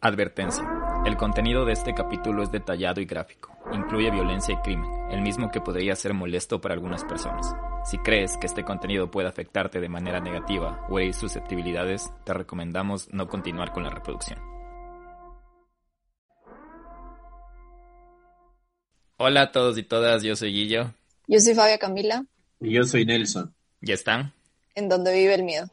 Advertencia. 0.00 0.64
El 1.04 1.16
contenido 1.16 1.64
de 1.64 1.72
este 1.72 1.92
capítulo 1.92 2.44
es 2.44 2.52
detallado 2.52 3.00
y 3.00 3.04
gráfico. 3.04 3.58
Incluye 3.72 4.12
violencia 4.12 4.54
y 4.54 4.62
crimen, 4.62 4.88
el 5.10 5.22
mismo 5.22 5.50
que 5.50 5.60
podría 5.60 5.96
ser 5.96 6.14
molesto 6.14 6.60
para 6.60 6.74
algunas 6.74 7.02
personas. 7.04 7.52
Si 7.84 7.98
crees 7.98 8.36
que 8.36 8.46
este 8.46 8.62
contenido 8.62 9.10
puede 9.10 9.26
afectarte 9.26 9.80
de 9.80 9.88
manera 9.88 10.20
negativa 10.20 10.86
o 10.88 11.00
herir 11.00 11.14
susceptibilidades, 11.14 12.12
te 12.24 12.32
recomendamos 12.32 13.12
no 13.12 13.26
continuar 13.26 13.72
con 13.72 13.82
la 13.82 13.90
reproducción. 13.90 14.38
Hola 19.16 19.42
a 19.42 19.50
todos 19.50 19.78
y 19.78 19.82
todas, 19.82 20.22
yo 20.22 20.36
soy 20.36 20.52
Guillo. 20.52 20.94
Yo 21.26 21.40
soy 21.40 21.56
Fabia 21.56 21.78
Camila. 21.78 22.24
Y 22.60 22.70
yo 22.70 22.84
soy 22.84 23.04
Nelson. 23.04 23.52
¿Ya 23.80 23.94
están? 23.94 24.32
En 24.76 24.88
donde 24.88 25.12
vive 25.12 25.34
el 25.34 25.42
miedo. 25.42 25.66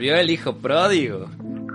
Volvió 0.00 0.16
el 0.16 0.30
hijo 0.30 0.56
pródigo. 0.56 1.28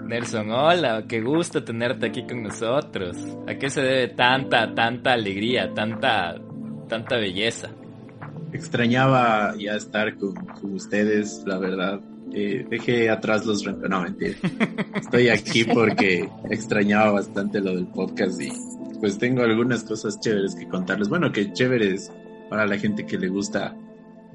Nelson, 0.08 0.50
hola, 0.50 1.06
qué 1.08 1.22
gusto 1.22 1.64
tenerte 1.64 2.08
aquí 2.08 2.24
con 2.24 2.42
nosotros. 2.42 3.16
¿A 3.48 3.54
qué 3.54 3.70
se 3.70 3.82
debe 3.82 4.08
tanta, 4.08 4.74
tanta 4.74 5.14
alegría, 5.14 5.72
tanta, 5.76 6.36
tanta 6.90 7.18
belleza? 7.18 7.70
Extrañaba 8.52 9.54
ya 9.60 9.76
estar 9.76 10.16
con, 10.16 10.34
ustedes, 10.74 11.44
la 11.46 11.60
verdad. 11.60 12.02
Eh, 12.34 12.66
dejé 12.68 13.12
atrás 13.12 13.46
los 13.46 13.64
No, 13.64 14.02
mentira. 14.02 14.36
Estoy 14.96 15.30
aquí 15.30 15.64
porque 15.64 16.28
extrañaba 16.50 17.12
bastante 17.12 17.62
lo 17.62 17.76
del 17.76 17.86
podcast 17.86 18.42
y 18.42 18.52
pues 19.02 19.20
tengo 19.20 19.44
algunas 19.44 19.84
cosas 19.84 20.20
chéveres 20.20 20.56
que 20.56 20.68
contarles. 20.68 21.10
Bueno, 21.10 21.32
que 21.32 21.54
chéveres 21.54 22.12
para 22.50 22.66
la 22.66 22.80
gente 22.80 23.06
que 23.06 23.20
le 23.20 23.28
gusta 23.28 23.76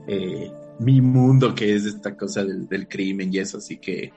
eh, 0.06 0.48
mi 0.80 1.00
mundo 1.00 1.54
que 1.54 1.74
es 1.74 1.84
esta 1.84 2.16
cosa 2.16 2.42
del, 2.44 2.88
crimen 2.88 3.32
y 3.32 3.38
eso, 3.38 3.58
así 3.58 3.76
que... 3.76 4.12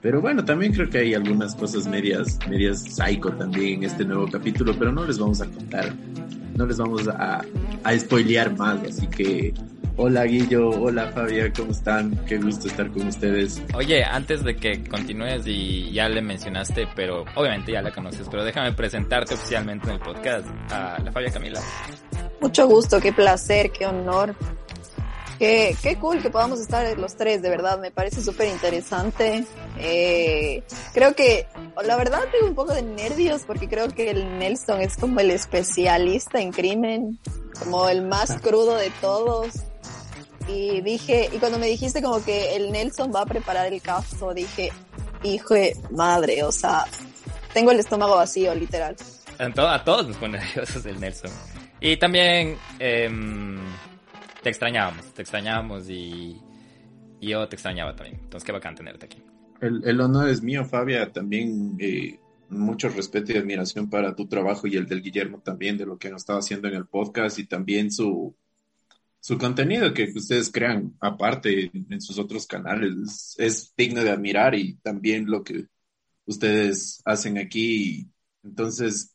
Pero 0.00 0.20
bueno, 0.20 0.44
también 0.44 0.72
creo 0.72 0.88
que 0.88 0.98
hay 0.98 1.14
algunas 1.14 1.54
cosas 1.54 1.86
medias, 1.88 2.38
medias 2.48 2.82
psycho 2.82 3.32
también 3.32 3.78
en 3.78 3.84
este 3.84 4.04
nuevo 4.04 4.28
capítulo, 4.30 4.74
pero 4.78 4.92
no 4.92 5.04
les 5.04 5.18
vamos 5.18 5.40
a 5.40 5.46
contar, 5.46 5.92
no 6.54 6.66
les 6.66 6.76
vamos 6.76 7.08
a, 7.08 7.42
a 7.82 7.98
spoilear 7.98 8.56
más, 8.56 8.80
así 8.84 9.06
que 9.08 9.54
Hola 10.00 10.22
Guillo, 10.26 10.70
hola 10.70 11.08
Fabia, 11.08 11.52
¿cómo 11.52 11.72
están? 11.72 12.16
Qué 12.24 12.38
gusto 12.38 12.68
estar 12.68 12.88
con 12.92 13.08
ustedes. 13.08 13.60
Oye, 13.74 14.04
antes 14.04 14.44
de 14.44 14.54
que 14.54 14.84
continúes 14.84 15.44
y 15.44 15.90
ya 15.90 16.08
le 16.08 16.22
mencionaste, 16.22 16.86
pero 16.94 17.24
obviamente 17.34 17.72
ya 17.72 17.82
la 17.82 17.90
conoces, 17.90 18.28
pero 18.30 18.44
déjame 18.44 18.72
presentarte 18.74 19.34
oficialmente 19.34 19.88
en 19.88 19.94
el 19.94 20.00
podcast 20.00 20.46
a 20.70 21.00
la 21.02 21.10
Fabia 21.10 21.32
Camila. 21.32 21.60
Mucho 22.40 22.68
gusto, 22.68 23.00
qué 23.00 23.12
placer, 23.12 23.72
qué 23.72 23.86
honor. 23.86 24.36
Qué, 25.38 25.76
qué 25.82 25.96
cool 25.96 26.20
que 26.20 26.30
podamos 26.30 26.58
estar 26.58 26.98
los 26.98 27.14
tres, 27.16 27.42
de 27.42 27.48
verdad, 27.48 27.78
me 27.78 27.92
parece 27.92 28.20
súper 28.22 28.48
interesante. 28.48 29.44
Eh, 29.78 30.64
creo 30.92 31.14
que, 31.14 31.46
la 31.84 31.96
verdad, 31.96 32.22
tengo 32.32 32.48
un 32.48 32.56
poco 32.56 32.74
de 32.74 32.82
nervios 32.82 33.42
porque 33.46 33.68
creo 33.68 33.88
que 33.88 34.10
el 34.10 34.38
Nelson 34.38 34.80
es 34.80 34.96
como 34.96 35.20
el 35.20 35.30
especialista 35.30 36.40
en 36.40 36.50
crimen, 36.50 37.20
como 37.60 37.88
el 37.88 38.02
más 38.02 38.40
crudo 38.40 38.74
de 38.74 38.90
todos. 39.00 39.54
Y 40.48 40.80
dije, 40.80 41.30
y 41.32 41.38
cuando 41.38 41.60
me 41.60 41.68
dijiste 41.68 42.02
como 42.02 42.24
que 42.24 42.56
el 42.56 42.72
Nelson 42.72 43.12
va 43.14 43.20
a 43.20 43.26
preparar 43.26 43.72
el 43.72 43.80
caso, 43.80 44.34
dije, 44.34 44.72
hijo 45.22 45.54
de 45.54 45.76
madre, 45.92 46.42
o 46.42 46.50
sea, 46.50 46.84
tengo 47.52 47.70
el 47.70 47.78
estómago 47.78 48.16
vacío, 48.16 48.52
literal. 48.56 48.96
A, 49.38 49.84
todos 49.84 50.08
nos 50.08 50.16
pone 50.16 50.38
nerviosos 50.40 50.84
el 50.84 50.98
Nelson. 50.98 51.30
Y 51.80 51.96
también, 51.96 52.58
eh, 52.80 53.08
te 54.48 54.52
extrañábamos, 54.52 55.12
te 55.12 55.20
extrañábamos 55.20 55.90
y, 55.90 56.40
yo 57.20 57.46
te 57.48 57.56
extrañaba 57.56 57.94
también. 57.94 58.18
Entonces, 58.22 58.46
qué 58.46 58.52
bacán 58.52 58.74
tenerte 58.74 59.04
aquí. 59.04 59.22
El, 59.60 60.00
honor 60.00 60.30
es 60.30 60.42
mío, 60.42 60.64
Fabia. 60.64 61.12
También 61.12 61.76
eh, 61.78 62.18
mucho 62.48 62.88
respeto 62.88 63.32
y 63.32 63.36
admiración 63.36 63.90
para 63.90 64.14
tu 64.14 64.26
trabajo 64.26 64.66
y 64.66 64.76
el 64.76 64.86
del 64.86 65.02
Guillermo 65.02 65.40
también, 65.40 65.76
de 65.76 65.84
lo 65.84 65.98
que 65.98 66.08
nos 66.08 66.22
estaba 66.22 66.38
haciendo 66.38 66.66
en 66.66 66.74
el 66.76 66.86
podcast 66.86 67.38
y 67.38 67.44
también 67.44 67.92
su, 67.92 68.34
su 69.20 69.36
contenido 69.36 69.92
que 69.92 70.10
ustedes 70.16 70.50
crean 70.50 70.96
aparte 71.00 71.70
en 71.74 72.00
sus 72.00 72.18
otros 72.18 72.46
canales. 72.46 73.34
Es, 73.36 73.74
digno 73.76 74.02
de 74.02 74.10
admirar 74.10 74.54
y 74.54 74.76
también 74.76 75.26
lo 75.26 75.44
que 75.44 75.66
ustedes 76.24 77.02
hacen 77.04 77.36
aquí. 77.36 78.08
Entonces, 78.42 79.14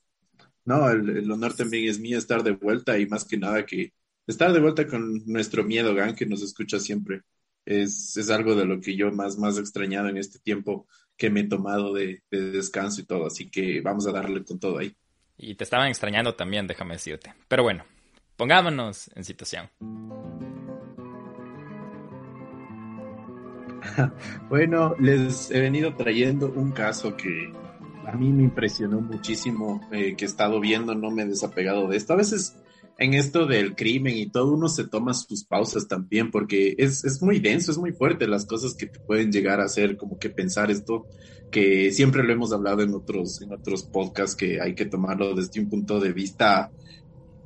no, 0.64 0.92
el 0.92 1.32
honor 1.32 1.56
también 1.56 1.90
es 1.90 2.00
mío 2.00 2.20
estar 2.20 2.44
de 2.44 2.52
vuelta 2.52 3.00
y 3.00 3.08
más 3.08 3.26
que 3.26 3.38
nada 3.38 3.66
que 3.66 3.94
estar 4.28 4.54
de 4.54 4.60
vuelta 4.60 4.88
con 4.88 5.26
nuestro 5.26 5.64
miedo, 5.64 5.94
Gan, 5.94 6.16
que 6.16 6.26
nos 6.26 6.42
escucha 6.42 6.80
siempre. 6.80 7.22
Es, 7.66 8.18
es 8.18 8.30
algo 8.30 8.56
de 8.56 8.66
lo 8.66 8.82
que 8.82 8.96
yo 8.96 9.12
más, 9.12 9.38
más 9.38 9.58
he 9.58 9.62
extrañado 9.62 10.10
en 10.10 10.18
este 10.18 10.40
tiempo 10.40 10.88
que 11.18 11.30
me 11.30 11.42
he 11.42 11.48
tomado 11.48 11.94
de, 11.94 12.24
descanso 12.30 13.02
y 13.02 13.06
todo. 13.06 13.28
Así 13.28 13.50
que 13.50 13.82
vamos 13.82 14.08
a 14.08 14.12
darle 14.12 14.44
con 14.44 14.60
todo 14.60 14.80
ahí. 14.80 14.96
Y 15.38 15.56
te 15.56 15.64
estaban 15.64 15.88
extrañando 15.88 16.36
también, 16.36 16.68
déjame 16.68 16.96
decirte. 16.96 17.34
Pero 17.48 17.64
bueno, 17.64 17.86
pongámonos 18.36 19.10
en 19.16 19.24
situación. 19.24 19.70
bueno, 24.50 24.96
les 25.00 25.52
he 25.52 25.60
venido 25.60 25.96
trayendo 25.96 26.52
un 26.52 26.72
caso 26.72 27.16
que 27.16 27.52
a 28.06 28.14
mí 28.14 28.32
me 28.32 28.44
impresionó 28.44 29.02
muchísimo, 29.02 29.88
eh, 29.92 30.16
que 30.16 30.26
he 30.26 30.28
estado 30.28 30.60
viendo, 30.60 30.96
no 30.96 31.12
me 31.12 31.24
he 31.24 31.26
desapegado 31.26 31.88
de 31.88 31.98
esto. 31.98 32.14
A 32.14 32.18
veces 32.18 32.56
en 32.98 33.14
esto 33.14 33.46
del 33.46 33.76
crimen 33.76 34.18
y 34.18 34.30
todo, 34.30 34.54
uno 34.54 34.70
se 34.70 34.88
toma 34.88 35.14
sus 35.14 35.44
pausas 35.44 35.88
también, 35.88 36.32
porque 36.32 36.76
es, 36.78 37.04
es 37.04 37.22
muy 37.22 37.40
denso, 37.40 37.72
es 37.72 37.78
muy 37.78 37.92
fuerte 37.92 38.28
las 38.28 38.46
cosas 38.46 38.76
que 38.76 38.86
te 38.86 39.00
pueden 39.00 39.32
llegar 39.32 39.60
a 39.60 39.66
hacer, 39.66 39.98
como 39.98 40.20
que 40.20 40.30
pensar 40.30 40.70
esto, 40.70 41.06
que 41.52 41.92
siempre 41.92 42.24
lo 42.24 42.34
hemos 42.34 42.54
hablado 42.54 42.82
en 42.82 42.94
otros, 42.94 43.42
en 43.42 43.52
otros 43.52 43.84
podcasts, 43.84 44.36
que 44.36 44.62
hay 44.62 44.76
que 44.76 44.86
tomarlo 44.86 45.34
desde 45.34 45.60
un 45.60 45.70
punto 45.70 46.00
de 46.00 46.14
vista 46.14 46.72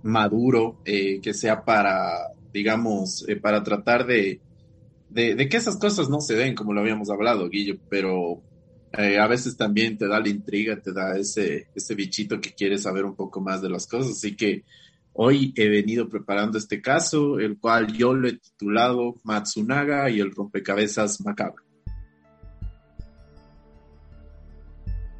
maduro, 0.04 0.80
eh, 0.86 1.20
que 1.22 1.34
sea 1.34 1.64
para, 1.64 2.32
digamos, 2.54 3.28
eh, 3.28 3.36
para 3.38 3.64
tratar 3.64 4.06
de, 4.06 4.42
de, 5.10 5.50
que 5.50 5.58
esas 5.58 5.78
cosas 5.78 6.10
no 6.10 6.22
se 6.22 6.36
den, 6.36 6.56
como 6.56 6.74
lo 6.74 6.82
habíamos 6.82 7.10
hablado, 7.10 7.50
Guillo, 7.50 7.78
pero 7.90 8.42
eh, 8.98 9.18
a 9.18 9.28
veces 9.28 9.58
también 9.58 9.98
te 9.98 10.08
da 10.08 10.20
la 10.20 10.30
intriga, 10.30 10.80
te 10.82 10.94
da 10.94 11.18
ese, 11.18 11.68
ese 11.74 11.96
bichito 11.96 12.40
que 12.40 12.54
quiere 12.54 12.78
saber 12.78 13.06
un 13.06 13.16
poco 13.16 13.42
más 13.42 13.62
de 13.62 13.70
las 13.70 13.88
cosas, 13.88 14.12
así 14.12 14.36
que 14.36 14.64
Hoy 15.20 15.52
he 15.56 15.68
venido 15.68 16.08
preparando 16.08 16.60
este 16.60 16.80
caso, 16.80 17.40
el 17.40 17.58
cual 17.58 17.92
yo 17.92 18.14
lo 18.14 18.28
he 18.28 18.34
titulado 18.34 19.16
Matsunaga 19.24 20.12
y 20.12 20.20
el 20.20 20.32
rompecabezas 20.32 21.22
macabro. 21.22 21.64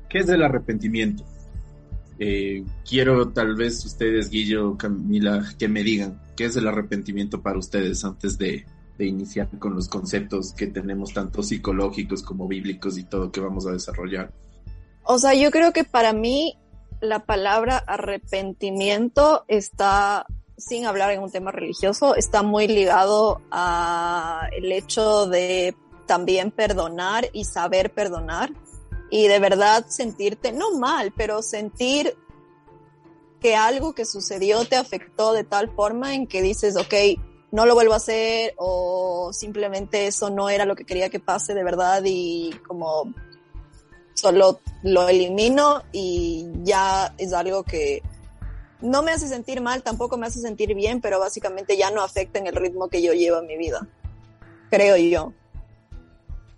¿Qué 0.08 0.20
es 0.20 0.30
el 0.30 0.44
arrepentimiento? 0.44 1.26
Eh, 2.20 2.64
quiero 2.88 3.30
tal 3.30 3.56
vez 3.56 3.84
ustedes, 3.86 4.30
Guillo, 4.30 4.78
Camila, 4.78 5.44
que 5.58 5.68
me 5.68 5.82
digan 5.82 6.22
qué 6.36 6.46
es 6.46 6.56
el 6.56 6.68
arrepentimiento 6.68 7.42
para 7.42 7.58
ustedes 7.58 8.06
antes 8.06 8.38
de, 8.38 8.68
de 9.00 9.06
iniciar 9.08 9.50
con 9.58 9.74
los 9.74 9.88
conceptos 9.88 10.54
que 10.54 10.68
tenemos 10.68 11.12
tanto 11.12 11.42
psicológicos 11.42 12.22
como 12.22 12.48
bíblicos 12.48 13.00
y 13.00 13.04
todo 13.04 13.32
que 13.32 13.40
vamos 13.40 13.66
a 13.66 13.72
desarrollar. 13.72 14.32
O 15.04 15.18
sea, 15.18 15.34
yo 15.34 15.50
creo 15.50 15.74
que 15.74 15.86
para 15.86 16.14
mí 16.14 16.56
la 17.00 17.26
palabra 17.26 17.78
arrepentimiento 17.78 19.46
está, 19.48 20.26
sin 20.58 20.86
hablar 20.86 21.12
en 21.12 21.22
un 21.22 21.32
tema 21.32 21.52
religioso, 21.52 22.16
está 22.16 22.44
muy 22.44 22.68
ligado 22.68 23.42
a 23.52 24.50
el 24.52 24.72
hecho 24.72 25.28
de 25.28 25.76
también 26.06 26.52
perdonar 26.52 27.30
y 27.34 27.46
saber 27.46 27.94
perdonar 27.94 28.52
y 29.10 29.28
de 29.28 29.40
verdad 29.40 29.86
sentirte, 29.88 30.52
no 30.52 30.78
mal, 30.78 31.14
pero 31.16 31.42
sentir 31.42 32.16
que 33.40 33.56
algo 33.56 33.94
que 33.94 34.06
sucedió 34.06 34.66
te 34.66 34.76
afectó 34.76 35.34
de 35.34 35.44
tal 35.44 35.70
forma 35.70 36.16
en 36.16 36.28
que 36.28 36.42
dices, 36.42 36.76
ok, 36.76 36.94
no 37.52 37.66
lo 37.66 37.76
vuelvo 37.76 37.94
a 37.94 37.98
hacer 37.98 38.54
o 38.58 39.32
simplemente 39.32 40.08
eso 40.08 40.30
no 40.30 40.50
era 40.50 40.66
lo 40.66 40.76
que 40.76 40.86
quería 40.86 41.10
que 41.10 41.20
pase 41.20 41.54
de 41.54 41.64
verdad 41.64 42.02
y 42.06 42.52
como 42.68 43.14
solo 44.18 44.60
lo 44.84 45.08
elimino 45.08 45.84
y 45.92 46.48
ya 46.64 47.14
es 47.18 47.34
algo 47.34 47.64
que 47.64 48.02
no 48.82 49.04
me 49.04 49.12
hace 49.12 49.28
sentir 49.28 49.62
mal, 49.62 49.84
tampoco 49.84 50.18
me 50.18 50.28
hace 50.28 50.40
sentir 50.40 50.74
bien, 50.76 51.02
pero 51.02 51.20
básicamente 51.20 51.78
ya 51.78 51.92
no 51.92 52.02
afecta 52.02 52.40
en 52.40 52.48
el 52.48 52.56
ritmo 52.56 52.90
que 52.90 53.02
yo 53.02 53.14
llevo 53.14 53.40
en 53.40 53.48
mi 53.48 53.58
vida, 53.58 53.88
creo 54.70 54.98
yo. 54.98 55.34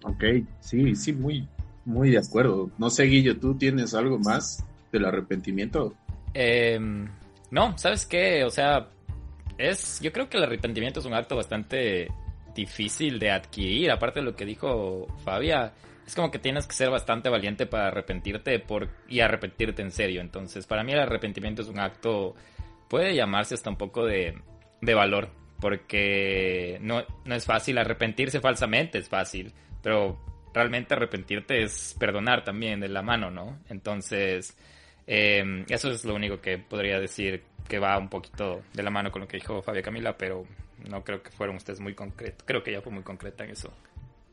Ok, 0.03 0.23
sí, 0.61 0.95
sí, 0.95 1.11
muy, 1.13 1.47
muy 1.85 2.11
de 2.11 2.19
acuerdo. 2.19 2.71
No 2.77 2.89
sé, 2.89 3.03
Guillo, 3.03 3.37
¿tú 3.37 3.55
tienes 3.55 3.93
algo 3.93 4.17
más 4.19 4.63
del 4.91 5.05
arrepentimiento? 5.05 5.93
Em, 6.33 7.09
no, 7.51 7.77
¿sabes 7.77 8.05
qué? 8.05 8.43
O 8.45 8.49
sea, 8.49 8.87
es, 9.57 9.99
yo 9.99 10.13
creo 10.13 10.29
que 10.29 10.37
el 10.37 10.43
arrepentimiento 10.43 11.01
es 11.01 11.05
un 11.05 11.13
acto 11.13 11.35
bastante 11.35 12.07
difícil 12.55 13.19
de 13.19 13.31
adquirir, 13.31 13.91
aparte 13.91 14.19
de 14.19 14.25
lo 14.25 14.35
que 14.35 14.45
dijo 14.45 15.07
Fabia, 15.23 15.73
es 16.09 16.15
como 16.15 16.31
que 16.31 16.39
tienes 16.39 16.65
que 16.65 16.73
ser 16.73 16.89
bastante 16.89 17.29
valiente 17.29 17.67
para 17.67 17.89
arrepentirte 17.89 18.57
por, 18.57 18.89
y 19.07 19.19
arrepentirte 19.19 19.83
en 19.83 19.91
serio. 19.91 20.21
Entonces, 20.21 20.65
para 20.65 20.83
mí 20.83 20.91
el 20.91 20.99
arrepentimiento 20.99 21.61
es 21.61 21.67
un 21.67 21.79
acto, 21.79 22.33
puede 22.87 23.13
llamarse 23.13 23.53
hasta 23.53 23.69
un 23.69 23.75
poco 23.75 24.07
de, 24.07 24.35
de 24.81 24.93
valor, 24.95 25.29
porque 25.59 26.79
no, 26.81 27.03
no 27.25 27.35
es 27.35 27.45
fácil 27.45 27.77
arrepentirse 27.77 28.39
falsamente, 28.39 28.97
es 28.97 29.07
fácil, 29.07 29.53
pero 29.83 30.19
realmente 30.51 30.95
arrepentirte 30.95 31.61
es 31.61 31.95
perdonar 31.99 32.43
también 32.43 32.79
de 32.79 32.89
la 32.89 33.03
mano, 33.03 33.29
¿no? 33.29 33.59
Entonces, 33.69 34.57
eh, 35.05 35.63
eso 35.69 35.91
es 35.91 36.03
lo 36.05 36.15
único 36.15 36.41
que 36.41 36.57
podría 36.57 36.99
decir 36.99 37.43
que 37.67 37.77
va 37.77 37.95
un 37.99 38.09
poquito 38.09 38.63
de 38.73 38.81
la 38.81 38.89
mano 38.89 39.11
con 39.11 39.21
lo 39.21 39.27
que 39.27 39.37
dijo 39.37 39.61
Fabia 39.61 39.83
Camila, 39.83 40.17
pero 40.17 40.43
no 40.89 41.03
creo 41.03 41.21
que 41.21 41.29
fueron 41.29 41.57
ustedes 41.57 41.79
muy 41.79 41.93
concretos. 41.93 42.43
Creo 42.47 42.63
que 42.63 42.71
ella 42.71 42.81
fue 42.81 42.91
muy 42.91 43.03
concreta 43.03 43.43
en 43.43 43.51
eso. 43.51 43.71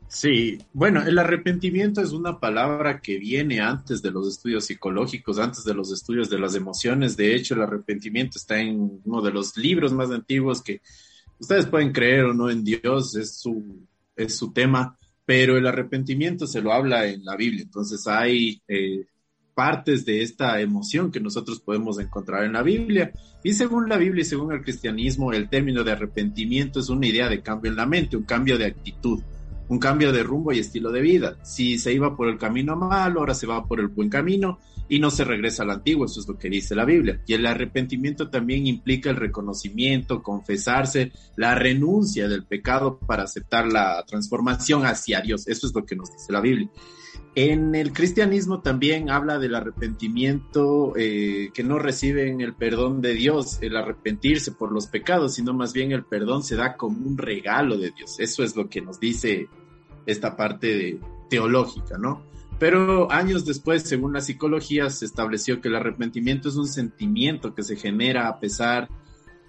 Sí, 0.09 0.57
bueno, 0.71 1.03
el 1.05 1.17
arrepentimiento 1.17 2.01
es 2.01 2.13
una 2.13 2.39
palabra 2.39 3.01
que 3.01 3.17
viene 3.17 3.59
antes 3.59 4.01
de 4.01 4.11
los 4.11 4.27
estudios 4.27 4.65
psicológicos, 4.65 5.37
antes 5.37 5.65
de 5.65 5.73
los 5.73 5.91
estudios 5.91 6.29
de 6.29 6.39
las 6.39 6.55
emociones. 6.55 7.17
De 7.17 7.35
hecho, 7.35 7.55
el 7.55 7.61
arrepentimiento 7.61 8.37
está 8.37 8.59
en 8.59 9.01
uno 9.03 9.21
de 9.21 9.31
los 9.31 9.57
libros 9.57 9.91
más 9.91 10.09
antiguos 10.11 10.61
que 10.61 10.81
ustedes 11.39 11.65
pueden 11.65 11.91
creer 11.91 12.25
o 12.25 12.33
no 12.33 12.49
en 12.49 12.63
Dios, 12.63 13.15
es 13.15 13.37
su, 13.37 13.85
es 14.15 14.35
su 14.37 14.53
tema, 14.53 14.97
pero 15.25 15.57
el 15.57 15.67
arrepentimiento 15.67 16.47
se 16.47 16.61
lo 16.61 16.71
habla 16.71 17.05
en 17.05 17.25
la 17.25 17.35
Biblia. 17.35 17.63
Entonces 17.63 18.07
hay 18.07 18.61
eh, 18.67 19.05
partes 19.53 20.05
de 20.05 20.21
esta 20.21 20.61
emoción 20.61 21.11
que 21.11 21.19
nosotros 21.19 21.59
podemos 21.59 21.99
encontrar 21.99 22.45
en 22.45 22.53
la 22.53 22.63
Biblia. 22.63 23.11
Y 23.43 23.53
según 23.53 23.89
la 23.89 23.97
Biblia 23.97 24.21
y 24.21 24.25
según 24.25 24.53
el 24.53 24.61
cristianismo, 24.61 25.33
el 25.33 25.49
término 25.49 25.83
de 25.83 25.91
arrepentimiento 25.91 26.79
es 26.79 26.87
una 26.87 27.07
idea 27.07 27.27
de 27.27 27.41
cambio 27.41 27.71
en 27.71 27.77
la 27.77 27.85
mente, 27.85 28.15
un 28.15 28.23
cambio 28.23 28.57
de 28.57 28.67
actitud, 28.67 29.21
un 29.69 29.79
cambio 29.79 30.11
de 30.11 30.23
rumbo 30.23 30.51
y 30.51 30.59
estilo 30.59 30.91
de 30.91 31.01
vida. 31.01 31.37
Si 31.43 31.77
se 31.77 31.93
iba 31.93 32.15
por 32.15 32.29
el 32.29 32.37
camino 32.37 32.75
malo, 32.75 33.19
ahora 33.19 33.33
se 33.33 33.47
va 33.47 33.65
por 33.65 33.79
el 33.79 33.87
buen 33.87 34.09
camino 34.09 34.59
y 34.89 34.99
no 34.99 35.11
se 35.11 35.25
regresa 35.25 35.63
al 35.63 35.71
antiguo, 35.71 36.05
eso 36.05 36.19
es 36.19 36.27
lo 36.27 36.37
que 36.37 36.49
dice 36.49 36.75
la 36.75 36.85
Biblia. 36.85 37.21
Y 37.25 37.33
el 37.33 37.45
arrepentimiento 37.45 38.29
también 38.29 38.67
implica 38.67 39.09
el 39.09 39.17
reconocimiento, 39.17 40.23
confesarse, 40.23 41.11
la 41.35 41.55
renuncia 41.55 42.27
del 42.27 42.45
pecado 42.45 42.97
para 42.99 43.23
aceptar 43.23 43.67
la 43.67 44.03
transformación 44.07 44.85
hacia 44.85 45.21
Dios. 45.21 45.47
Eso 45.47 45.67
es 45.67 45.75
lo 45.75 45.85
que 45.85 45.95
nos 45.95 46.11
dice 46.11 46.31
la 46.31 46.41
Biblia. 46.41 46.69
En 47.39 47.75
el 47.75 47.93
cristianismo 47.93 48.61
también 48.61 49.11
habla 49.11 49.37
del 49.37 49.53
arrepentimiento 49.53 50.93
eh, 50.97 51.51
que 51.53 51.61
no 51.61 51.77
reciben 51.77 52.41
el 52.41 52.55
perdón 52.55 52.99
de 52.99 53.13
Dios, 53.13 53.59
el 53.61 53.77
arrepentirse 53.77 54.53
por 54.53 54.71
los 54.71 54.87
pecados, 54.87 55.35
sino 55.35 55.53
más 55.53 55.71
bien 55.71 55.91
el 55.91 56.03
perdón 56.03 56.41
se 56.41 56.55
da 56.55 56.75
como 56.75 56.97
un 56.97 57.15
regalo 57.15 57.77
de 57.77 57.91
Dios. 57.91 58.19
Eso 58.19 58.43
es 58.43 58.55
lo 58.55 58.69
que 58.69 58.81
nos 58.81 58.99
dice 58.99 59.49
esta 60.07 60.35
parte 60.35 60.99
teológica, 61.29 61.99
¿no? 61.99 62.23
Pero 62.57 63.11
años 63.11 63.45
después, 63.45 63.83
según 63.83 64.13
la 64.13 64.21
psicología, 64.21 64.89
se 64.89 65.05
estableció 65.05 65.61
que 65.61 65.67
el 65.67 65.75
arrepentimiento 65.75 66.49
es 66.49 66.55
un 66.55 66.67
sentimiento 66.67 67.53
que 67.53 67.61
se 67.61 67.75
genera 67.75 68.29
a 68.29 68.39
pesar 68.39 68.89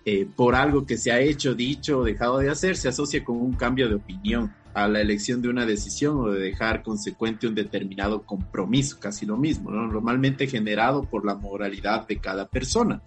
eh, 0.04 0.28
por 0.36 0.56
algo 0.56 0.84
que 0.84 0.98
se 0.98 1.10
ha 1.10 1.20
hecho, 1.20 1.54
dicho 1.54 2.00
o 2.00 2.04
dejado 2.04 2.36
de 2.36 2.50
hacer, 2.50 2.76
se 2.76 2.90
asocia 2.90 3.24
con 3.24 3.40
un 3.40 3.54
cambio 3.54 3.88
de 3.88 3.94
opinión 3.94 4.52
a 4.84 4.88
la 4.88 5.00
elección 5.00 5.42
de 5.42 5.48
una 5.48 5.66
decisión 5.66 6.18
o 6.18 6.30
de 6.30 6.40
dejar 6.40 6.82
consecuente 6.82 7.46
un 7.46 7.54
determinado 7.54 8.22
compromiso, 8.22 8.98
casi 9.00 9.26
lo 9.26 9.36
mismo, 9.36 9.70
normalmente 9.70 10.46
generado 10.46 11.04
por 11.04 11.24
la 11.24 11.34
moralidad 11.34 12.06
de 12.06 12.18
cada 12.18 12.48
persona. 12.48 13.02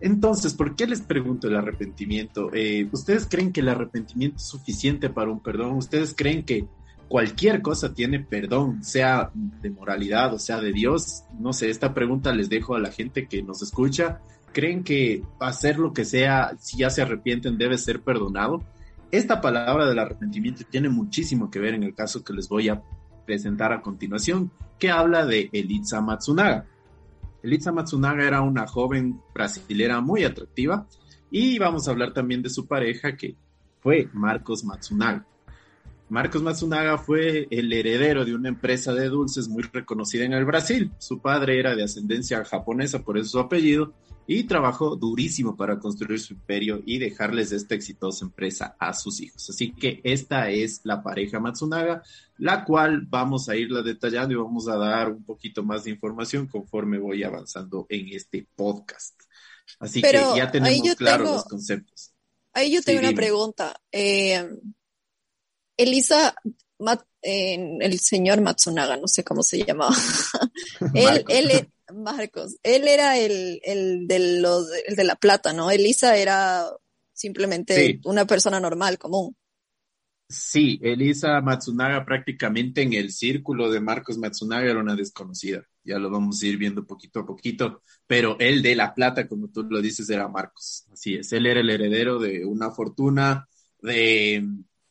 Entonces, 0.00 0.54
¿por 0.54 0.76
qué 0.76 0.86
les 0.86 1.00
pregunto 1.00 1.48
el 1.48 1.56
arrepentimiento? 1.56 2.50
Eh, 2.54 2.88
¿Ustedes 2.92 3.26
creen 3.26 3.52
que 3.52 3.60
el 3.60 3.68
arrepentimiento 3.68 4.36
es 4.36 4.44
suficiente 4.44 5.10
para 5.10 5.30
un 5.30 5.40
perdón? 5.40 5.72
¿Ustedes 5.72 6.14
creen 6.16 6.44
que 6.44 6.66
cualquier 7.08 7.62
cosa 7.62 7.94
tiene 7.94 8.20
perdón, 8.20 8.84
sea 8.84 9.30
de 9.34 9.70
moralidad 9.70 10.32
o 10.34 10.38
sea 10.38 10.60
de 10.60 10.72
Dios? 10.72 11.24
No 11.38 11.52
sé, 11.52 11.70
esta 11.70 11.94
pregunta 11.94 12.32
les 12.32 12.48
dejo 12.48 12.76
a 12.76 12.80
la 12.80 12.92
gente 12.92 13.26
que 13.26 13.42
nos 13.42 13.62
escucha. 13.62 14.20
¿Creen 14.52 14.84
que 14.84 15.22
hacer 15.40 15.78
lo 15.78 15.92
que 15.92 16.04
sea, 16.04 16.56
si 16.60 16.78
ya 16.78 16.90
se 16.90 17.02
arrepienten, 17.02 17.58
debe 17.58 17.76
ser 17.76 18.00
perdonado? 18.00 18.62
Esta 19.10 19.40
palabra 19.40 19.86
del 19.86 19.98
arrepentimiento 19.98 20.64
tiene 20.68 20.90
muchísimo 20.90 21.50
que 21.50 21.58
ver 21.58 21.72
en 21.72 21.82
el 21.82 21.94
caso 21.94 22.22
que 22.22 22.34
les 22.34 22.46
voy 22.46 22.68
a 22.68 22.82
presentar 23.24 23.72
a 23.72 23.80
continuación, 23.80 24.50
que 24.78 24.90
habla 24.90 25.24
de 25.24 25.48
Elitza 25.50 26.02
Matsunaga. 26.02 26.66
Elitza 27.42 27.72
Matsunaga 27.72 28.26
era 28.26 28.42
una 28.42 28.66
joven 28.66 29.18
brasilera 29.32 30.02
muy 30.02 30.24
atractiva 30.24 30.86
y 31.30 31.58
vamos 31.58 31.88
a 31.88 31.92
hablar 31.92 32.12
también 32.12 32.42
de 32.42 32.50
su 32.50 32.66
pareja 32.66 33.16
que 33.16 33.34
fue 33.80 34.10
Marcos 34.12 34.62
Matsunaga. 34.64 35.24
Marcos 36.10 36.42
Matsunaga 36.42 36.96
fue 36.96 37.46
el 37.50 37.70
heredero 37.70 38.24
de 38.24 38.34
una 38.34 38.48
empresa 38.48 38.94
de 38.94 39.08
dulces 39.08 39.46
muy 39.48 39.62
reconocida 39.62 40.24
en 40.24 40.32
el 40.32 40.46
Brasil. 40.46 40.90
Su 40.98 41.20
padre 41.20 41.60
era 41.60 41.76
de 41.76 41.84
ascendencia 41.84 42.42
japonesa, 42.44 43.02
por 43.02 43.18
eso 43.18 43.28
su 43.28 43.38
apellido, 43.38 43.92
y 44.26 44.44
trabajó 44.44 44.96
durísimo 44.96 45.56
para 45.56 45.78
construir 45.78 46.18
su 46.20 46.34
imperio 46.34 46.82
y 46.86 46.98
dejarles 46.98 47.52
esta 47.52 47.74
exitosa 47.74 48.24
empresa 48.24 48.76
a 48.78 48.94
sus 48.94 49.20
hijos. 49.20 49.50
Así 49.50 49.72
que 49.72 50.00
esta 50.02 50.50
es 50.50 50.80
la 50.84 51.02
pareja 51.02 51.40
Matsunaga, 51.40 52.02
la 52.38 52.64
cual 52.64 53.02
vamos 53.06 53.48
a 53.50 53.56
irla 53.56 53.82
detallando 53.82 54.32
y 54.34 54.36
vamos 54.36 54.66
a 54.68 54.76
dar 54.76 55.12
un 55.12 55.24
poquito 55.24 55.62
más 55.62 55.84
de 55.84 55.90
información 55.90 56.46
conforme 56.46 56.98
voy 56.98 57.22
avanzando 57.22 57.86
en 57.90 58.08
este 58.14 58.46
podcast. 58.54 59.14
Así 59.78 60.00
que 60.00 60.12
ya 60.36 60.50
tenemos 60.50 60.94
claros 60.96 61.30
los 61.30 61.44
conceptos. 61.44 62.12
Ahí 62.54 62.72
yo 62.72 62.82
tengo 62.82 63.00
una 63.00 63.12
pregunta. 63.12 63.78
Eh, 63.92 64.48
Elisa, 65.78 66.34
el 67.22 67.98
señor 68.00 68.40
Matsunaga, 68.42 68.96
no 68.96 69.08
sé 69.08 69.24
cómo 69.24 69.42
se 69.42 69.64
llamaba. 69.64 69.94
él, 70.94 71.24
él, 71.28 71.68
Marcos, 71.94 72.56
él 72.62 72.86
era 72.86 73.16
el, 73.18 73.60
el, 73.62 74.06
de 74.06 74.40
los, 74.40 74.68
el 74.86 74.96
de 74.96 75.04
la 75.04 75.16
plata, 75.16 75.52
¿no? 75.52 75.70
Elisa 75.70 76.16
era 76.16 76.66
simplemente 77.12 78.00
una 78.04 78.26
persona 78.26 78.60
normal, 78.60 78.98
común. 78.98 79.34
Sí, 80.30 80.78
Elisa 80.82 81.40
Matsunaga 81.40 82.04
prácticamente 82.04 82.82
en 82.82 82.92
el 82.92 83.10
círculo 83.12 83.70
de 83.70 83.80
Marcos 83.80 84.18
Matsunaga 84.18 84.70
era 84.70 84.80
una 84.80 84.94
desconocida. 84.94 85.62
Ya 85.82 85.98
lo 85.98 86.10
vamos 86.10 86.42
a 86.42 86.46
ir 86.46 86.58
viendo 86.58 86.86
poquito 86.86 87.20
a 87.20 87.26
poquito, 87.26 87.82
pero 88.06 88.36
él 88.38 88.60
de 88.60 88.76
la 88.76 88.94
plata, 88.94 89.26
como 89.26 89.48
tú 89.48 89.62
lo 89.62 89.80
dices, 89.80 90.10
era 90.10 90.28
Marcos. 90.28 90.86
Así 90.92 91.14
es, 91.14 91.32
él 91.32 91.46
era 91.46 91.60
el 91.60 91.70
heredero 91.70 92.18
de 92.18 92.44
una 92.44 92.70
fortuna 92.70 93.48
de 93.80 94.44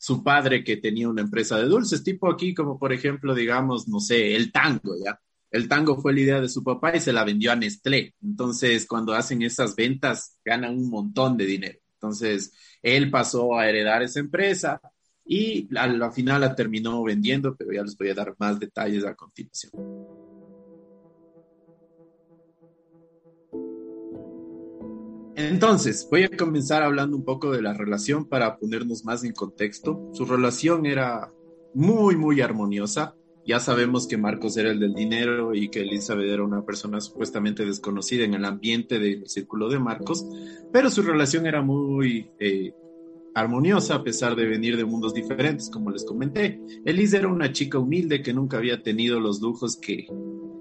su 0.07 0.23
padre 0.23 0.63
que 0.63 0.77
tenía 0.77 1.09
una 1.09 1.21
empresa 1.21 1.57
de 1.57 1.65
dulces, 1.65 2.01
tipo 2.01 2.31
aquí 2.31 2.53
como 2.53 2.79
por 2.79 2.93
ejemplo, 2.93 3.35
digamos, 3.35 3.89
no 3.89 3.99
sé, 3.99 4.37
el 4.37 4.53
tango, 4.53 4.95
¿ya? 5.03 5.19
el 5.51 5.67
tango 5.67 6.01
fue 6.01 6.13
la 6.13 6.21
idea 6.21 6.39
de 6.39 6.47
su 6.47 6.63
papá 6.63 6.95
y 6.95 7.01
se 7.01 7.11
la 7.11 7.25
vendió 7.25 7.51
a 7.51 7.57
Nestlé. 7.57 8.15
Entonces, 8.23 8.85
cuando 8.87 9.13
hacen 9.13 9.41
esas 9.41 9.75
ventas, 9.75 10.37
ganan 10.45 10.77
un 10.77 10.89
montón 10.89 11.35
de 11.35 11.45
dinero. 11.45 11.79
Entonces, 11.95 12.53
él 12.81 13.11
pasó 13.11 13.57
a 13.57 13.67
heredar 13.67 14.01
esa 14.01 14.21
empresa 14.21 14.79
y 15.25 15.67
al 15.75 16.13
final 16.13 16.39
la 16.39 16.55
terminó 16.55 17.03
vendiendo, 17.03 17.53
pero 17.57 17.73
ya 17.73 17.83
les 17.83 17.97
voy 17.97 18.07
a 18.07 18.13
dar 18.13 18.33
más 18.39 18.57
detalles 18.57 19.03
a 19.03 19.13
continuación. 19.13 19.73
Entonces, 25.37 26.07
voy 26.09 26.23
a 26.23 26.35
comenzar 26.35 26.81
hablando 26.81 27.15
un 27.15 27.23
poco 27.23 27.51
de 27.51 27.61
la 27.61 27.71
relación 27.71 28.25
para 28.25 28.57
ponernos 28.57 29.05
más 29.05 29.23
en 29.23 29.33
contexto. 29.33 30.09
Su 30.13 30.25
relación 30.25 30.87
era 30.87 31.31
muy, 31.75 32.15
muy 32.15 32.41
armoniosa. 32.41 33.15
Ya 33.45 33.59
sabemos 33.59 34.07
que 34.07 34.17
Marcos 34.17 34.57
era 34.57 34.71
el 34.71 34.79
del 34.79 34.95
dinero 34.95 35.53
y 35.53 35.69
que 35.69 35.81
Elizabeth 35.81 36.27
era 36.27 36.43
una 36.43 36.65
persona 36.65 36.99
supuestamente 36.99 37.67
desconocida 37.67 38.23
en 38.23 38.33
el 38.33 38.45
ambiente 38.45 38.97
del 38.97 39.29
círculo 39.29 39.69
de 39.69 39.77
Marcos, 39.77 40.25
pero 40.73 40.89
su 40.89 41.03
relación 41.03 41.45
era 41.45 41.61
muy 41.61 42.31
eh, 42.39 42.73
armoniosa 43.35 43.93
a 43.93 44.03
pesar 44.03 44.35
de 44.35 44.47
venir 44.47 44.75
de 44.75 44.85
mundos 44.85 45.13
diferentes, 45.13 45.69
como 45.69 45.91
les 45.91 46.03
comenté. 46.03 46.59
Elisa 46.83 47.17
era 47.17 47.27
una 47.27 47.51
chica 47.51 47.77
humilde 47.77 48.23
que 48.23 48.33
nunca 48.33 48.57
había 48.57 48.81
tenido 48.81 49.19
los 49.19 49.39
lujos 49.39 49.77
que, 49.77 50.07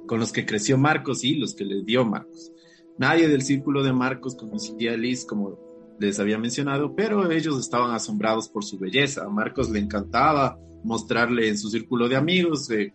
con 0.07 0.21
los 0.21 0.33
que 0.33 0.45
creció 0.45 0.77
Marcos 0.77 1.25
y 1.25 1.37
los 1.37 1.55
que 1.55 1.65
le 1.65 1.83
dio 1.83 2.05
Marcos. 2.05 2.53
Nadie 2.99 3.29
del 3.29 3.43
círculo 3.43 3.83
de 3.83 3.93
Marcos 3.93 4.35
conocía 4.35 4.93
a 4.93 4.97
Liz 4.97 5.25
como 5.25 5.59
les 5.99 6.19
había 6.19 6.39
mencionado, 6.39 6.95
pero 6.95 7.31
ellos 7.31 7.59
estaban 7.59 7.95
asombrados 7.95 8.49
por 8.49 8.65
su 8.65 8.79
belleza. 8.79 9.25
A 9.25 9.29
Marcos 9.29 9.71
le 9.71 9.81
encantaba 9.81 10.59
mostrarle 10.85 11.49
en 11.49 11.59
su 11.59 11.69
círculo 11.69 12.09
de 12.09 12.17
amigos 12.17 12.71
eh, 12.71 12.93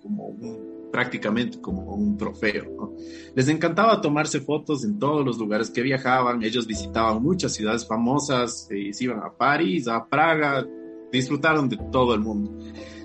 prácticamente 0.92 1.60
como 1.60 1.94
un 1.94 2.18
trofeo. 2.18 2.96
Les 3.36 3.48
encantaba 3.48 4.02
tomarse 4.02 4.40
fotos 4.42 4.84
en 4.84 5.00
todos 5.00 5.26
los 5.26 5.38
lugares 5.38 5.70
que 5.70 5.82
viajaban. 5.82 6.44
Ellos 6.44 6.68
visitaban 6.68 7.22
muchas 7.22 7.54
ciudades 7.54 7.88
famosas, 7.88 8.68
eh, 8.72 8.94
se 8.94 9.04
iban 9.06 9.20
a 9.20 9.32
París, 9.32 9.88
a 9.88 10.06
Praga, 10.06 10.66
disfrutaron 11.12 11.70
de 11.70 11.78
todo 11.92 12.14
el 12.14 12.22
mundo. 12.22 12.58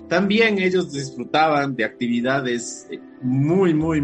También 0.07 0.57
ellos 0.59 0.91
disfrutaban 0.93 1.75
de 1.75 1.83
actividades 1.83 2.87
eh, 2.89 2.99
muy, 3.21 3.73
muy, 3.73 4.01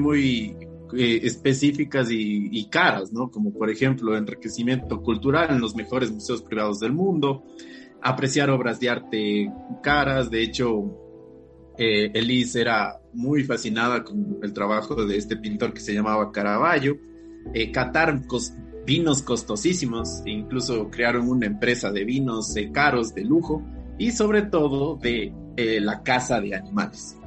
muy 0.94 1.26
específicas 1.26 2.12
y, 2.12 2.50
y, 2.52 2.70
caras, 2.70 3.12
¿no? 3.12 3.30
Como 3.30 3.52
por 3.52 3.70
ejemplo 3.70 4.16
enriquecimiento 4.16 5.02
cultural 5.02 5.50
en 5.52 5.60
los 5.60 5.76
mejores 5.76 6.12
museos 6.12 6.42
privados 6.42 6.80
del 6.80 6.94
mundo, 6.94 7.44
apreciar 8.02 8.50
obras 8.50 8.80
de 8.80 8.90
arte 8.90 9.52
caras. 9.82 10.30
De 10.30 10.42
hecho, 10.44 11.00
eh, 11.78 12.12
Elise 12.14 12.62
era 12.62 13.00
muy 13.14 13.44
fascinada 13.44 14.04
con 14.04 14.40
el 14.42 14.54
trabajo 14.54 15.06
de 15.06 15.18
este 15.18 15.38
pintor 15.38 15.74
que 15.74 15.82
se 15.82 15.94
llamaba 15.94 16.32
Caravaggio. 16.32 16.98
Eh, 17.54 17.72
catar 17.72 18.22
vinos 18.86 19.22
costosísimos, 19.22 20.22
e 20.26 20.32
incluso 20.32 20.90
crearon 20.90 21.30
una 21.30 21.46
empresa 21.46 21.92
de 21.92 22.04
vinos 22.04 22.56
eh, 22.56 22.72
caros, 22.72 23.14
de 23.14 23.24
lujo, 23.24 23.64
y 23.98 24.12
sobre 24.12 24.44
todo 24.44 24.96
de 24.96 25.34
eh, 25.58 25.80
la 25.80 26.04
caza 26.04 26.42
de 26.42 26.56
animales. 26.56 27.18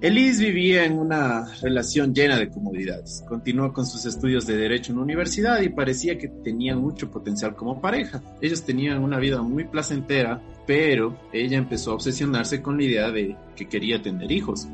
Elise 0.00 0.44
vivía 0.44 0.84
en 0.84 0.96
una 0.96 1.52
relación 1.60 2.14
llena 2.14 2.38
de 2.38 2.48
comodidades. 2.48 3.24
Continuó 3.28 3.72
con 3.72 3.84
sus 3.84 4.06
estudios 4.06 4.46
de 4.46 4.56
derecho 4.56 4.92
en 4.92 4.98
la 4.98 5.02
universidad 5.02 5.60
y 5.60 5.70
parecía 5.70 6.16
que 6.16 6.28
tenían 6.28 6.78
mucho 6.78 7.10
potencial 7.10 7.56
como 7.56 7.80
pareja. 7.80 8.22
Ellos 8.40 8.62
tenían 8.62 9.02
una 9.02 9.18
vida 9.18 9.42
muy 9.42 9.64
placentera, 9.64 10.40
pero 10.68 11.18
ella 11.32 11.58
empezó 11.58 11.90
a 11.90 11.94
obsesionarse 11.94 12.62
con 12.62 12.76
la 12.76 12.84
idea 12.84 13.10
de 13.10 13.36
que 13.56 13.68
quería 13.68 14.00
tener 14.00 14.30
hijos. 14.30 14.68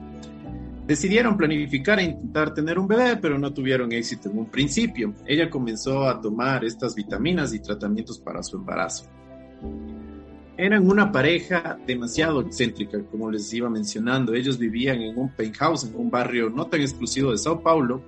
Decidieron 0.86 1.38
planificar 1.38 2.00
e 2.00 2.04
intentar 2.04 2.52
tener 2.52 2.78
un 2.78 2.86
bebé, 2.86 3.16
pero 3.16 3.38
no 3.38 3.54
tuvieron 3.54 3.92
éxito 3.92 4.28
en 4.28 4.36
un 4.36 4.50
principio. 4.50 5.14
Ella 5.26 5.48
comenzó 5.48 6.06
a 6.06 6.20
tomar 6.20 6.66
estas 6.66 6.94
vitaminas 6.94 7.54
y 7.54 7.60
tratamientos 7.60 8.18
para 8.18 8.42
su 8.42 8.58
embarazo. 8.58 9.06
Eran 10.56 10.88
una 10.88 11.10
pareja 11.10 11.78
demasiado 11.84 12.40
excéntrica, 12.40 13.02
como 13.10 13.30
les 13.30 13.52
iba 13.52 13.68
mencionando. 13.68 14.34
Ellos 14.34 14.56
vivían 14.56 15.02
en 15.02 15.18
un 15.18 15.30
penthouse, 15.30 15.84
en 15.84 15.96
un 15.96 16.10
barrio 16.10 16.48
no 16.48 16.66
tan 16.66 16.80
exclusivo 16.80 17.32
de 17.32 17.38
Sao 17.38 17.60
Paulo, 17.60 18.02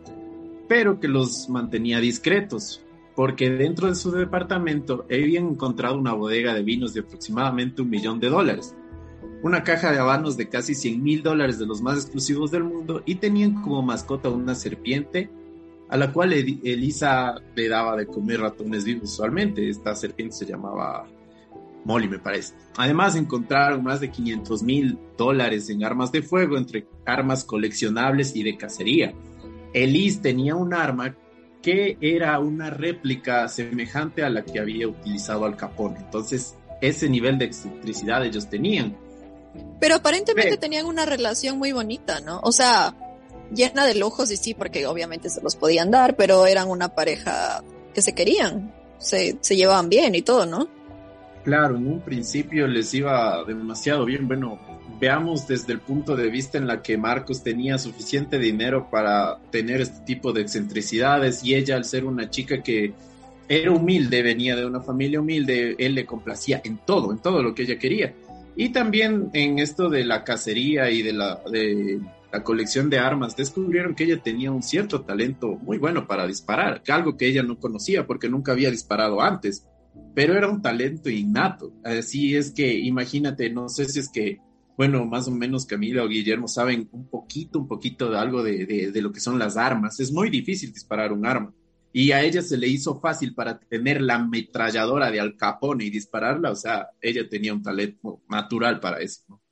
pero 0.68 1.00
que 1.00 1.08
los 1.08 1.48
mantenía 1.48 1.98
discretos, 1.98 2.82
porque 3.16 3.50
dentro 3.50 3.88
de 3.88 3.96
su 3.96 4.12
departamento 4.12 5.06
habían 5.10 5.48
encontrado 5.48 5.96
una 5.96 6.12
bodega 6.12 6.54
de 6.54 6.62
vinos 6.62 6.94
de 6.94 7.00
aproximadamente 7.00 7.82
un 7.82 7.90
millón 7.90 8.20
de 8.20 8.28
dólares, 8.28 8.76
una 9.42 9.64
caja 9.64 9.90
de 9.90 9.98
habanos 9.98 10.36
de 10.36 10.48
casi 10.48 10.74
100 10.74 11.02
mil 11.02 11.22
dólares 11.22 11.58
de 11.58 11.66
los 11.66 11.82
más 11.82 11.96
exclusivos 11.96 12.50
del 12.52 12.64
mundo 12.64 13.02
y 13.06 13.16
tenían 13.16 13.60
como 13.62 13.82
mascota 13.82 14.28
una 14.28 14.54
serpiente 14.54 15.30
a 15.88 15.96
la 15.96 16.12
cual 16.12 16.32
Elisa 16.32 17.40
le 17.54 17.68
daba 17.68 17.96
de 17.96 18.06
comer 18.06 18.40
ratones 18.40 18.84
vivos 18.84 19.12
usualmente. 19.12 19.68
Esta 19.68 19.94
serpiente 19.94 20.34
se 20.34 20.46
llamaba 20.46 21.06
Molly, 21.86 22.08
me 22.08 22.18
parece. 22.18 22.52
Además, 22.76 23.14
encontraron 23.14 23.84
más 23.84 24.00
de 24.00 24.10
500 24.10 24.62
mil 24.64 24.98
dólares 25.16 25.70
en 25.70 25.84
armas 25.84 26.10
de 26.10 26.20
fuego, 26.20 26.58
entre 26.58 26.88
armas 27.06 27.44
coleccionables 27.44 28.34
y 28.34 28.42
de 28.42 28.56
cacería. 28.56 29.14
Elise 29.72 30.20
tenía 30.20 30.56
un 30.56 30.74
arma 30.74 31.14
que 31.62 31.96
era 32.00 32.40
una 32.40 32.70
réplica 32.70 33.48
semejante 33.48 34.24
a 34.24 34.30
la 34.30 34.44
que 34.44 34.58
había 34.58 34.88
utilizado 34.88 35.44
Al 35.44 35.56
Capone. 35.56 35.98
Entonces, 35.98 36.56
ese 36.80 37.08
nivel 37.08 37.38
de 37.38 37.44
excentricidad 37.44 38.24
ellos 38.24 38.50
tenían. 38.50 38.96
Pero 39.78 39.94
aparentemente 39.94 40.56
tenían 40.56 40.86
una 40.86 41.06
relación 41.06 41.56
muy 41.56 41.70
bonita, 41.70 42.20
¿no? 42.20 42.40
O 42.42 42.50
sea, 42.50 42.96
llena 43.54 43.86
de 43.86 43.94
lujos 43.94 44.32
y 44.32 44.36
sí, 44.36 44.54
porque 44.54 44.86
obviamente 44.88 45.30
se 45.30 45.40
los 45.40 45.54
podían 45.54 45.92
dar, 45.92 46.16
pero 46.16 46.46
eran 46.46 46.68
una 46.68 46.88
pareja 46.96 47.62
que 47.94 48.02
se 48.02 48.12
querían, 48.12 48.74
se, 48.98 49.38
se 49.40 49.54
llevaban 49.54 49.88
bien 49.88 50.16
y 50.16 50.22
todo, 50.22 50.46
¿no? 50.46 50.75
Claro, 51.46 51.76
en 51.76 51.86
un 51.86 52.00
principio 52.00 52.66
les 52.66 52.92
iba 52.92 53.44
demasiado 53.44 54.04
bien. 54.04 54.26
Bueno, 54.26 54.58
veamos 55.00 55.46
desde 55.46 55.74
el 55.74 55.78
punto 55.78 56.16
de 56.16 56.28
vista 56.28 56.58
en 56.58 56.66
la 56.66 56.82
que 56.82 56.98
Marcos 56.98 57.44
tenía 57.44 57.78
suficiente 57.78 58.40
dinero 58.40 58.88
para 58.90 59.38
tener 59.52 59.80
este 59.80 60.04
tipo 60.04 60.32
de 60.32 60.40
excentricidades 60.40 61.44
y 61.44 61.54
ella 61.54 61.76
al 61.76 61.84
ser 61.84 62.04
una 62.04 62.28
chica 62.30 62.64
que 62.64 62.94
era 63.48 63.70
humilde, 63.70 64.24
venía 64.24 64.56
de 64.56 64.66
una 64.66 64.80
familia 64.80 65.20
humilde, 65.20 65.76
él 65.78 65.94
le 65.94 66.04
complacía 66.04 66.60
en 66.64 66.78
todo, 66.78 67.12
en 67.12 67.18
todo 67.18 67.44
lo 67.44 67.54
que 67.54 67.62
ella 67.62 67.78
quería. 67.78 68.12
Y 68.56 68.70
también 68.70 69.30
en 69.32 69.60
esto 69.60 69.88
de 69.88 70.04
la 70.04 70.24
cacería 70.24 70.90
y 70.90 71.02
de 71.02 71.12
la, 71.12 71.40
de 71.48 72.00
la 72.32 72.42
colección 72.42 72.90
de 72.90 72.98
armas, 72.98 73.36
descubrieron 73.36 73.94
que 73.94 74.02
ella 74.02 74.20
tenía 74.20 74.50
un 74.50 74.64
cierto 74.64 75.02
talento 75.02 75.54
muy 75.62 75.78
bueno 75.78 76.08
para 76.08 76.26
disparar, 76.26 76.82
algo 76.88 77.16
que 77.16 77.28
ella 77.28 77.44
no 77.44 77.56
conocía 77.60 78.04
porque 78.04 78.28
nunca 78.28 78.50
había 78.50 78.72
disparado 78.72 79.20
antes 79.20 79.64
pero 80.14 80.34
era 80.34 80.48
un 80.48 80.62
talento 80.62 81.10
innato. 81.10 81.74
Así 81.84 82.34
es 82.34 82.50
que 82.50 82.72
imagínate, 82.72 83.50
no 83.50 83.68
sé 83.68 83.84
si 83.84 84.00
es 84.00 84.08
que, 84.08 84.38
bueno, 84.76 85.04
más 85.04 85.28
o 85.28 85.30
menos 85.30 85.66
Camila 85.66 86.04
o 86.04 86.08
Guillermo 86.08 86.48
saben 86.48 86.88
un 86.92 87.06
poquito, 87.08 87.58
un 87.58 87.68
poquito 87.68 88.10
de 88.10 88.18
algo 88.18 88.42
de, 88.42 88.64
de, 88.66 89.02
lo 89.02 89.12
que 89.12 89.20
son 89.20 89.38
las 89.38 89.58
armas. 89.58 90.00
Es 90.00 90.10
muy 90.10 90.30
difícil 90.30 90.72
disparar 90.72 91.12
un 91.12 91.26
arma. 91.26 91.52
Y 91.92 92.12
a 92.12 92.22
ella 92.22 92.40
se 92.40 92.56
le 92.56 92.66
hizo 92.66 92.98
fácil 92.98 93.34
para 93.34 93.58
tener 93.58 94.00
la 94.00 94.14
ametralladora 94.14 95.10
de 95.10 95.20
Al 95.20 95.36
Capone 95.36 95.84
y 95.84 95.90
dispararla. 95.90 96.50
O 96.50 96.56
sea, 96.56 96.88
ella 97.00 97.28
tenía 97.28 97.52
un 97.52 97.62
talento 97.62 98.22
natural 98.28 98.80
para 98.80 99.00
eso. 99.00 99.22
No, 99.28 99.42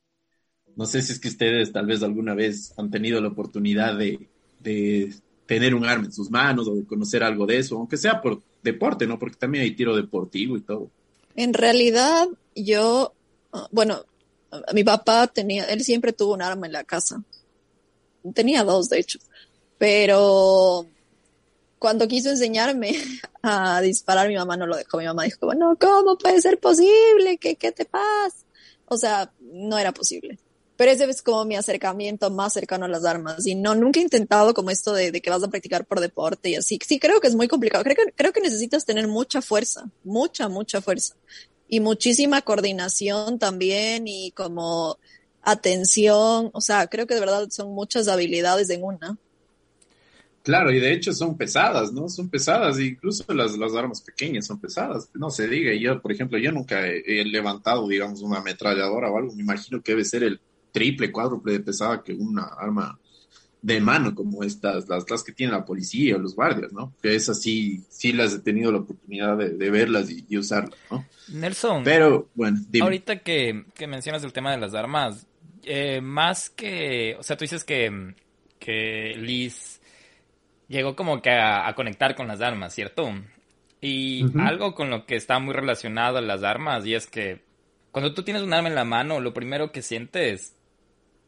no 0.76 0.86
sé 0.86 1.02
si 1.02 1.12
es 1.12 1.20
que 1.20 1.28
ustedes 1.28 1.72
tal 1.72 1.86
vez 1.86 2.02
alguna 2.02 2.34
vez 2.34 2.72
han 2.78 2.90
tenido 2.90 3.20
la 3.20 3.28
oportunidad 3.28 3.98
de, 3.98 4.30
de 4.60 5.14
tener 5.46 5.74
un 5.74 5.84
arma 5.84 6.06
en 6.06 6.12
sus 6.12 6.30
manos 6.30 6.68
o 6.68 6.74
de 6.74 6.86
conocer 6.86 7.22
algo 7.22 7.46
de 7.46 7.58
eso, 7.58 7.76
aunque 7.76 7.96
sea 7.96 8.20
por 8.20 8.42
deporte, 8.64 9.06
¿no? 9.06 9.18
Porque 9.18 9.36
también 9.36 9.62
hay 9.62 9.76
tiro 9.76 9.94
deportivo 9.94 10.56
y 10.56 10.62
todo. 10.62 10.90
En 11.36 11.54
realidad, 11.54 12.26
yo, 12.56 13.14
bueno, 13.70 14.04
mi 14.72 14.82
papá 14.82 15.26
tenía, 15.28 15.64
él 15.66 15.84
siempre 15.84 16.12
tuvo 16.12 16.34
un 16.34 16.42
arma 16.42 16.66
en 16.66 16.72
la 16.72 16.84
casa. 16.84 17.22
Tenía 18.34 18.64
dos, 18.64 18.88
de 18.88 18.98
hecho. 19.00 19.18
Pero 19.78 20.86
cuando 21.78 22.08
quiso 22.08 22.30
enseñarme 22.30 22.94
a 23.42 23.80
disparar, 23.80 24.28
mi 24.28 24.36
mamá 24.36 24.56
no 24.56 24.66
lo 24.66 24.76
dejó. 24.76 24.98
Mi 24.98 25.04
mamá 25.04 25.24
dijo, 25.24 25.46
bueno, 25.46 25.76
¿cómo 25.78 26.16
puede 26.16 26.40
ser 26.40 26.58
posible? 26.58 27.38
¿Qué, 27.38 27.56
qué 27.56 27.70
te 27.70 27.84
pasa? 27.84 28.44
O 28.86 28.96
sea, 28.96 29.32
no 29.40 29.78
era 29.78 29.92
posible 29.92 30.38
pero 30.76 30.90
ese 30.90 31.04
es 31.04 31.22
como 31.22 31.44
mi 31.44 31.56
acercamiento 31.56 32.30
más 32.30 32.52
cercano 32.52 32.86
a 32.86 32.88
las 32.88 33.04
armas 33.04 33.46
y 33.46 33.54
no, 33.54 33.74
nunca 33.74 34.00
he 34.00 34.02
intentado 34.02 34.54
como 34.54 34.70
esto 34.70 34.92
de, 34.92 35.12
que 35.12 35.30
vas 35.30 35.42
a 35.42 35.48
practicar 35.48 35.86
por 35.86 36.00
deporte 36.00 36.50
y 36.50 36.56
así. 36.56 36.78
Sí, 36.84 36.98
creo 36.98 37.20
que 37.20 37.28
es 37.28 37.36
muy 37.36 37.46
complicado. 37.46 37.84
Creo 37.84 37.96
que, 37.96 38.12
creo 38.12 38.32
que 38.32 38.40
necesitas 38.40 38.84
tener 38.84 39.06
mucha 39.06 39.40
fuerza, 39.40 39.88
mucha, 40.02 40.48
mucha 40.48 40.80
fuerza 40.80 41.14
y 41.68 41.78
muchísima 41.80 42.42
coordinación 42.42 43.38
también 43.38 44.08
y 44.08 44.32
como 44.32 44.98
atención. 45.42 46.50
O 46.52 46.60
sea, 46.60 46.88
creo 46.88 47.06
que 47.06 47.14
de 47.14 47.20
verdad 47.20 47.48
son 47.50 47.72
muchas 47.72 48.08
habilidades 48.08 48.68
en 48.70 48.82
una. 48.82 49.16
Claro, 50.42 50.70
y 50.72 50.78
de 50.78 50.92
hecho 50.92 51.14
son 51.14 51.38
pesadas, 51.38 51.90
¿no? 51.92 52.08
Son 52.08 52.28
pesadas, 52.28 52.78
incluso 52.78 53.24
las, 53.32 53.56
las 53.56 53.74
armas 53.74 54.02
pequeñas 54.02 54.46
son 54.46 54.60
pesadas. 54.60 55.08
No 55.14 55.30
se 55.30 55.48
diga, 55.48 55.72
yo, 55.72 56.02
por 56.02 56.12
ejemplo, 56.12 56.36
yo 56.36 56.52
nunca 56.52 56.86
he, 56.86 57.02
he 57.06 57.24
levantado, 57.24 57.88
digamos, 57.88 58.20
una 58.20 58.40
ametralladora 58.40 59.10
o 59.10 59.16
algo. 59.16 59.32
Me 59.34 59.42
imagino 59.42 59.80
que 59.80 59.92
debe 59.92 60.04
ser 60.04 60.22
el, 60.22 60.40
triple, 60.74 61.12
cuádruple 61.12 61.52
de 61.52 61.60
pesada 61.60 62.02
que 62.02 62.12
una 62.12 62.42
arma 62.42 62.98
de 63.62 63.80
mano 63.80 64.14
como 64.14 64.42
estas, 64.42 64.88
las, 64.88 65.08
las 65.08 65.22
que 65.22 65.32
tiene 65.32 65.52
la 65.52 65.64
policía 65.64 66.16
o 66.16 66.18
los 66.18 66.34
guardias, 66.34 66.72
¿no? 66.72 66.92
Que 67.00 67.14
es 67.14 67.28
así, 67.30 67.82
sí 67.88 68.12
las 68.12 68.34
he 68.34 68.40
tenido 68.40 68.70
la 68.70 68.78
oportunidad 68.78 69.38
de, 69.38 69.70
verlas 69.70 70.10
y, 70.10 70.36
usarlas, 70.36 70.78
¿no? 70.90 71.06
Nelson. 71.28 71.82
Pero, 71.84 72.28
bueno, 72.34 72.58
Ahorita 72.82 73.20
que, 73.20 73.64
mencionas 73.88 74.22
el 74.24 74.34
tema 74.34 74.50
de 74.50 74.58
las 74.58 74.74
armas, 74.74 75.26
eh, 75.62 76.02
más 76.02 76.50
que, 76.50 77.16
o 77.18 77.22
sea, 77.22 77.38
tú 77.38 77.44
dices 77.44 77.64
que, 77.64 78.14
que 78.58 79.14
Liz 79.16 79.80
llegó 80.68 80.94
como 80.96 81.22
que 81.22 81.30
a, 81.30 81.72
conectar 81.74 82.16
con 82.16 82.28
las 82.28 82.42
armas, 82.42 82.74
¿cierto? 82.74 83.08
Y 83.80 84.26
algo 84.40 84.74
con 84.74 84.90
lo 84.90 85.06
que 85.06 85.16
está 85.16 85.38
muy 85.38 85.54
relacionado 85.54 86.18
a 86.18 86.22
las 86.22 86.42
armas, 86.42 86.84
y 86.84 86.94
es 86.94 87.06
que 87.06 87.40
cuando 87.92 88.12
tú 88.12 88.24
tienes 88.24 88.42
un 88.42 88.52
arma 88.52 88.68
en 88.68 88.74
la 88.74 88.84
mano, 88.84 89.20
lo 89.20 89.32
primero 89.32 89.72
que 89.72 89.80
sientes 89.80 90.54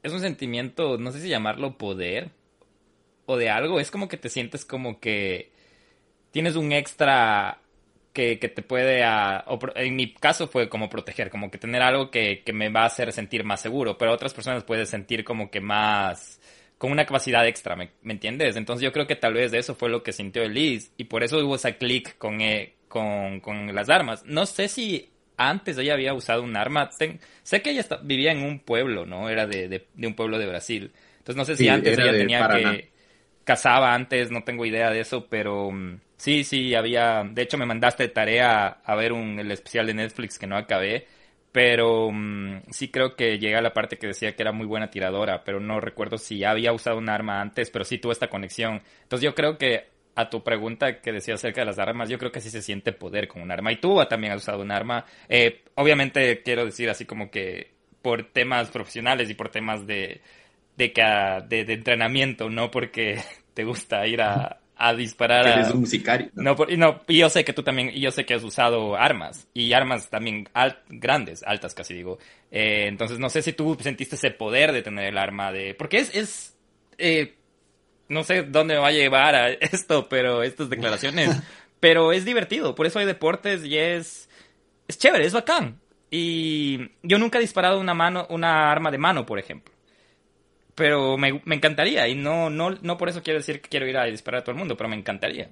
es 0.06 0.12
un 0.12 0.20
sentimiento, 0.20 0.98
no 0.98 1.10
sé 1.12 1.20
si 1.20 1.28
llamarlo 1.28 1.76
poder 1.76 2.30
o 3.26 3.36
de 3.36 3.50
algo, 3.50 3.80
es 3.80 3.90
como 3.90 4.08
que 4.08 4.16
te 4.16 4.28
sientes 4.28 4.64
como 4.64 5.00
que 5.00 5.50
tienes 6.30 6.56
un 6.56 6.72
extra 6.72 7.60
que, 8.12 8.36
te 8.36 8.62
puede, 8.62 9.02
en 9.74 9.96
mi 9.96 10.14
caso 10.14 10.48
fue 10.48 10.70
como 10.70 10.88
proteger, 10.88 11.28
como 11.28 11.50
que 11.50 11.58
tener 11.58 11.82
algo 11.82 12.10
que, 12.10 12.42
me 12.54 12.70
va 12.70 12.82
a 12.82 12.86
hacer 12.86 13.12
sentir 13.12 13.44
más 13.44 13.60
seguro, 13.60 13.98
pero 13.98 14.12
otras 14.12 14.32
personas 14.32 14.64
pueden 14.64 14.86
sentir 14.86 15.22
como 15.22 15.50
que 15.50 15.60
más, 15.60 16.40
con 16.78 16.92
una 16.92 17.04
capacidad 17.04 17.46
extra, 17.46 17.76
¿me, 17.76 17.90
entiendes? 18.04 18.56
Entonces 18.56 18.82
yo 18.82 18.92
creo 18.92 19.06
que 19.06 19.16
tal 19.16 19.34
vez 19.34 19.52
eso 19.52 19.74
fue 19.74 19.90
lo 19.90 20.02
que 20.02 20.12
sintió 20.12 20.42
Elise 20.42 20.92
y 20.96 21.04
por 21.04 21.24
eso 21.24 21.44
hubo 21.44 21.56
ese 21.56 21.76
clic 21.76 22.16
con, 22.16 22.40
eh, 22.40 22.76
con, 22.88 23.40
con 23.40 23.74
las 23.74 23.90
armas. 23.90 24.24
No 24.24 24.46
sé 24.46 24.68
si 24.68 25.10
antes 25.36 25.78
ella 25.78 25.94
había 25.94 26.14
usado 26.14 26.42
un 26.42 26.56
arma. 26.56 26.90
sé 26.90 27.62
que 27.62 27.70
ella 27.70 27.84
vivía 28.02 28.32
en 28.32 28.42
un 28.42 28.60
pueblo, 28.60 29.06
¿no? 29.06 29.28
Era 29.28 29.46
de, 29.46 29.68
de, 29.68 30.06
un 30.06 30.14
pueblo 30.14 30.38
de 30.38 30.46
Brasil. 30.46 30.92
Entonces 31.18 31.36
no 31.36 31.44
sé 31.44 31.56
si 31.56 31.68
antes 31.68 31.98
ella 31.98 32.12
tenía 32.12 32.48
que... 32.48 32.96
Cazaba 33.44 33.94
antes, 33.94 34.32
no 34.32 34.42
tengo 34.42 34.66
idea 34.66 34.90
de 34.90 34.98
eso, 34.98 35.28
pero 35.28 35.70
mm, 35.70 36.00
sí, 36.16 36.42
sí, 36.42 36.74
había... 36.74 37.22
De 37.22 37.42
hecho 37.42 37.56
me 37.56 37.66
mandaste 37.66 38.08
tarea 38.08 38.80
a 38.84 38.94
ver 38.96 39.12
un, 39.12 39.38
el 39.38 39.52
especial 39.52 39.86
de 39.86 39.94
Netflix 39.94 40.38
que 40.38 40.48
no 40.48 40.56
acabé. 40.56 41.06
Pero 41.52 42.10
mm, 42.12 42.62
sí 42.70 42.88
creo 42.88 43.14
que 43.14 43.38
llega 43.38 43.58
a 43.58 43.62
la 43.62 43.72
parte 43.72 43.98
que 43.98 44.08
decía 44.08 44.34
que 44.34 44.42
era 44.42 44.52
muy 44.52 44.66
buena 44.66 44.90
tiradora, 44.90 45.44
pero 45.44 45.60
no 45.60 45.80
recuerdo 45.80 46.18
si 46.18 46.44
había 46.44 46.72
usado 46.72 46.98
un 46.98 47.08
arma 47.08 47.40
antes, 47.40 47.70
pero 47.70 47.84
sí 47.84 47.98
tuvo 47.98 48.12
esta 48.12 48.28
conexión. 48.28 48.82
Entonces 49.04 49.24
yo 49.24 49.34
creo 49.34 49.56
que 49.56 49.95
a 50.16 50.30
tu 50.30 50.42
pregunta 50.42 51.00
que 51.00 51.12
decía 51.12 51.34
acerca 51.34 51.60
de 51.60 51.66
las 51.66 51.78
armas, 51.78 52.08
yo 52.08 52.18
creo 52.18 52.32
que 52.32 52.40
sí 52.40 52.48
se 52.50 52.62
siente 52.62 52.92
poder 52.92 53.28
con 53.28 53.42
un 53.42 53.52
arma. 53.52 53.70
Y 53.70 53.76
tú 53.76 54.02
también 54.08 54.32
has 54.32 54.42
usado 54.42 54.62
un 54.62 54.72
arma. 54.72 55.04
Eh, 55.28 55.62
obviamente 55.74 56.42
quiero 56.42 56.64
decir 56.64 56.88
así 56.88 57.04
como 57.04 57.30
que 57.30 57.70
por 58.00 58.24
temas 58.32 58.70
profesionales 58.70 59.28
y 59.28 59.34
por 59.34 59.50
temas 59.50 59.86
de, 59.86 60.22
de, 60.76 60.92
de, 61.48 61.64
de 61.64 61.72
entrenamiento, 61.74 62.48
no 62.48 62.70
porque 62.70 63.20
te 63.54 63.64
gusta 63.64 64.06
ir 64.06 64.22
a, 64.22 64.58
a 64.74 64.94
disparar. 64.94 65.46
Eres 65.46 65.70
un 65.70 65.86
sicario. 65.86 66.30
No, 66.34 66.56
no, 66.76 67.02
y 67.08 67.18
yo 67.18 67.28
sé 67.28 67.44
que 67.44 67.52
tú 67.52 67.62
también, 67.62 67.90
y 67.92 68.00
yo 68.00 68.10
sé 68.10 68.24
que 68.24 68.34
has 68.34 68.44
usado 68.44 68.96
armas, 68.96 69.48
y 69.52 69.74
armas 69.74 70.08
también 70.08 70.48
grandes, 70.88 71.42
altas 71.42 71.74
casi 71.74 71.92
digo. 71.92 72.18
Eh, 72.50 72.86
entonces 72.86 73.18
no 73.18 73.28
sé 73.28 73.42
si 73.42 73.52
tú 73.52 73.76
sentiste 73.80 74.16
ese 74.16 74.30
poder 74.30 74.72
de 74.72 74.82
tener 74.82 75.06
el 75.06 75.18
arma 75.18 75.52
de... 75.52 75.74
Porque 75.74 75.98
es, 75.98 76.14
es 76.14 76.56
eh, 76.96 77.34
no 78.08 78.24
sé 78.24 78.42
dónde 78.42 78.74
me 78.74 78.80
va 78.80 78.88
a 78.88 78.92
llevar 78.92 79.34
a 79.34 79.50
esto, 79.50 80.08
pero 80.08 80.42
estas 80.42 80.70
declaraciones. 80.70 81.30
pero 81.80 82.12
es 82.12 82.24
divertido, 82.24 82.74
por 82.74 82.86
eso 82.86 82.98
hay 82.98 83.06
deportes 83.06 83.64
y 83.64 83.76
es, 83.76 84.28
es 84.88 84.98
chévere, 84.98 85.26
es 85.26 85.32
bacán. 85.32 85.80
Y 86.10 86.92
yo 87.02 87.18
nunca 87.18 87.38
he 87.38 87.40
disparado 87.40 87.80
una 87.80 87.94
mano, 87.94 88.26
una 88.30 88.70
arma 88.70 88.90
de 88.90 88.98
mano, 88.98 89.26
por 89.26 89.38
ejemplo. 89.38 89.74
Pero 90.74 91.16
me, 91.16 91.40
me 91.44 91.56
encantaría, 91.56 92.06
y 92.06 92.14
no, 92.14 92.50
no, 92.50 92.70
no 92.70 92.98
por 92.98 93.08
eso 93.08 93.22
quiero 93.22 93.38
decir 93.38 93.60
que 93.60 93.68
quiero 93.68 93.88
ir 93.88 93.96
a 93.96 94.04
disparar 94.04 94.40
a 94.40 94.44
todo 94.44 94.52
el 94.52 94.58
mundo, 94.58 94.76
pero 94.76 94.88
me 94.88 94.96
encantaría. 94.96 95.50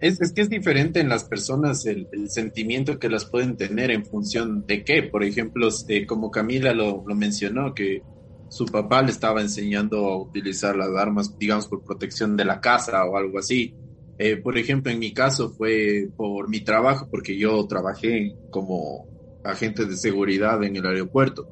Es, 0.00 0.20
es, 0.20 0.32
que 0.32 0.40
es 0.40 0.48
diferente 0.48 1.00
en 1.00 1.08
las 1.08 1.24
personas 1.24 1.84
el, 1.84 2.08
sentimiento 2.28 2.98
que 2.98 3.10
las 3.10 3.26
pueden 3.26 3.56
tener 3.56 3.90
en 3.90 4.04
función 4.04 4.66
de 4.66 4.82
qué. 4.82 5.02
Por 5.02 5.22
ejemplo, 5.22 5.68
este, 5.68 6.06
como 6.06 6.30
Camila 6.30 6.72
lo, 6.72 7.04
lo, 7.06 7.14
mencionó, 7.14 7.74
que 7.74 8.02
su 8.50 8.66
papá 8.66 9.00
le 9.00 9.12
estaba 9.12 9.40
enseñando 9.40 10.08
a 10.08 10.20
utilizar 10.20 10.76
las 10.76 10.90
armas, 10.96 11.38
digamos, 11.38 11.68
por 11.68 11.84
protección 11.84 12.36
de 12.36 12.44
la 12.44 12.60
casa 12.60 13.04
o 13.04 13.16
algo 13.16 13.38
así. 13.38 13.72
Eh, 14.18 14.36
por 14.36 14.58
ejemplo, 14.58 14.90
en 14.90 14.98
mi 14.98 15.14
caso 15.14 15.50
fue 15.50 16.08
por 16.16 16.48
mi 16.48 16.60
trabajo, 16.60 17.06
porque 17.08 17.38
yo 17.38 17.64
trabajé 17.68 18.34
como 18.50 19.06
agente 19.44 19.86
de 19.86 19.96
seguridad 19.96 20.62
en 20.64 20.74
el 20.74 20.84
aeropuerto. 20.84 21.46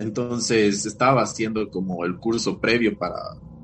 Entonces 0.00 0.86
estaba 0.86 1.22
haciendo 1.22 1.68
como 1.68 2.04
el 2.06 2.18
curso 2.18 2.58
previo 2.58 2.96
para 2.96 3.18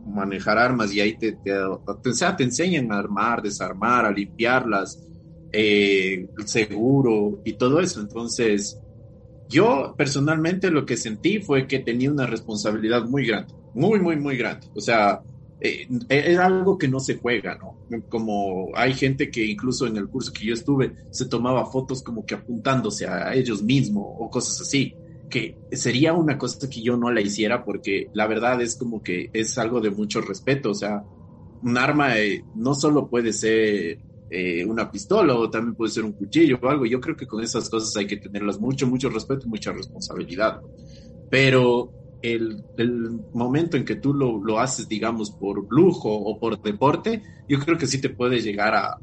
manejar 0.07 0.59
armas 0.59 0.93
y 0.93 1.01
ahí 1.01 1.17
te, 1.17 1.33
te, 1.33 1.55
te, 2.03 2.45
enseñan 2.45 2.93
a 2.93 2.99
armar, 2.99 3.41
desarmar, 3.41 4.05
a 4.05 4.13
limpiarlas, 4.13 5.09
eh, 5.51 6.29
seguro 6.45 7.41
y 7.45 7.55
todo 7.55 7.81
eso. 7.81 8.03
Entonces, 8.03 8.79
yo 9.49 9.95
personalmente 9.97 10.71
lo 10.71 10.87
que 10.87 10.97
sentí 10.97 11.39
fue 11.39 11.67
que 11.67 11.81
tenía 11.81 12.11
una 12.11 12.27
responsabilidad 12.27 13.05
muy 13.05 13.27
grande, 13.27 13.55
muy, 13.75 14.01
muy, 14.01 14.17
muy 14.17 14.37
grande. 14.37 14.67
O 14.75 14.81
sea, 14.81 15.21
eh, 15.61 15.87
era 16.09 16.47
algo 16.47 16.77
que 16.77 16.89
no 16.89 17.01
se 17.01 17.17
juega, 17.17 17.57
¿no? 17.57 17.79
Como 18.09 18.71
hay 18.75 18.95
gente 18.95 19.31
que 19.31 19.45
incluso 19.45 19.87
en 19.87 19.97
el 19.97 20.09
curso 20.09 20.33
que 20.33 20.47
yo 20.47 20.55
estuve 20.55 20.93
se 21.11 21.27
tomaba 21.27 21.67
fotos 21.67 22.03
como 22.03 22.27
que 22.27 22.35
apuntándose 22.35 23.07
a 23.07 23.35
ellos 23.35 23.63
mismos 23.63 24.05
o 24.19 24.29
cosas 24.31 24.61
así, 24.61 24.95
que 25.31 25.57
sería 25.73 26.13
una 26.13 26.37
cosa 26.39 26.69
que 26.69 26.83
yo 26.83 26.97
no 26.97 27.11
la 27.11 27.21
hiciera 27.21 27.65
porque 27.65 28.09
la 28.13 28.27
verdad 28.27 28.61
es 28.63 28.77
como 28.77 29.03
que 29.03 29.31
es 29.33 29.57
algo 29.59 29.81
de 29.81 29.91
mucho 29.91 30.21
respeto, 30.21 30.71
o 30.71 30.75
sea, 30.75 31.03
un 31.63 31.79
arma 31.79 32.19
eh, 32.19 32.45
no 32.55 32.75
solo 32.75 33.09
puede 33.09 33.33
ser 33.33 33.99
eh, 34.31 34.65
una 34.65 34.91
pistola 34.91 35.35
o 35.35 35.51
también 35.51 35.75
puede 35.75 35.93
ser 35.93 36.05
un 36.05 36.13
cuchillo 36.13 36.59
o 36.61 36.69
algo. 36.69 36.87
Yo 36.87 37.01
creo 37.01 37.17
que 37.17 37.27
con 37.27 37.43
esas 37.43 37.69
cosas 37.69 37.95
hay 37.97 38.07
que 38.07 38.17
tenerlas 38.17 38.59
mucho, 38.59 38.87
mucho 38.87 39.09
respeto 39.11 39.47
y 39.47 39.51
mucha 39.51 39.73
responsabilidad. 39.73 40.61
Pero 41.31 41.93
el, 42.23 42.65
el, 42.79 43.21
momento 43.33 43.77
en 43.77 43.85
que 43.85 43.97
tú 43.97 44.15
lo, 44.15 44.43
lo, 44.43 44.59
haces, 44.59 44.89
digamos, 44.89 45.31
por 45.31 45.67
lujo 45.71 46.11
o 46.11 46.39
por 46.39 46.61
deporte, 46.63 47.23
yo 47.49 47.59
creo 47.61 47.77
que 47.77 47.87
sí 47.87 48.01
te 48.01 48.09
puede 48.09 48.41
llegar 48.41 48.75
a, 48.75 48.99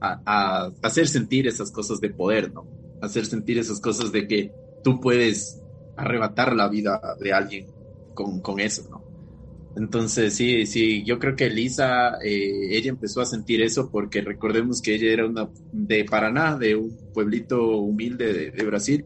a, 0.00 0.20
a, 0.24 0.72
hacer 0.82 1.08
sentir 1.08 1.46
esas 1.46 1.70
cosas 1.70 2.00
de 2.00 2.10
poder, 2.10 2.52
¿no? 2.52 2.66
Hacer 3.00 3.24
sentir 3.24 3.58
esas 3.58 3.80
cosas 3.80 4.12
de 4.12 4.26
que 4.26 4.52
tú 4.84 5.00
puedes 5.00 5.60
arrebatar 5.96 6.54
la 6.54 6.68
vida 6.68 7.00
de 7.18 7.32
alguien 7.32 7.66
con, 8.14 8.40
con 8.40 8.60
eso, 8.60 8.88
¿no? 8.90 9.09
Entonces, 9.76 10.34
sí, 10.34 10.66
sí, 10.66 11.04
yo 11.04 11.18
creo 11.18 11.36
que 11.36 11.46
Elisa, 11.46 12.18
eh, 12.22 12.76
ella 12.76 12.90
empezó 12.90 13.20
a 13.20 13.26
sentir 13.26 13.62
eso 13.62 13.88
porque 13.90 14.20
recordemos 14.20 14.82
que 14.82 14.96
ella 14.96 15.12
era 15.12 15.26
una 15.26 15.48
de 15.72 16.04
Paraná, 16.04 16.56
de 16.56 16.74
un 16.74 16.96
pueblito 17.14 17.78
humilde 17.78 18.50
de, 18.50 18.64
Brasil, 18.64 19.04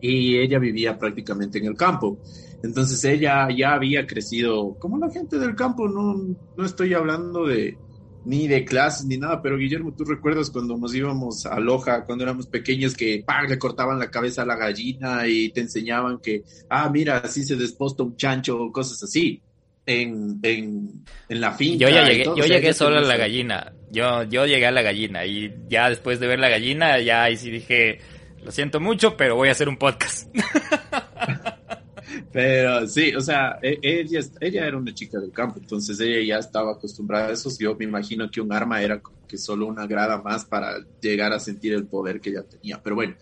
y 0.00 0.38
ella 0.38 0.58
vivía 0.58 0.98
prácticamente 0.98 1.58
en 1.58 1.66
el 1.66 1.76
campo. 1.76 2.18
Entonces 2.62 3.04
ella 3.04 3.48
ya 3.54 3.74
había 3.74 4.06
crecido 4.06 4.76
como 4.78 4.98
la 4.98 5.10
gente 5.10 5.38
del 5.38 5.54
campo, 5.54 5.88
no, 5.88 6.14
no 6.56 6.64
estoy 6.64 6.94
hablando 6.94 7.46
de 7.46 7.76
ni 8.24 8.46
de 8.46 8.64
clases 8.64 9.06
ni 9.06 9.16
nada, 9.16 9.42
pero 9.42 9.58
Guillermo, 9.58 9.94
¿tú 9.94 10.04
recuerdas 10.04 10.50
cuando 10.50 10.76
nos 10.76 10.94
íbamos 10.94 11.44
a 11.44 11.58
Loja, 11.58 12.04
cuando 12.04 12.24
éramos 12.24 12.46
pequeños, 12.46 12.94
que 12.94 13.24
le 13.48 13.58
cortaban 13.58 13.98
la 13.98 14.10
cabeza 14.10 14.42
a 14.42 14.46
la 14.46 14.56
gallina 14.56 15.26
y 15.26 15.50
te 15.50 15.60
enseñaban 15.60 16.18
que, 16.18 16.44
ah, 16.70 16.88
mira, 16.88 17.18
así 17.18 17.44
se 17.44 17.56
desposta 17.56 18.04
un 18.04 18.16
chancho 18.16 18.70
cosas 18.72 19.02
así? 19.02 19.42
En, 19.86 20.38
en, 20.42 21.04
en 21.28 21.40
la 21.40 21.52
finca. 21.52 21.86
Yo 21.86 21.88
ya 21.88 22.04
llegué, 22.04 22.24
yo 22.24 22.44
llegué 22.44 22.72
solo 22.72 22.98
a 22.98 23.02
la 23.02 23.16
gallina. 23.16 23.72
Yo, 23.90 24.22
yo 24.24 24.46
llegué 24.46 24.66
a 24.66 24.70
la 24.70 24.82
gallina 24.82 25.26
y 25.26 25.52
ya 25.68 25.88
después 25.90 26.18
de 26.20 26.26
ver 26.26 26.38
la 26.38 26.48
gallina, 26.48 26.98
ya 27.00 27.24
ahí 27.24 27.36
sí 27.36 27.50
dije, 27.50 27.98
lo 28.42 28.50
siento 28.50 28.80
mucho, 28.80 29.16
pero 29.16 29.36
voy 29.36 29.48
a 29.48 29.52
hacer 29.52 29.68
un 29.68 29.76
podcast. 29.76 30.34
pero 32.32 32.86
sí, 32.86 33.14
o 33.14 33.20
sea, 33.20 33.58
e, 33.62 33.78
ella, 33.82 34.20
ella 34.40 34.66
era 34.66 34.76
una 34.76 34.94
chica 34.94 35.18
del 35.18 35.32
campo, 35.32 35.58
entonces 35.60 36.00
ella 36.00 36.36
ya 36.36 36.38
estaba 36.38 36.72
acostumbrada 36.72 37.28
a 37.28 37.32
eso. 37.32 37.50
Yo 37.58 37.74
me 37.74 37.84
imagino 37.84 38.30
que 38.30 38.40
un 38.40 38.52
arma 38.52 38.82
era 38.82 39.00
como 39.00 39.26
que 39.26 39.36
solo 39.36 39.66
una 39.66 39.86
grada 39.86 40.20
más 40.22 40.44
para 40.44 40.76
llegar 41.00 41.32
a 41.32 41.40
sentir 41.40 41.74
el 41.74 41.86
poder 41.86 42.20
que 42.20 42.30
ella 42.30 42.42
tenía. 42.42 42.80
Pero 42.82 42.96
bueno, 42.96 43.14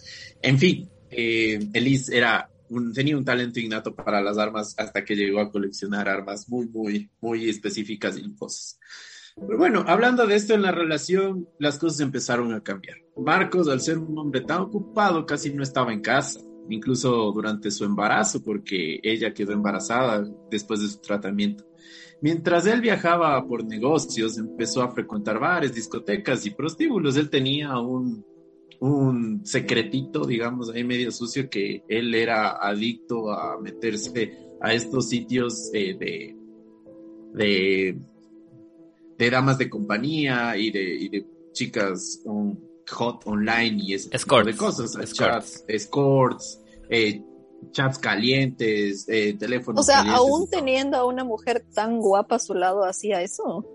en 0.42 0.58
fin, 0.58 0.88
eh, 1.10 1.58
Elise 1.72 2.16
era 2.16 2.49
tenía 2.94 3.16
un 3.16 3.24
talento 3.24 3.60
innato 3.60 3.94
para 3.94 4.20
las 4.20 4.38
armas 4.38 4.74
hasta 4.78 5.04
que 5.04 5.16
llegó 5.16 5.40
a 5.40 5.50
coleccionar 5.50 6.08
armas 6.08 6.48
muy, 6.48 6.66
muy, 6.68 7.10
muy 7.20 7.48
específicas 7.48 8.16
y 8.16 8.34
cosas. 8.34 8.78
Pero 9.36 9.58
bueno, 9.58 9.84
hablando 9.86 10.26
de 10.26 10.36
esto 10.36 10.54
en 10.54 10.62
la 10.62 10.72
relación, 10.72 11.48
las 11.58 11.78
cosas 11.78 12.00
empezaron 12.00 12.52
a 12.52 12.62
cambiar. 12.62 12.98
Marcos, 13.16 13.68
al 13.68 13.80
ser 13.80 13.98
un 13.98 14.18
hombre 14.18 14.42
tan 14.42 14.62
ocupado, 14.62 15.24
casi 15.24 15.52
no 15.52 15.62
estaba 15.62 15.92
en 15.92 16.00
casa, 16.00 16.40
incluso 16.68 17.32
durante 17.32 17.70
su 17.70 17.84
embarazo, 17.84 18.42
porque 18.42 19.00
ella 19.02 19.32
quedó 19.32 19.52
embarazada 19.52 20.28
después 20.50 20.80
de 20.80 20.88
su 20.88 21.00
tratamiento. 21.00 21.64
Mientras 22.22 22.66
él 22.66 22.80
viajaba 22.82 23.46
por 23.46 23.64
negocios, 23.64 24.36
empezó 24.36 24.82
a 24.82 24.90
frecuentar 24.90 25.38
bares, 25.38 25.74
discotecas 25.74 26.44
y 26.44 26.50
prostíbulos. 26.50 27.16
Él 27.16 27.30
tenía 27.30 27.78
un 27.78 28.24
un 28.80 29.44
secretito, 29.44 30.24
digamos, 30.24 30.70
ahí 30.70 30.84
medio 30.84 31.12
sucio, 31.12 31.48
que 31.48 31.84
él 31.88 32.14
era 32.14 32.56
adicto 32.56 33.30
a 33.30 33.60
meterse 33.60 34.38
a 34.60 34.72
estos 34.72 35.08
sitios 35.08 35.70
de, 35.70 36.34
de, 37.34 37.98
de, 39.16 39.30
damas 39.30 39.58
de 39.58 39.68
compañía 39.68 40.56
y 40.56 40.70
de, 40.70 40.94
y 40.94 41.08
de 41.08 41.26
chicas 41.52 42.22
hot 42.90 43.22
online 43.26 43.78
y 43.82 43.94
ese 43.94 44.10
tipo 44.10 44.42
de 44.42 44.56
cosas. 44.56 45.12
Chats, 45.12 45.64
escorts, 45.68 46.60
eh, 46.88 47.22
chats 47.72 47.98
calientes, 47.98 49.06
eh, 49.08 49.36
teléfonos. 49.38 49.80
O 49.80 49.82
sea, 49.82 50.00
aún 50.12 50.48
teniendo 50.48 50.96
a 50.96 51.04
una 51.04 51.24
mujer 51.24 51.64
tan 51.74 51.98
guapa 51.98 52.36
a 52.36 52.38
su 52.38 52.54
lado, 52.54 52.84
hacía 52.84 53.22
eso. 53.22 53.66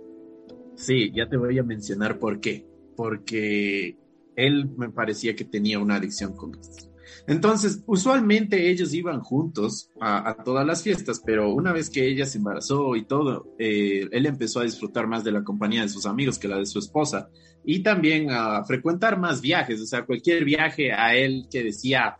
Sí, 0.75 1.11
ya 1.13 1.29
te 1.29 1.37
voy 1.37 1.57
a 1.57 1.63
mencionar 1.63 2.19
por 2.19 2.39
qué. 2.39 2.65
Porque 2.95 3.97
él 4.35 4.69
me 4.77 4.89
parecía 4.89 5.35
que 5.35 5.45
tenía 5.45 5.79
una 5.79 5.95
adicción 5.95 6.35
con 6.35 6.55
esto. 6.55 6.91
Entonces, 7.27 7.83
usualmente 7.87 8.69
ellos 8.69 8.93
iban 8.93 9.21
juntos 9.21 9.89
a, 9.99 10.35
todas 10.43 10.65
las 10.65 10.83
fiestas, 10.83 11.21
pero 11.25 11.51
una 11.53 11.73
vez 11.73 11.89
que 11.89 12.07
ella 12.07 12.25
se 12.25 12.37
embarazó 12.37 12.95
y 12.95 13.05
todo, 13.05 13.55
eh, 13.57 14.07
él 14.11 14.25
empezó 14.27 14.59
a 14.59 14.63
disfrutar 14.63 15.07
más 15.07 15.23
de 15.23 15.31
la 15.31 15.43
compañía 15.43 15.81
de 15.81 15.89
sus 15.89 16.05
amigos 16.05 16.37
que 16.37 16.47
la 16.47 16.57
de 16.57 16.67
su 16.67 16.77
esposa 16.77 17.29
y 17.63 17.81
también 17.81 18.29
a 18.29 18.63
frecuentar 18.63 19.19
más 19.19 19.41
viajes, 19.41 19.81
o 19.81 19.85
sea, 19.85 20.05
cualquier 20.05 20.45
viaje 20.45 20.91
a 20.91 21.15
él 21.15 21.47
que 21.49 21.63
decía, 21.63 22.17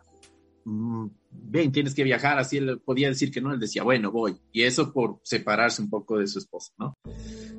mm, 0.64 1.06
ven, 1.56 1.72
tienes 1.72 1.96
que 1.96 2.04
viajar, 2.04 2.38
así 2.38 2.58
él 2.58 2.80
podía 2.84 3.10
decir 3.10 3.32
que 3.32 3.42
no, 3.42 3.54
él 3.54 3.60
decía, 3.60 3.84
bueno, 3.84 4.12
voy. 4.12 4.36
Y 4.52 4.64
eso 4.64 4.92
por 4.94 5.20
separarse 5.24 5.82
un 5.82 5.90
poco 5.90 6.20
de 6.20 6.28
su 6.28 6.40
esposa, 6.40 6.72
¿no? 6.78 6.98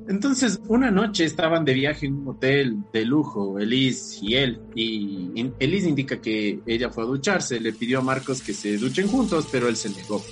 Entonces, 0.07 0.61
una 0.67 0.89
noche 0.89 1.25
estaban 1.25 1.65
de 1.65 1.73
viaje 1.73 2.05
en 2.05 2.13
un 2.13 2.29
hotel 2.29 2.77
de 2.93 3.03
lujo, 3.03 3.59
Elise 3.59 4.19
y 4.25 4.35
él, 4.35 4.61
y 4.73 5.51
Elise 5.59 5.89
indica 5.89 6.21
que 6.21 6.61
ella 6.65 6.89
fue 6.89 7.03
a 7.03 7.07
ducharse, 7.07 7.59
le 7.59 7.73
pidió 7.73 7.99
a 7.99 8.03
Marcos 8.03 8.41
que 8.41 8.53
se 8.53 8.77
duchen 8.77 9.07
juntos, 9.09 9.47
pero 9.51 9.67
él 9.67 9.75
se 9.75 9.89
negó. 9.89 10.23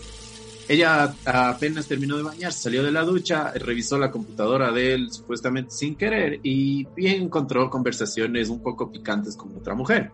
Ella 0.68 1.14
apenas 1.26 1.88
terminó 1.88 2.18
de 2.18 2.24
bañarse, 2.24 2.64
salió 2.64 2.84
de 2.84 2.92
la 2.92 3.04
ducha, 3.04 3.52
revisó 3.52 4.00
la 4.00 4.10
computadora 4.10 4.72
de 4.72 4.94
él 4.94 5.12
supuestamente 5.12 5.72
sin 5.72 5.96
querer 5.96 6.40
y 6.42 6.88
encontró 6.96 7.70
conversaciones 7.70 8.50
un 8.50 8.64
poco 8.64 8.92
picantes 8.92 9.36
con 9.36 9.56
otra 9.56 9.76
mujer. 9.76 10.12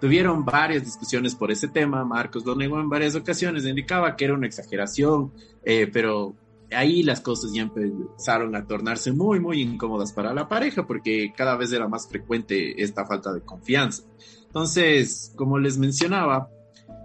Tuvieron 0.00 0.44
varias 0.44 0.84
discusiones 0.84 1.34
por 1.34 1.50
ese 1.50 1.68
tema, 1.68 2.04
Marcos 2.04 2.44
lo 2.46 2.54
negó 2.54 2.80
en 2.80 2.88
varias 2.88 3.14
ocasiones, 3.14 3.66
indicaba 3.66 4.16
que 4.16 4.24
era 4.24 4.34
una 4.34 4.46
exageración, 4.46 5.32
eh, 5.64 5.90
pero 5.92 6.34
ahí 6.72 7.02
las 7.02 7.20
cosas 7.20 7.52
ya 7.52 7.62
empezaron 7.62 8.54
a 8.54 8.66
tornarse 8.66 9.12
muy, 9.12 9.40
muy 9.40 9.60
incómodas 9.60 10.12
para 10.12 10.32
la 10.32 10.48
pareja 10.48 10.86
porque 10.86 11.32
cada 11.36 11.56
vez 11.56 11.72
era 11.72 11.88
más 11.88 12.08
frecuente 12.08 12.82
esta 12.82 13.04
falta 13.04 13.32
de 13.32 13.42
confianza. 13.42 14.04
Entonces, 14.46 15.32
como 15.36 15.58
les 15.58 15.78
mencionaba, 15.78 16.48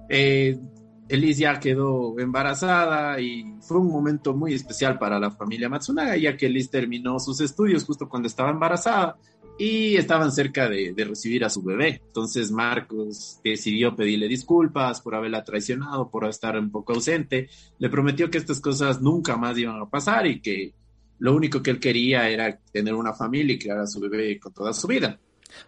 eh, 0.10 0.58
Elise 1.08 1.41
ya 1.41 1.60
quedó 1.60 2.17
embarazada 2.19 3.19
y 3.19 3.55
fue 3.62 3.77
un 3.77 3.89
momento 3.89 4.34
muy 4.34 4.53
especial 4.53 4.97
para 4.97 5.19
la 5.19 5.29
familia 5.29 5.69
Matsunaga, 5.69 6.17
ya 6.17 6.36
que 6.36 6.47
Elise 6.47 6.69
terminó 6.69 7.19
sus 7.19 7.41
estudios 7.41 7.84
justo 7.84 8.10
cuando 8.10 8.27
estaba 8.27 8.49
embarazada 8.49 9.17
y 9.57 9.95
estaban 9.95 10.31
cerca 10.31 10.69
de, 10.69 10.93
recibir 10.97 11.45
a 11.45 11.49
su 11.49 11.61
bebé. 11.61 12.01
Entonces 12.07 12.51
Marcos 12.51 13.39
decidió 13.43 13.95
pedirle 13.95 14.27
disculpas 14.27 15.01
por 15.01 15.15
haberla 15.15 15.43
traicionado, 15.43 16.09
por 16.09 16.25
estar 16.25 16.57
un 16.57 16.71
poco 16.71 16.93
ausente. 16.93 17.49
Le 17.79 17.89
prometió 17.89 18.29
que 18.29 18.37
estas 18.37 18.59
cosas 18.59 19.01
nunca 19.01 19.37
más 19.37 19.57
iban 19.57 19.81
a 19.81 19.89
pasar 19.89 20.27
y 20.27 20.41
que 20.41 20.73
lo 21.19 21.33
único 21.33 21.63
que 21.63 21.71
él 21.71 21.79
quería 21.79 22.29
era 22.29 22.59
tener 22.71 22.93
una 22.93 23.13
familia 23.13 23.55
y 23.55 23.59
criar 23.59 23.79
a 23.79 23.87
su 23.87 23.99
bebé 23.99 24.39
con 24.39 24.53
toda 24.53 24.73
su 24.73 24.87
vida. 24.87 25.17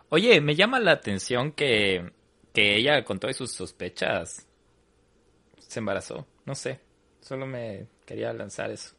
Oye, 0.10 0.42
me 0.42 0.56
llama 0.56 0.80
la 0.80 0.92
atención 0.92 1.54
que, 1.54 2.12
que 2.54 2.76
ella, 2.76 3.06
con 3.06 3.20
todas 3.20 3.38
sus 3.38 3.52
sospechas, 3.52 4.46
se 5.58 5.80
embarazó. 5.80 6.28
No 6.46 6.56
sé, 6.56 6.82
solo 7.22 7.46
me 7.46 7.88
quería 8.06 8.34
lanzar 8.34 8.72
eso. 8.72 8.96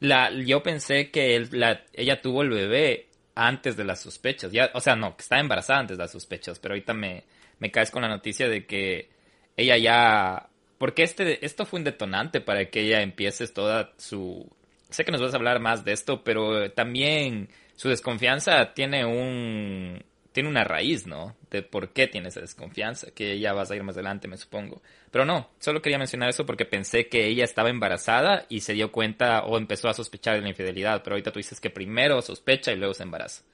La, 0.00 0.30
yo 0.32 0.62
pensé 0.62 1.10
que 1.10 1.46
la, 1.52 1.84
ella 1.92 2.20
tuvo 2.20 2.42
el 2.42 2.50
bebé 2.50 3.08
antes 3.36 3.76
de 3.76 3.84
las 3.84 4.00
sospechas. 4.00 4.50
Ya, 4.50 4.70
o 4.74 4.80
sea, 4.80 4.96
no, 4.96 5.16
que 5.16 5.22
estaba 5.22 5.40
embarazada 5.40 5.80
antes 5.80 5.96
de 5.96 6.02
las 6.02 6.10
sospechas, 6.10 6.58
pero 6.58 6.74
ahorita 6.74 6.94
me, 6.94 7.22
me 7.60 7.70
caes 7.70 7.92
con 7.92 8.02
la 8.02 8.08
noticia 8.08 8.48
de 8.48 8.66
que 8.66 9.10
ella 9.56 9.76
ya... 9.76 10.48
Porque 10.78 11.04
este, 11.04 11.44
esto 11.44 11.64
fue 11.64 11.78
un 11.78 11.84
detonante 11.84 12.40
para 12.40 12.64
que 12.66 12.80
ella 12.80 13.02
empiece 13.02 13.46
toda 13.46 13.92
su... 13.98 14.50
Sé 14.90 15.04
que 15.04 15.12
nos 15.12 15.20
vas 15.20 15.34
a 15.34 15.36
hablar 15.36 15.60
más 15.60 15.84
de 15.84 15.92
esto, 15.92 16.24
pero 16.24 16.70
también 16.72 17.48
su 17.76 17.88
desconfianza 17.88 18.72
tiene 18.74 19.04
un, 19.04 20.02
tiene 20.36 20.50
una 20.50 20.64
raíz, 20.64 21.06
¿no? 21.06 21.34
De 21.50 21.62
por 21.62 21.94
qué 21.94 22.08
tiene 22.08 22.28
esa 22.28 22.42
desconfianza, 22.42 23.10
que 23.12 23.40
ya 23.40 23.54
vas 23.54 23.70
a 23.70 23.74
ir 23.74 23.82
más 23.82 23.94
adelante, 23.96 24.28
me 24.28 24.36
supongo. 24.36 24.82
Pero 25.10 25.24
no, 25.24 25.48
solo 25.58 25.80
quería 25.80 25.96
mencionar 25.96 26.28
eso 26.28 26.44
porque 26.44 26.66
pensé 26.66 27.08
que 27.08 27.26
ella 27.26 27.42
estaba 27.42 27.70
embarazada 27.70 28.44
y 28.50 28.60
se 28.60 28.74
dio 28.74 28.92
cuenta 28.92 29.44
o 29.44 29.56
empezó 29.56 29.88
a 29.88 29.94
sospechar 29.94 30.34
de 30.34 30.42
la 30.42 30.50
infidelidad, 30.50 31.02
pero 31.02 31.14
ahorita 31.14 31.32
tú 31.32 31.38
dices 31.38 31.58
que 31.58 31.70
primero 31.70 32.20
sospecha 32.20 32.70
y 32.70 32.76
luego 32.76 32.92
se 32.92 33.04
embaraza. 33.04 33.44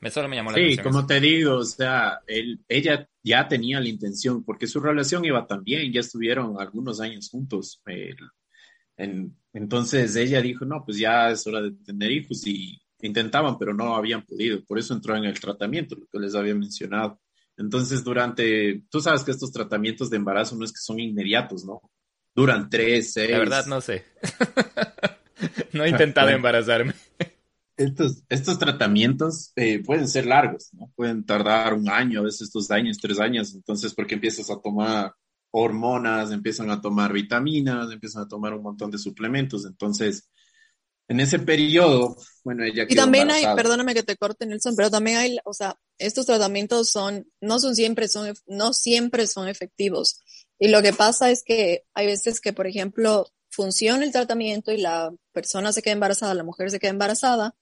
Me 0.00 0.10
solo 0.10 0.28
me 0.28 0.34
llamó 0.34 0.50
la 0.50 0.56
atención. 0.56 0.84
Sí, 0.84 0.90
como 0.90 1.06
te 1.06 1.20
digo, 1.20 1.58
o 1.58 1.64
sea, 1.64 2.18
ella 2.26 3.08
ya 3.22 3.46
tenía 3.46 3.78
la 3.78 3.88
intención, 3.88 4.42
porque 4.42 4.66
su 4.66 4.80
relación 4.80 5.24
iba 5.24 5.46
tan 5.46 5.62
bien, 5.62 5.92
ya 5.92 6.00
estuvieron 6.00 6.60
algunos 6.60 7.00
años 7.00 7.30
juntos. 7.30 7.80
entonces 9.52 10.16
ella 10.16 10.42
dijo, 10.42 10.64
no, 10.64 10.82
pues 10.84 10.98
ya 10.98 11.30
es 11.30 11.46
hora 11.46 11.62
de 11.62 11.70
tener 11.70 12.10
hijos 12.10 12.44
y 12.48 12.82
intentaban, 13.06 13.58
pero 13.58 13.74
no 13.74 13.94
habían 13.94 14.24
podido. 14.24 14.64
Por 14.64 14.78
eso 14.78 14.94
entró 14.94 15.16
en 15.16 15.24
el 15.24 15.38
tratamiento, 15.38 15.96
lo 15.96 16.06
que 16.06 16.18
les 16.18 16.34
había 16.34 16.54
mencionado. 16.54 17.20
Entonces, 17.56 18.02
durante, 18.02 18.84
tú 18.90 19.00
sabes 19.00 19.22
que 19.22 19.32
estos 19.32 19.52
tratamientos 19.52 20.08
de 20.08 20.16
embarazo 20.16 20.56
no 20.56 20.64
es 20.64 20.72
que 20.72 20.80
son 20.80 20.98
inmediatos, 20.98 21.64
¿no? 21.64 21.82
Duran 22.34 22.70
tres, 22.70 23.12
seis. 23.12 23.30
La 23.30 23.38
verdad, 23.38 23.66
no 23.66 23.80
sé. 23.80 24.04
no 25.72 25.84
he 25.84 25.90
intentado 25.90 26.28
embarazarme. 26.30 26.94
Estos, 27.76 28.22
estos 28.28 28.58
tratamientos 28.58 29.52
eh, 29.56 29.82
pueden 29.82 30.08
ser 30.08 30.26
largos, 30.26 30.70
¿no? 30.72 30.90
Pueden 30.94 31.24
tardar 31.24 31.74
un 31.74 31.88
año, 31.88 32.20
a 32.20 32.24
veces 32.24 32.50
dos 32.50 32.70
años, 32.70 32.98
tres 32.98 33.20
años. 33.20 33.54
Entonces, 33.54 33.94
porque 33.94 34.14
empiezas 34.14 34.50
a 34.50 34.60
tomar 34.60 35.14
hormonas, 35.50 36.30
empiezan 36.30 36.70
a 36.70 36.80
tomar 36.80 37.12
vitaminas, 37.12 37.92
empiezan 37.92 38.22
a 38.22 38.28
tomar 38.28 38.54
un 38.54 38.62
montón 38.62 38.90
de 38.90 38.98
suplementos. 38.98 39.66
Entonces, 39.66 40.29
en 41.10 41.18
ese 41.18 41.40
periodo, 41.40 42.16
bueno, 42.44 42.62
ella 42.62 42.86
Y 42.88 42.94
también 42.94 43.32
hay, 43.32 43.44
perdóname 43.56 43.94
que 43.94 44.04
te 44.04 44.16
corte, 44.16 44.46
Nelson, 44.46 44.76
pero 44.76 44.92
también 44.92 45.16
hay, 45.16 45.38
o 45.44 45.52
sea, 45.52 45.76
estos 45.98 46.24
tratamientos 46.24 46.88
son, 46.88 47.26
no 47.40 47.58
son 47.58 47.74
siempre, 47.74 48.06
son, 48.06 48.32
no 48.46 48.72
siempre 48.72 49.26
son 49.26 49.48
efectivos. 49.48 50.20
Y 50.60 50.68
lo 50.68 50.80
que 50.82 50.92
pasa 50.92 51.28
es 51.32 51.42
que 51.42 51.82
hay 51.94 52.06
veces 52.06 52.40
que, 52.40 52.52
por 52.52 52.68
ejemplo, 52.68 53.26
funciona 53.48 54.04
el 54.04 54.12
tratamiento 54.12 54.70
y 54.70 54.76
la 54.76 55.12
persona 55.32 55.72
se 55.72 55.82
queda 55.82 55.94
embarazada, 55.94 56.32
la 56.34 56.44
mujer 56.44 56.70
se 56.70 56.78
queda 56.78 56.92
embarazada, 56.92 57.56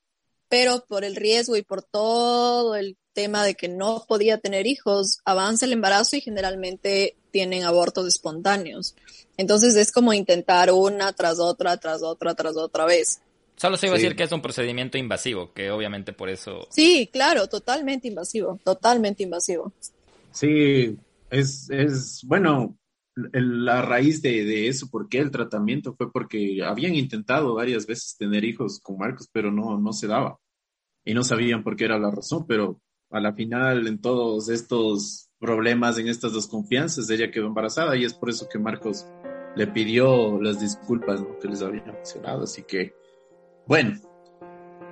pero 0.50 0.84
por 0.86 1.02
el 1.02 1.16
riesgo 1.16 1.56
y 1.56 1.62
por 1.62 1.82
todo 1.82 2.76
el 2.76 2.98
tema 3.14 3.46
de 3.46 3.54
que 3.54 3.68
no 3.68 4.04
podía 4.06 4.36
tener 4.36 4.66
hijos, 4.66 5.20
avanza 5.24 5.64
el 5.64 5.72
embarazo 5.72 6.16
y 6.16 6.20
generalmente 6.20 7.16
tienen 7.30 7.64
abortos 7.64 8.06
espontáneos. 8.06 8.94
Entonces 9.38 9.74
es 9.76 9.90
como 9.90 10.12
intentar 10.12 10.70
una 10.70 11.14
tras 11.14 11.38
otra, 11.38 11.78
tras 11.78 12.02
otra, 12.02 12.34
tras 12.34 12.54
otra 12.58 12.84
vez. 12.84 13.20
Solo 13.58 13.76
se 13.76 13.86
iba 13.86 13.96
a 13.96 13.98
decir 13.98 14.14
que 14.14 14.22
es 14.22 14.32
un 14.32 14.40
procedimiento 14.40 14.98
invasivo, 14.98 15.52
que 15.52 15.70
obviamente 15.70 16.12
por 16.12 16.28
eso... 16.28 16.68
Sí, 16.70 17.10
claro, 17.12 17.48
totalmente 17.48 18.06
invasivo, 18.06 18.60
totalmente 18.64 19.24
invasivo. 19.24 19.72
Sí, 20.30 20.96
es, 21.28 21.68
es 21.70 22.22
bueno, 22.24 22.78
la 23.32 23.82
raíz 23.82 24.22
de, 24.22 24.44
de, 24.44 24.68
eso, 24.68 24.88
¿por 24.88 25.08
qué 25.08 25.18
el 25.18 25.32
tratamiento? 25.32 25.94
Fue 25.94 26.12
porque 26.12 26.62
habían 26.64 26.94
intentado 26.94 27.54
varias 27.54 27.86
veces 27.86 28.16
tener 28.16 28.44
hijos 28.44 28.78
con 28.80 28.98
Marcos, 28.98 29.28
pero 29.32 29.50
no, 29.50 29.78
no 29.78 29.92
se 29.92 30.06
daba. 30.06 30.38
Y 31.04 31.14
no 31.14 31.24
sabían 31.24 31.64
por 31.64 31.74
qué 31.74 31.86
era 31.86 31.98
la 31.98 32.12
razón, 32.12 32.46
pero 32.46 32.80
a 33.10 33.18
la 33.18 33.32
final, 33.32 33.88
en 33.88 34.00
todos 34.00 34.48
estos 34.50 35.30
problemas, 35.40 35.98
en 35.98 36.08
estas 36.08 36.34
desconfianzas, 36.34 37.10
ella 37.10 37.30
quedó 37.30 37.46
embarazada 37.46 37.96
y 37.96 38.04
es 38.04 38.14
por 38.14 38.30
eso 38.30 38.48
que 38.48 38.58
Marcos 38.58 39.06
le 39.56 39.66
pidió 39.66 40.40
las 40.40 40.60
disculpas 40.60 41.20
que 41.40 41.48
les 41.48 41.62
había 41.62 41.82
mencionado. 41.84 42.44
Así 42.44 42.62
que 42.62 42.94
bueno, 43.68 43.96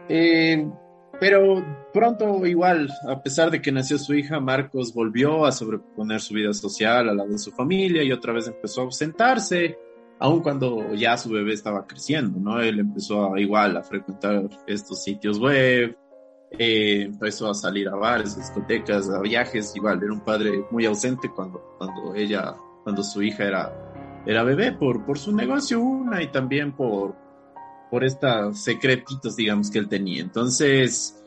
eh, 0.08 0.70
pero 1.18 1.64
pronto 1.94 2.44
igual, 2.46 2.92
a 3.08 3.22
pesar 3.22 3.50
de 3.50 3.62
que 3.62 3.72
nació 3.72 3.98
su 3.98 4.14
hija, 4.14 4.38
Marcos 4.38 4.92
volvió 4.92 5.46
a 5.46 5.52
sobreponer 5.52 6.20
su 6.20 6.34
vida 6.34 6.52
social 6.52 7.08
a 7.08 7.14
la 7.14 7.24
de 7.24 7.38
su 7.38 7.50
familia 7.52 8.02
y 8.02 8.12
otra 8.12 8.34
vez 8.34 8.46
empezó 8.48 8.82
a 8.82 8.84
ausentarse, 8.84 9.78
aun 10.18 10.42
cuando 10.42 10.92
ya 10.94 11.16
su 11.16 11.30
bebé 11.30 11.54
estaba 11.54 11.86
creciendo, 11.86 12.38
¿no? 12.38 12.60
Él 12.60 12.78
empezó 12.78 13.32
a, 13.32 13.40
igual 13.40 13.78
a 13.78 13.82
frecuentar 13.82 14.46
estos 14.66 15.02
sitios 15.02 15.38
web, 15.38 15.96
eh, 16.50 17.02
empezó 17.02 17.48
a 17.48 17.54
salir 17.54 17.88
a 17.88 17.96
bares, 17.96 18.36
discotecas, 18.36 19.08
a 19.08 19.20
viajes, 19.20 19.74
igual, 19.74 20.02
era 20.02 20.12
un 20.12 20.20
padre 20.20 20.66
muy 20.70 20.84
ausente 20.84 21.30
cuando, 21.34 21.76
cuando 21.78 22.14
ella, 22.14 22.54
cuando 22.84 23.02
su 23.02 23.22
hija 23.22 23.44
era, 23.44 24.22
era 24.26 24.42
bebé, 24.42 24.72
por, 24.72 25.06
por 25.06 25.18
su 25.18 25.34
negocio 25.34 25.80
una 25.80 26.22
y 26.22 26.30
también 26.30 26.72
por, 26.72 27.25
por 27.90 28.04
estos 28.04 28.62
secretitos, 28.62 29.36
digamos, 29.36 29.70
que 29.70 29.78
él 29.78 29.88
tenía. 29.88 30.20
Entonces, 30.20 31.22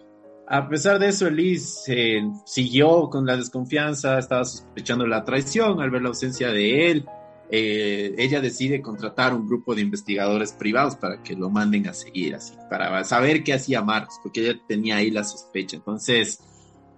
a 0.48 0.68
pesar 0.68 0.98
de 1.00 1.10
eso, 1.10 1.28
Elise 1.28 2.18
eh, 2.18 2.24
siguió 2.46 3.10
con 3.10 3.26
la 3.26 3.38
desconfianza, 3.38 4.18
estaba 4.18 4.44
sospechando 4.46 5.06
la 5.06 5.24
traición 5.24 5.80
al 5.80 5.92
ver 5.92 6.02
la 6.02 6.10
ausencia 6.10 6.50
de 6.50 6.90
él. 6.90 7.06
Eh, 7.52 8.14
ella 8.18 8.42
decide 8.42 8.82
contratar 8.82 9.34
un 9.34 9.48
grupo 9.48 9.74
de 9.76 9.82
investigadores 9.82 10.54
privados 10.54 10.96
para 10.96 11.22
que 11.22 11.36
lo 11.36 11.50
manden 11.50 11.88
a 11.88 11.94
seguir, 11.94 12.36
así, 12.36 12.54
para 12.70 13.04
saber 13.04 13.44
qué 13.44 13.54
hacía 13.54 13.82
Marcos, 13.82 14.20
porque 14.22 14.42
ella 14.42 14.60
tenía 14.68 14.98
ahí 14.98 15.12
la 15.12 15.24
sospecha. 15.24 15.78
Entonces, 15.78 16.40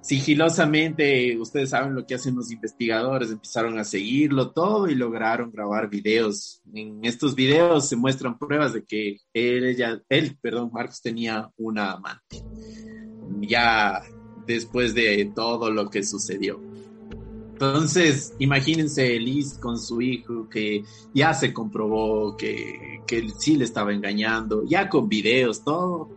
sigilosamente, 0.02 1.38
ustedes 1.38 1.70
saben 1.70 1.96
lo 1.96 2.06
que 2.06 2.16
hacen 2.16 2.36
los 2.36 2.52
investigadores, 2.52 3.32
empezaron 3.32 3.78
a 3.80 3.84
seguirlo 3.84 4.52
todo 4.52 4.90
y 4.90 4.96
lograron 4.96 5.52
grabar 5.52 5.90
videos. 5.90 6.62
En 6.74 7.06
estos 7.06 7.36
videos 7.36 7.88
se 7.88 7.96
muestran 7.96 8.38
pruebas 8.38 8.74
de 8.74 8.84
que 8.84 9.18
él, 9.34 9.66
ella, 9.66 10.02
él, 10.10 10.38
perdón, 10.42 10.72
Marcos 10.74 11.02
tenía 11.02 11.50
una 11.58 11.94
amante. 11.94 12.44
Ya 13.42 14.02
después 14.46 14.94
de 14.94 15.32
todo 15.36 15.72
lo 15.72 15.90
que 15.90 16.04
sucedió. 16.04 16.60
Entonces, 17.54 18.34
imagínense 18.40 19.20
Liz 19.20 19.54
con 19.60 19.78
su 19.78 20.02
hijo 20.02 20.50
que 20.50 20.84
ya 21.14 21.32
se 21.36 21.54
comprobó 21.54 22.36
que, 22.36 23.02
que 23.06 23.30
sí 23.38 23.56
le 23.56 23.66
estaba 23.66 23.94
engañando, 23.94 24.64
ya 24.66 24.90
con 24.90 25.08
videos, 25.08 25.64
todo 25.64 26.10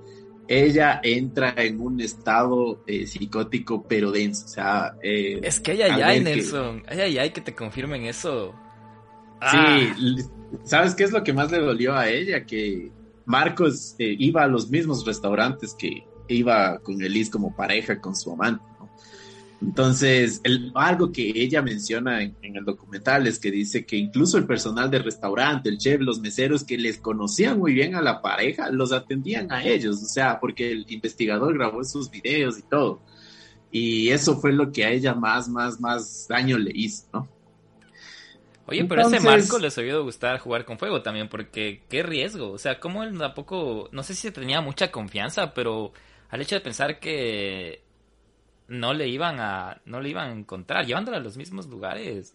ella 0.48 1.00
entra 1.02 1.54
en 1.56 1.80
un 1.80 2.00
estado 2.00 2.82
eh, 2.86 3.06
psicótico 3.06 3.84
pero 3.88 4.10
denso. 4.10 4.44
O 4.44 4.48
sea, 4.48 4.94
eh, 5.02 5.40
es 5.42 5.60
que 5.60 5.72
ay, 5.72 5.82
ay, 5.82 6.02
ay, 6.02 6.20
Nelson. 6.20 6.82
Ay, 6.86 7.00
ay, 7.00 7.18
ay, 7.18 7.30
que 7.30 7.40
te 7.40 7.54
confirmen 7.54 8.04
eso. 8.06 8.54
Sí, 9.50 10.16
¿sabes 10.64 10.94
qué 10.94 11.04
es 11.04 11.12
lo 11.12 11.22
que 11.22 11.32
más 11.32 11.50
le 11.50 11.58
dolió 11.58 11.94
a 11.94 12.08
ella? 12.08 12.44
Que 12.46 12.90
Marcos 13.26 13.94
eh, 13.98 14.14
iba 14.18 14.42
a 14.42 14.46
los 14.46 14.70
mismos 14.70 15.04
restaurantes 15.04 15.74
que 15.74 16.04
iba 16.28 16.78
con 16.78 17.02
Elise 17.02 17.30
como 17.30 17.54
pareja 17.54 18.00
con 18.00 18.14
su 18.16 18.32
amante. 18.32 18.64
Entonces, 19.60 20.42
algo 20.74 21.10
que 21.10 21.32
ella 21.34 21.62
menciona 21.62 22.22
en, 22.22 22.34
el 22.42 22.64
documental 22.64 23.26
es 23.26 23.38
que 23.38 23.50
dice 23.50 23.86
que 23.86 23.96
incluso 23.96 24.36
el 24.36 24.46
personal 24.46 24.90
del 24.90 25.04
restaurante, 25.04 25.68
el 25.68 25.78
chef, 25.78 26.00
los 26.00 26.20
meseros 26.20 26.64
que 26.64 26.76
les 26.76 26.98
conocían 26.98 27.58
muy 27.58 27.72
bien 27.72 27.94
a 27.94 28.02
la 28.02 28.20
pareja, 28.20 28.70
los 28.70 28.92
atendían 28.92 29.50
a 29.50 29.64
ellos, 29.64 30.02
o 30.02 30.06
sea, 30.06 30.38
porque 30.38 30.72
el 30.72 30.84
investigador 30.88 31.54
grabó 31.54 31.80
esos 31.80 32.10
videos 32.10 32.58
y 32.58 32.62
todo. 32.62 33.00
Y 33.70 34.10
eso 34.10 34.36
fue 34.38 34.52
lo 34.52 34.70
que 34.70 34.84
a 34.84 34.90
ella 34.90 35.14
más, 35.14 35.48
más, 35.48 35.80
más 35.80 36.26
daño 36.28 36.58
le 36.58 36.70
hizo, 36.74 37.06
¿no? 37.12 37.28
Oye, 38.66 38.84
pero 38.84 39.02
ese 39.02 39.20
Marco 39.20 39.58
les 39.58 39.76
había 39.76 39.96
gustar 39.98 40.38
jugar 40.38 40.64
con 40.64 40.78
fuego 40.78 41.02
también, 41.02 41.28
porque 41.28 41.82
qué 41.88 42.02
riesgo. 42.02 42.52
O 42.52 42.58
sea, 42.58 42.80
como 42.80 43.02
él 43.02 43.18
tampoco, 43.18 43.88
no 43.92 44.02
sé 44.02 44.14
si 44.14 44.30
tenía 44.30 44.60
mucha 44.62 44.90
confianza, 44.90 45.52
pero 45.52 45.92
al 46.30 46.40
hecho 46.40 46.54
de 46.54 46.62
pensar 46.62 46.98
que 46.98 47.83
no 48.68 48.94
le 48.94 49.08
iban 49.08 49.40
a, 49.40 49.80
no 49.84 50.00
le 50.00 50.10
iban 50.10 50.30
a 50.30 50.32
encontrar, 50.32 50.86
llevándola 50.86 51.18
a 51.18 51.20
los 51.20 51.36
mismos 51.36 51.66
lugares. 51.66 52.34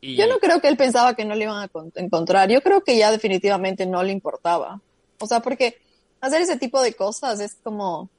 Y... 0.00 0.16
Yo 0.16 0.26
no 0.26 0.38
creo 0.38 0.60
que 0.60 0.68
él 0.68 0.76
pensaba 0.76 1.14
que 1.14 1.24
no 1.24 1.34
le 1.34 1.44
iban 1.44 1.58
a 1.58 1.70
encontrar. 1.94 2.48
Yo 2.50 2.60
creo 2.60 2.82
que 2.82 2.96
ya 2.96 3.10
definitivamente 3.10 3.86
no 3.86 4.02
le 4.02 4.12
importaba. 4.12 4.80
O 5.20 5.26
sea, 5.26 5.40
porque 5.40 5.78
hacer 6.20 6.42
ese 6.42 6.58
tipo 6.58 6.82
de 6.82 6.94
cosas 6.94 7.40
es 7.40 7.56
como, 7.62 8.10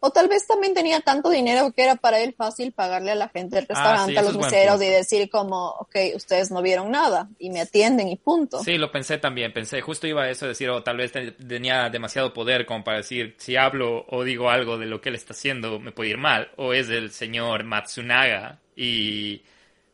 o 0.00 0.10
tal 0.10 0.28
vez 0.28 0.46
también 0.46 0.72
tenía 0.72 1.00
tanto 1.00 1.28
dinero 1.28 1.72
que 1.72 1.82
era 1.82 1.96
para 1.96 2.20
él 2.20 2.34
fácil 2.36 2.72
pagarle 2.72 3.12
a 3.12 3.14
la 3.14 3.28
gente 3.28 3.56
del 3.56 3.66
ah, 3.68 3.74
restaurante, 3.74 4.18
a 4.18 4.22
los 4.22 4.36
meseros 4.36 4.82
y 4.82 4.86
decir 4.86 5.28
como, 5.28 5.68
ok, 5.70 5.96
ustedes 6.16 6.50
no 6.50 6.62
vieron 6.62 6.90
nada 6.90 7.28
y 7.38 7.50
me 7.50 7.60
atienden 7.60 8.08
y 8.08 8.16
punto. 8.16 8.64
Sí, 8.64 8.78
lo 8.78 8.90
pensé 8.90 9.18
también, 9.18 9.52
pensé, 9.52 9.82
justo 9.82 10.06
iba 10.06 10.22
a 10.22 10.30
eso 10.30 10.46
decir, 10.46 10.70
o 10.70 10.82
tal 10.82 10.96
vez 10.96 11.12
tenía 11.12 11.90
demasiado 11.90 12.32
poder 12.32 12.64
como 12.64 12.82
para 12.82 12.98
decir, 12.98 13.34
si 13.38 13.56
hablo 13.56 14.06
o 14.08 14.24
digo 14.24 14.48
algo 14.48 14.78
de 14.78 14.86
lo 14.86 15.00
que 15.00 15.10
él 15.10 15.14
está 15.14 15.34
haciendo, 15.34 15.78
me 15.78 15.92
puede 15.92 16.10
ir 16.10 16.18
mal, 16.18 16.50
o 16.56 16.72
es 16.72 16.88
el 16.88 17.10
señor 17.10 17.64
Matsunaga 17.64 18.58
y... 18.74 19.42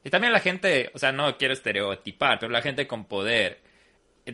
Y 0.05 0.11
también 0.11 0.33
la 0.33 0.39
gente, 0.39 0.93
o 0.95 1.01
sea, 1.01 1.11
no 1.11 1.37
quiero 1.37 1.53
estereotipar, 1.53 2.39
pero 2.39 2.53
la 2.53 2.63
gente 2.63 2.87
con 2.87 3.07
poder 3.07 3.66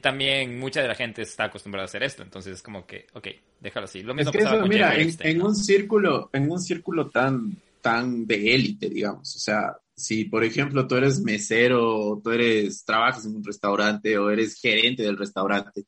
también 0.00 0.58
mucha 0.58 0.80
de 0.80 0.88
la 0.88 0.94
gente 0.94 1.22
está 1.22 1.44
acostumbrada 1.44 1.84
a 1.84 1.86
hacer 1.86 2.02
esto, 2.02 2.22
entonces 2.22 2.54
es 2.54 2.62
como 2.62 2.86
que, 2.86 3.06
ok, 3.12 3.28
déjalo 3.60 3.84
así. 3.84 4.02
Lo 4.02 4.14
mismo 4.14 4.30
es 4.30 4.36
que 4.36 4.42
eso, 4.42 4.66
mira, 4.66 4.94
en, 4.96 5.42
un 5.42 5.54
círculo, 5.54 6.30
en 6.32 6.50
un 6.50 6.60
círculo 6.60 7.10
tan, 7.10 7.56
tan 7.80 8.26
de 8.26 8.54
élite, 8.54 8.88
digamos, 8.88 9.36
o 9.36 9.38
sea, 9.38 9.76
si 9.94 10.24
por 10.24 10.44
ejemplo 10.44 10.86
tú 10.86 10.96
eres 10.96 11.20
mesero, 11.20 12.20
tú 12.24 12.30
eres, 12.30 12.84
trabajas 12.84 13.26
en 13.26 13.36
un 13.36 13.44
restaurante 13.44 14.16
o 14.16 14.30
eres 14.30 14.58
gerente 14.58 15.02
del 15.02 15.18
restaurante 15.18 15.84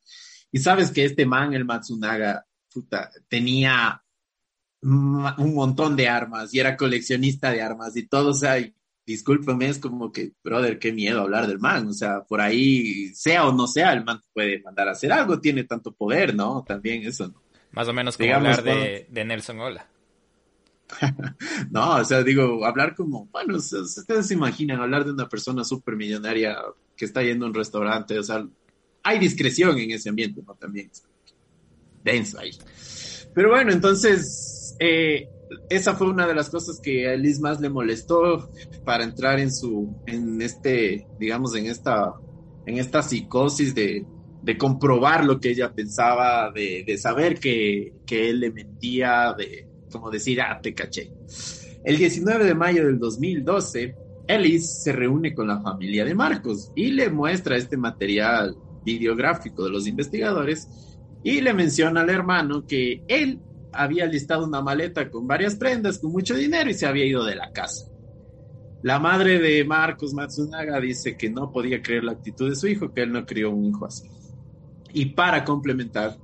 y 0.52 0.58
sabes 0.58 0.92
que 0.92 1.04
este 1.04 1.26
man, 1.26 1.52
el 1.52 1.64
Matsunaga, 1.64 2.46
puta, 2.72 3.10
tenía 3.26 4.00
un 4.82 5.54
montón 5.54 5.96
de 5.96 6.08
armas 6.08 6.52
y 6.52 6.60
era 6.60 6.76
coleccionista 6.76 7.50
de 7.50 7.62
armas 7.62 7.96
y 7.96 8.06
todo, 8.06 8.30
o 8.30 8.34
sea, 8.34 8.56
discúlpeme, 9.06 9.68
es 9.68 9.78
como 9.78 10.10
que, 10.10 10.32
brother, 10.42 10.78
qué 10.78 10.92
miedo 10.92 11.20
hablar 11.20 11.46
del 11.46 11.58
man. 11.58 11.88
O 11.88 11.92
sea, 11.92 12.22
por 12.24 12.40
ahí, 12.40 13.14
sea 13.14 13.46
o 13.46 13.52
no 13.52 13.66
sea, 13.66 13.92
el 13.92 14.04
man 14.04 14.20
puede 14.32 14.60
mandar 14.62 14.88
a 14.88 14.92
hacer 14.92 15.12
algo, 15.12 15.40
tiene 15.40 15.64
tanto 15.64 15.92
poder, 15.92 16.34
¿no? 16.34 16.64
También 16.66 17.04
eso, 17.04 17.28
¿no? 17.28 17.42
Más 17.72 17.88
o 17.88 17.92
menos 17.92 18.16
como 18.16 18.32
hablar 18.32 18.62
de, 18.62 19.06
Nelson 19.10 19.60
Ola. 19.60 19.88
no, 21.70 21.96
o 21.96 22.04
sea, 22.04 22.22
digo, 22.22 22.64
hablar 22.64 22.94
como, 22.94 23.26
bueno, 23.26 23.56
ustedes 23.56 24.26
se 24.26 24.34
imaginan 24.34 24.80
hablar 24.80 25.04
de 25.04 25.12
una 25.12 25.28
persona 25.28 25.64
súper 25.64 25.96
millonaria 25.96 26.56
que 26.96 27.04
está 27.04 27.22
yendo 27.22 27.46
a 27.46 27.48
un 27.48 27.54
restaurante, 27.54 28.18
o 28.18 28.22
sea, 28.22 28.46
hay 29.02 29.18
discreción 29.18 29.78
en 29.78 29.90
ese 29.90 30.08
ambiente, 30.08 30.40
¿no? 30.46 30.54
También 30.54 30.90
denso 32.04 32.38
ahí. 32.38 32.52
Pero 33.34 33.50
bueno, 33.50 33.72
entonces, 33.72 34.76
eh, 34.78 35.28
esa 35.68 35.94
fue 35.94 36.08
una 36.08 36.26
de 36.26 36.34
las 36.34 36.50
cosas 36.50 36.80
que 36.80 37.08
a 37.08 37.16
Liz 37.16 37.40
más 37.40 37.60
le 37.60 37.68
molestó 37.68 38.50
para 38.84 39.04
entrar 39.04 39.38
en 39.40 39.52
su, 39.52 39.94
en 40.06 40.40
este, 40.42 41.06
digamos, 41.18 41.54
en 41.56 41.66
esta, 41.66 42.14
en 42.66 42.78
esta 42.78 43.02
psicosis 43.02 43.74
de, 43.74 44.06
de 44.42 44.58
comprobar 44.58 45.24
lo 45.24 45.40
que 45.40 45.50
ella 45.50 45.72
pensaba, 45.72 46.50
de, 46.52 46.84
de 46.86 46.98
saber 46.98 47.38
que, 47.38 47.94
que, 48.06 48.30
él 48.30 48.40
le 48.40 48.50
mentía, 48.50 49.34
de 49.36 49.66
como 49.90 50.10
decir, 50.10 50.40
ah, 50.40 50.60
te 50.62 50.74
caché. 50.74 51.12
El 51.84 51.96
19 51.96 52.44
de 52.44 52.54
mayo 52.54 52.86
del 52.86 52.98
2012, 52.98 53.94
Ellis 54.26 54.82
se 54.82 54.92
reúne 54.92 55.34
con 55.34 55.48
la 55.48 55.60
familia 55.60 56.04
de 56.04 56.14
Marcos 56.14 56.72
y 56.74 56.90
le 56.90 57.10
muestra 57.10 57.56
este 57.56 57.76
material 57.76 58.56
videográfico 58.84 59.64
de 59.64 59.70
los 59.70 59.86
investigadores 59.86 60.68
y 61.22 61.40
le 61.40 61.54
menciona 61.54 62.02
al 62.02 62.10
hermano 62.10 62.66
que 62.66 63.02
él 63.08 63.40
había 63.76 64.06
listado 64.06 64.46
una 64.46 64.60
maleta 64.60 65.10
con 65.10 65.26
varias 65.26 65.56
prendas, 65.56 65.98
con 65.98 66.12
mucho 66.12 66.34
dinero 66.34 66.70
y 66.70 66.74
se 66.74 66.86
había 66.86 67.06
ido 67.06 67.24
de 67.24 67.34
la 67.34 67.52
casa. 67.52 67.86
La 68.82 68.98
madre 68.98 69.38
de 69.38 69.64
Marcos 69.64 70.12
Matsunaga 70.12 70.78
dice 70.78 71.16
que 71.16 71.30
no 71.30 71.50
podía 71.50 71.80
creer 71.80 72.04
la 72.04 72.12
actitud 72.12 72.50
de 72.50 72.54
su 72.54 72.66
hijo, 72.66 72.92
que 72.92 73.02
él 73.02 73.12
no 73.12 73.24
crió 73.24 73.50
un 73.50 73.64
hijo 73.64 73.86
así. 73.86 74.10
Y 74.92 75.06
para 75.06 75.42
complementar, 75.42 76.18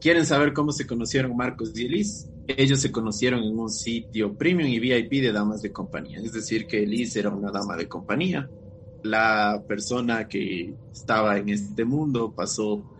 ¿quieren 0.00 0.24
saber 0.24 0.54
cómo 0.54 0.72
se 0.72 0.86
conocieron 0.86 1.36
Marcos 1.36 1.78
y 1.78 1.84
Elise? 1.84 2.30
Ellos 2.48 2.80
se 2.80 2.90
conocieron 2.90 3.42
en 3.42 3.58
un 3.58 3.68
sitio 3.68 4.32
premium 4.38 4.70
y 4.70 4.78
VIP 4.78 5.22
de 5.22 5.32
damas 5.32 5.60
de 5.60 5.70
compañía. 5.70 6.18
Es 6.18 6.32
decir, 6.32 6.66
que 6.66 6.82
Elise 6.82 7.20
era 7.20 7.28
una 7.28 7.50
dama 7.50 7.76
de 7.76 7.86
compañía. 7.86 8.48
La 9.02 9.62
persona 9.68 10.26
que 10.26 10.74
estaba 10.90 11.36
en 11.36 11.50
este 11.50 11.84
mundo 11.84 12.32
pasó 12.34 12.95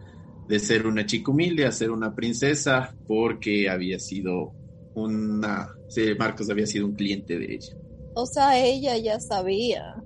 de 0.48 0.58
ser 0.58 0.86
una 0.86 1.06
chica 1.06 1.30
humilde 1.30 1.66
a 1.66 1.72
ser 1.72 1.90
una 1.90 2.14
princesa 2.14 2.94
porque 3.06 3.68
había 3.68 3.98
sido 3.98 4.52
una, 4.94 5.74
Marcos 6.18 6.50
había 6.50 6.66
sido 6.66 6.86
un 6.86 6.94
cliente 6.94 7.38
de 7.38 7.54
ella. 7.54 7.76
O 8.14 8.26
sea, 8.26 8.58
ella 8.58 8.96
ya 8.96 9.20
sabía. 9.20 10.02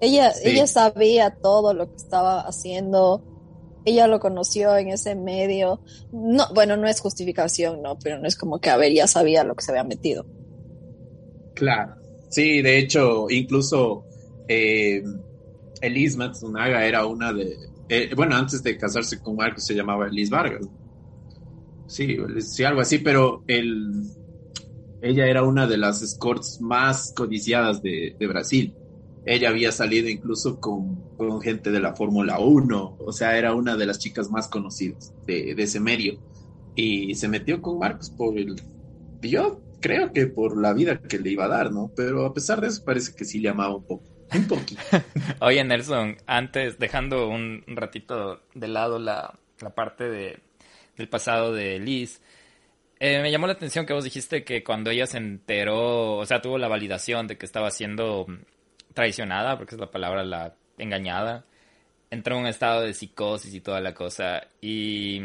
Ella, 0.00 0.32
ella 0.44 0.66
sabía 0.66 1.30
todo 1.42 1.74
lo 1.74 1.90
que 1.90 1.96
estaba 1.96 2.40
haciendo. 2.40 3.24
Ella 3.84 4.06
lo 4.06 4.20
conoció 4.20 4.76
en 4.76 4.88
ese 4.90 5.16
medio. 5.16 5.80
No, 6.12 6.44
bueno, 6.54 6.76
no 6.76 6.86
es 6.86 7.00
justificación, 7.00 7.82
no, 7.82 7.98
pero 7.98 8.18
no 8.18 8.28
es 8.28 8.36
como 8.36 8.60
que 8.60 8.70
a 8.70 8.76
ver, 8.76 8.92
ya 8.92 9.06
sabía 9.06 9.42
lo 9.42 9.56
que 9.56 9.64
se 9.64 9.72
había 9.72 9.84
metido. 9.84 10.24
Claro. 11.54 11.96
Sí, 12.28 12.62
de 12.62 12.78
hecho, 12.78 13.28
incluso 13.28 14.04
eh, 14.48 15.02
Elise 15.80 16.16
Matsunaga 16.16 16.86
era 16.86 17.06
una 17.06 17.32
de, 17.32 17.56
eh, 17.94 18.14
bueno, 18.16 18.36
antes 18.36 18.62
de 18.62 18.78
casarse 18.78 19.20
con 19.20 19.36
Marcos 19.36 19.66
se 19.66 19.74
llamaba 19.74 20.08
Liz 20.08 20.30
Vargas. 20.30 20.66
Sí, 21.86 22.16
sí, 22.38 22.64
algo 22.64 22.80
así, 22.80 22.96
pero 22.96 23.44
el, 23.46 24.08
ella 25.02 25.26
era 25.26 25.42
una 25.42 25.66
de 25.66 25.76
las 25.76 26.00
escorts 26.00 26.58
más 26.62 27.12
codiciadas 27.14 27.82
de, 27.82 28.16
Brasil. 28.20 28.74
Ella 29.26 29.50
había 29.50 29.72
salido 29.72 30.08
incluso 30.08 30.58
con, 30.58 31.02
gente 31.42 31.70
de 31.70 31.80
la 31.80 31.94
Fórmula 31.94 32.38
1, 32.38 32.96
o 32.98 33.12
sea, 33.12 33.36
era 33.36 33.54
una 33.54 33.76
de 33.76 33.84
las 33.84 33.98
chicas 33.98 34.30
más 34.30 34.48
conocidas 34.48 35.12
de, 35.26 35.50
ese 35.58 35.78
medio. 35.78 36.18
Y 36.74 37.14
se 37.16 37.28
metió 37.28 37.60
con 37.60 37.78
Marcos 37.78 38.08
por 38.08 38.38
el... 38.38 38.56
Yo 39.20 39.60
creo 39.80 40.14
que 40.14 40.28
por 40.28 40.58
la 40.58 40.72
vida 40.72 40.98
que 41.02 41.18
le 41.18 41.32
iba 41.32 41.44
a 41.44 41.48
dar, 41.48 41.70
¿no? 41.70 41.92
Pero 41.94 42.24
a 42.24 42.32
pesar 42.32 42.62
de 42.62 42.68
eso 42.68 42.82
parece 42.86 43.12
que 43.14 43.26
sí 43.26 43.38
le 43.38 43.50
amaba 43.50 43.76
un 43.76 43.84
poco. 43.84 44.11
Oye, 45.40 45.64
Nelson, 45.64 46.16
antes, 46.26 46.78
dejando 46.78 47.28
un 47.28 47.62
ratito 47.66 48.42
de 48.54 48.68
lado 48.68 48.98
la, 48.98 49.38
parte 49.74 50.08
de, 50.08 50.40
del 50.96 51.08
pasado 51.08 51.52
de 51.52 51.78
Liz, 51.78 52.20
eh, 52.98 53.20
me 53.20 53.30
llamó 53.30 53.46
la 53.46 53.54
atención 53.54 53.84
que 53.84 53.92
vos 53.92 54.04
dijiste 54.04 54.44
que 54.44 54.62
cuando 54.62 54.90
ella 54.90 55.06
se 55.06 55.18
enteró, 55.18 56.18
o 56.18 56.26
sea, 56.26 56.40
tuvo 56.40 56.58
la 56.58 56.68
validación 56.68 57.26
de 57.26 57.36
que 57.36 57.46
estaba 57.46 57.70
siendo 57.70 58.26
traicionada, 58.94 59.56
porque 59.56 59.74
es 59.74 59.80
la 59.80 59.90
palabra 59.90 60.24
la 60.24 60.54
engañada, 60.78 61.44
entró 62.10 62.36
en 62.36 62.42
un 62.42 62.46
estado 62.46 62.82
de 62.82 62.94
psicosis 62.94 63.52
y 63.54 63.60
toda 63.60 63.80
la 63.80 63.94
cosa. 63.94 64.46
Y 64.60 65.20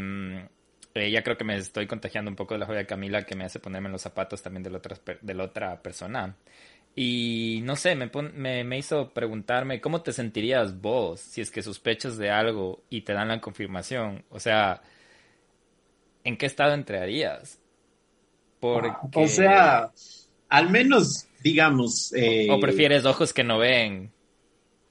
eh, 0.95 1.21
creo 1.23 1.37
que 1.37 1.43
me 1.43 1.57
estoy 1.57 1.85
contagiando 1.85 2.31
un 2.31 2.35
poco 2.35 2.55
de 2.55 2.61
la 2.61 2.65
joya 2.65 2.79
de 2.79 2.87
Camila 2.87 3.23
que 3.23 3.35
me 3.35 3.45
hace 3.45 3.59
ponerme 3.59 3.87
en 3.87 3.93
los 3.93 4.01
zapatos 4.01 4.41
también 4.41 4.63
de 4.63 4.71
la 4.71 4.77
otra, 4.77 4.97
de 5.21 5.33
la 5.33 5.43
otra 5.43 5.81
persona. 5.81 6.35
Y 6.99 7.61
no 7.63 7.75
sé, 7.75 7.93
me, 7.93 8.09
me, 8.33 8.63
me, 8.63 8.79
hizo 8.79 9.13
preguntarme 9.13 9.79
cómo 9.79 10.01
te 10.01 10.11
sentirías 10.11 10.81
vos 10.81 11.19
si 11.19 11.41
es 11.41 11.51
que 11.51 11.61
sospechas 11.61 12.17
de 12.17 12.31
algo 12.31 12.81
y 12.89 13.01
te 13.01 13.13
dan 13.13 13.27
la 13.27 13.39
confirmación. 13.39 14.25
O 14.31 14.39
sea, 14.39 14.81
¿en 16.23 16.37
qué 16.37 16.47
estado 16.47 16.73
entrarías? 16.73 17.59
Porque... 18.59 18.89
O 19.13 19.27
sea, 19.27 19.91
al 20.49 20.71
menos, 20.71 21.27
digamos... 21.43 22.11
Eh, 22.15 22.47
¿O 22.49 22.59
prefieres 22.59 23.05
ojos 23.05 23.31
que 23.31 23.43
no 23.43 23.59
ven? 23.59 24.11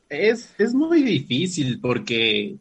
Es, 0.08 0.54
es 0.58 0.74
muy 0.74 1.02
difícil 1.02 1.80
porque 1.80 2.56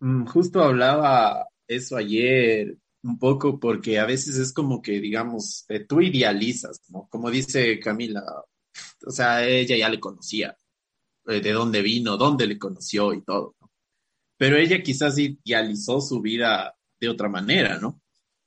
mm, 0.00 0.24
justo 0.24 0.60
hablaba 0.60 1.46
eso 1.68 1.96
ayer 1.96 2.74
un 3.04 3.16
poco 3.16 3.60
porque 3.60 4.00
a 4.00 4.06
veces 4.06 4.38
es 4.38 4.52
como 4.52 4.82
que, 4.82 5.00
digamos, 5.00 5.66
eh, 5.68 5.86
tú 5.86 6.00
idealizas, 6.00 6.80
¿no? 6.88 7.06
Como 7.08 7.30
dice 7.30 7.78
Camila, 7.78 8.24
o 9.06 9.10
sea, 9.10 9.46
ella 9.46 9.76
ya 9.76 9.88
le 9.88 10.00
conocía. 10.00 10.56
eh, 11.26 11.40
de 11.40 11.52
dónde 11.52 11.82
vino, 11.82 12.16
dónde 12.16 12.46
le 12.46 12.58
conoció 12.58 13.12
y 13.14 13.22
todo. 13.22 13.56
Pero 14.36 14.56
ella 14.56 14.82
quizás 14.82 15.18
idealizó 15.18 16.00
su 16.00 16.20
vida 16.20 16.74
de 17.00 17.08
otra 17.08 17.28
manera, 17.28 17.78
¿no? 17.78 18.00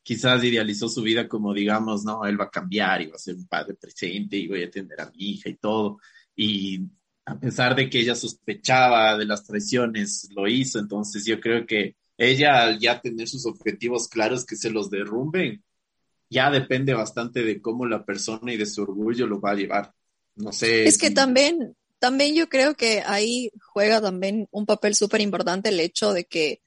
Quizás 0.04 0.44
idealizó 0.44 0.88
su 0.90 1.02
vida 1.02 1.28
como, 1.28 1.54
digamos, 1.54 2.04
no, 2.06 2.26
él 2.26 2.40
va 2.40 2.46
a 2.46 2.50
cambiar 2.52 3.02
y 3.02 3.08
va 3.08 3.16
a 3.16 3.20
ser 3.20 3.36
un 3.36 3.48
padre 3.48 3.76
presente 3.76 4.38
y 4.38 4.48
voy 4.48 4.64
a 4.64 4.68
atender 4.68 5.02
a 5.02 5.10
mi 5.12 5.32
hija 5.32 5.50
y 5.50 5.56
todo. 5.58 6.00
Y 6.36 6.82
a 7.26 7.40
pesar 7.40 7.76
de 7.76 7.90
que 7.90 8.00
ella 8.00 8.16
sospechaba 8.16 9.18
de 9.18 9.26
las 9.26 9.46
traiciones, 9.46 10.30
lo 10.36 10.48
hizo. 10.48 10.80
Entonces 10.80 11.26
yo 11.26 11.40
creo 11.40 11.66
que 11.66 11.96
ella 12.18 12.64
al 12.64 12.80
ya 12.80 13.02
tener 13.02 13.28
sus 13.28 13.46
objetivos 13.46 14.08
claros 14.08 14.46
que 14.46 14.56
se 14.56 14.70
los 14.70 14.90
derrumben, 14.90 15.64
ya 16.30 16.52
depende 16.52 16.94
bastante 16.94 17.44
de 17.44 17.62
cómo 17.62 17.86
la 17.86 18.06
persona 18.06 18.54
y 18.54 18.58
de 18.58 18.66
su 18.66 18.84
orgullo 18.84 19.28
lo 19.28 19.40
va 19.42 19.52
a 19.52 19.56
llevar. 19.56 19.94
No 20.36 20.52
sé. 20.52 20.86
Es 20.86 20.98
que 20.98 21.12
también, 21.12 21.76
también 22.00 22.36
yo 22.36 22.50
creo 22.50 22.76
que 22.76 23.04
ahí 23.06 23.52
juega 23.74 24.02
también 24.02 24.48
un 24.52 24.66
papel 24.66 24.96
súper 24.96 25.22
importante 25.22 25.70
el 25.70 25.80
hecho 25.80 26.14
de 26.14 26.26
que 26.26 26.62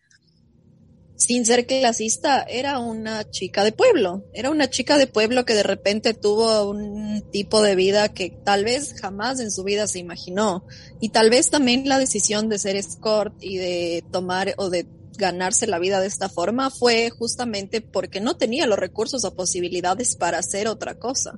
sin 1.18 1.44
ser 1.44 1.66
clasista, 1.66 2.44
era 2.44 2.78
una 2.78 3.28
chica 3.28 3.64
de 3.64 3.72
pueblo, 3.72 4.24
era 4.32 4.50
una 4.50 4.70
chica 4.70 4.96
de 4.96 5.08
pueblo 5.08 5.44
que 5.44 5.54
de 5.54 5.64
repente 5.64 6.14
tuvo 6.14 6.70
un 6.70 7.28
tipo 7.32 7.60
de 7.60 7.74
vida 7.74 8.14
que 8.14 8.30
tal 8.44 8.64
vez 8.64 8.94
jamás 9.00 9.40
en 9.40 9.50
su 9.50 9.64
vida 9.64 9.88
se 9.88 9.98
imaginó. 9.98 10.64
Y 11.00 11.08
tal 11.08 11.28
vez 11.28 11.50
también 11.50 11.88
la 11.88 11.98
decisión 11.98 12.48
de 12.48 12.60
ser 12.60 12.76
escort 12.76 13.34
y 13.40 13.56
de 13.56 14.04
tomar 14.12 14.54
o 14.58 14.70
de 14.70 14.86
ganarse 15.18 15.66
la 15.66 15.80
vida 15.80 16.00
de 16.00 16.06
esta 16.06 16.28
forma 16.28 16.70
fue 16.70 17.10
justamente 17.10 17.80
porque 17.80 18.20
no 18.20 18.36
tenía 18.36 18.68
los 18.68 18.78
recursos 18.78 19.24
o 19.24 19.34
posibilidades 19.34 20.14
para 20.14 20.38
hacer 20.38 20.68
otra 20.68 21.00
cosa. 21.00 21.32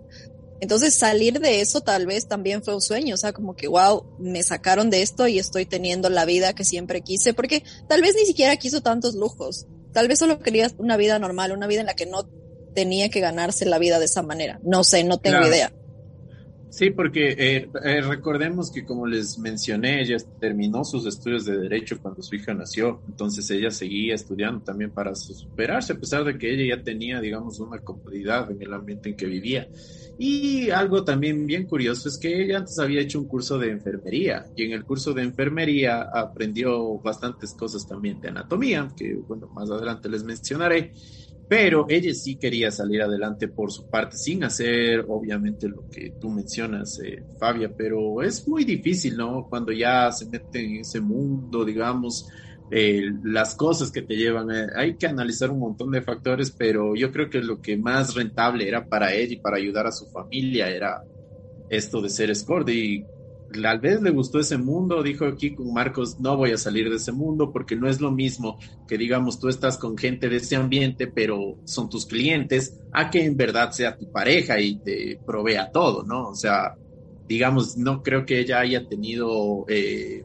Entonces 0.61 0.95
salir 0.95 1.41
de 1.41 1.61
eso 1.61 1.81
tal 1.81 2.07
vez 2.07 2.29
también 2.29 2.63
fue 2.63 2.75
un 2.75 2.83
sueño, 2.83 3.15
o 3.15 3.19
sea, 3.19 3.33
como 3.33 3.57
que, 3.57 3.67
wow, 3.69 4.17
me 4.19 4.43
sacaron 4.43 4.91
de 4.91 5.03
esto 5.03 5.27
y 5.27 5.39
estoy 5.39 5.67
teniendo 5.67 6.11
la 6.11 6.25
vida 6.25 6.55
que 6.55 6.65
siempre 6.65 7.01
quise, 7.01 7.33
porque 7.35 7.65
tal 7.89 8.03
vez 8.03 8.15
ni 8.15 8.27
siquiera 8.27 8.57
quiso 8.57 8.83
tantos 8.83 9.15
lujos, 9.15 9.67
tal 9.93 10.09
vez 10.09 10.19
solo 10.19 10.39
quería 10.39 10.71
una 10.79 10.97
vida 10.97 11.19
normal, 11.19 11.53
una 11.53 11.67
vida 11.67 11.81
en 11.81 11.87
la 11.87 11.95
que 11.95 12.07
no 12.07 12.29
tenía 12.75 13.09
que 13.09 13.21
ganarse 13.21 13.67
la 13.67 13.79
vida 13.79 13.99
de 13.99 14.05
esa 14.05 14.23
manera. 14.23 14.61
No 14.63 14.85
sé, 14.85 15.03
no 15.05 15.19
tengo 15.19 15.47
idea. 15.47 15.73
Sí, 16.71 16.91
porque 16.91 17.35
eh, 17.37 17.69
eh, 17.85 18.01
recordemos 18.01 18.71
que 18.71 18.85
como 18.85 19.05
les 19.05 19.41
mencioné, 19.41 20.03
ella 20.03 20.19
terminó 20.39 20.85
sus 20.85 21.05
estudios 21.05 21.45
de 21.45 21.59
derecho 21.59 21.99
cuando 22.01 22.23
su 22.23 22.37
hija 22.37 22.55
nació, 22.55 23.03
entonces 23.09 23.51
ella 23.51 23.73
seguía 23.73 24.15
estudiando 24.15 24.63
también 24.63 24.93
para 24.93 25.17
superarse, 25.17 25.95
a 25.95 25.99
pesar 25.99 26.23
de 26.23 26.39
que 26.39 26.49
ella 26.49 26.77
ya 26.77 26.83
tenía, 26.85 27.21
digamos, 27.21 27.59
una 27.59 27.81
comodidad 27.81 28.49
en 28.53 28.63
el 28.63 28.73
ambiente 28.73 29.09
en 29.09 29.17
que 29.17 29.27
vivía. 29.27 29.69
Y 30.17 30.71
algo 30.71 31.03
también 31.03 31.45
bien 31.45 31.67
curioso 31.67 32.09
es 32.09 32.17
que 32.19 32.41
ella 32.41 32.59
antes 32.59 32.79
había 32.79 33.01
hecho 33.01 33.19
un 33.19 33.27
curso 33.27 33.59
de 33.59 33.71
enfermería 33.71 34.47
y 34.55 34.65
en 34.65 34.73
el 34.73 34.85
curso 34.85 35.13
de 35.13 35.23
enfermería 35.23 36.03
aprendió 36.03 36.99
bastantes 37.01 37.53
cosas 37.55 37.85
también 37.85 38.21
de 38.21 38.29
anatomía, 38.29 38.89
que 38.97 39.15
bueno, 39.15 39.49
más 39.49 39.71
adelante 39.71 40.09
les 40.09 40.23
mencionaré 40.23 40.93
pero 41.51 41.85
ella 41.89 42.15
sí 42.15 42.37
quería 42.37 42.71
salir 42.71 43.03
adelante 43.03 43.49
por 43.49 43.73
su 43.73 43.89
parte, 43.89 44.17
sin 44.17 44.45
hacer 44.45 45.05
obviamente 45.09 45.69
lo 45.69 45.85
que 45.91 46.13
tú 46.21 46.31
mencionas, 46.31 47.01
eh, 47.01 47.25
Fabia, 47.41 47.75
pero 47.77 48.23
es 48.23 48.47
muy 48.47 48.63
difícil, 48.63 49.17
¿no? 49.17 49.49
Cuando 49.51 49.73
ya 49.73 50.13
se 50.13 50.27
mete 50.27 50.61
en 50.65 50.77
ese 50.77 51.01
mundo, 51.01 51.65
digamos, 51.65 52.29
eh, 52.71 53.03
las 53.25 53.57
cosas 53.57 53.91
que 53.91 54.03
te 54.03 54.15
llevan, 54.15 54.49
eh, 54.53 54.69
hay 54.77 54.97
que 54.97 55.09
analizar 55.09 55.51
un 55.51 55.59
montón 55.59 55.91
de 55.91 56.03
factores, 56.03 56.53
pero 56.57 56.95
yo 56.95 57.11
creo 57.11 57.29
que 57.29 57.41
lo 57.43 57.61
que 57.61 57.77
más 57.77 58.15
rentable 58.15 58.69
era 58.69 58.87
para 58.87 59.13
ella 59.13 59.33
y 59.35 59.41
para 59.41 59.57
ayudar 59.57 59.89
a 59.89 59.93
su 59.93 60.07
familia 60.07 60.71
era 60.71 61.03
esto 61.69 62.01
de 62.01 62.11
ser 62.11 62.31
escort 62.31 62.69
y 62.69 63.05
tal 63.51 63.81
vez 63.81 64.01
le 64.01 64.11
gustó 64.11 64.39
ese 64.39 64.59
mundo, 64.59 65.03
dijo 65.03 65.25
aquí 65.25 65.55
con 65.55 65.73
Marcos, 65.73 66.21
no 66.21 66.37
voy 66.37 66.53
a 66.53 66.59
salir 66.59 66.89
de 66.89 66.97
ese 66.97 67.13
mundo 67.13 67.53
porque 67.53 67.77
no 67.77 67.89
es 67.89 68.01
lo 68.01 68.11
mismo 68.11 68.59
que 68.87 68.97
digamos 68.97 69.39
tú 69.39 69.49
estás 69.49 69.77
con 69.77 69.97
gente 69.97 70.29
de 70.29 70.37
ese 70.37 70.57
ambiente, 70.57 71.07
pero 71.07 71.59
son 71.65 71.89
tus 71.89 72.07
clientes, 72.07 72.79
a 72.93 73.11
que 73.11 73.25
en 73.25 73.37
verdad 73.37 73.73
sea 73.73 73.97
tu 73.97 74.11
pareja 74.11 74.61
y 74.61 74.77
te 74.77 75.21
provea 75.25 75.71
todo, 75.71 76.05
¿no? 76.05 76.29
O 76.29 76.35
sea, 76.35 76.77
digamos, 77.29 77.77
no 77.77 78.03
creo 78.03 78.25
que 78.25 78.41
ella 78.41 78.61
haya 78.61 78.89
tenido 78.89 79.65
eh, 79.69 80.25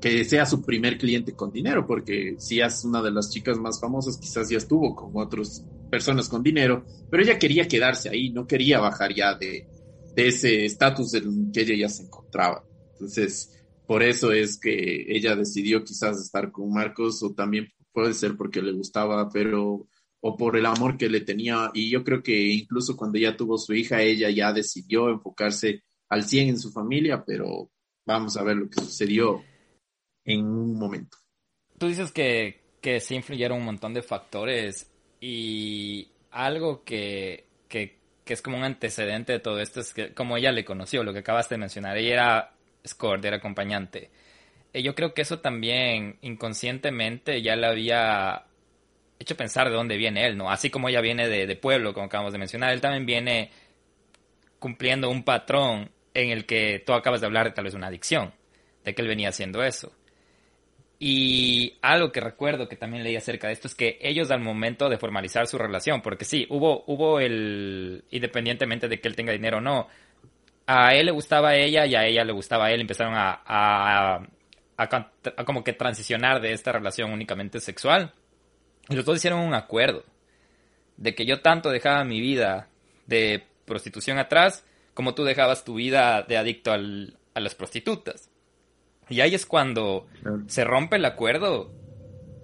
que 0.00 0.24
sea 0.24 0.46
su 0.46 0.62
primer 0.62 0.98
cliente 0.98 1.34
con 1.34 1.52
dinero, 1.52 1.86
porque 1.86 2.34
si 2.38 2.60
es 2.60 2.84
una 2.84 3.02
de 3.02 3.10
las 3.10 3.30
chicas 3.30 3.58
más 3.58 3.80
famosas, 3.80 4.18
quizás 4.18 4.48
ya 4.48 4.58
estuvo 4.58 4.94
con 4.94 5.10
otras 5.14 5.64
personas 5.90 6.28
con 6.28 6.42
dinero, 6.42 6.84
pero 7.10 7.22
ella 7.22 7.38
quería 7.38 7.68
quedarse 7.68 8.08
ahí, 8.10 8.30
no 8.30 8.46
quería 8.46 8.80
bajar 8.80 9.14
ya 9.14 9.34
de, 9.34 9.66
de 10.14 10.28
ese 10.28 10.64
estatus 10.64 11.14
en 11.14 11.52
que 11.52 11.62
ella 11.62 11.76
ya 11.76 11.88
se 11.88 12.04
encontraba. 12.04 12.64
Entonces, 12.92 13.64
por 13.86 14.02
eso 14.02 14.32
es 14.32 14.58
que 14.58 15.04
ella 15.08 15.36
decidió 15.36 15.84
quizás 15.84 16.20
estar 16.20 16.50
con 16.50 16.72
Marcos 16.72 17.22
o 17.22 17.34
también 17.34 17.68
puede 17.92 18.14
ser 18.14 18.36
porque 18.36 18.62
le 18.62 18.72
gustaba, 18.72 19.28
pero 19.28 19.86
o 20.20 20.36
por 20.36 20.56
el 20.56 20.64
amor 20.64 20.96
que 20.96 21.08
le 21.08 21.20
tenía. 21.20 21.70
Y 21.74 21.90
yo 21.90 22.02
creo 22.02 22.22
que 22.22 22.48
incluso 22.48 22.96
cuando 22.96 23.18
ya 23.18 23.36
tuvo 23.36 23.58
su 23.58 23.74
hija, 23.74 24.00
ella 24.00 24.30
ya 24.30 24.52
decidió 24.52 25.10
enfocarse 25.10 25.82
al 26.08 26.24
100 26.24 26.48
en 26.48 26.58
su 26.58 26.70
familia, 26.70 27.22
pero 27.26 27.70
vamos 28.06 28.36
a 28.36 28.42
ver 28.42 28.56
lo 28.56 28.70
que 28.70 28.80
sucedió 28.80 29.42
en 30.24 30.46
un 30.46 30.78
momento. 30.78 31.18
Tú 31.76 31.88
dices 31.88 32.10
que, 32.10 32.62
que 32.80 33.00
sí 33.00 33.16
influyeron 33.16 33.58
un 33.58 33.66
montón 33.66 33.92
de 33.92 34.02
factores 34.02 34.90
y 35.20 36.08
algo 36.30 36.84
que, 36.84 37.46
que 37.68 38.03
que 38.24 38.32
es 38.32 38.42
como 38.42 38.56
un 38.56 38.64
antecedente 38.64 39.32
de 39.32 39.40
todo 39.40 39.60
esto, 39.60 39.80
es 39.80 39.92
que 39.92 40.14
como 40.14 40.36
ella 40.36 40.52
le 40.52 40.64
conoció, 40.64 41.04
lo 41.04 41.12
que 41.12 41.20
acabaste 41.20 41.54
de 41.54 41.58
mencionar, 41.58 41.96
ella 41.96 42.12
era 42.12 42.52
escort, 42.82 43.24
era 43.24 43.36
acompañante. 43.36 44.10
Y 44.72 44.82
yo 44.82 44.94
creo 44.94 45.14
que 45.14 45.22
eso 45.22 45.40
también 45.40 46.18
inconscientemente 46.22 47.42
ya 47.42 47.54
le 47.56 47.66
había 47.66 48.44
hecho 49.18 49.36
pensar 49.36 49.68
de 49.68 49.76
dónde 49.76 49.96
viene 49.96 50.26
él, 50.26 50.36
¿no? 50.36 50.50
Así 50.50 50.70
como 50.70 50.88
ella 50.88 51.00
viene 51.00 51.28
de, 51.28 51.46
de 51.46 51.56
pueblo, 51.56 51.94
como 51.94 52.06
acabamos 52.06 52.32
de 52.32 52.38
mencionar, 52.38 52.72
él 52.72 52.80
también 52.80 53.06
viene 53.06 53.50
cumpliendo 54.58 55.10
un 55.10 55.22
patrón 55.22 55.90
en 56.14 56.30
el 56.30 56.46
que 56.46 56.82
tú 56.84 56.94
acabas 56.94 57.20
de 57.20 57.26
hablar 57.26 57.46
de 57.46 57.52
tal 57.52 57.64
vez 57.64 57.74
una 57.74 57.88
adicción, 57.88 58.32
de 58.84 58.94
que 58.94 59.02
él 59.02 59.08
venía 59.08 59.28
haciendo 59.28 59.62
eso. 59.62 59.92
Y 61.06 61.76
algo 61.82 62.12
que 62.12 62.20
recuerdo 62.22 62.66
que 62.66 62.76
también 62.76 63.04
leí 63.04 63.14
acerca 63.14 63.48
de 63.48 63.52
esto 63.52 63.68
es 63.68 63.74
que 63.74 63.98
ellos 64.00 64.30
al 64.30 64.40
momento 64.40 64.88
de 64.88 64.96
formalizar 64.96 65.46
su 65.46 65.58
relación, 65.58 66.00
porque 66.00 66.24
sí, 66.24 66.46
hubo, 66.48 66.82
hubo 66.86 67.20
el, 67.20 68.04
independientemente 68.10 68.88
de 68.88 68.98
que 68.98 69.08
él 69.08 69.14
tenga 69.14 69.30
dinero 69.30 69.58
o 69.58 69.60
no, 69.60 69.86
a 70.66 70.94
él 70.94 71.04
le 71.04 71.12
gustaba 71.12 71.50
a 71.50 71.56
ella 71.56 71.84
y 71.84 71.94
a 71.94 72.06
ella 72.06 72.24
le 72.24 72.32
gustaba 72.32 72.64
a 72.64 72.72
él, 72.72 72.80
empezaron 72.80 73.12
a, 73.18 74.26
como 75.44 75.62
que 75.62 75.74
transicionar 75.74 76.40
de 76.40 76.54
esta 76.54 76.72
relación 76.72 77.12
únicamente 77.12 77.60
sexual. 77.60 78.14
Y 78.88 78.96
los 78.96 79.04
dos 79.04 79.18
hicieron 79.18 79.40
un 79.40 79.52
acuerdo 79.52 80.06
de 80.96 81.14
que 81.14 81.26
yo 81.26 81.42
tanto 81.42 81.68
dejaba 81.68 82.02
mi 82.04 82.22
vida 82.22 82.70
de 83.04 83.44
prostitución 83.66 84.16
atrás 84.16 84.64
como 84.94 85.14
tú 85.14 85.24
dejabas 85.24 85.66
tu 85.66 85.74
vida 85.74 86.22
de 86.22 86.38
adicto 86.38 86.72
a 86.72 87.40
las 87.40 87.54
prostitutas. 87.54 88.30
Y 89.08 89.20
ahí 89.20 89.34
es 89.34 89.46
cuando 89.46 90.06
se 90.46 90.64
rompe 90.64 90.96
el 90.96 91.04
acuerdo 91.04 91.72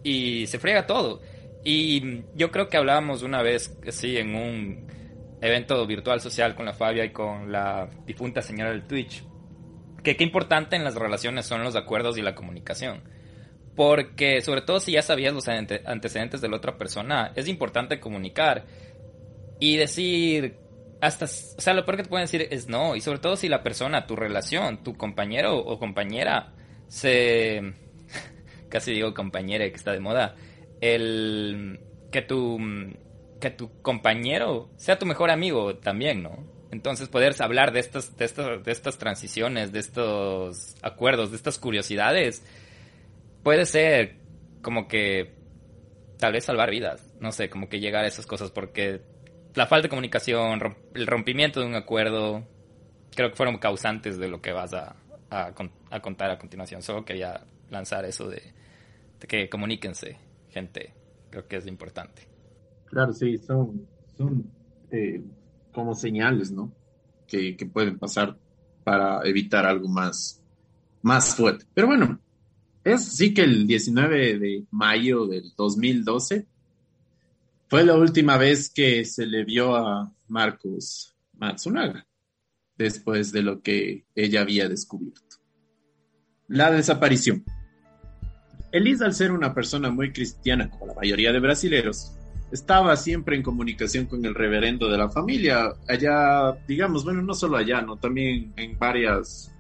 y 0.03 0.47
se 0.47 0.59
friega 0.59 0.87
todo. 0.87 1.21
Y 1.65 2.23
yo 2.35 2.51
creo 2.51 2.69
que 2.69 2.77
hablábamos 2.77 3.23
una 3.23 3.43
vez, 3.43 3.77
sí, 3.89 4.17
en 4.17 4.35
un 4.35 4.87
evento 5.43 5.87
virtual 5.87 6.21
social 6.21 6.55
con 6.55 6.67
la 6.67 6.75
Fabia 6.75 7.05
y 7.05 7.13
con 7.13 7.51
la 7.51 7.89
difunta 8.07 8.43
señora 8.43 8.71
del 8.71 8.87
Twitch, 8.87 9.25
que 10.03 10.17
qué 10.17 10.25
importante 10.25 10.77
en 10.77 10.85
las 10.85 10.95
relaciones 10.95 11.47
son 11.47 11.63
los 11.63 11.77
acuerdos 11.77 12.19
y 12.19 12.23
la 12.23 12.35
comunicación. 12.35 13.03
Porque 13.77 14.41
sobre 14.41 14.63
todo 14.63 14.81
si 14.81 14.93
ya 14.93 15.03
sabías 15.03 15.33
los 15.33 15.49
antecedentes 15.49 16.41
de 16.41 16.49
la 16.49 16.57
otra 16.57 16.77
persona, 16.77 17.33
es 17.37 17.49
importante 17.49 18.01
comunicar 18.01 18.67
y 19.59 19.77
decir 19.77 20.57
hasta, 21.01 21.25
o 21.25 21.61
sea, 21.61 21.75
lo 21.75 21.85
peor 21.85 21.97
que 21.97 22.03
te 22.05 22.09
pueden 22.09 22.25
decir 22.25 22.47
es 22.51 22.69
no, 22.69 22.95
y 22.97 23.01
sobre 23.01 23.19
todo 23.19 23.37
si 23.37 23.49
la 23.49 23.63
persona, 23.63 24.07
tu 24.07 24.17
relación, 24.17 24.83
tu 24.83 24.97
compañero 24.97 25.57
o 25.57 25.79
compañera, 25.79 26.53
se, 26.89 27.75
casi 28.69 28.93
digo 28.93 29.15
compañera 29.15 29.69
que 29.69 29.77
está 29.77 29.93
de 29.93 30.01
moda, 30.01 30.35
el, 30.81 31.81
que 32.11 32.23
tu, 32.23 32.59
que 33.41 33.51
tu 33.51 33.81
compañero 33.83 34.71
sea 34.77 34.99
tu 34.99 35.07
mejor 35.07 35.31
amigo 35.31 35.77
también, 35.77 36.23
¿no? 36.23 36.45
Entonces 36.71 37.09
poder 37.09 37.35
hablar 37.41 37.73
de 37.73 37.81
estas, 37.81 38.17
de 38.17 38.25
estas, 38.25 38.63
de 38.63 38.73
estas 38.73 38.99
transiciones, 38.99 39.73
de 39.73 39.81
estos 39.81 40.77
acuerdos, 40.83 41.31
de 41.31 41.37
estas 41.37 41.59
curiosidades, 41.59 42.45
puede 43.43 43.67
ser 43.67 44.17
como 44.63 44.87
que 44.87 45.35
tal 46.19 46.33
vez 46.33 46.45
salvar 46.45 46.71
vidas, 46.71 47.03
no 47.19 47.33
sé, 47.33 47.49
como 47.49 47.69
que 47.69 47.81
llegar 47.81 48.05
a 48.05 48.09
esas 48.09 48.27
cosas 48.27 48.51
porque 48.51 49.01
la 49.55 49.67
falta 49.67 49.85
de 49.85 49.89
comunicación, 49.89 50.61
el 50.95 51.07
rompimiento 51.07 51.61
de 51.61 51.67
un 51.67 51.75
acuerdo, 51.75 52.47
creo 53.15 53.31
que 53.31 53.37
fueron 53.37 53.59
causantes 53.59 54.19
de 54.19 54.29
lo 54.29 54.41
que 54.41 54.53
vas 54.53 54.73
a, 54.75 54.97
contar 56.01 56.31
a 56.31 56.39
continuación. 56.39 56.83
Solo 56.83 57.05
quería 57.05 57.45
lanzar 57.71 58.05
eso 58.05 58.29
de, 58.29 58.43
que 59.29 59.49
comuníquense, 59.49 60.17
gente. 60.51 60.95
Creo 61.31 61.47
que 61.47 61.57
es 61.57 61.67
importante. 61.67 62.29
Claro, 62.87 63.13
sí, 63.13 63.39
son, 63.39 63.87
son 64.17 64.51
eh, 64.91 65.23
como 65.73 65.95
señales, 65.95 66.51
¿no? 66.51 66.73
Que, 67.29 67.57
que, 67.57 67.67
pueden 67.67 67.99
pasar 67.99 68.37
para 68.83 69.21
evitar 69.25 69.65
algo 69.65 69.89
más, 69.89 70.43
más 71.03 71.37
fuerte. 71.37 71.67
Pero 71.73 71.87
bueno, 71.87 72.19
es 72.83 73.05
sí 73.05 73.33
que 73.33 73.43
el 73.43 73.67
19 73.69 74.39
de 74.41 74.65
mayo 74.73 75.27
del 75.27 75.53
2012 75.57 76.47
fue 77.71 77.85
la 77.85 77.95
última 77.95 78.37
vez 78.37 78.69
que 78.69 79.05
se 79.05 79.25
le 79.27 79.45
vio 79.45 79.77
a 79.77 80.13
Marcos 80.27 81.15
Matsunaga, 81.39 82.05
después 82.77 83.31
de 83.31 83.43
lo 83.43 83.63
que 83.63 84.07
ella 84.17 84.41
había 84.41 84.69
descubierto. 84.69 85.37
La 86.49 86.73
desaparición. 86.73 87.45
Elisa, 88.73 89.05
al 89.05 89.15
ser 89.15 89.31
una 89.31 89.55
persona 89.55 89.89
muy 89.89 90.13
cristiana, 90.13 90.69
como 90.69 90.89
la 90.89 90.95
mayoría 90.95 91.33
de 91.33 91.39
brasileros, 91.39 92.13
estaba 92.51 92.97
siempre 92.97 93.37
en 93.37 93.45
comunicación 93.45 94.07
con 94.07 94.25
el 94.25 94.35
reverendo 94.35 94.91
de 94.91 94.99
la 94.99 95.09
familia. 95.09 95.73
Allá, 95.89 96.53
digamos, 96.67 97.05
bueno, 97.05 97.23
no 97.23 97.35
solo 97.35 97.57
allá, 97.57 97.83
¿no? 97.83 97.97
También 97.99 98.53
en 98.57 98.77
varias 98.81 99.55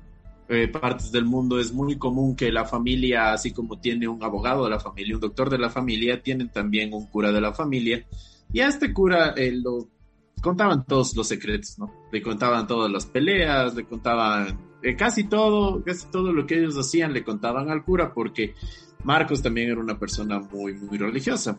eh, 0.50 0.68
partes 0.68 1.10
del 1.12 1.24
mundo 1.24 1.58
es 1.58 1.72
muy 1.72 1.96
común 1.96 2.36
que 2.36 2.52
la 2.52 2.64
familia, 2.64 3.32
así 3.32 3.52
como 3.52 3.80
tiene 3.80 4.08
un 4.08 4.22
abogado 4.22 4.64
de 4.64 4.70
la 4.70 4.80
familia, 4.80 5.14
un 5.14 5.20
doctor 5.20 5.48
de 5.48 5.58
la 5.58 5.70
familia, 5.70 6.22
tienen 6.22 6.50
también 6.50 6.92
un 6.92 7.06
cura 7.06 7.32
de 7.32 7.40
la 7.40 7.52
familia. 7.52 8.04
Y 8.52 8.60
a 8.60 8.68
este 8.68 8.92
cura 8.92 9.34
eh, 9.36 9.52
lo 9.52 9.88
contaban 10.42 10.84
todos 10.84 11.16
los 11.16 11.28
secretos, 11.28 11.78
¿no? 11.78 11.92
Le 12.12 12.20
contaban 12.22 12.66
todas 12.66 12.90
las 12.90 13.06
peleas, 13.06 13.74
le 13.74 13.84
contaban 13.84 14.58
eh, 14.82 14.96
casi 14.96 15.24
todo, 15.24 15.82
casi 15.84 16.06
todo 16.10 16.32
lo 16.32 16.46
que 16.46 16.58
ellos 16.58 16.76
hacían, 16.76 17.12
le 17.12 17.24
contaban 17.24 17.70
al 17.70 17.84
cura 17.84 18.12
porque 18.12 18.54
Marcos 19.04 19.40
también 19.40 19.70
era 19.70 19.80
una 19.80 19.98
persona 19.98 20.40
muy, 20.40 20.74
muy 20.74 20.98
religiosa 20.98 21.58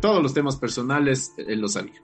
todos 0.00 0.22
los 0.22 0.34
temas 0.34 0.56
personales 0.56 1.34
él 1.36 1.60
lo 1.60 1.68
sabía. 1.68 2.00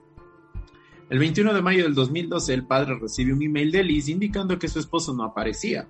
El 1.09 1.19
21 1.19 1.53
de 1.53 1.61
mayo 1.61 1.83
del 1.83 1.93
2012, 1.93 2.53
el 2.53 2.65
padre 2.65 2.97
recibe 2.99 3.33
un 3.33 3.41
email 3.41 3.71
de 3.71 3.83
Liz 3.83 4.09
indicando 4.09 4.57
que 4.57 4.67
su 4.67 4.79
esposo 4.79 5.13
no 5.13 5.23
aparecía. 5.23 5.87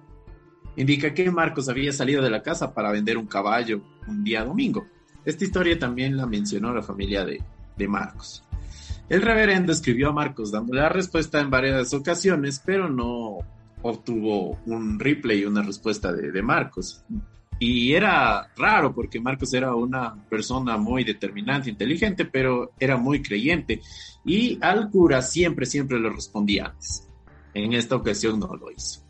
Indica 0.78 1.14
que 1.14 1.32
Marcos 1.32 1.70
había 1.70 1.92
salido 1.92 2.22
de 2.22 2.30
la 2.30 2.44
casa 2.44 2.74
para 2.74 2.92
vender 2.92 3.18
un 3.18 3.28
caballo 3.28 3.82
un 4.08 4.24
día 4.24 4.44
domingo. 4.44 4.86
Esta 5.24 5.44
historia 5.44 5.80
también 5.80 6.18
la 6.18 6.26
mencionó 6.26 6.74
la 6.74 6.84
familia 6.84 7.26
de, 7.26 7.42
de 7.78 7.88
Marcos. 7.88 8.44
El 9.08 9.22
reverendo 9.22 9.72
escribió 9.72 10.10
a 10.10 10.14
Marcos 10.14 10.52
dándole 10.52 10.82
la 10.82 10.90
respuesta 10.90 11.40
en 11.40 11.50
varias 11.50 11.94
ocasiones, 11.94 12.62
pero 12.66 12.90
no 12.90 13.38
obtuvo 13.82 14.60
un 14.66 15.00
replay, 15.00 15.46
una 15.46 15.62
respuesta 15.62 16.12
de, 16.12 16.32
de 16.32 16.42
Marcos. 16.42 17.04
Y 17.60 17.94
era 17.94 18.52
raro 18.58 18.94
porque 18.94 19.20
Marcos 19.20 19.54
era 19.54 19.76
una 19.76 20.16
persona 20.28 20.78
muy 20.78 21.04
determinante, 21.04 21.70
inteligente, 21.70 22.26
pero 22.26 22.74
era 22.80 22.98
muy 22.98 23.22
creyente. 23.22 23.82
Y 24.26 24.58
al 24.62 24.90
cura 24.90 25.22
siempre, 25.22 25.66
siempre 25.66 26.00
le 26.00 26.10
respondía 26.10 26.66
antes. 26.66 27.08
En 27.54 27.74
esta 27.74 27.96
ocasión 27.96 28.40
no 28.40 28.54
lo 28.56 28.72
hizo. 28.72 29.05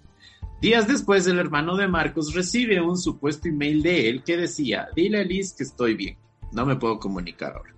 Días 0.61 0.87
después, 0.87 1.27
el 1.27 1.37
hermano 1.37 1.75
de 1.75 1.87
Marcos 1.87 2.33
recibe 2.33 2.81
un 2.81 2.97
supuesto 2.97 3.47
email 3.47 3.83
de 3.83 4.09
él 4.09 4.23
que 4.23 4.37
decía, 4.37 4.87
dile 4.95 5.19
a 5.19 5.23
Liz 5.23 5.53
que 5.53 5.63
estoy 5.63 5.95
bien, 5.95 6.17
no 6.53 6.65
me 6.65 6.75
puedo 6.75 6.97
comunicar 6.97 7.53
ahora. 7.55 7.75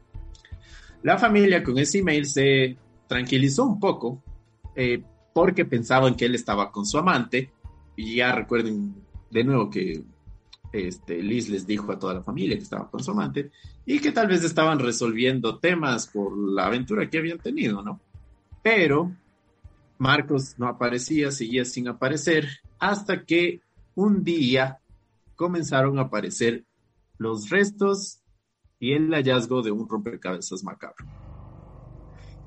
La 1.03 1.17
familia 1.17 1.63
con 1.63 1.77
ese 1.77 1.99
email 1.99 2.25
se 2.25 2.77
tranquilizó 3.07 3.65
un 3.65 3.79
poco 3.79 4.21
eh, 4.75 5.01
porque 5.33 5.65
pensaban 5.65 6.15
que 6.15 6.25
él 6.25 6.35
estaba 6.35 6.71
con 6.71 6.85
su 6.85 6.97
amante. 6.97 7.51
Y 7.95 8.15
ya 8.15 8.31
recuerden 8.31 8.95
de 9.29 9.43
nuevo 9.43 9.69
que 9.69 10.03
este, 10.71 11.21
Liz 11.21 11.49
les 11.49 11.65
dijo 11.65 11.91
a 11.91 11.99
toda 11.99 12.15
la 12.15 12.23
familia 12.23 12.57
que 12.57 12.63
estaba 12.63 12.89
con 12.89 13.03
su 13.03 13.11
amante 13.11 13.51
y 13.85 13.99
que 13.99 14.11
tal 14.11 14.27
vez 14.27 14.43
estaban 14.43 14.79
resolviendo 14.79 15.59
temas 15.59 16.07
por 16.07 16.37
la 16.37 16.65
aventura 16.65 17.09
que 17.09 17.19
habían 17.19 17.39
tenido, 17.39 17.81
¿no? 17.81 18.01
Pero 18.61 19.15
Marcos 19.97 20.55
no 20.57 20.67
aparecía, 20.67 21.31
seguía 21.31 21.65
sin 21.65 21.87
aparecer, 21.87 22.47
hasta 22.79 23.25
que 23.25 23.61
un 23.95 24.23
día 24.23 24.79
comenzaron 25.35 25.99
a 25.99 26.03
aparecer 26.03 26.65
los 27.17 27.49
restos 27.49 28.21
y 28.79 28.93
el 28.93 29.11
hallazgo 29.11 29.61
de 29.61 29.71
un 29.71 29.87
rompecabezas 29.87 30.63
macabro. 30.63 31.05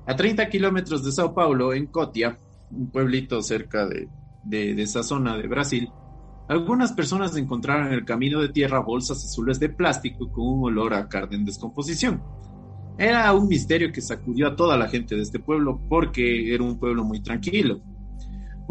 A 0.07 0.15
30 0.15 0.49
kilómetros 0.49 1.03
de 1.03 1.11
Sao 1.11 1.33
Paulo, 1.33 1.73
en 1.73 1.87
Cotia, 1.87 2.39
un 2.71 2.89
pueblito 2.89 3.41
cerca 3.41 3.85
de, 3.85 4.07
de 4.43 4.81
esa 4.81 5.03
zona 5.03 5.37
de 5.37 5.47
Brasil, 5.47 5.91
algunas 6.51 6.91
personas 6.91 7.37
encontraron 7.37 7.87
en 7.87 7.93
el 7.93 8.03
camino 8.03 8.41
de 8.41 8.49
tierra 8.49 8.79
bolsas 8.79 9.23
azules 9.23 9.57
de 9.57 9.69
plástico 9.69 10.29
con 10.31 10.47
un 10.47 10.65
olor 10.65 10.93
a 10.93 11.07
carne 11.07 11.37
en 11.37 11.45
descomposición. 11.45 12.21
Era 12.97 13.31
un 13.33 13.47
misterio 13.47 13.91
que 13.91 14.01
sacudió 14.01 14.47
a 14.47 14.55
toda 14.55 14.77
la 14.77 14.89
gente 14.89 15.15
de 15.15 15.21
este 15.21 15.39
pueblo 15.39 15.79
porque 15.87 16.53
era 16.53 16.63
un 16.63 16.77
pueblo 16.77 17.05
muy 17.05 17.21
tranquilo. 17.21 17.81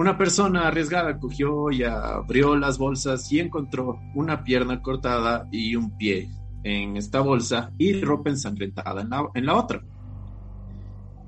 Una 0.01 0.17
persona 0.17 0.67
arriesgada 0.67 1.19
cogió 1.19 1.71
y 1.71 1.83
abrió 1.83 2.57
las 2.57 2.79
bolsas 2.79 3.31
y 3.31 3.39
encontró 3.39 4.01
una 4.15 4.43
pierna 4.43 4.81
cortada 4.81 5.47
y 5.53 5.77
un 5.77 5.95
pie 5.99 6.31
en 6.65 6.97
esta 6.97 7.21
bolsa 7.21 7.71
y 7.77 8.01
ropa 8.01 8.31
ensangrentada 8.31 9.03
en 9.03 9.11
la, 9.11 9.29
en 9.35 9.45
la 9.45 9.57
otra. 9.59 9.83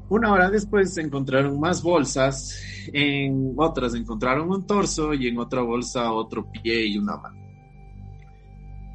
Una 0.09 0.33
hora 0.33 0.49
después 0.49 0.97
encontraron 0.97 1.61
más 1.61 1.83
bolsas, 1.83 2.59
en 2.95 3.53
otras 3.59 3.95
encontraron 3.95 4.49
un 4.49 4.67
torso 4.67 5.13
y 5.13 5.27
en 5.27 5.37
otra 5.37 5.61
bolsa 5.61 6.11
otro 6.11 6.51
pie 6.51 6.87
y 6.87 6.97
una 6.97 7.19
mano. 7.19 7.37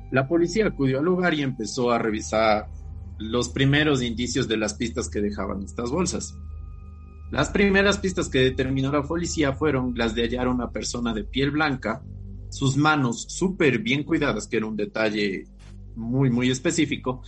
La 0.10 0.28
policía 0.28 0.66
acudió 0.66 0.98
al 0.98 1.06
lugar 1.06 1.36
y 1.36 1.44
empezó 1.44 1.92
a 1.92 2.00
revisar 2.00 2.68
los 3.20 3.50
primeros 3.50 4.02
indicios 4.02 4.48
de 4.48 4.58
las 4.58 4.74
pistas 4.74 5.08
que 5.08 5.22
dejaban 5.22 5.62
estas 5.62 5.92
bolsas. 5.92 6.36
Las 7.32 7.50
primeras 7.50 7.98
pistas 7.98 8.30
que 8.30 8.40
determinó 8.40 8.92
la 8.92 9.04
policía 9.04 9.54
fueron 9.54 9.94
las 9.96 10.16
de 10.16 10.24
hallar 10.24 10.48
a 10.48 10.52
una 10.52 10.72
persona 10.72 11.14
de 11.14 11.26
piel 11.26 11.52
blanca, 11.52 12.02
sus 12.50 12.78
manos 12.78 13.26
súper 13.28 13.80
bien 13.80 14.04
cuidadas, 14.04 14.48
que 14.48 14.58
era 14.58 14.66
un 14.66 14.78
detalle 14.78 15.46
muy, 15.96 16.30
muy 16.30 16.50
específico, 16.50 17.22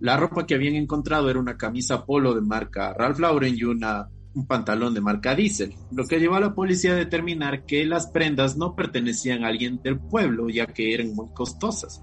la 0.00 0.16
ropa 0.16 0.46
que 0.46 0.54
habían 0.54 0.74
encontrado 0.74 1.28
era 1.28 1.38
una 1.38 1.56
camisa 1.56 2.04
polo 2.04 2.34
de 2.34 2.40
marca 2.40 2.94
Ralph 2.94 3.18
Lauren 3.18 3.56
y 3.56 3.64
una, 3.64 4.08
un 4.34 4.46
pantalón 4.46 4.94
de 4.94 5.00
marca 5.00 5.34
Diesel, 5.34 5.74
lo 5.92 6.04
que 6.06 6.20
llevó 6.20 6.36
a 6.36 6.40
la 6.40 6.54
policía 6.54 6.92
a 6.92 6.96
determinar 6.96 7.64
que 7.64 7.84
las 7.84 8.06
prendas 8.08 8.56
no 8.56 8.74
pertenecían 8.76 9.44
a 9.44 9.48
alguien 9.48 9.80
del 9.82 9.98
pueblo, 9.98 10.48
ya 10.48 10.66
que 10.66 10.94
eran 10.94 11.14
muy 11.14 11.28
costosas. 11.32 12.02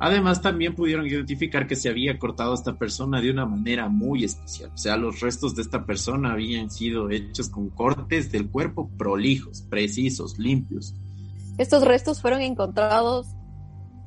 Además, 0.00 0.40
también 0.40 0.74
pudieron 0.74 1.06
identificar 1.06 1.66
que 1.66 1.76
se 1.76 1.90
había 1.90 2.18
cortado 2.18 2.52
a 2.52 2.54
esta 2.54 2.76
persona 2.78 3.20
de 3.20 3.30
una 3.30 3.46
manera 3.46 3.88
muy 3.88 4.24
especial. 4.24 4.70
O 4.74 4.78
sea, 4.78 4.96
los 4.96 5.20
restos 5.20 5.54
de 5.54 5.62
esta 5.62 5.84
persona 5.84 6.32
habían 6.32 6.70
sido 6.70 7.10
hechos 7.10 7.50
con 7.50 7.68
cortes 7.68 8.32
del 8.32 8.50
cuerpo 8.50 8.90
prolijos, 8.96 9.62
precisos, 9.62 10.38
limpios. 10.38 10.94
Estos 11.58 11.84
restos 11.84 12.22
fueron 12.22 12.40
encontrados, 12.40 13.26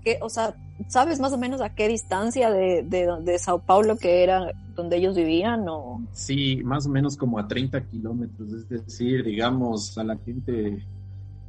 que, 0.03 0.17
o 0.21 0.29
sea, 0.29 0.55
¿Sabes 0.87 1.19
más 1.19 1.33
o 1.33 1.37
menos 1.37 1.61
a 1.61 1.73
qué 1.73 1.87
distancia 1.87 2.49
de, 2.51 2.83
de, 2.83 3.39
Sao 3.39 3.59
Paulo 3.59 3.95
que 3.97 4.23
era 4.23 4.51
donde 4.75 4.97
ellos 4.97 5.15
vivían? 5.15 5.65
O? 5.67 6.01
Sí, 6.11 6.61
más 6.63 6.85
o 6.87 6.89
menos 6.89 7.15
como 7.15 7.39
a 7.39 7.47
30 7.47 7.85
kilómetros, 7.87 8.51
es 8.51 8.67
decir, 8.67 9.23
digamos, 9.23 9.97
a 9.97 10.03
la 10.03 10.17
gente 10.17 10.85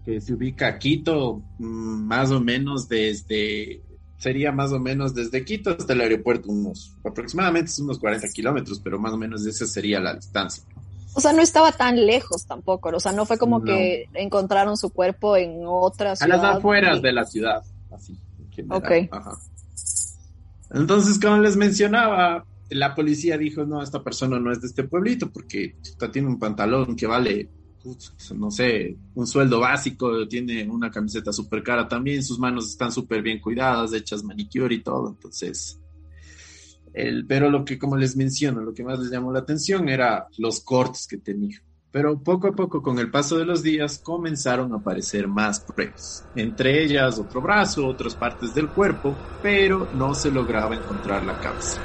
que 0.05 0.21
se 0.21 0.35
ubica 0.35 0.69
a 0.69 0.79
Quito, 0.79 1.43
mm, 1.59 2.07
más 2.07 2.31
o 2.31 2.41
menos 2.41 2.87
desde, 2.87 3.83
sería 4.19 4.53
más 4.53 4.73
o 4.73 4.79
menos 4.79 5.15
desde 5.15 5.45
Quito 5.45 5.71
hasta 5.71 5.93
el 5.93 6.01
aeropuerto, 6.01 6.51
unos 6.51 6.97
aproximadamente 7.05 7.71
unos 7.81 7.99
40 7.99 8.29
kilómetros, 8.29 8.81
pero 8.81 8.99
más 8.99 9.13
o 9.13 9.19
menos 9.19 9.45
esa 9.47 9.67
sería 9.67 10.01
la 10.01 10.15
distancia. 10.15 10.65
O 11.15 11.21
sea, 11.21 11.33
no 11.33 11.43
estaba 11.43 11.71
tan 11.73 12.07
lejos 12.07 12.45
tampoco, 12.47 12.89
o 12.89 13.01
sea, 13.01 13.13
no 13.13 13.25
fue 13.25 13.39
como 13.39 13.63
que 13.63 14.09
encontraron 14.15 14.77
su 14.77 14.91
cuerpo 14.91 15.37
en 15.37 15.61
otra 15.65 16.17
ciudad. 16.17 16.41
A 16.41 16.43
las 16.43 16.57
afueras 16.57 17.01
de 17.03 17.13
la 17.13 17.25
ciudad, 17.25 17.63
así. 17.93 18.19
Ok. 18.69 18.91
Entonces, 20.73 21.21
como 21.21 21.39
les 21.39 21.57
mencionaba, 21.57 22.45
la 22.71 22.95
policía 22.95 23.39
dijo, 23.39 23.65
no, 23.65 23.83
esta 23.83 24.03
persona 24.03 24.41
no 24.41 24.51
es 24.51 24.61
de 24.61 24.67
este 24.67 24.85
pueblito 24.85 25.31
porque 25.31 25.77
tiene 26.13 26.29
un 26.29 26.39
pantalón 26.39 26.97
que 26.97 27.07
vale, 27.07 27.49
no 28.37 28.51
sé, 28.51 28.97
un 29.15 29.27
sueldo 29.27 29.61
básico, 29.61 30.27
tiene 30.27 30.69
una 30.69 30.91
camiseta 30.91 31.33
súper 31.33 31.63
cara 31.63 31.87
también, 31.87 32.23
sus 32.23 32.39
manos 32.39 32.71
están 32.71 32.91
súper 32.93 33.23
bien 33.23 33.41
cuidadas, 33.41 33.93
hechas 33.93 34.23
manicure 34.25 34.75
y 34.75 34.83
todo, 34.83 35.11
entonces... 35.11 35.81
El, 36.93 37.27
pero 37.27 37.51
lo 37.51 37.65
que, 37.65 37.77
como 37.77 37.97
les 37.97 38.17
menciono, 38.17 38.61
lo 38.61 38.73
que 38.73 38.85
más 38.85 39.01
les 39.01 39.11
llamó 39.11 39.33
la 39.33 39.41
atención 39.41 39.89
era 39.89 40.29
los 40.39 40.61
cortes 40.61 41.09
que 41.09 41.19
tenía. 41.19 41.61
Pero 41.91 42.21
poco 42.21 42.49
a 42.49 42.53
poco, 42.53 42.83
con 42.83 42.99
el 42.99 43.11
paso 43.11 43.37
de 43.37 43.45
los 43.45 43.63
días, 43.63 43.99
comenzaron 43.99 44.73
a 44.73 44.77
aparecer 44.77 45.29
más 45.29 45.61
pruebas, 45.61 46.25
entre 46.35 46.85
ellas 46.85 47.19
otro 47.19 47.41
brazo, 47.41 47.87
otras 47.87 48.15
partes 48.15 48.55
del 48.55 48.69
cuerpo, 48.69 49.15
pero 49.43 49.89
no 49.95 50.15
se 50.15 50.31
lograba 50.31 50.75
encontrar 50.75 51.25
la 51.25 51.39
causa. 51.39 51.81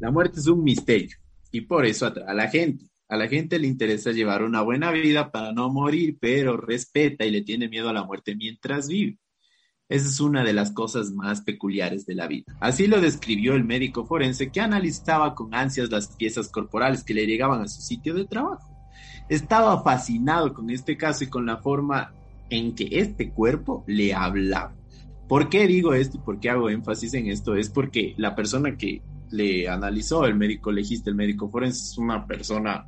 La 0.00 0.10
muerte 0.10 0.40
es 0.40 0.46
un 0.46 0.64
misterio 0.64 1.16
y 1.52 1.60
por 1.60 1.84
eso 1.84 2.06
atrae 2.06 2.26
a 2.26 2.32
la 2.32 2.48
gente. 2.48 2.86
A 3.06 3.16
la 3.16 3.28
gente 3.28 3.58
le 3.58 3.66
interesa 3.66 4.12
llevar 4.12 4.42
una 4.42 4.62
buena 4.62 4.90
vida 4.92 5.30
para 5.30 5.52
no 5.52 5.68
morir, 5.68 6.16
pero 6.18 6.56
respeta 6.56 7.26
y 7.26 7.30
le 7.30 7.42
tiene 7.42 7.68
miedo 7.68 7.90
a 7.90 7.92
la 7.92 8.04
muerte 8.04 8.34
mientras 8.34 8.88
vive. 8.88 9.18
Esa 9.90 10.08
es 10.08 10.20
una 10.20 10.42
de 10.42 10.54
las 10.54 10.70
cosas 10.70 11.10
más 11.10 11.42
peculiares 11.42 12.06
de 12.06 12.14
la 12.14 12.28
vida. 12.28 12.56
Así 12.60 12.86
lo 12.86 13.00
describió 13.00 13.54
el 13.54 13.64
médico 13.64 14.06
forense 14.06 14.50
que 14.50 14.60
analizaba 14.60 15.34
con 15.34 15.54
ansias 15.54 15.90
las 15.90 16.08
piezas 16.16 16.48
corporales 16.48 17.04
que 17.04 17.12
le 17.12 17.26
llegaban 17.26 17.60
a 17.60 17.68
su 17.68 17.82
sitio 17.82 18.14
de 18.14 18.24
trabajo. 18.24 18.70
estaba 19.28 19.82
fascinado 19.82 20.54
con 20.54 20.70
este 20.70 20.96
caso 20.96 21.24
y 21.24 21.28
con 21.28 21.44
la 21.44 21.58
forma 21.58 22.14
en 22.48 22.74
que 22.74 22.88
este 22.90 23.30
cuerpo 23.30 23.84
le 23.86 24.14
hablaba. 24.14 24.74
¿Por 25.28 25.48
qué 25.50 25.66
digo 25.66 25.92
esto 25.92 26.16
y 26.16 26.20
por 26.20 26.40
qué 26.40 26.50
hago 26.50 26.70
énfasis 26.70 27.12
en 27.14 27.26
esto? 27.26 27.54
Es 27.54 27.68
porque 27.68 28.14
la 28.16 28.34
persona 28.34 28.76
que 28.76 29.02
le 29.30 29.68
analizó, 29.68 30.24
el 30.24 30.34
médico 30.34 30.72
legista, 30.72 31.10
el 31.10 31.16
médico 31.16 31.48
forense, 31.48 31.80
es 31.80 31.98
una 31.98 32.26
persona 32.26 32.86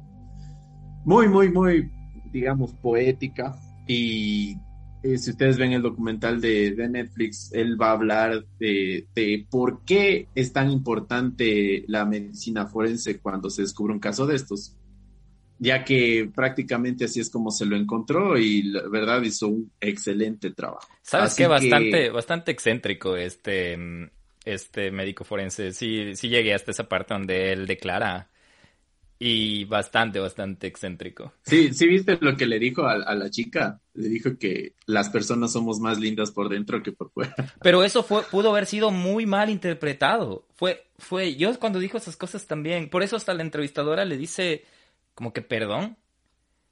muy, 1.04 1.28
muy, 1.28 1.50
muy, 1.50 1.90
digamos, 2.32 2.72
poética. 2.74 3.54
Y 3.86 4.56
eh, 5.02 5.18
si 5.18 5.30
ustedes 5.30 5.58
ven 5.58 5.72
el 5.72 5.82
documental 5.82 6.40
de, 6.40 6.74
Netflix, 6.88 7.50
él 7.52 7.80
va 7.80 7.90
a 7.90 7.92
hablar 7.92 8.44
de, 8.58 9.06
de, 9.14 9.46
por 9.50 9.84
qué 9.84 10.28
es 10.34 10.52
tan 10.52 10.70
importante 10.70 11.84
la 11.88 12.04
medicina 12.04 12.66
forense 12.66 13.20
cuando 13.20 13.50
se 13.50 13.62
descubre 13.62 13.92
un 13.92 14.00
caso 14.00 14.26
de 14.26 14.36
estos 14.36 14.76
ya 15.62 15.84
que 15.84 16.28
prácticamente 16.34 17.04
así 17.04 17.20
es 17.20 17.30
como 17.30 17.52
se 17.52 17.64
lo 17.64 17.76
encontró 17.76 18.36
y 18.36 18.64
la 18.64 18.88
verdad 18.88 19.22
hizo 19.22 19.46
un 19.46 19.70
excelente 19.80 20.50
trabajo. 20.50 20.88
Sabes 21.02 21.36
que 21.36 21.46
bastante, 21.46 22.10
bastante 22.10 22.50
excéntrico 22.50 23.16
este, 23.16 23.78
este 24.44 24.90
médico 24.90 25.24
forense. 25.24 25.72
Sí, 25.72 26.16
sí 26.16 26.28
llegué 26.28 26.54
hasta 26.54 26.70
esa 26.70 26.88
parte 26.88 27.14
donde 27.14 27.52
él 27.52 27.66
declara 27.66 28.28
y 29.24 29.66
bastante, 29.66 30.18
bastante 30.18 30.66
excéntrico. 30.66 31.32
Sí, 31.44 31.72
sí 31.72 31.86
viste 31.86 32.18
lo 32.20 32.36
que 32.36 32.44
le 32.44 32.58
dijo 32.58 32.82
a, 32.82 32.94
a, 32.94 33.14
la 33.14 33.30
chica. 33.30 33.80
Le 33.94 34.08
dijo 34.08 34.36
que 34.36 34.74
las 34.86 35.10
personas 35.10 35.52
somos 35.52 35.78
más 35.78 36.00
lindas 36.00 36.32
por 36.32 36.48
dentro 36.48 36.82
que 36.82 36.90
por 36.90 37.12
fuera. 37.12 37.32
Pero 37.62 37.84
eso 37.84 38.02
fue, 38.02 38.24
pudo 38.24 38.50
haber 38.50 38.66
sido 38.66 38.90
muy 38.90 39.24
mal 39.24 39.48
interpretado. 39.48 40.44
Fue, 40.54 40.86
fue, 40.98 41.36
yo 41.36 41.56
cuando 41.60 41.78
dijo 41.78 41.98
esas 41.98 42.16
cosas 42.16 42.48
también, 42.48 42.90
por 42.90 43.04
eso 43.04 43.14
hasta 43.14 43.32
la 43.32 43.42
entrevistadora 43.42 44.04
le 44.04 44.16
dice, 44.16 44.64
como 45.14 45.32
que 45.32 45.42
perdón. 45.42 45.96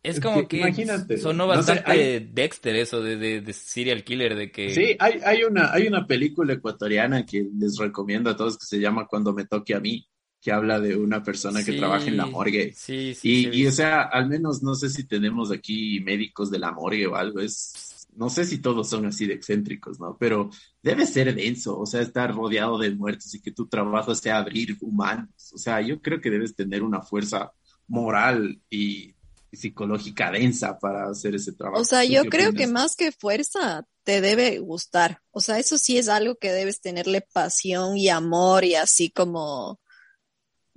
Es 0.02 0.18
como 0.18 0.48
que, 0.48 0.58
imagínate, 0.58 1.18
sonó 1.18 1.46
bastante 1.46 2.20
Dexter 2.32 2.74
eso 2.76 3.02
de, 3.02 3.16
de, 3.42 3.52
serial 3.52 4.02
killer, 4.02 4.34
de 4.34 4.50
que... 4.50 4.74
Sí, 4.74 4.96
hay, 4.98 5.20
hay, 5.24 5.44
una, 5.44 5.72
hay 5.72 5.86
una 5.86 6.06
película 6.06 6.54
ecuatoriana 6.54 7.26
que 7.26 7.46
les 7.58 7.76
recomiendo 7.76 8.30
a 8.30 8.36
todos 8.36 8.56
que 8.56 8.64
se 8.64 8.80
llama 8.80 9.06
Cuando 9.06 9.34
me 9.34 9.44
toque 9.44 9.74
a 9.74 9.80
mí, 9.80 10.08
que 10.40 10.52
habla 10.52 10.80
de 10.80 10.96
una 10.96 11.22
persona 11.22 11.62
que 11.62 11.74
trabaja 11.74 12.06
en 12.06 12.16
la 12.16 12.24
morgue. 12.24 12.72
Sí, 12.74 13.14
sí. 13.14 13.50
Y, 13.52 13.62
y, 13.62 13.66
o 13.66 13.72
sea, 13.72 14.02
al 14.02 14.26
menos 14.28 14.62
no 14.62 14.74
sé 14.74 14.88
si 14.88 15.06
tenemos 15.06 15.52
aquí 15.52 16.00
médicos 16.00 16.50
de 16.50 16.58
la 16.58 16.72
morgue 16.72 17.06
o 17.06 17.16
algo, 17.16 17.40
es... 17.40 17.96
No 18.16 18.28
sé 18.28 18.44
si 18.44 18.58
todos 18.58 18.88
son 18.88 19.06
así 19.06 19.24
de 19.26 19.34
excéntricos, 19.34 20.00
¿no? 20.00 20.16
Pero 20.18 20.50
debe 20.82 21.06
ser 21.06 21.32
denso, 21.32 21.78
o 21.78 21.86
sea, 21.86 22.00
estar 22.00 22.34
rodeado 22.34 22.76
de 22.76 22.90
muertos 22.90 23.32
y 23.34 23.40
que 23.40 23.52
tu 23.52 23.68
trabajo 23.68 24.16
sea 24.16 24.38
abrir 24.38 24.76
humanos. 24.80 25.30
O 25.54 25.58
sea, 25.58 25.80
yo 25.80 26.02
creo 26.02 26.20
que 26.20 26.28
debes 26.28 26.56
tener 26.56 26.82
una 26.82 27.02
fuerza 27.02 27.52
moral 27.86 28.60
y 28.68 29.14
psicológica 29.52 30.30
densa 30.30 30.78
para 30.78 31.10
hacer 31.10 31.34
ese 31.34 31.52
trabajo. 31.52 31.80
O 31.80 31.84
sea, 31.84 32.04
yo 32.04 32.24
creo 32.26 32.52
que 32.52 32.66
más 32.66 32.94
que 32.94 33.12
fuerza 33.12 33.84
te 34.04 34.20
debe 34.20 34.58
gustar. 34.58 35.20
O 35.30 35.40
sea, 35.40 35.58
eso 35.58 35.78
sí 35.78 35.98
es 35.98 36.08
algo 36.08 36.36
que 36.36 36.52
debes 36.52 36.80
tenerle 36.80 37.20
pasión 37.20 37.96
y 37.96 38.08
amor 38.08 38.64
y 38.64 38.74
así 38.76 39.10
como 39.10 39.80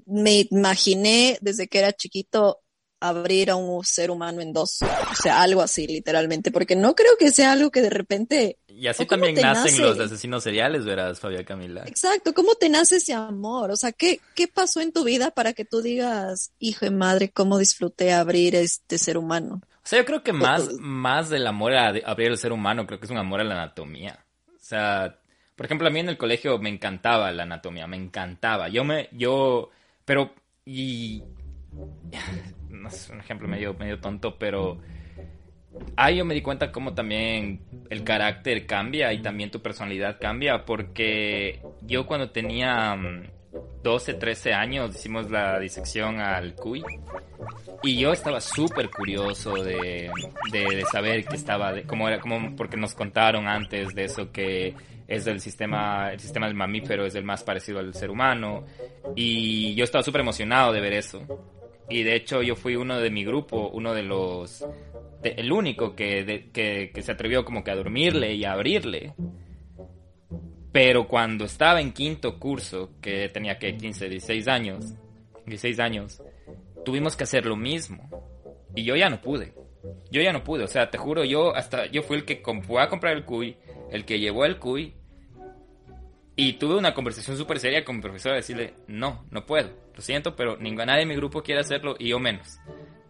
me 0.05 0.47
imaginé 0.49 1.38
desde 1.41 1.67
que 1.67 1.80
era 1.80 1.93
chiquito 1.93 2.62
abrir 3.04 3.51
a 3.51 3.56
un 3.56 3.84
ser 3.84 4.12
humano 4.12 4.41
en 4.41 4.54
dos, 4.54 4.80
o 4.82 5.16
sea, 5.22 5.41
algo 5.41 5.62
así 5.62 5.86
literalmente, 5.88 6.51
porque 6.51 6.76
no 6.76 6.95
creo 6.95 7.18
que 7.20 7.32
sea 7.32 7.51
algo 7.51 7.70
que 7.70 7.82
de 7.82 7.89
repente... 7.89 8.58
Y 8.68 8.88
así 8.88 9.06
también 9.06 9.36
nacen 9.36 9.82
los 9.82 9.99
asesinos 9.99 10.43
seriales, 10.43 10.86
verás, 10.86 11.20
Fabia 11.20 11.43
Camila. 11.43 11.84
Exacto, 11.86 12.34
¿cómo 12.34 12.56
te 12.56 12.70
nace 12.70 12.97
ese 12.97 13.14
amor? 13.14 13.72
O 13.72 13.76
sea, 13.76 13.91
¿qué, 13.91 14.20
¿qué 14.36 14.47
pasó 14.47 14.82
en 14.82 14.91
tu 14.91 15.04
vida 15.04 15.32
para 15.32 15.54
que 15.54 15.66
tú 15.66 15.82
digas, 15.82 16.51
hijo 16.60 16.86
de 16.86 16.91
madre, 16.91 17.30
cómo 17.30 17.58
disfruté 17.58 18.14
abrir 18.14 18.56
este 18.56 18.97
ser 18.97 19.18
humano? 19.18 19.62
O 19.84 19.86
sea, 19.86 19.99
yo 19.99 20.06
creo 20.06 20.24
que 20.24 20.32
más, 20.32 20.72
más 20.80 21.30
del 21.30 21.45
amor 21.45 21.74
a 21.74 21.89
abrir 22.06 22.32
el 22.32 22.38
ser 22.38 22.54
humano, 22.54 22.88
creo 22.88 22.99
que 22.99 23.06
es 23.06 23.12
un 23.12 23.18
amor 23.18 23.41
a 23.41 23.43
la 23.43 23.56
anatomía. 23.56 24.26
O 24.47 24.66
sea, 24.66 25.20
por 25.58 25.66
ejemplo, 25.66 25.88
a 25.88 25.91
mí 25.91 25.99
en 25.99 26.10
el 26.10 26.18
colegio 26.18 26.58
me 26.58 26.70
encantaba 26.70 27.32
la 27.34 27.43
anatomía, 27.43 27.86
me 27.86 27.97
encantaba. 27.97 28.70
Yo 28.70 28.86
me, 28.86 29.10
yo, 29.12 29.70
pero, 30.06 30.34
y 30.66 31.22
no 32.69 32.88
es 32.88 33.09
un 33.09 33.19
ejemplo 33.19 33.47
medio, 33.47 33.74
medio 33.74 33.99
tonto, 33.99 34.38
pero 34.38 34.80
ahí 35.95 36.17
yo 36.17 36.26
me 36.26 36.34
di 36.34 36.41
cuenta 36.41 36.71
cómo 36.71 36.93
también 36.93 37.61
el 37.89 38.03
carácter 38.03 38.65
cambia 38.65 39.13
y 39.13 39.21
también 39.21 39.51
tu 39.51 39.61
personalidad 39.61 40.19
cambia, 40.19 40.65
porque 40.65 41.61
yo 41.82 42.05
cuando 42.05 42.30
tenía 42.32 42.97
12, 43.84 44.13
mm, 44.13 44.19
13 44.19 44.53
años 44.53 44.95
hicimos 44.95 45.30
la 45.30 45.59
disección 45.59 46.19
al 46.19 46.55
CUI 46.55 46.84
y 47.84 47.97
yo 47.97 48.13
estaba 48.13 48.39
súper 48.39 48.89
curioso 48.89 49.53
de, 49.63 50.09
de, 50.51 50.84
saber 50.91 51.26
qué 51.26 51.36
estaba, 51.36 51.74
cómo 51.86 52.07
era, 52.07 52.19
cómo, 52.19 52.55
porque 52.55 52.78
nos 52.78 52.93
contaron 52.93 53.47
antes 53.47 53.93
de 53.93 54.05
eso 54.05 54.32
que 54.32 54.74
es 55.07 55.26
del 55.26 55.41
sistema, 55.41 56.11
el 56.11 56.19
sistema 56.19 56.47
del 56.47 56.55
mamífero 56.55 57.05
es 57.05 57.15
el 57.15 57.26
más 57.26 57.43
parecido 57.43 57.80
al 57.80 57.93
ser 57.93 58.09
humano 58.09 58.63
y 59.15 59.76
yo 59.76 59.84
estaba 59.84 60.03
súper 60.03 60.21
emocionado 60.21 60.71
de 60.71 60.82
ver 60.82 60.93
eso. 60.93 61.21
Y 61.89 62.03
de 62.03 62.15
hecho 62.15 62.41
yo 62.41 62.55
fui 62.55 62.75
uno 62.75 62.99
de 62.99 63.09
mi 63.09 63.25
grupo, 63.25 63.69
uno 63.73 63.93
de 63.93 64.03
los... 64.03 64.65
el 65.23 65.51
único 65.51 65.95
que, 65.95 66.49
que, 66.53 66.91
que 66.93 67.01
se 67.01 67.11
atrevió 67.11 67.43
como 67.43 67.63
que 67.63 67.71
a 67.71 67.75
dormirle 67.75 68.34
y 68.34 68.45
a 68.45 68.53
abrirle. 68.53 69.13
Pero 70.71 71.07
cuando 71.07 71.45
estaba 71.45 71.81
en 71.81 71.93
quinto 71.93 72.39
curso, 72.39 72.91
que 72.99 73.29
tenía 73.29 73.59
que 73.59 73.77
15, 73.77 74.09
16 74.09 74.47
años, 74.47 74.93
16 75.45 75.79
años, 75.79 76.21
tuvimos 76.84 77.15
que 77.15 77.25
hacer 77.25 77.45
lo 77.45 77.55
mismo. 77.55 78.09
Y 78.75 78.84
yo 78.84 78.95
ya 78.95 79.09
no 79.09 79.21
pude. 79.21 79.53
Yo 80.11 80.21
ya 80.21 80.34
no 80.34 80.43
pude. 80.43 80.63
O 80.63 80.67
sea, 80.67 80.89
te 80.89 80.97
juro, 80.97 81.23
yo 81.23 81.55
hasta 81.55 81.86
yo 81.88 82.01
fui 82.01 82.17
el 82.17 82.25
que 82.25 82.41
fue 82.63 82.81
a 82.81 82.89
comprar 82.89 83.15
el 83.15 83.25
cuy, 83.25 83.57
el 83.91 84.05
que 84.05 84.19
llevó 84.19 84.45
el 84.45 84.57
cuy. 84.57 84.95
Y 86.36 86.53
tuve 86.53 86.75
una 86.75 86.93
conversación 86.93 87.38
súper 87.38 87.59
seria 87.59 87.86
con 87.86 87.97
mi 87.97 88.01
profesora, 88.01 88.36
decirle, 88.36 88.73
no, 88.88 89.25
no 89.29 89.45
puedo 89.45 89.84
lo 89.95 90.01
siento, 90.01 90.36
pero 90.36 90.57
ninguna, 90.57 90.86
nadie 90.86 91.01
de 91.01 91.05
mi 91.05 91.15
grupo 91.15 91.43
quiere 91.43 91.61
hacerlo 91.61 91.95
y 91.99 92.09
yo 92.09 92.19
menos. 92.19 92.59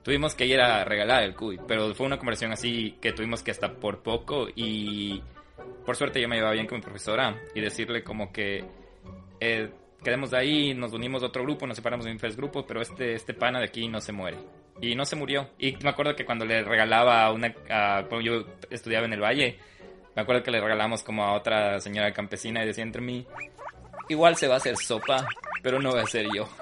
Tuvimos 0.03 0.35
que 0.35 0.45
ir 0.45 0.59
a 0.59 0.83
regalar 0.83 1.23
el 1.23 1.33
cuy, 1.33 1.59
pero 1.67 1.93
fue 1.95 2.05
una 2.05 2.17
conversación 2.17 2.51
así 2.51 2.97
que 3.01 3.13
tuvimos 3.13 3.41
que 3.41 3.51
hasta 3.51 3.73
por 3.73 4.03
poco 4.03 4.47
y 4.53 5.21
por 5.85 5.95
suerte 5.95 6.21
yo 6.21 6.27
me 6.27 6.35
llevaba 6.35 6.53
bien 6.53 6.67
con 6.67 6.79
mi 6.79 6.83
profesora 6.83 7.41
y 7.55 7.61
decirle 7.61 8.03
como 8.03 8.33
que 8.33 8.65
eh, 9.39 9.69
quedemos 10.03 10.31
de 10.31 10.37
ahí, 10.37 10.73
nos 10.73 10.91
unimos 10.91 11.23
a 11.23 11.27
otro 11.27 11.43
grupo, 11.43 11.65
nos 11.65 11.77
separamos 11.77 12.05
de 12.05 12.11
un 12.11 12.17
tres 12.17 12.35
grupos, 12.35 12.65
pero 12.67 12.81
este, 12.81 13.13
este 13.13 13.33
pana 13.33 13.59
de 13.59 13.65
aquí 13.65 13.87
no 13.87 14.01
se 14.01 14.11
muere. 14.11 14.37
Y 14.81 14.95
no 14.95 15.05
se 15.05 15.15
murió. 15.15 15.51
Y 15.59 15.77
me 15.83 15.91
acuerdo 15.91 16.15
que 16.15 16.25
cuando 16.25 16.45
le 16.45 16.63
regalaba 16.63 17.23
a 17.23 17.31
una, 17.31 17.53
cuando 17.53 18.21
yo 18.21 18.45
estudiaba 18.71 19.05
en 19.05 19.13
el 19.13 19.21
Valle, 19.21 19.59
me 20.15 20.21
acuerdo 20.21 20.43
que 20.43 20.51
le 20.51 20.61
regalamos 20.61 21.03
como 21.03 21.23
a 21.23 21.33
otra 21.33 21.79
señora 21.79 22.13
campesina 22.13 22.63
y 22.63 22.67
decía 22.67 22.83
entre 22.83 23.01
mí, 23.01 23.25
igual 24.09 24.35
se 24.35 24.47
va 24.47 24.55
a 24.55 24.57
hacer 24.57 24.77
sopa, 24.77 25.27
pero 25.61 25.79
no 25.79 25.91
voy 25.91 26.01
a 26.01 26.05
ser 26.05 26.27
yo. 26.35 26.47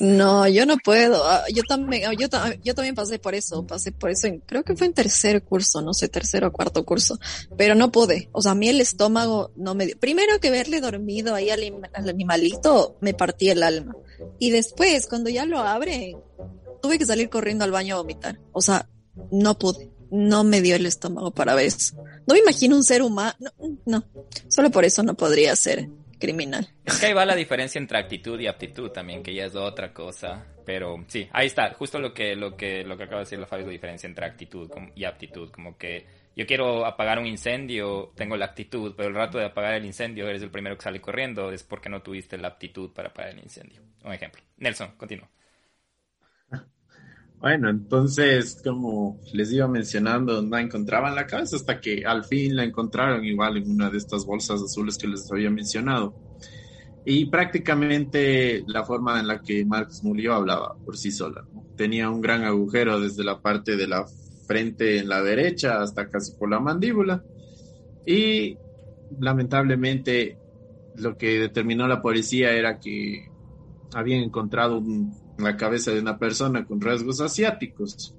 No, 0.00 0.46
yo 0.48 0.66
no 0.66 0.76
puedo. 0.78 1.24
Ah, 1.24 1.44
yo 1.52 1.62
también, 1.64 2.04
ah, 2.06 2.12
yo, 2.12 2.74
también 2.74 2.94
pasé 2.94 3.18
por 3.18 3.34
eso, 3.34 3.66
pasé 3.66 3.92
por 3.92 4.10
eso, 4.10 4.28
creo 4.46 4.62
que 4.62 4.76
fue 4.76 4.86
en 4.86 4.94
tercer 4.94 5.42
curso, 5.42 5.82
no 5.82 5.92
sé, 5.92 6.08
tercero 6.08 6.48
o 6.48 6.52
cuarto 6.52 6.84
curso, 6.84 7.18
pero 7.56 7.74
no 7.74 7.92
pude. 7.92 8.28
O 8.32 8.40
sea, 8.42 8.52
a 8.52 8.54
mí 8.54 8.68
el 8.68 8.80
estómago 8.80 9.52
no 9.56 9.74
me 9.74 9.86
dio. 9.86 9.98
Primero 9.98 10.38
que 10.40 10.50
verle 10.50 10.80
dormido 10.80 11.34
ahí 11.34 11.50
al, 11.50 11.62
al 11.92 12.08
animalito, 12.08 12.96
me 13.00 13.14
partí 13.14 13.50
el 13.50 13.62
alma. 13.62 13.96
Y 14.38 14.50
después, 14.50 15.06
cuando 15.06 15.30
ya 15.30 15.44
lo 15.44 15.60
abre, 15.60 16.16
tuve 16.82 16.98
que 16.98 17.06
salir 17.06 17.28
corriendo 17.28 17.64
al 17.64 17.72
baño 17.72 17.96
a 17.96 17.98
vomitar. 17.98 18.38
O 18.52 18.60
sea, 18.60 18.88
no 19.30 19.58
pude 19.58 19.93
no 20.14 20.44
me 20.44 20.60
dio 20.60 20.76
el 20.76 20.86
estómago 20.86 21.32
para 21.32 21.54
ver 21.54 21.66
eso. 21.66 21.96
No 22.26 22.34
me 22.34 22.38
imagino 22.38 22.76
un 22.76 22.84
ser 22.84 23.02
humano. 23.02 23.34
No, 23.84 24.04
solo 24.48 24.70
por 24.70 24.84
eso 24.84 25.02
no 25.02 25.14
podría 25.14 25.56
ser 25.56 25.88
criminal. 26.20 26.68
Es 26.84 26.98
que 26.98 27.06
ahí 27.06 27.12
va 27.12 27.26
la 27.26 27.34
diferencia 27.34 27.80
entre 27.80 27.98
actitud 27.98 28.38
y 28.38 28.46
aptitud 28.46 28.90
también, 28.90 29.24
que 29.24 29.34
ya 29.34 29.46
es 29.46 29.56
otra 29.56 29.92
cosa. 29.92 30.46
Pero 30.64 31.04
sí, 31.08 31.28
ahí 31.32 31.48
está, 31.48 31.74
justo 31.74 31.98
lo 31.98 32.14
que, 32.14 32.36
lo 32.36 32.56
que, 32.56 32.84
lo 32.84 32.96
que 32.96 33.02
acaba 33.02 33.18
de 33.18 33.24
decir 33.24 33.40
la 33.40 33.46
Fabio, 33.46 33.66
la 33.66 33.72
diferencia 33.72 34.06
entre 34.06 34.24
actitud 34.24 34.70
y 34.94 35.04
aptitud. 35.04 35.50
Como 35.50 35.76
que 35.76 36.06
yo 36.36 36.46
quiero 36.46 36.86
apagar 36.86 37.18
un 37.18 37.26
incendio, 37.26 38.12
tengo 38.14 38.36
la 38.36 38.46
actitud, 38.46 38.94
pero 38.96 39.08
el 39.08 39.14
rato 39.16 39.38
de 39.38 39.46
apagar 39.46 39.74
el 39.74 39.84
incendio 39.84 40.28
eres 40.28 40.42
el 40.42 40.50
primero 40.50 40.76
que 40.76 40.84
sale 40.84 41.00
corriendo, 41.00 41.50
es 41.50 41.64
porque 41.64 41.88
no 41.88 42.02
tuviste 42.02 42.38
la 42.38 42.48
aptitud 42.48 42.90
para 42.92 43.08
apagar 43.08 43.32
el 43.32 43.40
incendio. 43.40 43.82
Un 44.04 44.12
ejemplo. 44.12 44.42
Nelson, 44.58 44.92
continúa. 44.96 45.28
Bueno, 47.44 47.68
entonces, 47.68 48.58
como 48.64 49.20
les 49.34 49.52
iba 49.52 49.68
mencionando, 49.68 50.40
no 50.40 50.56
encontraban 50.56 51.14
la 51.14 51.26
cabeza 51.26 51.56
hasta 51.56 51.78
que 51.78 52.02
al 52.06 52.24
fin 52.24 52.56
la 52.56 52.64
encontraron 52.64 53.22
igual 53.22 53.58
en 53.58 53.70
una 53.70 53.90
de 53.90 53.98
estas 53.98 54.24
bolsas 54.24 54.62
azules 54.62 54.96
que 54.96 55.08
les 55.08 55.30
había 55.30 55.50
mencionado. 55.50 56.14
Y 57.04 57.26
prácticamente 57.26 58.64
la 58.66 58.82
forma 58.82 59.20
en 59.20 59.26
la 59.26 59.42
que 59.42 59.62
Marx 59.66 60.02
murió 60.02 60.32
hablaba 60.32 60.74
por 60.86 60.96
sí 60.96 61.10
sola. 61.10 61.44
Tenía 61.76 62.08
un 62.08 62.22
gran 62.22 62.44
agujero 62.44 62.98
desde 62.98 63.24
la 63.24 63.42
parte 63.42 63.76
de 63.76 63.88
la 63.88 64.06
frente 64.46 64.96
en 64.96 65.10
la 65.10 65.20
derecha 65.20 65.82
hasta 65.82 66.08
casi 66.08 66.32
por 66.38 66.48
la 66.48 66.60
mandíbula. 66.60 67.22
Y 68.06 68.56
lamentablemente 69.20 70.38
lo 70.96 71.18
que 71.18 71.40
determinó 71.40 71.86
la 71.88 72.00
policía 72.00 72.52
era 72.52 72.80
que 72.80 73.28
habían 73.92 74.22
encontrado 74.22 74.78
un 74.78 75.23
la 75.38 75.56
cabeza 75.56 75.90
de 75.90 76.00
una 76.00 76.18
persona 76.18 76.64
con 76.64 76.80
rasgos 76.80 77.20
asiáticos. 77.20 78.14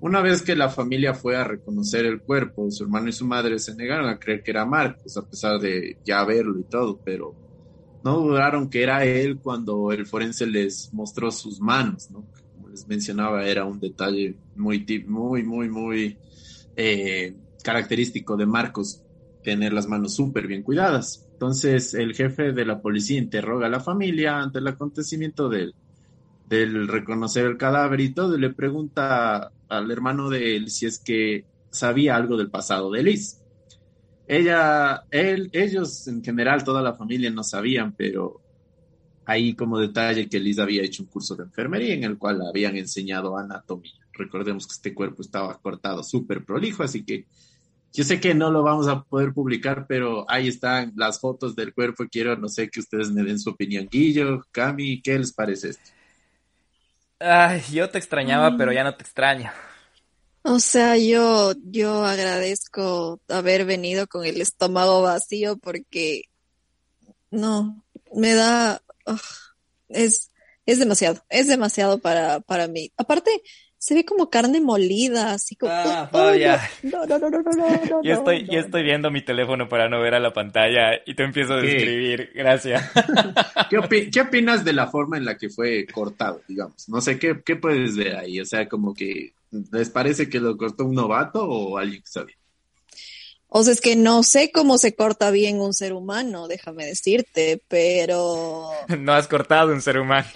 Una 0.00 0.20
vez 0.20 0.42
que 0.42 0.54
la 0.54 0.68
familia 0.68 1.14
fue 1.14 1.36
a 1.36 1.44
reconocer 1.44 2.04
el 2.04 2.20
cuerpo, 2.20 2.70
su 2.70 2.84
hermano 2.84 3.08
y 3.08 3.12
su 3.12 3.26
madre 3.26 3.58
se 3.58 3.74
negaron 3.74 4.08
a 4.08 4.18
creer 4.18 4.42
que 4.42 4.50
era 4.50 4.66
Marcos, 4.66 5.16
a 5.16 5.26
pesar 5.26 5.58
de 5.58 5.98
ya 6.04 6.24
verlo 6.24 6.58
y 6.58 6.64
todo, 6.64 7.00
pero 7.02 7.34
no 8.04 8.18
dudaron 8.18 8.68
que 8.68 8.82
era 8.82 9.04
él 9.04 9.38
cuando 9.38 9.90
el 9.92 10.06
forense 10.06 10.46
les 10.46 10.92
mostró 10.92 11.30
sus 11.30 11.60
manos, 11.60 12.10
¿no? 12.10 12.24
Como 12.54 12.68
les 12.68 12.86
mencionaba, 12.86 13.44
era 13.46 13.64
un 13.64 13.80
detalle 13.80 14.36
muy, 14.54 14.84
muy, 15.06 15.42
muy, 15.42 15.68
muy 15.68 16.18
eh, 16.76 17.34
característico 17.64 18.36
de 18.36 18.46
Marcos, 18.46 19.02
tener 19.42 19.72
las 19.72 19.88
manos 19.88 20.14
súper 20.14 20.46
bien 20.46 20.62
cuidadas. 20.62 21.26
Entonces, 21.32 21.94
el 21.94 22.14
jefe 22.14 22.52
de 22.52 22.64
la 22.64 22.80
policía 22.80 23.18
interroga 23.18 23.66
a 23.66 23.70
la 23.70 23.80
familia 23.80 24.38
ante 24.38 24.58
el 24.58 24.68
acontecimiento 24.68 25.48
del, 25.48 25.74
del 26.48 26.88
reconocer 26.88 27.46
el 27.46 27.56
cadáver 27.56 28.00
y 28.00 28.12
todo, 28.12 28.36
y 28.36 28.40
le 28.40 28.50
pregunta 28.50 29.50
al 29.68 29.90
hermano 29.90 30.30
de 30.30 30.56
él 30.56 30.70
si 30.70 30.86
es 30.86 30.98
que 30.98 31.44
sabía 31.70 32.16
algo 32.16 32.36
del 32.36 32.50
pasado 32.50 32.90
de 32.90 33.02
Liz. 33.02 33.40
Ella, 34.28 35.04
él, 35.10 35.50
ellos 35.52 36.08
en 36.08 36.22
general, 36.22 36.64
toda 36.64 36.82
la 36.82 36.94
familia 36.94 37.30
no 37.30 37.44
sabían, 37.44 37.92
pero 37.92 38.40
ahí 39.24 39.54
como 39.54 39.78
detalle 39.78 40.28
que 40.28 40.40
Liz 40.40 40.58
había 40.58 40.82
hecho 40.82 41.02
un 41.02 41.08
curso 41.08 41.34
de 41.34 41.44
enfermería 41.44 41.94
en 41.94 42.04
el 42.04 42.18
cual 42.18 42.40
habían 42.42 42.76
enseñado 42.76 43.36
anatomía. 43.36 44.06
Recordemos 44.12 44.66
que 44.66 44.72
este 44.72 44.94
cuerpo 44.94 45.22
estaba 45.22 45.58
cortado 45.58 46.02
súper 46.02 46.44
prolijo, 46.44 46.82
así 46.82 47.04
que 47.04 47.26
yo 47.92 48.04
sé 48.04 48.20
que 48.20 48.34
no 48.34 48.50
lo 48.50 48.62
vamos 48.62 48.88
a 48.88 49.02
poder 49.02 49.32
publicar, 49.32 49.86
pero 49.88 50.30
ahí 50.30 50.48
están 50.48 50.92
las 50.96 51.18
fotos 51.18 51.56
del 51.56 51.72
cuerpo. 51.72 52.04
Quiero, 52.10 52.36
no 52.36 52.48
sé, 52.48 52.68
que 52.68 52.80
ustedes 52.80 53.10
me 53.10 53.22
den 53.22 53.38
su 53.38 53.50
opinión. 53.50 53.88
Guillo, 53.90 54.44
Cami, 54.50 55.00
¿qué 55.00 55.18
les 55.18 55.32
parece 55.32 55.70
esto? 55.70 55.90
Ay, 57.18 57.62
yo 57.72 57.88
te 57.90 57.98
extrañaba, 57.98 58.56
pero 58.56 58.72
ya 58.72 58.84
no 58.84 58.94
te 58.94 59.02
extraño. 59.02 59.50
O 60.42 60.60
sea, 60.60 60.96
yo, 60.96 61.54
yo 61.64 62.04
agradezco 62.04 63.20
haber 63.28 63.64
venido 63.64 64.06
con 64.06 64.24
el 64.24 64.40
estómago 64.40 65.02
vacío 65.02 65.56
porque 65.56 66.22
no, 67.30 67.84
me 68.14 68.34
da, 68.34 68.80
es, 69.88 70.30
es 70.66 70.78
demasiado, 70.78 71.24
es 71.28 71.48
demasiado 71.48 71.98
para, 72.00 72.40
para 72.40 72.68
mí. 72.68 72.92
Aparte, 72.96 73.42
se 73.86 73.94
ve 73.94 74.04
como 74.04 74.28
carne 74.28 74.60
molida, 74.60 75.34
así 75.34 75.54
como. 75.54 75.70
Ah, 75.72 76.08
Fabia. 76.10 76.60
No, 76.82 77.06
no, 77.06 77.20
no, 77.20 77.30
no, 77.30 77.40
no, 77.40 77.52
no, 77.52 78.02
Yo 78.02 78.14
estoy, 78.14 78.44
yo 78.50 78.58
estoy 78.58 78.82
viendo 78.82 79.12
mi 79.12 79.22
teléfono 79.22 79.68
para 79.68 79.88
no 79.88 80.00
ver 80.00 80.14
a 80.14 80.18
la 80.18 80.32
pantalla 80.32 80.90
y 81.06 81.14
te 81.14 81.22
empiezo 81.22 81.54
a 81.54 81.58
describir. 81.58 82.32
Gracias. 82.34 82.82
¿Qué, 83.70 84.10
¿Qué, 84.10 84.20
opinas 84.22 84.64
de 84.64 84.72
la 84.72 84.88
forma 84.88 85.18
en 85.18 85.24
la 85.24 85.36
que 85.36 85.50
fue 85.50 85.86
cortado, 85.86 86.42
digamos? 86.48 86.88
No 86.88 87.00
sé, 87.00 87.16
¿qué, 87.16 87.40
¿qué 87.44 87.54
puedes 87.54 87.96
ver 87.96 88.16
ahí? 88.16 88.40
O 88.40 88.44
sea, 88.44 88.68
como 88.68 88.92
que, 88.92 89.34
¿les 89.70 89.88
parece 89.88 90.28
que 90.28 90.40
lo 90.40 90.56
cortó 90.56 90.84
un 90.84 90.96
novato 90.96 91.48
o 91.48 91.78
alguien 91.78 92.02
que 92.02 92.08
sabe? 92.08 92.36
O 93.58 93.62
sea, 93.62 93.72
es 93.72 93.80
que 93.80 93.96
no 93.96 94.22
sé 94.22 94.52
cómo 94.52 94.76
se 94.76 94.94
corta 94.94 95.30
bien 95.30 95.62
un 95.62 95.72
ser 95.72 95.94
humano, 95.94 96.46
déjame 96.46 96.84
decirte, 96.84 97.62
pero... 97.68 98.68
No 98.98 99.14
has 99.14 99.28
cortado 99.28 99.72
un 99.72 99.80
ser 99.80 99.98
humano. 99.98 100.28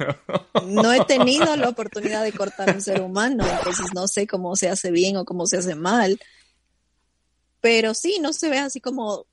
No 0.64 0.90
he 0.90 1.04
tenido 1.04 1.54
la 1.54 1.68
oportunidad 1.68 2.24
de 2.24 2.32
cortar 2.32 2.74
un 2.74 2.80
ser 2.80 3.02
humano, 3.02 3.46
entonces 3.46 3.88
no 3.94 4.08
sé 4.08 4.26
cómo 4.26 4.56
se 4.56 4.70
hace 4.70 4.90
bien 4.90 5.18
o 5.18 5.26
cómo 5.26 5.46
se 5.46 5.58
hace 5.58 5.74
mal. 5.74 6.18
Pero 7.60 7.92
sí, 7.92 8.20
no 8.22 8.32
se 8.32 8.48
ve 8.48 8.56
así 8.56 8.80
como, 8.80 9.26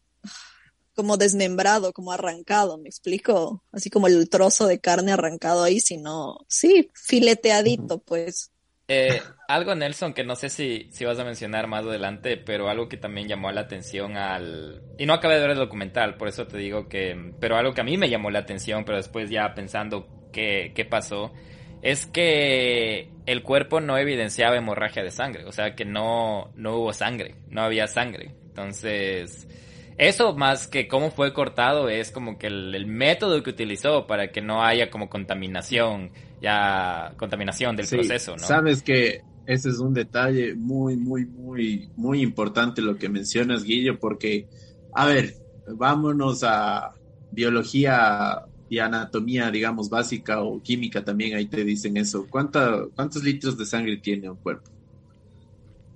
como 0.93 1.15
desmembrado, 1.15 1.93
como 1.93 2.11
arrancado, 2.11 2.77
¿me 2.77 2.89
explico? 2.89 3.63
Así 3.71 3.89
como 3.89 4.07
el 4.07 4.27
trozo 4.27 4.67
de 4.67 4.81
carne 4.81 5.13
arrancado 5.13 5.63
ahí, 5.63 5.79
sino, 5.79 6.39
sí, 6.49 6.89
fileteadito, 6.93 7.99
pues. 7.99 8.51
Eh, 8.89 9.21
algo, 9.49 9.75
Nelson, 9.75 10.13
que 10.13 10.23
no 10.23 10.35
sé 10.35 10.49
si, 10.49 10.87
si 10.91 11.03
vas 11.03 11.19
a 11.19 11.25
mencionar 11.25 11.67
más 11.67 11.83
adelante, 11.83 12.37
pero 12.37 12.69
algo 12.69 12.87
que 12.87 12.95
también 12.95 13.27
llamó 13.27 13.51
la 13.51 13.61
atención 13.61 14.15
al... 14.15 14.81
Y 14.97 15.05
no 15.05 15.13
acabé 15.13 15.35
de 15.35 15.41
ver 15.41 15.51
el 15.51 15.57
documental, 15.57 16.15
por 16.15 16.29
eso 16.29 16.47
te 16.47 16.57
digo 16.57 16.87
que... 16.87 17.33
Pero 17.39 17.57
algo 17.57 17.73
que 17.73 17.81
a 17.81 17.83
mí 17.83 17.97
me 17.97 18.09
llamó 18.09 18.31
la 18.31 18.39
atención, 18.39 18.85
pero 18.85 18.97
después 18.97 19.29
ya 19.29 19.53
pensando 19.53 20.07
qué, 20.31 20.71
qué 20.73 20.85
pasó, 20.85 21.33
es 21.81 22.05
que 22.05 23.11
el 23.25 23.43
cuerpo 23.43 23.81
no 23.81 23.97
evidenciaba 23.97 24.55
hemorragia 24.55 25.03
de 25.03 25.11
sangre, 25.11 25.45
o 25.45 25.51
sea 25.51 25.75
que 25.75 25.83
no, 25.83 26.51
no 26.55 26.77
hubo 26.77 26.93
sangre, 26.93 27.35
no 27.49 27.61
había 27.63 27.87
sangre. 27.87 28.35
Entonces, 28.47 29.49
eso 29.97 30.33
más 30.33 30.67
que 30.67 30.87
cómo 30.87 31.11
fue 31.11 31.33
cortado 31.33 31.89
es 31.89 32.11
como 32.11 32.37
que 32.37 32.47
el, 32.47 32.73
el 32.73 32.85
método 32.87 33.43
que 33.43 33.49
utilizó 33.49 34.07
para 34.07 34.31
que 34.31 34.41
no 34.41 34.63
haya 34.63 34.89
como 34.89 35.09
contaminación 35.09 36.11
ya 36.41 37.13
contaminación 37.17 37.75
del 37.75 37.87
proceso, 37.87 38.35
¿no? 38.35 38.45
Sabes 38.45 38.81
que 38.81 39.21
ese 39.45 39.69
es 39.69 39.79
un 39.79 39.93
detalle 39.93 40.55
muy, 40.55 40.97
muy, 40.97 41.25
muy, 41.25 41.89
muy 41.95 42.21
importante 42.21 42.81
lo 42.81 42.97
que 42.97 43.09
mencionas, 43.09 43.63
Guillo, 43.63 43.97
porque, 43.99 44.47
a 44.93 45.05
ver, 45.05 45.35
vámonos 45.67 46.43
a 46.43 46.91
biología 47.31 48.43
y 48.69 48.79
anatomía, 48.79 49.49
digamos, 49.49 49.89
básica 49.89 50.41
o 50.41 50.61
química 50.61 51.03
también, 51.03 51.35
ahí 51.35 51.45
te 51.45 51.63
dicen 51.63 51.97
eso. 51.97 52.27
¿Cuánta, 52.29 52.85
¿Cuántos 52.93 53.23
litros 53.23 53.57
de 53.57 53.65
sangre 53.65 53.97
tiene 53.97 54.29
un 54.29 54.37
cuerpo? 54.37 54.69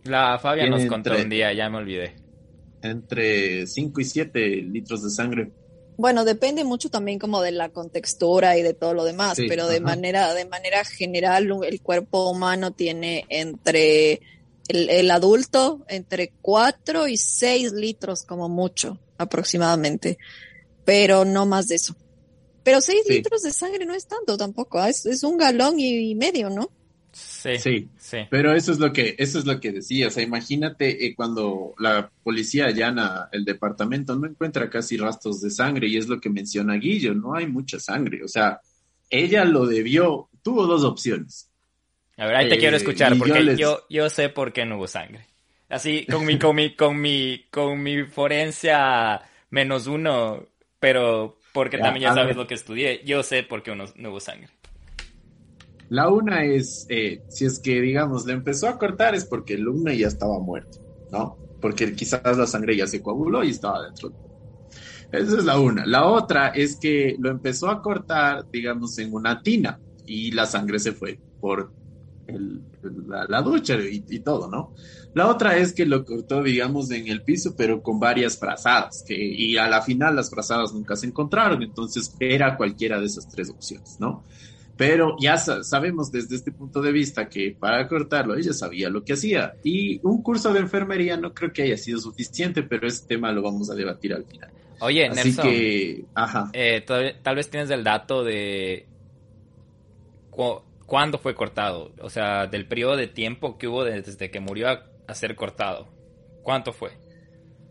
La 0.06 0.40
Fabia 0.40 0.68
nos 0.70 0.86
contó 0.86 1.12
un 1.16 1.30
día, 1.30 1.54
ya 1.54 1.70
me 1.70 1.78
olvidé. 1.78 2.16
Entre 2.82 3.68
5 3.68 4.02
y 4.02 4.04
7 4.04 4.56
litros 4.64 5.04
de 5.04 5.10
sangre. 5.10 5.52
Bueno, 6.02 6.26
depende 6.26 6.64
mucho 6.64 6.90
también 6.90 7.20
como 7.20 7.44
de 7.44 7.52
la 7.52 7.70
contextura 7.70 8.58
y 8.58 8.64
de 8.64 8.74
todo 8.74 8.96
lo 8.96 9.04
demás, 9.04 9.38
pero 9.48 9.68
de 9.68 9.82
manera, 9.82 10.34
de 10.34 10.46
manera 10.46 10.84
general 10.84 11.48
el 11.64 11.82
cuerpo 11.84 12.28
humano 12.32 12.72
tiene 12.72 13.28
entre 13.30 14.20
el, 14.68 15.12
adulto 15.12 15.86
entre 15.88 16.34
4 16.42 17.08
y 17.08 17.18
6 17.18 17.74
litros 17.74 18.24
como 18.24 18.50
mucho 18.50 18.98
aproximadamente, 19.20 20.18
pero 20.86 21.24
no 21.24 21.46
más 21.46 21.68
de 21.68 21.76
eso. 21.76 21.96
Pero 22.64 22.82
6 22.82 23.04
litros 23.08 23.44
de 23.44 23.54
sangre 23.54 23.86
no 23.86 23.94
es 23.94 24.08
tanto 24.08 24.38
tampoco, 24.38 24.80
¿ah? 24.80 24.90
es, 24.90 25.06
es 25.06 25.22
un 25.22 25.38
galón 25.38 25.80
y 25.80 26.16
medio, 26.16 26.50
¿no? 26.50 26.72
Sí, 27.42 27.90
sí, 27.98 28.28
Pero 28.30 28.54
eso 28.54 28.72
es 28.72 28.80
lo 28.80 28.94
que, 28.94 29.16
eso 29.18 29.40
es 29.40 29.46
lo 29.46 29.60
que 29.60 29.72
decía. 29.72 30.08
O 30.08 30.12
sea, 30.12 30.22
imagínate 30.22 31.06
eh, 31.06 31.16
cuando 31.16 31.74
la 31.80 32.12
policía 32.24 32.68
allana 32.68 33.30
el 33.32 33.46
departamento, 33.46 34.16
no 34.16 34.28
encuentra 34.28 34.70
casi 34.70 34.96
rastros 34.98 35.42
de 35.42 35.50
sangre, 35.50 35.88
y 35.88 35.98
es 35.98 36.08
lo 36.08 36.20
que 36.20 36.30
menciona 36.30 36.76
Guillo, 36.76 37.16
no 37.16 37.34
hay 37.34 37.48
mucha 37.48 37.80
sangre. 37.80 38.24
O 38.24 38.28
sea, 38.28 38.62
ella 39.10 39.44
lo 39.44 39.66
debió, 39.66 40.30
tuvo 40.44 40.68
dos 40.68 40.84
opciones. 40.84 41.50
A 42.18 42.28
ver, 42.28 42.36
ahí 42.36 42.50
te 42.50 42.60
quiero 42.60 42.76
eh, 42.76 42.78
escuchar, 42.78 43.18
porque 43.18 43.56
yo, 43.56 43.86
yo, 43.90 44.10
sé 44.10 44.30
por 44.30 44.54
qué 44.54 44.66
no 44.66 44.78
hubo 44.78 44.88
sangre. 44.88 45.26
Así, 45.68 46.06
con 46.06 46.26
mi, 46.26 46.38
con 46.38 46.56
mi, 46.56 46.76
con 46.76 47.02
mi, 47.02 47.46
con 47.50 47.82
mi 47.82 48.04
forencia 48.04 49.22
menos 49.50 49.88
uno, 49.88 50.46
pero 50.80 51.40
porque 51.54 51.80
también 51.80 52.04
ya 52.04 52.14
sabes 52.14 52.36
lo 52.36 52.46
que 52.46 52.54
estudié, 52.54 53.02
yo 53.04 53.24
sé 53.24 53.42
por 53.42 53.64
qué 53.64 53.76
no 53.76 54.10
hubo 54.10 54.20
sangre. 54.20 54.50
La 55.92 56.08
una 56.08 56.46
es, 56.46 56.86
eh, 56.88 57.22
si 57.28 57.44
es 57.44 57.60
que, 57.60 57.82
digamos, 57.82 58.26
le 58.26 58.32
empezó 58.32 58.70
a 58.70 58.80
cortar 58.80 59.14
es 59.14 59.26
porque 59.26 59.56
el 59.56 59.64
alumno 59.64 59.92
ya 59.92 60.08
estaba 60.08 60.40
muerto, 60.40 60.80
¿no? 61.12 61.38
Porque 61.60 61.94
quizás 61.94 62.38
la 62.38 62.48
sangre 62.48 62.78
ya 62.78 62.88
se 62.88 63.02
coaguló 63.02 63.44
y 63.44 63.50
estaba 63.50 63.84
dentro. 63.84 64.14
Esa 65.12 65.38
es 65.38 65.44
la 65.44 65.60
una. 65.60 65.86
La 65.86 66.08
otra 66.08 66.48
es 66.48 66.78
que 66.78 67.18
lo 67.20 67.30
empezó 67.30 67.70
a 67.70 67.82
cortar, 67.82 68.50
digamos, 68.50 68.98
en 69.00 69.14
una 69.14 69.42
tina 69.42 69.82
y 70.06 70.32
la 70.32 70.46
sangre 70.46 70.80
se 70.80 70.94
fue 70.94 71.20
por 71.42 71.74
la, 73.28 73.42
ducha 73.42 73.76
y, 73.82 74.20
todo, 74.22 74.50
¿no? 74.50 74.74
La 75.14 75.28
otra 75.28 75.58
es 75.58 75.74
que 75.74 75.86
lo 75.86 76.06
cortó, 76.06 76.42
digamos, 76.42 76.90
en 76.92 77.10
el 77.10 77.22
piso, 77.24 77.54
pero 77.58 77.84
con 77.84 78.00
varias 78.00 78.38
frazadas, 78.38 79.04
y 79.10 79.58
a 79.58 79.68
la 79.68 79.82
final 79.82 80.16
las 80.16 80.30
frazadas 80.30 80.74
nunca 80.74 80.96
se 80.96 81.08
encontraron, 81.08 81.62
entonces 81.62 82.16
era 82.18 82.56
cualquiera 82.56 82.98
de 82.98 83.08
esas 83.08 83.28
tres 83.28 83.50
opciones, 83.50 83.98
¿no? 84.00 84.24
Pero 84.82 85.16
ya 85.20 85.38
sabemos 85.38 86.12
desde 86.12 86.36
este 86.36 86.52
punto 86.52 86.82
de 86.82 86.92
vista 86.92 87.30
que 87.30 87.56
para 87.60 87.88
cortarlo 87.88 88.36
ella 88.36 88.52
sabía 88.52 88.90
lo 88.90 89.04
que 89.04 89.14
hacía. 89.14 89.54
Y 89.64 90.00
un 90.02 90.24
curso 90.24 90.52
de 90.52 90.60
enfermería 90.60 91.16
no 91.18 91.36
creo 91.36 91.54
que 91.54 91.62
haya 91.62 91.78
sido 91.78 92.00
suficiente, 92.00 92.64
pero 92.64 92.88
ese 92.88 93.06
tema 93.06 93.32
lo 93.32 93.44
vamos 93.44 93.70
a 93.70 93.76
debatir 93.76 94.12
al 94.12 94.26
final. 94.26 94.50
Oye, 94.80 95.06
Así 95.06 95.36
que, 95.36 96.06
ajá. 96.16 96.50
Eh, 96.54 96.82
tal, 96.82 97.36
vez 97.36 97.48
tienes 97.52 97.70
el 97.70 97.84
dato 97.84 98.24
de 98.24 98.88
cuándo 100.88 101.20
fue 101.20 101.36
cortado, 101.36 101.92
o 102.02 102.10
sea, 102.10 102.48
del 102.48 102.68
periodo 102.68 102.96
de 102.98 103.06
tiempo 103.06 103.60
que 103.60 103.68
hubo 103.68 103.84
desde 103.84 104.32
que 104.32 104.40
murió 104.40 104.68
a 104.68 105.14
ser 105.14 105.36
cortado. 105.36 105.90
¿Cuánto 106.42 106.74
fue? 106.74 106.90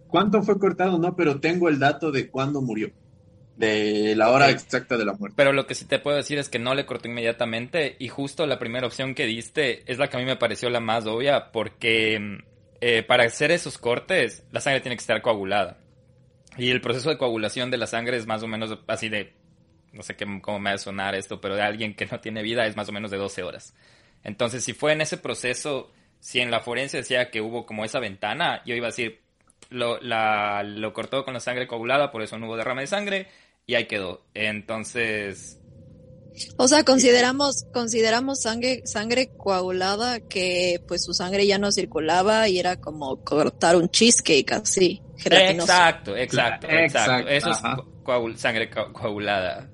¿Cuánto 0.06 0.44
fue 0.44 0.61
cortado? 0.61 0.96
No, 0.96 1.16
pero 1.16 1.40
tengo 1.40 1.68
el 1.68 1.80
dato 1.80 2.12
de 2.12 2.30
cuándo 2.30 2.62
murió 2.62 2.92
de 3.61 4.16
la 4.16 4.30
hora 4.30 4.48
exacta 4.48 4.96
de 4.96 5.04
la 5.04 5.12
muerte. 5.12 5.34
Pero 5.36 5.52
lo 5.52 5.66
que 5.66 5.74
sí 5.74 5.84
te 5.84 5.98
puedo 5.98 6.16
decir 6.16 6.38
es 6.38 6.48
que 6.48 6.58
no 6.58 6.74
le 6.74 6.86
cortó 6.86 7.08
inmediatamente 7.08 7.94
y 7.98 8.08
justo 8.08 8.46
la 8.46 8.58
primera 8.58 8.86
opción 8.86 9.14
que 9.14 9.26
diste 9.26 9.82
es 9.90 9.98
la 9.98 10.08
que 10.08 10.16
a 10.16 10.20
mí 10.20 10.24
me 10.24 10.36
pareció 10.36 10.70
la 10.70 10.80
más 10.80 11.06
obvia 11.06 11.52
porque 11.52 12.38
eh, 12.80 13.02
para 13.02 13.24
hacer 13.24 13.50
esos 13.50 13.76
cortes 13.76 14.44
la 14.50 14.61
sangre 14.61 14.80
tiene 14.80 14.96
que 14.96 15.02
estar 15.02 15.20
coagulada. 15.20 15.78
Y 16.56 16.70
el 16.70 16.80
proceso 16.80 17.11
de 17.11 17.18
coagulación 17.18 17.70
de 17.70 17.76
la 17.76 17.86
sangre 17.86 18.16
es 18.16 18.26
más 18.26 18.42
o 18.42 18.48
menos 18.48 18.78
así 18.86 19.11
de 19.11 19.34
no 19.92 20.02
sé 20.02 20.16
qué, 20.16 20.24
cómo 20.40 20.58
me 20.58 20.70
va 20.70 20.76
a 20.76 20.78
sonar 20.78 21.14
esto, 21.14 21.40
pero 21.40 21.54
de 21.54 21.62
alguien 21.62 21.94
que 21.94 22.06
no 22.06 22.18
tiene 22.20 22.42
vida 22.42 22.66
es 22.66 22.76
más 22.76 22.88
o 22.88 22.92
menos 22.92 23.11
de 23.11 23.18
12 23.18 23.42
horas. 23.42 23.74
Entonces, 24.24 24.64
si 24.64 24.72
fue 24.72 24.92
en 24.92 25.02
ese 25.02 25.18
proceso, 25.18 25.90
si 26.18 26.40
en 26.40 26.50
la 26.50 26.61
forense 26.61 26.98
decía 26.98 27.30
que 27.30 27.40
hubo 27.40 27.66
como 27.66 27.84
esa 27.84 27.98
ventana, 27.98 28.62
yo 28.64 28.74
iba 28.74 28.86
a 28.86 28.90
decir, 28.90 29.20
lo, 29.68 30.00
la, 30.00 30.62
lo 30.62 30.92
cortó 30.92 31.24
con 31.24 31.34
la 31.34 31.40
sangre 31.40 31.66
coagulada, 31.66 32.11
por 32.11 32.22
eso 32.22 32.38
no 32.38 32.46
hubo 32.46 32.56
derrame 32.56 32.82
de 32.82 32.86
sangre, 32.86 33.26
y 33.71 33.77
ahí 33.77 33.87
quedó. 33.87 34.27
Entonces, 34.35 35.61
o 36.57 36.66
sea, 36.66 36.83
consideramos, 36.83 37.66
consideramos 37.73 38.43
sangre, 38.43 38.83
sangre 38.85 39.31
coagulada 39.37 40.18
que 40.18 40.83
pues 40.89 41.05
su 41.05 41.14
sangre 41.14 41.47
ya 41.47 41.59
no 41.59 41.71
circulaba 41.71 42.49
y 42.49 42.59
era 42.59 42.81
como 42.81 43.23
cortar 43.23 43.77
un 43.77 43.89
cheesecake 43.89 44.51
así. 44.51 45.01
Exacto, 45.25 46.16
exacto, 46.16 46.66
exacto. 46.68 47.29
Eso 47.29 47.51
es 47.53 48.41
sangre 48.41 48.71
coagulada. 48.71 49.71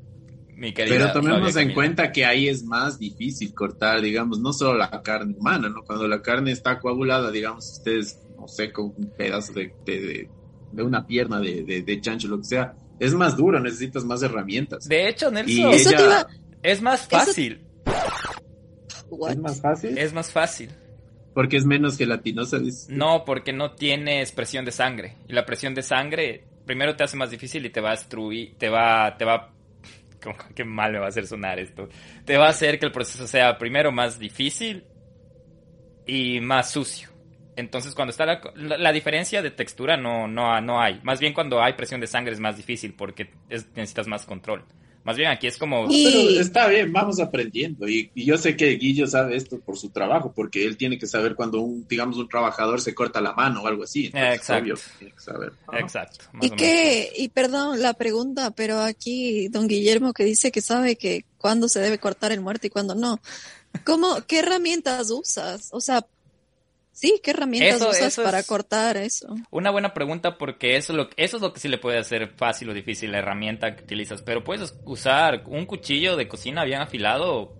Mi 0.57 0.75
querida 0.75 0.99
Pero 0.99 1.13
tomemos 1.13 1.57
en 1.57 1.73
cuenta 1.73 2.13
que 2.13 2.27
ahí 2.27 2.49
es 2.49 2.65
más 2.65 2.99
difícil 2.99 3.55
cortar, 3.55 4.03
digamos, 4.03 4.41
no 4.41 4.53
solo 4.53 4.77
la 4.77 4.91
carne 5.03 5.35
humana, 5.39 5.71
¿no? 5.71 5.85
Cuando 5.85 6.07
la 6.07 6.21
carne 6.21 6.51
está 6.51 6.81
coagulada, 6.81 7.31
digamos, 7.31 7.79
ustedes, 7.79 8.21
no 8.39 8.47
sé, 8.47 8.73
con 8.73 8.93
un 8.95 9.11
pedazo 9.17 9.55
de, 9.55 9.75
de, 9.87 10.29
de, 10.73 10.83
una 10.83 11.07
pierna 11.07 11.41
de, 11.41 11.63
de, 11.63 12.01
chancho, 12.03 12.29
lo 12.29 12.39
que 12.39 12.45
sea, 12.45 12.75
es 12.99 13.15
más 13.15 13.37
duro, 13.37 13.61
necesitas 13.61 14.05
más 14.05 14.23
herramientas. 14.23 14.89
De 14.89 15.09
hecho, 15.09 15.31
Nelson, 15.31 15.73
eso 15.73 15.91
te 15.91 16.03
iba, 16.03 16.27
es 16.63 16.83
más 16.83 17.07
fácil. 17.07 17.61
¿Es 19.29 19.39
más 19.39 19.61
fácil? 19.61 19.99
Es 19.99 20.13
más 20.13 20.33
fácil. 20.33 20.71
Porque 21.35 21.57
es 21.57 21.67
menos 21.67 21.99
gelatinosa. 21.99 22.59
No, 22.89 23.25
porque 23.25 23.53
no 23.53 23.73
tienes 23.73 24.33
presión 24.33 24.65
de 24.65 24.73
sangre. 24.73 25.17
Y 25.29 25.33
la 25.33 25.45
presión 25.45 25.75
de 25.75 25.83
sangre 25.83 26.45
primero 26.65 26.97
te 26.97 27.05
hace 27.05 27.17
más 27.17 27.31
difícil 27.31 27.65
y 27.65 27.71
te 27.71 27.81
va 27.81 27.91
a 27.91 27.93
destruir, 27.93 28.57
te 28.59 28.69
va, 28.69 29.17
te 29.17 29.25
va, 29.25 29.53
qué 30.55 30.65
mal 30.65 30.93
me 30.93 30.99
va 30.99 31.07
a 31.07 31.09
hacer 31.09 31.27
sonar 31.27 31.59
esto. 31.59 31.89
Te 32.25 32.37
va 32.37 32.47
a 32.47 32.51
hacer 32.51 32.79
que 32.79 32.87
el 32.87 32.93
proceso 32.93 33.27
sea 33.27 33.57
primero 33.57 33.93
más 33.93 34.19
difícil 34.19 34.85
y 36.07 36.41
más 36.41 36.71
sucio. 36.71 37.16
Entonces, 37.57 37.95
cuando 37.95 38.11
está 38.11 38.27
la, 38.27 38.41
la, 38.55 38.93
diferencia 38.93 39.41
de 39.41 39.51
textura 39.51 39.97
no, 39.97 40.29
no, 40.29 40.61
no 40.61 40.81
hay. 40.81 41.01
Más 41.03 41.21
bien 41.21 41.33
cuando 41.33 41.63
hay 41.63 41.73
presión 41.73 42.01
de 42.01 42.07
sangre 42.07 42.35
es 42.35 42.41
más 42.41 42.57
difícil 42.57 42.93
porque 42.93 43.31
necesitas 43.75 44.07
más 44.07 44.27
control. 44.27 44.65
Más 45.07 45.17
bien 45.17 45.31
aquí 45.31 45.47
es 45.47 45.57
como... 45.57 45.87
Pero 45.87 46.41
está 46.41 46.67
bien, 46.67 46.93
vamos 46.93 47.21
aprendiendo. 47.21 47.89
Y, 47.89 48.11
yo 48.17 48.37
sé 48.37 48.57
que 48.57 48.71
Guillo 48.71 49.07
sabe 49.07 49.37
esto 49.37 49.61
por 49.61 49.79
su 49.79 49.91
trabajo, 49.91 50.33
porque 50.35 50.67
él 50.67 50.77
tiene 50.77 50.99
que 50.99 51.07
saber 51.07 51.37
cuando 51.37 51.61
un, 51.61 51.87
digamos, 51.87 52.17
un 52.17 52.29
trabajador 52.29 52.81
se 52.81 52.93
corta 52.93 53.21
la 53.21 53.33
mano 53.33 53.63
o 53.63 53.69
algo 53.69 53.85
así. 53.85 54.11
Exacto. 54.13 54.75
Exacto. 55.79 56.25
Y 56.43 56.51
que, 56.51 57.13
y 57.17 57.29
perdón 57.29 57.81
la 57.81 57.95
pregunta, 57.95 58.51
pero 58.51 58.81
aquí 58.81 59.47
don 59.47 59.69
Guillermo 59.69 60.13
que 60.13 60.25
dice 60.25 60.51
que 60.51 60.61
sabe 60.61 60.97
que 60.97 61.25
cuándo 61.39 61.69
se 61.69 61.79
debe 61.79 62.01
cortar 62.01 62.33
el 62.33 62.41
muerto 62.41 62.67
y 62.67 62.71
cuándo 62.71 62.97
no. 62.97 63.21
¿Cómo, 63.85 64.27
qué 64.27 64.41
herramientas 64.41 65.13
usas? 65.13 65.69
O 65.71 65.81
sea, 65.81 66.05
Sí, 66.97 67.21
¿qué 67.23 67.33
herramientas 67.33 67.83
usas 67.83 68.17
para 68.17 68.43
cortar 68.43 68.97
eso? 68.97 69.29
Una 69.51 69.71
buena 69.71 69.93
pregunta 69.93 70.39
porque 70.39 70.79
eso 70.79 70.95
es, 70.95 70.97
lo, 70.97 71.11
eso 71.19 71.37
es 71.37 71.43
lo 71.43 71.53
que 71.53 71.61
sí 71.61 71.69
le 71.69 71.77
puede 71.77 71.99
hacer 71.99 72.33
fácil 72.39 72.71
o 72.71 72.73
difícil 72.73 73.13
la 73.13 73.19
herramienta 73.19 73.77
que 73.77 73.83
utilizas. 73.83 74.23
Pero 74.23 74.43
puedes 74.43 74.75
usar 74.87 75.43
un 75.47 75.67
cuchillo 75.67 76.17
de 76.17 76.27
cocina 76.27 76.65
bien 76.65 76.81
afilado. 76.81 77.55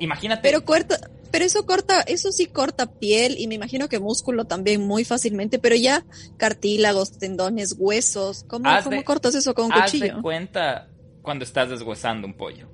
Imagínate. 0.00 0.42
Pero 0.42 0.66
corta, 0.66 1.00
pero 1.30 1.46
eso 1.46 1.64
corta, 1.64 2.02
eso 2.02 2.30
sí 2.30 2.44
corta 2.44 2.92
piel 2.92 3.36
y 3.38 3.46
me 3.46 3.54
imagino 3.54 3.88
que 3.88 3.98
músculo 3.98 4.44
también 4.44 4.82
muy 4.82 5.06
fácilmente, 5.06 5.58
pero 5.58 5.74
ya 5.74 6.04
cartílagos, 6.36 7.16
tendones, 7.16 7.74
huesos, 7.78 8.44
¿cómo, 8.46 8.68
¿cómo 8.84 9.02
cortas 9.02 9.34
eso 9.34 9.54
con 9.54 9.64
un 9.64 9.70
cuchillo? 9.70 10.16
Haz 10.16 10.22
cuenta 10.22 10.90
cuando 11.22 11.44
estás 11.44 11.70
deshuesando 11.70 12.26
un 12.26 12.34
pollo. 12.34 12.68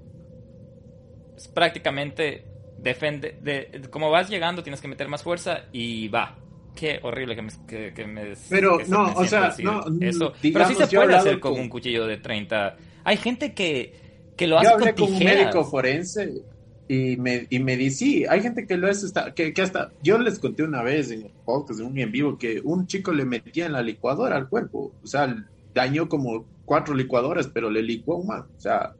Es 1.36 1.46
prácticamente 1.46 2.49
defende, 2.82 3.38
de, 3.40 3.82
como 3.90 4.10
vas 4.10 4.28
llegando 4.28 4.62
tienes 4.62 4.80
que 4.80 4.88
meter 4.88 5.08
más 5.08 5.22
fuerza 5.22 5.64
y 5.72 6.08
va. 6.08 6.36
Qué 6.74 7.00
horrible 7.02 7.34
que 7.34 7.42
me... 7.42 7.50
Que, 7.66 8.06
me 8.06 8.34
pero 8.48 8.78
no, 8.86 9.12
o 9.14 9.24
sea, 9.24 9.54
no, 9.62 9.84
eso. 10.00 10.32
pero 10.40 10.66
sí 10.66 10.74
se 10.74 10.86
puede 10.86 11.16
hacer 11.16 11.40
con, 11.40 11.58
un 11.58 11.68
cuchillo 11.68 12.06
de 12.06 12.18
30. 12.18 12.76
Hay 13.04 13.16
gente 13.16 13.54
que, 13.54 14.32
que 14.36 14.46
lo 14.46 14.58
hace 14.58 14.68
yo 14.68 14.74
hablé 14.74 14.94
con, 14.94 15.12
un 15.12 15.18
médico 15.18 15.64
forense 15.64 16.42
y 16.88 17.16
me, 17.16 17.46
y 17.50 17.58
me 17.58 17.76
dice, 17.76 17.96
sí, 17.96 18.24
hay 18.28 18.40
gente 18.40 18.66
que 18.66 18.76
lo 18.76 18.88
hace, 18.88 19.06
que, 19.34 19.52
que 19.52 19.62
hasta, 19.62 19.92
yo 20.02 20.18
les 20.18 20.38
conté 20.38 20.62
una 20.62 20.82
vez 20.82 21.10
en 21.10 21.22
el 21.22 21.32
podcast, 21.44 21.80
en 21.80 21.86
un 21.86 21.98
en 21.98 22.10
vivo, 22.10 22.36
que 22.36 22.60
un 22.64 22.86
chico 22.86 23.12
le 23.12 23.24
metía 23.24 23.66
en 23.66 23.72
la 23.72 23.82
licuadora 23.82 24.36
al 24.36 24.48
cuerpo, 24.48 24.92
o 25.02 25.06
sea, 25.06 25.36
dañó 25.72 26.08
como 26.08 26.46
cuatro 26.64 26.94
licuadoras, 26.94 27.48
pero 27.48 27.70
le 27.70 27.82
licuó 27.82 28.16
un 28.16 28.26
mal, 28.28 28.46
o 28.56 28.60
sea, 28.60 28.94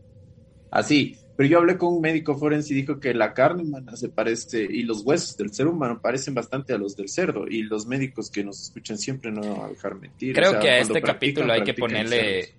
así. 0.71 1.17
Pero 1.41 1.49
yo 1.49 1.59
hablé 1.61 1.79
con 1.79 1.95
un 1.95 2.03
médico 2.03 2.37
forense 2.37 2.75
y 2.75 2.77
dijo 2.77 3.01
que 3.01 3.15
la 3.15 3.33
carne 3.33 3.63
humana 3.63 3.97
se 3.97 4.11
parece 4.11 4.63
y 4.63 4.83
los 4.83 5.01
huesos 5.07 5.39
del 5.39 5.55
ser 5.55 5.69
humano 5.69 5.99
parecen 5.99 6.35
bastante 6.35 6.75
a 6.75 6.77
los 6.77 6.97
del 6.97 7.09
cerdo 7.09 7.49
y 7.49 7.63
los 7.63 7.87
médicos 7.87 8.31
que 8.31 8.45
nos 8.45 8.61
escuchan 8.61 8.99
siempre 8.99 9.31
no 9.33 9.41
van 9.41 9.65
a 9.65 9.69
dejar 9.69 9.95
mentir. 9.95 10.35
Creo 10.35 10.61
que 10.61 10.69
a 10.69 10.81
este 10.81 11.01
capítulo 11.01 11.51
hay 11.51 11.65
que 11.65 11.73
ponerle 11.73 12.53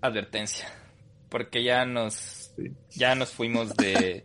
advertencia 0.00 0.66
porque 1.28 1.62
ya 1.62 1.84
nos 1.84 2.50
ya 2.90 3.14
nos 3.14 3.30
fuimos 3.30 3.72
de, 3.76 4.24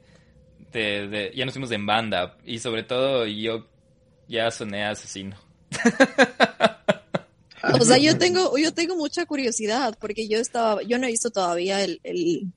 de, 0.72 1.32
ya 1.36 1.46
nos 1.46 1.54
fuimos 1.54 1.70
en 1.70 1.86
banda 1.86 2.40
y 2.44 2.58
sobre 2.58 2.82
todo 2.82 3.28
yo 3.28 3.68
ya 4.28 4.50
soné 4.50 4.84
asesino. 4.84 5.38
O 7.80 7.86
sea, 7.86 8.00
yo 8.00 8.18
tengo, 8.18 8.58
yo 8.58 8.74
tengo 8.74 8.96
mucha 8.96 9.28
curiosidad 9.28 9.96
porque 10.02 10.28
yo 10.28 10.40
estaba, 10.40 10.82
yo 10.82 10.98
no 10.98 11.06
he 11.06 11.12
visto 11.12 11.30
todavía 11.30 11.84
el, 11.84 12.00
el 12.04 12.52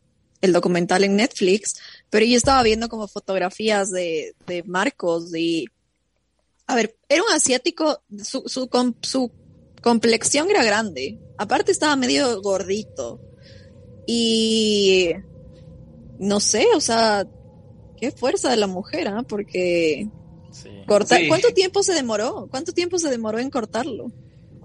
documental 0.53 1.05
en 1.05 1.17
Netflix, 1.17 1.77
pero 2.11 2.27
yo 2.27 2.37
estaba 2.37 2.63
viendo 2.63 2.89
como 2.89 3.09
fotografías 3.09 3.91
de, 3.91 4.35
de 4.47 4.63
Marcos 4.65 5.35
y, 5.35 5.67
a 6.67 6.75
ver, 6.75 6.97
era 7.09 7.23
un 7.23 7.33
asiático, 7.33 8.03
su, 8.23 8.43
su, 8.47 8.69
su 9.03 9.33
complexión 9.83 10.51
era 10.51 10.65
grande, 10.65 11.19
aparte 11.39 11.73
estaba 11.73 11.97
medio 11.97 12.41
gordito 12.43 13.21
y 14.07 15.11
no 16.19 16.41
sé, 16.41 16.67
o 16.77 16.81
sea, 16.81 17.27
qué 17.97 18.11
fuerza 18.11 18.51
de 18.51 18.57
la 18.57 18.67
mujer, 18.67 19.09
¿ah? 19.09 19.25
Porque 19.27 20.09
cortar, 20.87 21.21
¿cuánto 21.29 21.49
tiempo 21.53 21.83
se 21.83 21.95
demoró? 21.95 22.49
¿Cuánto 22.51 22.73
tiempo 22.73 22.99
se 22.99 23.11
demoró 23.11 23.39
en 23.39 23.51
cortarlo? 23.51 24.13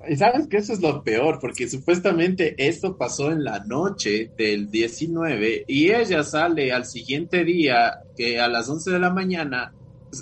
Y 0.10 0.16
sabes 0.16 0.47
que 0.47 0.57
eso 0.57 0.74
es 0.74 0.82
lo 0.82 1.03
peor, 1.03 1.38
porque 1.39 1.70
supuestamente 1.70 2.55
esto 2.57 2.97
pasó 2.97 3.32
en 3.32 3.43
la 3.43 3.60
noche 3.60 4.32
del 4.36 4.72
19 4.72 5.66
y 5.68 5.91
ella 5.91 6.24
sale 6.24 6.72
al 6.72 6.86
siguiente 6.86 7.45
día, 7.45 7.99
que 8.18 8.39
a 8.39 8.47
las 8.47 8.68
11 8.68 8.89
de 8.89 8.99
la 8.99 9.12
mañana, 9.12 9.72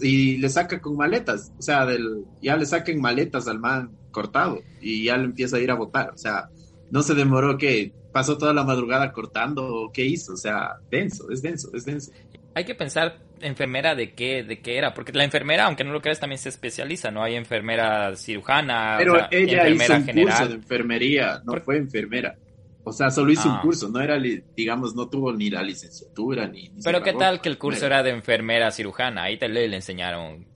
y 0.01 0.37
le 0.37 0.49
saca 0.49 0.81
con 0.81 0.97
maletas, 0.97 1.53
o 1.57 1.61
sea, 1.61 1.85
del, 1.85 2.25
ya 2.41 2.57
le 2.57 2.65
saquen 2.65 2.99
maletas 2.99 3.47
al 3.47 3.59
man 3.59 3.91
cortado 4.11 4.59
y 4.81 5.05
ya 5.05 5.15
le 5.15 5.23
empieza 5.23 5.55
a 5.55 5.61
ir 5.61 5.71
a 5.71 5.75
votar, 5.75 6.11
o 6.13 6.17
sea, 6.17 6.49
no 6.91 7.01
se 7.01 7.15
demoró 7.15 7.57
que 7.57 7.93
pasó 8.11 8.37
toda 8.37 8.53
la 8.53 8.65
madrugada 8.65 9.13
cortando, 9.13 9.89
¿qué 9.93 10.05
hizo? 10.05 10.33
O 10.33 10.37
sea, 10.37 10.79
denso, 10.91 11.29
es 11.29 11.41
denso, 11.41 11.69
es 11.73 11.85
denso. 11.85 12.11
Hay 12.57 12.65
que 12.65 12.73
pensar 12.73 13.19
enfermera 13.39 13.93
de 13.93 14.15
qué, 14.15 14.41
de 14.41 14.61
qué 14.61 14.79
era, 14.79 14.91
porque 14.95 15.11
la 15.11 15.23
enfermera, 15.23 15.65
aunque 15.65 15.83
no 15.83 15.91
lo 15.91 16.01
creas, 16.01 16.19
también 16.19 16.39
se 16.39 16.49
especializa, 16.49 17.11
¿no? 17.11 17.21
Hay 17.21 17.35
enfermera 17.35 18.15
cirujana, 18.15 18.95
pero 18.97 19.27
ella 19.29 19.69
hizo 19.69 19.93
un 19.93 20.03
curso 20.07 20.47
de 20.47 20.55
enfermería, 20.55 21.39
no 21.45 21.61
fue 21.61 21.77
enfermera. 21.77 22.35
O 22.83 22.91
sea, 22.91 23.11
solo 23.11 23.31
hizo 23.31 23.47
un 23.47 23.57
ah. 23.57 23.61
curso, 23.61 23.89
no 23.89 24.01
era, 24.01 24.17
digamos, 24.55 24.95
no 24.95 25.07
tuvo 25.07 25.31
ni 25.33 25.51
la 25.51 25.61
licenciatura 25.61 26.47
ni. 26.47 26.71
pero 26.83 27.03
qué 27.03 27.13
tal 27.13 27.41
que 27.41 27.49
el 27.49 27.59
curso 27.59 27.85
era 27.85 28.01
de 28.01 28.09
enfermera 28.09 28.71
cirujana, 28.71 29.25
ahí 29.25 29.37
te 29.37 29.47
le, 29.47 29.65
enseñaron 29.75 30.47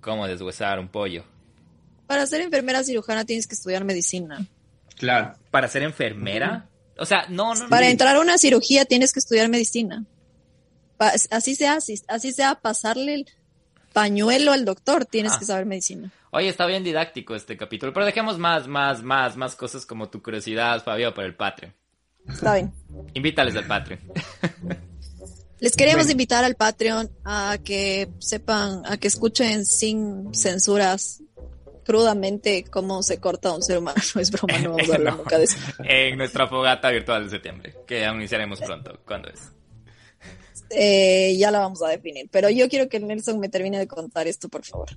cómo 0.00 0.26
deshuesar 0.26 0.78
un 0.78 0.88
pollo. 0.88 1.22
Para 2.06 2.26
ser 2.26 2.40
enfermera 2.40 2.82
cirujana 2.82 3.26
tienes 3.26 3.46
que 3.46 3.56
estudiar 3.56 3.84
medicina. 3.84 4.46
Claro. 4.96 5.34
Para 5.50 5.68
ser 5.68 5.82
enfermera, 5.82 6.70
o 6.96 7.04
sea, 7.04 7.26
no, 7.28 7.54
no. 7.54 7.68
Para 7.68 7.90
entrar 7.90 8.16
a 8.16 8.20
una 8.20 8.38
cirugía 8.38 8.86
tienes 8.86 9.12
que 9.12 9.18
estudiar 9.18 9.50
medicina 9.50 10.02
así 10.98 11.54
sea, 11.54 11.78
así, 12.08 12.32
sea 12.32 12.54
pasarle 12.56 13.14
el 13.14 13.26
pañuelo 13.92 14.52
al 14.52 14.64
doctor, 14.64 15.04
tienes 15.04 15.32
ah. 15.32 15.38
que 15.38 15.44
saber 15.44 15.66
medicina. 15.66 16.12
Oye, 16.30 16.48
está 16.48 16.66
bien 16.66 16.84
didáctico 16.84 17.34
este 17.34 17.56
capítulo, 17.56 17.92
pero 17.92 18.04
dejemos 18.04 18.38
más, 18.38 18.68
más, 18.68 19.02
más, 19.02 19.36
más 19.36 19.56
cosas 19.56 19.86
como 19.86 20.08
tu 20.08 20.22
curiosidad, 20.22 20.82
Fabio, 20.82 21.14
para 21.14 21.26
el 21.26 21.34
Patreon. 21.34 21.72
Está 22.28 22.54
bien. 22.54 22.72
Invítales 23.14 23.56
al 23.56 23.66
Patreon. 23.66 24.00
Les 25.58 25.74
queremos 25.74 26.10
invitar 26.10 26.44
al 26.44 26.54
Patreon 26.54 27.10
a 27.24 27.56
que 27.64 28.08
sepan, 28.18 28.82
a 28.84 28.98
que 28.98 29.08
escuchen 29.08 29.64
sin 29.64 30.34
censuras 30.34 31.22
crudamente 31.86 32.64
cómo 32.64 33.02
se 33.02 33.20
corta 33.20 33.52
un 33.52 33.62
ser 33.62 33.78
humano. 33.78 33.96
No 34.14 34.20
es 34.20 34.30
broma, 34.30 34.58
no 34.58 34.70
vamos 34.70 34.90
a 34.90 34.94
hablar 34.96 35.16
nunca 35.18 35.38
de 35.38 35.44
eso. 35.44 35.58
En 35.84 36.18
nuestra 36.18 36.46
fogata 36.48 36.90
virtual 36.90 37.24
de 37.24 37.30
septiembre, 37.30 37.74
que 37.86 38.04
anunciaremos 38.04 38.60
pronto. 38.60 39.00
¿Cuándo 39.06 39.28
es? 39.28 39.52
Eh, 40.70 41.36
ya 41.38 41.50
la 41.50 41.60
vamos 41.60 41.82
a 41.82 41.88
definir. 41.88 42.28
Pero 42.30 42.50
yo 42.50 42.68
quiero 42.68 42.88
que 42.88 43.00
Nelson 43.00 43.38
me 43.38 43.48
termine 43.48 43.78
de 43.78 43.86
contar 43.86 44.26
esto, 44.26 44.48
por 44.48 44.64
favor. 44.64 44.88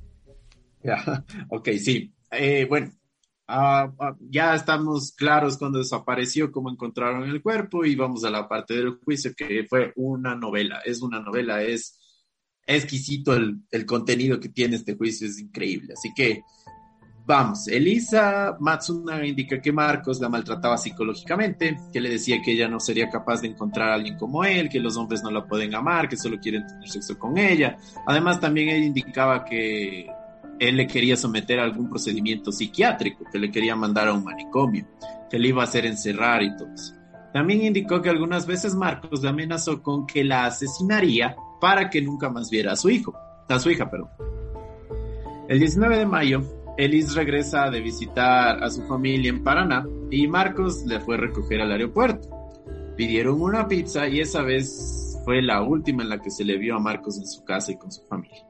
Ya, 0.84 1.26
ok, 1.50 1.70
sí. 1.80 2.14
Eh, 2.32 2.66
bueno, 2.70 2.92
ah, 3.48 3.92
ah, 4.00 4.16
ya 4.20 4.56
estamos 4.56 5.12
claros 5.14 5.58
cuando 5.58 5.80
desapareció, 5.80 6.52
cómo 6.52 6.72
encontraron 6.72 7.30
el 7.30 7.42
cuerpo 7.42 7.86
y 7.86 7.96
vamos 7.96 8.24
a 8.24 8.30
la 8.30 8.48
parte 8.48 8.76
del 8.76 9.00
juicio 9.04 9.34
que 9.36 9.66
fue 9.68 9.94
una 9.96 10.36
novela. 10.36 10.82
Es 10.86 11.02
una 11.02 11.20
novela, 11.20 11.62
es 11.62 12.00
exquisito 12.66 13.34
el, 13.34 13.62
el 13.72 13.86
contenido 13.86 14.40
que 14.40 14.50
tiene 14.50 14.76
este 14.76 14.96
juicio, 14.96 15.28
es 15.28 15.40
increíble. 15.40 15.94
Así 15.94 16.14
que 16.14 16.42
Vamos, 17.30 17.68
Elisa 17.68 18.58
Matsuna 18.60 19.24
indica 19.24 19.62
que 19.62 19.72
Marcos 19.72 20.20
la 20.20 20.30
maltrataba 20.30 20.80
psicológicamente, 20.80 21.78
que 21.94 22.02
le 22.02 22.10
decía 22.10 22.42
que 22.44 22.54
ella 22.54 22.68
no 22.68 22.80
sería 22.80 23.08
capaz 23.08 23.42
de 23.42 23.50
encontrar 23.50 23.90
a 23.90 23.94
alguien 23.94 24.18
como 24.18 24.44
él, 24.44 24.68
que 24.68 24.80
los 24.80 24.98
hombres 24.98 25.22
no 25.22 25.30
la 25.30 25.46
pueden 25.46 25.76
amar, 25.76 26.10
que 26.10 26.18
solo 26.18 26.40
quieren 26.40 26.66
tener 26.66 26.90
sexo 26.90 27.20
con 27.20 27.38
ella. 27.38 27.78
Además, 28.08 28.40
también 28.40 28.70
ella 28.70 28.84
indicaba 28.84 29.46
que 29.46 30.08
él 30.58 30.76
le 30.76 30.88
quería 30.88 31.16
someter 31.16 31.60
a 31.60 31.66
algún 31.66 31.88
procedimiento 31.88 32.52
psiquiátrico, 32.52 33.26
que 33.32 33.38
le 33.38 33.52
quería 33.52 33.76
mandar 33.76 34.08
a 34.08 34.14
un 34.14 34.24
manicomio, 34.24 34.88
que 35.30 35.38
le 35.38 35.50
iba 35.50 35.62
a 35.62 35.66
hacer 35.66 35.86
encerrar 35.86 36.42
y 36.42 36.58
todo 36.58 36.74
eso. 36.74 36.96
También 37.32 37.62
indicó 37.62 38.02
que 38.02 38.10
algunas 38.10 38.48
veces 38.48 38.74
Marcos 38.74 39.22
la 39.22 39.30
amenazó 39.30 39.84
con 39.84 40.08
que 40.08 40.24
la 40.24 40.46
asesinaría 40.48 41.36
para 41.62 41.92
que 41.92 42.02
nunca 42.02 42.32
más 42.32 42.50
viera 42.50 42.72
a 42.72 42.76
su 42.76 42.90
hijo, 42.90 43.14
a 43.48 43.60
su 43.60 43.70
hija, 43.70 43.88
perdón. 43.88 44.10
El 45.48 45.60
19 45.60 45.98
de 45.98 46.06
mayo, 46.06 46.59
Elis 46.80 47.14
regresa 47.14 47.70
de 47.70 47.82
visitar 47.82 48.64
a 48.64 48.70
su 48.70 48.84
familia 48.84 49.32
en 49.32 49.44
Paraná 49.44 49.86
y 50.10 50.30
Marcos 50.30 50.86
le 50.86 51.02
fue 51.02 51.16
a 51.16 51.20
recoger 51.20 51.60
al 51.60 51.74
aeropuerto. 51.74 52.30
Pidieron 52.96 53.42
una 53.42 53.68
pizza 53.68 54.08
y 54.08 54.22
esa 54.22 54.44
vez 54.44 55.20
fue 55.26 55.42
la 55.42 55.62
última 55.62 56.04
en 56.04 56.10
la 56.10 56.22
que 56.22 56.32
se 56.32 56.46
le 56.46 56.58
vio 56.58 56.78
a 56.78 56.80
Marcos 56.80 57.18
en 57.18 57.28
su 57.28 57.44
casa 57.44 57.74
y 57.74 57.78
con 57.78 57.92
su 57.92 58.02
familia. 58.06 58.46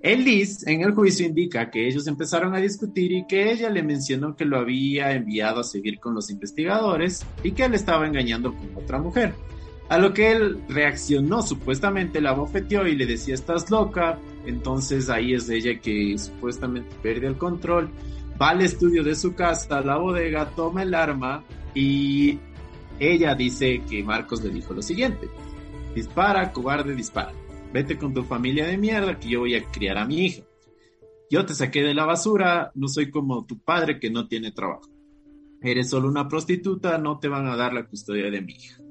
Elis 0.00 0.66
en 0.66 0.80
el 0.80 0.90
juicio 0.90 1.26
indica 1.26 1.70
que 1.70 1.86
ellos 1.86 2.08
empezaron 2.08 2.56
a 2.56 2.60
discutir 2.60 3.12
y 3.12 3.24
que 3.28 3.52
ella 3.52 3.70
le 3.70 3.84
mencionó 3.84 4.34
que 4.34 4.44
lo 4.44 4.58
había 4.58 5.12
enviado 5.12 5.60
a 5.60 5.64
seguir 5.64 6.00
con 6.00 6.16
los 6.16 6.30
investigadores 6.30 7.24
y 7.44 7.52
que 7.52 7.66
él 7.66 7.74
estaba 7.74 8.08
engañando 8.08 8.52
con 8.52 8.82
otra 8.82 8.98
mujer. 8.98 9.32
A 9.88 9.96
lo 9.96 10.12
que 10.12 10.30
él 10.32 10.60
reaccionó, 10.68 11.40
supuestamente 11.40 12.20
la 12.20 12.32
bofeteó 12.32 12.86
y 12.86 12.94
le 12.94 13.06
decía, 13.06 13.34
estás 13.34 13.70
loca. 13.70 14.18
Entonces 14.44 15.08
ahí 15.08 15.34
es 15.34 15.48
ella 15.48 15.78
que 15.80 16.16
supuestamente 16.18 16.94
pierde 17.02 17.26
el 17.26 17.38
control, 17.38 17.90
va 18.40 18.50
al 18.50 18.62
estudio 18.62 19.02
de 19.02 19.14
su 19.14 19.34
casa, 19.34 19.78
a 19.78 19.82
la 19.82 19.96
bodega, 19.96 20.50
toma 20.50 20.82
el 20.82 20.94
arma 20.94 21.44
y 21.74 22.38
ella 22.98 23.34
dice 23.34 23.82
que 23.88 24.02
Marcos 24.02 24.42
le 24.42 24.50
dijo 24.50 24.74
lo 24.74 24.82
siguiente, 24.82 25.28
dispara, 25.94 26.52
cobarde, 26.52 26.94
dispara. 26.94 27.32
Vete 27.72 27.98
con 27.98 28.14
tu 28.14 28.22
familia 28.22 28.66
de 28.66 28.78
mierda 28.78 29.18
que 29.18 29.28
yo 29.28 29.40
voy 29.40 29.54
a 29.54 29.64
criar 29.64 29.98
a 29.98 30.06
mi 30.06 30.24
hija. 30.24 30.42
Yo 31.30 31.44
te 31.44 31.54
saqué 31.54 31.82
de 31.82 31.92
la 31.92 32.06
basura, 32.06 32.72
no 32.74 32.88
soy 32.88 33.10
como 33.10 33.44
tu 33.44 33.58
padre 33.58 34.00
que 34.00 34.10
no 34.10 34.26
tiene 34.26 34.52
trabajo. 34.52 34.88
Eres 35.60 35.90
solo 35.90 36.08
una 36.08 36.26
prostituta, 36.26 36.96
no 36.96 37.18
te 37.18 37.28
van 37.28 37.46
a 37.46 37.56
dar 37.56 37.74
la 37.74 37.86
custodia 37.86 38.30
de 38.30 38.40
mi 38.40 38.54
hija. 38.54 38.82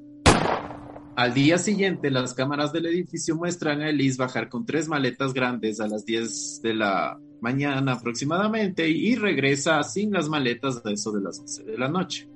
Al 1.18 1.34
día 1.34 1.58
siguiente, 1.58 2.12
las 2.12 2.32
cámaras 2.32 2.72
del 2.72 2.86
edificio 2.86 3.34
muestran 3.34 3.80
a 3.80 3.90
Elise 3.90 4.18
bajar 4.18 4.48
con 4.48 4.64
tres 4.64 4.86
maletas 4.86 5.34
grandes 5.34 5.80
a 5.80 5.88
las 5.88 6.06
10 6.06 6.62
de 6.62 6.74
la 6.74 7.18
mañana 7.40 7.94
aproximadamente 7.94 8.88
y 8.88 9.16
regresa 9.16 9.82
sin 9.82 10.12
las 10.12 10.28
maletas 10.28 10.80
a 10.84 10.92
eso 10.92 11.10
de 11.10 11.20
las 11.20 11.40
11 11.40 11.64
de 11.64 11.76
la 11.76 11.88
noche. 11.88 12.28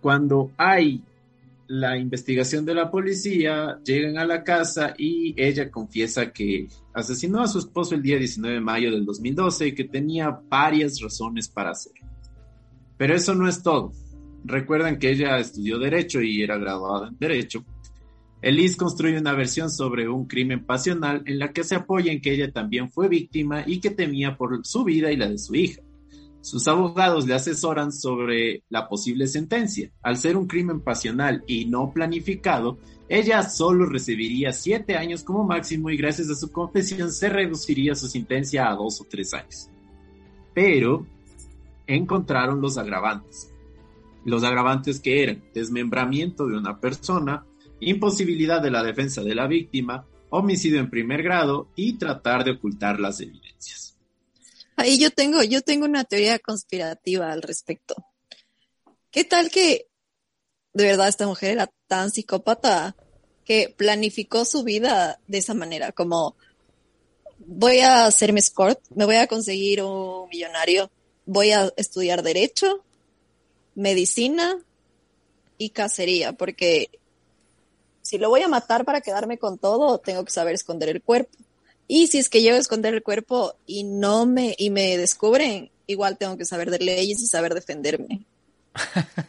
Cuando 0.00 0.52
hay 0.56 1.02
la 1.66 1.98
investigación 1.98 2.64
de 2.64 2.74
la 2.76 2.88
policía, 2.88 3.80
llegan 3.84 4.16
a 4.16 4.24
la 4.24 4.44
casa 4.44 4.94
y 4.96 5.34
ella 5.36 5.72
confiesa 5.72 6.32
que 6.32 6.68
asesinó 6.94 7.42
a 7.42 7.48
su 7.48 7.58
esposo 7.58 7.96
el 7.96 8.02
día 8.02 8.16
19 8.16 8.54
de 8.54 8.60
mayo 8.60 8.92
del 8.92 9.04
2012 9.04 9.66
y 9.66 9.74
que 9.74 9.82
tenía 9.82 10.40
varias 10.48 11.00
razones 11.00 11.48
para 11.48 11.72
hacerlo. 11.72 12.06
Pero 12.96 13.16
eso 13.16 13.34
no 13.34 13.48
es 13.48 13.60
todo 13.60 13.92
Recuerdan 14.44 14.98
que 14.98 15.10
ella 15.10 15.38
estudió 15.38 15.78
Derecho 15.78 16.20
y 16.20 16.42
era 16.42 16.58
graduada 16.58 17.08
en 17.08 17.18
Derecho. 17.18 17.64
Elise 18.40 18.76
construye 18.76 19.18
una 19.18 19.34
versión 19.34 19.68
sobre 19.68 20.08
un 20.08 20.26
crimen 20.26 20.64
pasional 20.64 21.22
en 21.26 21.38
la 21.38 21.52
que 21.52 21.64
se 21.64 21.74
apoya 21.74 22.12
en 22.12 22.20
que 22.20 22.32
ella 22.32 22.52
también 22.52 22.90
fue 22.90 23.08
víctima 23.08 23.64
y 23.66 23.80
que 23.80 23.90
temía 23.90 24.36
por 24.36 24.64
su 24.64 24.84
vida 24.84 25.10
y 25.10 25.16
la 25.16 25.28
de 25.28 25.38
su 25.38 25.54
hija. 25.54 25.82
Sus 26.40 26.68
abogados 26.68 27.26
le 27.26 27.34
asesoran 27.34 27.92
sobre 27.92 28.62
la 28.68 28.88
posible 28.88 29.26
sentencia. 29.26 29.90
Al 30.02 30.16
ser 30.16 30.36
un 30.36 30.46
crimen 30.46 30.80
pasional 30.80 31.42
y 31.48 31.64
no 31.64 31.90
planificado, 31.92 32.78
ella 33.08 33.42
solo 33.42 33.86
recibiría 33.86 34.52
siete 34.52 34.96
años 34.96 35.24
como 35.24 35.44
máximo 35.44 35.90
y 35.90 35.96
gracias 35.96 36.30
a 36.30 36.36
su 36.36 36.52
confesión 36.52 37.10
se 37.10 37.28
reduciría 37.28 37.94
su 37.96 38.06
sentencia 38.06 38.68
a 38.68 38.76
dos 38.76 39.00
o 39.00 39.04
tres 39.04 39.34
años. 39.34 39.68
Pero 40.54 41.06
encontraron 41.86 42.60
los 42.60 42.78
agravantes. 42.78 43.52
Los 44.28 44.44
agravantes 44.44 45.00
que 45.00 45.22
eran 45.22 45.42
desmembramiento 45.54 46.46
de 46.46 46.56
una 46.56 46.80
persona, 46.80 47.46
imposibilidad 47.80 48.60
de 48.60 48.70
la 48.70 48.82
defensa 48.82 49.22
de 49.22 49.34
la 49.34 49.46
víctima, 49.46 50.06
homicidio 50.30 50.80
en 50.80 50.90
primer 50.90 51.22
grado 51.22 51.70
y 51.74 51.94
tratar 51.94 52.44
de 52.44 52.52
ocultar 52.52 53.00
las 53.00 53.20
evidencias. 53.20 53.96
Ahí 54.76 54.98
yo 54.98 55.10
tengo, 55.10 55.42
yo 55.42 55.62
tengo 55.62 55.86
una 55.86 56.04
teoría 56.04 56.38
conspirativa 56.38 57.32
al 57.32 57.42
respecto. 57.42 57.96
¿Qué 59.10 59.24
tal 59.24 59.50
que 59.50 59.88
de 60.74 60.84
verdad 60.84 61.08
esta 61.08 61.26
mujer 61.26 61.52
era 61.52 61.70
tan 61.86 62.10
psicópata 62.10 62.94
que 63.44 63.74
planificó 63.76 64.44
su 64.44 64.62
vida 64.62 65.18
de 65.26 65.38
esa 65.38 65.54
manera, 65.54 65.92
como 65.92 66.36
voy 67.38 67.78
a 67.80 68.04
hacerme 68.04 68.40
escort, 68.40 68.78
me 68.94 69.06
voy 69.06 69.16
a 69.16 69.26
conseguir 69.26 69.82
un 69.82 70.28
millonario, 70.28 70.90
voy 71.24 71.52
a 71.52 71.72
estudiar 71.78 72.22
derecho, 72.22 72.84
medicina 73.78 74.58
y 75.56 75.70
cacería, 75.70 76.32
porque 76.32 76.90
si 78.02 78.18
lo 78.18 78.28
voy 78.28 78.42
a 78.42 78.48
matar 78.48 78.84
para 78.84 79.00
quedarme 79.00 79.38
con 79.38 79.56
todo, 79.56 79.98
tengo 79.98 80.24
que 80.24 80.32
saber 80.32 80.54
esconder 80.54 80.88
el 80.88 81.00
cuerpo. 81.00 81.36
Y 81.86 82.08
si 82.08 82.18
es 82.18 82.28
que 82.28 82.42
llego 82.42 82.56
a 82.56 82.60
esconder 82.60 82.92
el 82.92 83.02
cuerpo 83.02 83.54
y 83.66 83.84
no 83.84 84.26
me, 84.26 84.54
y 84.58 84.70
me 84.70 84.96
descubren, 84.98 85.70
igual 85.86 86.18
tengo 86.18 86.36
que 86.36 86.44
saber 86.44 86.70
de 86.70 86.80
leyes 86.80 87.20
y 87.20 87.26
saber 87.26 87.54
defenderme. 87.54 88.26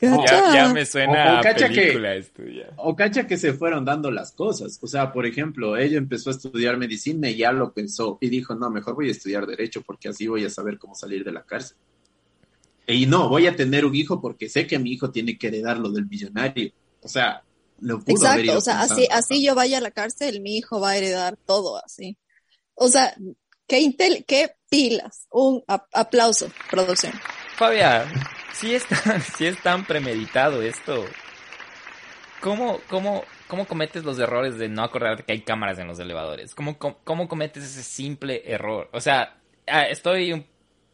ya, 0.00 0.70
me 0.72 0.84
suena 0.84 1.38
o, 1.38 1.42
cacha 1.42 1.68
película 1.68 2.12
que, 2.12 2.18
esto 2.18 2.42
O 2.76 2.94
cacha 2.94 3.26
que 3.26 3.38
se 3.38 3.54
fueron 3.54 3.84
dando 3.84 4.10
las 4.10 4.32
cosas. 4.32 4.78
O 4.82 4.86
sea, 4.86 5.10
por 5.10 5.24
ejemplo, 5.24 5.76
ella 5.76 5.96
empezó 5.98 6.30
a 6.30 6.34
estudiar 6.34 6.76
medicina 6.76 7.30
y 7.30 7.38
ya 7.38 7.50
lo 7.52 7.72
pensó 7.72 8.18
y 8.20 8.28
dijo, 8.28 8.54
no, 8.54 8.70
mejor 8.70 8.94
voy 8.94 9.08
a 9.08 9.12
estudiar 9.12 9.46
derecho 9.46 9.82
porque 9.82 10.10
así 10.10 10.26
voy 10.26 10.44
a 10.44 10.50
saber 10.50 10.78
cómo 10.78 10.94
salir 10.94 11.24
de 11.24 11.32
la 11.32 11.42
cárcel. 11.42 11.76
Y 12.86 13.06
no, 13.06 13.28
voy 13.28 13.46
a 13.46 13.56
tener 13.56 13.84
un 13.84 13.94
hijo 13.94 14.20
porque 14.20 14.48
sé 14.48 14.66
que 14.66 14.78
mi 14.78 14.92
hijo 14.92 15.10
tiene 15.10 15.38
que 15.38 15.48
heredar 15.48 15.78
lo 15.78 15.90
del 15.90 16.06
millonario. 16.06 16.72
O 17.00 17.08
sea, 17.08 17.42
lo 17.80 18.00
pudo 18.00 18.16
Exacto, 18.16 18.58
o 18.58 18.60
sea, 18.60 18.80
así, 18.82 19.08
así 19.10 19.44
yo 19.44 19.54
vaya 19.54 19.78
a 19.78 19.80
la 19.80 19.90
cárcel, 19.90 20.40
mi 20.40 20.56
hijo 20.56 20.80
va 20.80 20.90
a 20.90 20.96
heredar 20.96 21.36
todo 21.36 21.82
así. 21.84 22.16
O 22.74 22.88
sea, 22.88 23.14
qué, 23.66 23.80
intel 23.80 24.24
qué 24.26 24.54
pilas. 24.68 25.26
Un 25.30 25.62
aplauso, 25.66 26.50
producción. 26.70 27.12
Fabián, 27.56 28.08
si 28.54 28.74
es 28.74 28.86
tan, 28.86 29.20
si 29.36 29.46
es 29.46 29.60
tan 29.62 29.84
premeditado 29.84 30.62
esto, 30.62 31.04
¿cómo, 32.40 32.80
cómo, 32.88 33.24
cómo 33.48 33.66
cometes 33.66 34.04
los 34.04 34.18
errores 34.18 34.58
de 34.58 34.68
no 34.68 34.82
acordarte 34.82 35.24
que 35.24 35.32
hay 35.32 35.42
cámaras 35.42 35.78
en 35.78 35.88
los 35.88 35.98
elevadores? 35.98 36.54
¿Cómo, 36.54 36.78
cómo, 36.78 36.98
cómo 37.04 37.28
cometes 37.28 37.64
ese 37.64 37.82
simple 37.82 38.42
error? 38.46 38.88
O 38.92 39.00
sea, 39.00 39.38
ah, 39.66 39.82
estoy 39.82 40.32
un 40.32 40.46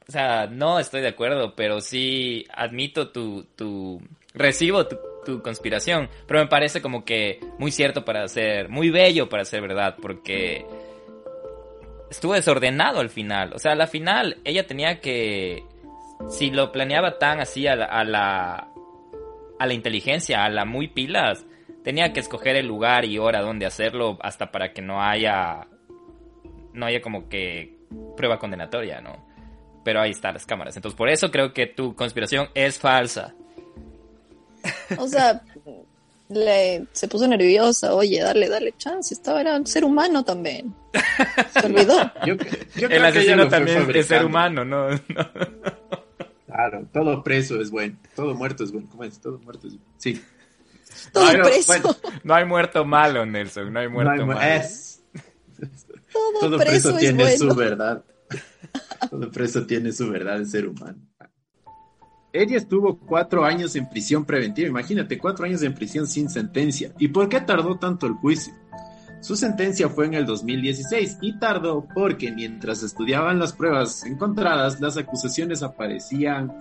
o 0.08 0.10
sea, 0.12 0.46
no 0.46 0.78
estoy 0.78 1.02
de 1.02 1.08
acuerdo, 1.08 1.54
pero 1.54 1.82
sí 1.82 2.46
admito 2.54 3.10
tu, 3.10 3.44
tu, 3.54 4.00
recibo 4.32 4.86
tu, 4.86 4.96
tu 5.26 5.42
conspiración, 5.42 6.08
pero 6.26 6.40
me 6.40 6.46
parece 6.46 6.80
como 6.80 7.04
que 7.04 7.40
muy 7.58 7.70
cierto 7.70 8.06
para 8.06 8.26
ser, 8.26 8.70
muy 8.70 8.88
bello 8.88 9.28
para 9.28 9.44
ser 9.44 9.60
verdad, 9.60 9.96
porque 10.00 10.64
estuvo 12.10 12.32
desordenado 12.32 13.00
al 13.00 13.10
final, 13.10 13.52
o 13.52 13.58
sea, 13.58 13.72
al 13.72 13.86
final 13.86 14.38
ella 14.44 14.66
tenía 14.66 14.98
que, 15.00 15.64
si 16.30 16.50
lo 16.50 16.72
planeaba 16.72 17.18
tan 17.18 17.40
así 17.40 17.66
a 17.66 17.76
la, 17.76 17.84
a 17.84 18.02
la, 18.02 18.68
a 19.58 19.66
la 19.66 19.74
inteligencia, 19.74 20.42
a 20.42 20.48
la 20.48 20.64
muy 20.64 20.88
pilas, 20.88 21.44
tenía 21.84 22.14
que 22.14 22.20
escoger 22.20 22.56
el 22.56 22.66
lugar 22.66 23.04
y 23.04 23.18
hora 23.18 23.42
donde 23.42 23.66
hacerlo 23.66 24.16
hasta 24.22 24.50
para 24.52 24.72
que 24.72 24.80
no 24.80 25.02
haya, 25.02 25.66
no 26.72 26.86
haya 26.86 27.02
como 27.02 27.28
que 27.28 27.76
prueba 28.16 28.38
condenatoria, 28.38 29.02
¿no? 29.02 29.27
Pero 29.88 30.02
ahí 30.02 30.10
están 30.10 30.34
las 30.34 30.44
cámaras. 30.44 30.76
Entonces, 30.76 30.94
por 30.98 31.08
eso 31.08 31.30
creo 31.30 31.54
que 31.54 31.66
tu 31.66 31.96
conspiración 31.96 32.48
es 32.52 32.78
falsa. 32.78 33.34
O 34.98 35.08
sea, 35.08 35.40
le, 36.28 36.84
se 36.92 37.08
puso 37.08 37.26
nerviosa, 37.26 37.94
oye, 37.94 38.20
dale, 38.20 38.50
dale 38.50 38.74
chance, 38.76 39.14
estaba 39.14 39.40
era 39.40 39.56
un 39.56 39.66
ser 39.66 39.86
humano 39.86 40.22
también. 40.26 40.74
Se 41.58 41.64
olvidó. 41.64 42.12
el 42.90 43.02
asesino 43.02 43.48
también 43.48 43.90
es 43.94 44.06
ser 44.06 44.26
humano, 44.26 44.62
¿no? 44.66 44.88
Claro, 46.44 46.86
todo 46.92 47.22
preso 47.22 47.58
es 47.58 47.70
bueno, 47.70 47.96
todo 48.14 48.34
muerto 48.34 48.64
es 48.64 48.72
bueno, 48.72 48.88
¿cómo 48.90 49.04
es? 49.04 49.18
Todo 49.18 49.38
muerto 49.38 49.68
es 49.68 49.72
bueno. 49.72 49.88
Sí. 49.96 50.22
Todo 51.14 51.32
preso. 51.44 51.96
no 52.24 52.34
hay 52.34 52.44
muerto 52.44 52.84
malo, 52.84 53.24
Nelson, 53.24 53.72
no 53.72 53.80
hay 53.80 53.88
muerto 53.88 54.26
malo. 54.26 54.62
Todo, 56.42 56.58
preso, 56.58 56.94
tiene 56.94 57.38
su 57.38 57.54
verdad. 57.54 58.04
Todo 59.10 59.30
preso 59.30 59.66
tiene 59.66 59.92
su 59.92 60.10
verdad 60.10 60.38
de 60.38 60.46
ser 60.46 60.68
humano. 60.68 60.98
Ella 62.32 62.58
estuvo 62.58 62.98
cuatro 62.98 63.44
años 63.44 63.74
en 63.74 63.88
prisión 63.88 64.24
preventiva, 64.24 64.68
imagínate, 64.68 65.18
cuatro 65.18 65.46
años 65.46 65.62
en 65.62 65.74
prisión 65.74 66.06
sin 66.06 66.28
sentencia. 66.28 66.92
¿Y 66.98 67.08
por 67.08 67.28
qué 67.28 67.40
tardó 67.40 67.78
tanto 67.78 68.06
el 68.06 68.12
juicio? 68.14 68.52
Su 69.20 69.34
sentencia 69.34 69.88
fue 69.88 70.06
en 70.06 70.14
el 70.14 70.26
2016 70.26 71.18
y 71.20 71.38
tardó 71.38 71.88
porque 71.94 72.30
mientras 72.30 72.82
estudiaban 72.82 73.38
las 73.38 73.52
pruebas 73.52 74.04
encontradas, 74.04 74.80
las 74.80 74.96
acusaciones 74.96 75.62
aparecían 75.62 76.52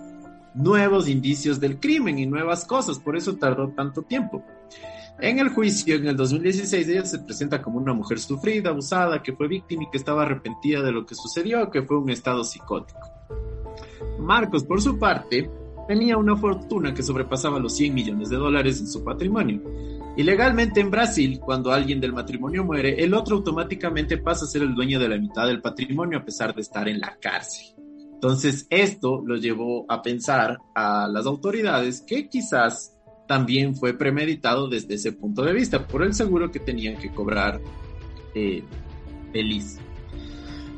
nuevos 0.54 1.08
indicios 1.08 1.60
del 1.60 1.78
crimen 1.78 2.18
y 2.18 2.26
nuevas 2.26 2.64
cosas, 2.64 2.98
por 2.98 3.16
eso 3.16 3.36
tardó 3.36 3.68
tanto 3.68 4.02
tiempo. 4.02 4.44
En 5.20 5.40
el 5.40 5.48
juicio, 5.48 5.96
en 5.96 6.06
el 6.06 6.16
2016, 6.16 6.88
ella 6.88 7.04
se 7.04 7.18
presenta 7.18 7.60
como 7.60 7.78
una 7.78 7.92
mujer 7.92 8.20
sufrida, 8.20 8.70
abusada, 8.70 9.20
que 9.20 9.32
fue 9.32 9.48
víctima 9.48 9.82
y 9.82 9.90
que 9.90 9.98
estaba 9.98 10.22
arrepentida 10.22 10.80
de 10.80 10.92
lo 10.92 11.04
que 11.04 11.16
sucedió, 11.16 11.70
que 11.70 11.82
fue 11.82 11.98
un 11.98 12.10
estado 12.10 12.44
psicótico. 12.44 13.00
Marcos, 14.20 14.62
por 14.62 14.80
su 14.80 14.96
parte, 14.96 15.50
tenía 15.88 16.16
una 16.16 16.36
fortuna 16.36 16.94
que 16.94 17.02
sobrepasaba 17.02 17.58
los 17.58 17.74
100 17.74 17.94
millones 17.94 18.28
de 18.28 18.36
dólares 18.36 18.78
en 18.78 18.86
su 18.86 19.02
patrimonio. 19.02 19.60
Y 20.16 20.22
legalmente 20.22 20.80
en 20.80 20.90
Brasil, 20.90 21.40
cuando 21.40 21.72
alguien 21.72 22.00
del 22.00 22.12
matrimonio 22.12 22.64
muere, 22.64 23.02
el 23.02 23.14
otro 23.14 23.36
automáticamente 23.36 24.18
pasa 24.18 24.44
a 24.44 24.48
ser 24.48 24.62
el 24.62 24.74
dueño 24.74 25.00
de 25.00 25.08
la 25.08 25.18
mitad 25.18 25.46
del 25.46 25.60
patrimonio 25.60 26.18
a 26.18 26.24
pesar 26.24 26.54
de 26.54 26.60
estar 26.60 26.88
en 26.88 27.00
la 27.00 27.16
cárcel. 27.20 27.74
Entonces, 28.14 28.66
esto 28.68 29.22
lo 29.24 29.36
llevó 29.36 29.84
a 29.88 30.02
pensar 30.02 30.58
a 30.74 31.08
las 31.08 31.26
autoridades 31.26 32.02
que 32.02 32.28
quizás 32.28 32.97
también 33.28 33.76
fue 33.76 33.92
premeditado 33.92 34.68
desde 34.68 34.94
ese 34.94 35.12
punto 35.12 35.42
de 35.42 35.52
vista, 35.52 35.86
por 35.86 36.02
el 36.02 36.14
seguro 36.14 36.50
que 36.50 36.58
tenían 36.58 36.96
que 36.96 37.10
cobrar 37.10 37.60
eh, 38.34 38.64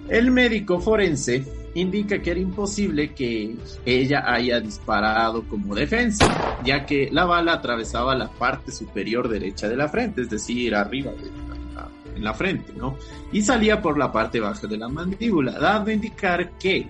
El 0.08 0.30
médico 0.32 0.80
forense 0.80 1.44
indica 1.74 2.20
que 2.20 2.32
era 2.32 2.40
imposible 2.40 3.14
que 3.14 3.54
ella 3.86 4.24
haya 4.26 4.58
disparado 4.58 5.44
como 5.44 5.76
defensa, 5.76 6.58
ya 6.64 6.84
que 6.84 7.08
la 7.12 7.24
bala 7.24 7.52
atravesaba 7.52 8.16
la 8.16 8.28
parte 8.28 8.72
superior 8.72 9.28
derecha 9.28 9.68
de 9.68 9.76
la 9.76 9.88
frente, 9.88 10.22
es 10.22 10.30
decir, 10.30 10.74
arriba 10.74 11.12
la, 11.12 11.88
en 12.16 12.24
la 12.24 12.34
frente, 12.34 12.72
¿no? 12.76 12.96
Y 13.30 13.42
salía 13.42 13.80
por 13.80 13.96
la 13.96 14.10
parte 14.10 14.40
baja 14.40 14.66
de 14.66 14.76
la 14.76 14.88
mandíbula, 14.88 15.52
dando 15.52 15.90
a 15.90 15.94
indicar 15.94 16.58
que 16.58 16.88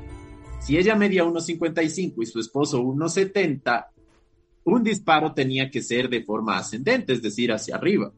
si 0.60 0.78
ella 0.78 0.96
medía 0.96 1.24
1,55 1.24 2.14
y 2.22 2.26
su 2.26 2.40
esposo 2.40 2.82
1,70, 2.82 3.86
un 4.64 4.82
disparo 4.82 5.32
tenía 5.32 5.70
que 5.70 5.82
ser 5.82 6.08
de 6.08 6.22
forma 6.22 6.58
ascendente, 6.58 7.12
es 7.12 7.22
decir, 7.22 7.52
hacia 7.52 7.76
arriba. 7.76 8.12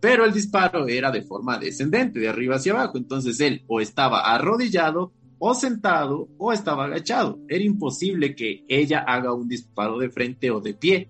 Pero 0.00 0.24
el 0.24 0.32
disparo 0.32 0.86
era 0.86 1.10
de 1.10 1.22
forma 1.22 1.58
descendente, 1.58 2.20
de 2.20 2.28
arriba 2.28 2.56
hacia 2.56 2.72
abajo. 2.72 2.98
Entonces 2.98 3.40
él 3.40 3.64
o 3.66 3.80
estaba 3.80 4.20
arrodillado 4.20 5.12
o 5.38 5.54
sentado 5.54 6.28
o 6.38 6.52
estaba 6.52 6.84
agachado. 6.84 7.40
Era 7.48 7.64
imposible 7.64 8.34
que 8.34 8.64
ella 8.68 9.00
haga 9.00 9.32
un 9.32 9.48
disparo 9.48 9.98
de 9.98 10.10
frente 10.10 10.50
o 10.50 10.60
de 10.60 10.74
pie, 10.74 11.08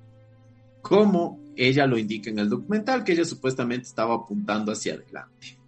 como 0.82 1.40
ella 1.56 1.86
lo 1.86 1.98
indica 1.98 2.30
en 2.30 2.38
el 2.38 2.48
documental, 2.48 3.02
que 3.02 3.12
ella 3.12 3.24
supuestamente 3.24 3.86
estaba 3.88 4.14
apuntando 4.14 4.72
hacia 4.72 4.94
adelante. 4.94 5.58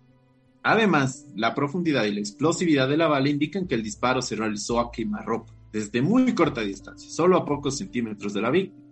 Además, 0.63 1.27
la 1.35 1.55
profundidad 1.55 2.05
y 2.05 2.13
la 2.13 2.21
explosividad 2.21 2.89
de 2.89 2.97
la 2.97 3.09
bala 3.09 3.29
indican 3.29 3.67
que 3.67 3.75
el 3.75 3.83
disparo 3.83 4.21
se 4.21 4.37
realizó 4.37 4.81
a 4.81 4.93
quemarropa, 4.93 5.55
desde 5.73 6.03
muy 6.03 6.35
corta 6.35 6.61
distancia, 6.61 7.11
solo 7.11 7.37
a 7.37 7.45
pocos 7.45 7.79
centímetros 7.79 8.35
de 8.35 8.43
la 8.43 8.51
víctima, 8.51 8.88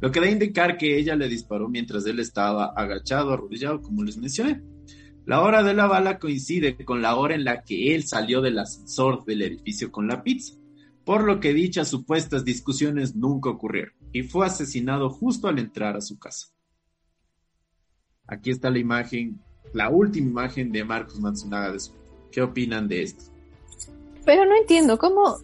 lo 0.00 0.10
que 0.10 0.20
da 0.20 0.26
a 0.26 0.30
indicar 0.30 0.78
que 0.78 0.98
ella 0.98 1.14
le 1.14 1.28
disparó 1.28 1.68
mientras 1.68 2.06
él 2.06 2.20
estaba 2.20 2.66
agachado, 2.66 3.32
arrodillado, 3.32 3.82
como 3.82 4.02
les 4.02 4.16
mencioné. 4.16 4.62
La 5.26 5.42
hora 5.42 5.62
de 5.62 5.74
la 5.74 5.86
bala 5.86 6.18
coincide 6.18 6.76
con 6.84 7.02
la 7.02 7.16
hora 7.16 7.34
en 7.34 7.44
la 7.44 7.62
que 7.62 7.94
él 7.94 8.04
salió 8.04 8.40
del 8.40 8.58
ascensor 8.58 9.24
del 9.24 9.42
edificio 9.42 9.92
con 9.92 10.08
la 10.08 10.22
pizza, 10.22 10.54
por 11.04 11.24
lo 11.24 11.38
que 11.38 11.52
dichas 11.52 11.88
supuestas 11.88 12.44
discusiones 12.44 13.14
nunca 13.14 13.50
ocurrieron 13.50 13.94
y 14.12 14.22
fue 14.22 14.46
asesinado 14.46 15.10
justo 15.10 15.48
al 15.48 15.58
entrar 15.58 15.96
a 15.96 16.00
su 16.00 16.18
casa. 16.18 16.48
Aquí 18.26 18.50
está 18.50 18.70
la 18.70 18.78
imagen, 18.78 19.40
la 19.74 19.90
última 19.90 20.30
imagen 20.30 20.72
de 20.72 20.84
Marcos 20.84 21.20
Matsunaga 21.20 21.72
de 21.72 21.80
su. 21.80 21.92
¿Qué 22.32 22.40
opinan 22.40 22.88
de 22.88 23.02
esto? 23.02 23.24
Pero 24.24 24.44
no 24.44 24.56
entiendo, 24.56 24.98
¿cómo, 24.98 25.38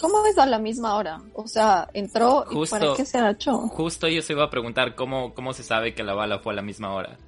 cómo 0.00 0.24
es 0.26 0.38
a 0.38 0.46
la 0.46 0.58
misma 0.58 0.94
hora? 0.94 1.20
O 1.34 1.46
sea, 1.46 1.88
entró 1.92 2.44
y 2.50 2.66
¿para 2.66 2.94
qué 2.96 3.04
se 3.04 3.18
agachó? 3.18 3.58
Justo 3.68 4.08
yo 4.08 4.22
se 4.22 4.32
iba 4.32 4.44
a 4.44 4.50
preguntar 4.50 4.94
cómo, 4.94 5.34
cómo 5.34 5.52
se 5.52 5.62
sabe 5.62 5.94
que 5.94 6.02
la 6.02 6.14
bala 6.14 6.38
fue 6.38 6.52
a 6.52 6.56
la 6.56 6.62
misma 6.62 6.92
hora. 6.92 7.18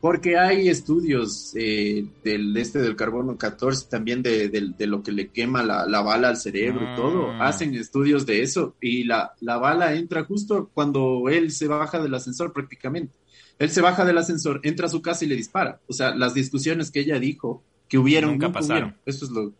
Porque 0.00 0.36
hay 0.36 0.68
estudios 0.68 1.52
eh, 1.54 2.04
del 2.22 2.54
este 2.58 2.78
del 2.78 2.94
carbono 2.94 3.38
14, 3.38 3.86
también 3.88 4.22
de, 4.22 4.50
lo 4.80 5.02
que 5.02 5.12
le 5.12 5.28
quema 5.28 5.62
la, 5.62 6.02
bala 6.02 6.28
al 6.28 6.36
cerebro 6.36 6.92
y 6.92 6.94
todo. 6.94 7.30
Hacen 7.40 7.74
estudios 7.74 8.26
de 8.26 8.42
eso 8.42 8.74
y 8.82 9.04
la, 9.04 9.32
la 9.40 9.56
bala 9.56 9.94
entra 9.94 10.24
justo 10.24 10.68
cuando 10.74 11.30
él 11.30 11.52
se 11.52 11.68
baja 11.68 12.02
del 12.02 12.12
ascensor 12.12 12.52
prácticamente. 12.52 13.14
Él 13.58 13.70
se 13.70 13.80
baja 13.80 14.04
del 14.04 14.18
ascensor, 14.18 14.60
entra 14.62 14.88
a 14.88 14.90
su 14.90 15.00
casa 15.00 15.24
y 15.24 15.28
le 15.28 15.36
dispara. 15.36 15.80
O 15.88 15.94
sea, 15.94 16.14
las 16.14 16.34
discusiones 16.34 16.90
que 16.90 17.00
ella 17.00 17.18
dijo 17.18 17.62
que 17.88 17.96
hubieron 17.96 18.32
nunca, 18.32 18.52
pasaron. 18.52 18.96
Eso 19.06 19.24
es 19.24 19.30
lo 19.30 19.54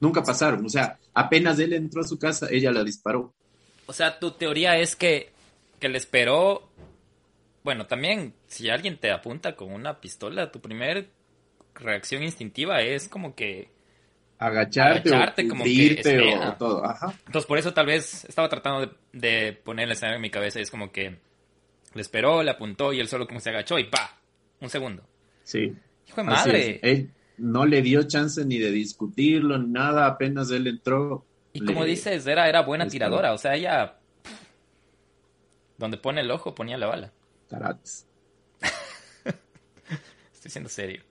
nunca 0.00 0.22
pasaron. 0.22 0.64
O 0.66 0.68
sea, 0.68 0.98
apenas 1.14 1.58
él 1.58 1.72
entró 1.72 2.00
a 2.00 2.08
su 2.08 2.18
casa, 2.18 2.48
ella 2.50 2.72
la 2.72 2.82
disparó. 2.82 3.32
O 3.86 3.92
sea, 3.92 4.18
tu 4.18 4.32
teoría 4.32 4.76
es 4.78 4.96
que 4.96 5.30
que 5.78 5.88
le 5.88 5.96
esperó 5.96 6.70
bueno, 7.62 7.86
también, 7.86 8.34
si 8.46 8.70
alguien 8.70 8.96
te 8.96 9.10
apunta 9.10 9.54
con 9.54 9.72
una 9.72 10.00
pistola, 10.00 10.50
tu 10.50 10.60
primer 10.60 11.08
reacción 11.74 12.22
instintiva 12.22 12.80
es 12.80 13.08
como 13.08 13.34
que 13.34 13.68
agacharte, 14.38 15.10
agacharte 15.10 15.48
como 15.48 15.64
que 15.64 16.38
o, 16.40 16.54
todo. 16.54 16.84
Ajá. 16.84 17.12
Entonces, 17.26 17.46
por 17.46 17.58
eso 17.58 17.74
tal 17.74 17.86
vez 17.86 18.24
estaba 18.24 18.48
tratando 18.48 18.94
de, 19.12 19.52
poner 19.52 19.86
el 19.86 19.92
escenario 19.92 20.16
en 20.16 20.22
mi 20.22 20.30
cabeza 20.30 20.58
y 20.58 20.62
es 20.62 20.70
como 20.70 20.90
que 20.90 21.18
le 21.92 22.00
esperó, 22.00 22.42
le 22.42 22.50
apuntó 22.50 22.92
y 22.92 23.00
él 23.00 23.08
solo 23.08 23.26
como 23.26 23.40
se 23.40 23.50
agachó 23.50 23.78
y 23.78 23.84
¡pa! 23.84 24.18
Un 24.60 24.70
segundo. 24.70 25.02
Sí. 25.42 25.74
Hijo 26.08 26.16
de 26.16 26.24
madre. 26.24 26.80
Él 26.82 27.10
no 27.40 27.64
le 27.64 27.82
dio 27.82 28.02
chance 28.04 28.44
ni 28.44 28.58
de 28.58 28.70
discutirlo, 28.70 29.58
ni 29.58 29.72
nada, 29.72 30.06
apenas 30.06 30.50
él 30.50 30.66
entró. 30.66 31.24
Y 31.52 31.64
como 31.64 31.84
dices, 31.84 32.26
era, 32.26 32.48
era 32.48 32.62
buena 32.62 32.86
tiradora, 32.86 33.32
o 33.32 33.38
sea, 33.38 33.56
ella... 33.56 33.96
Donde 35.78 35.96
pone 35.96 36.20
el 36.20 36.30
ojo 36.30 36.54
ponía 36.54 36.76
la 36.76 36.86
bala. 36.86 37.12
Estoy 40.34 40.50
siendo 40.50 40.68
serio. 40.68 41.02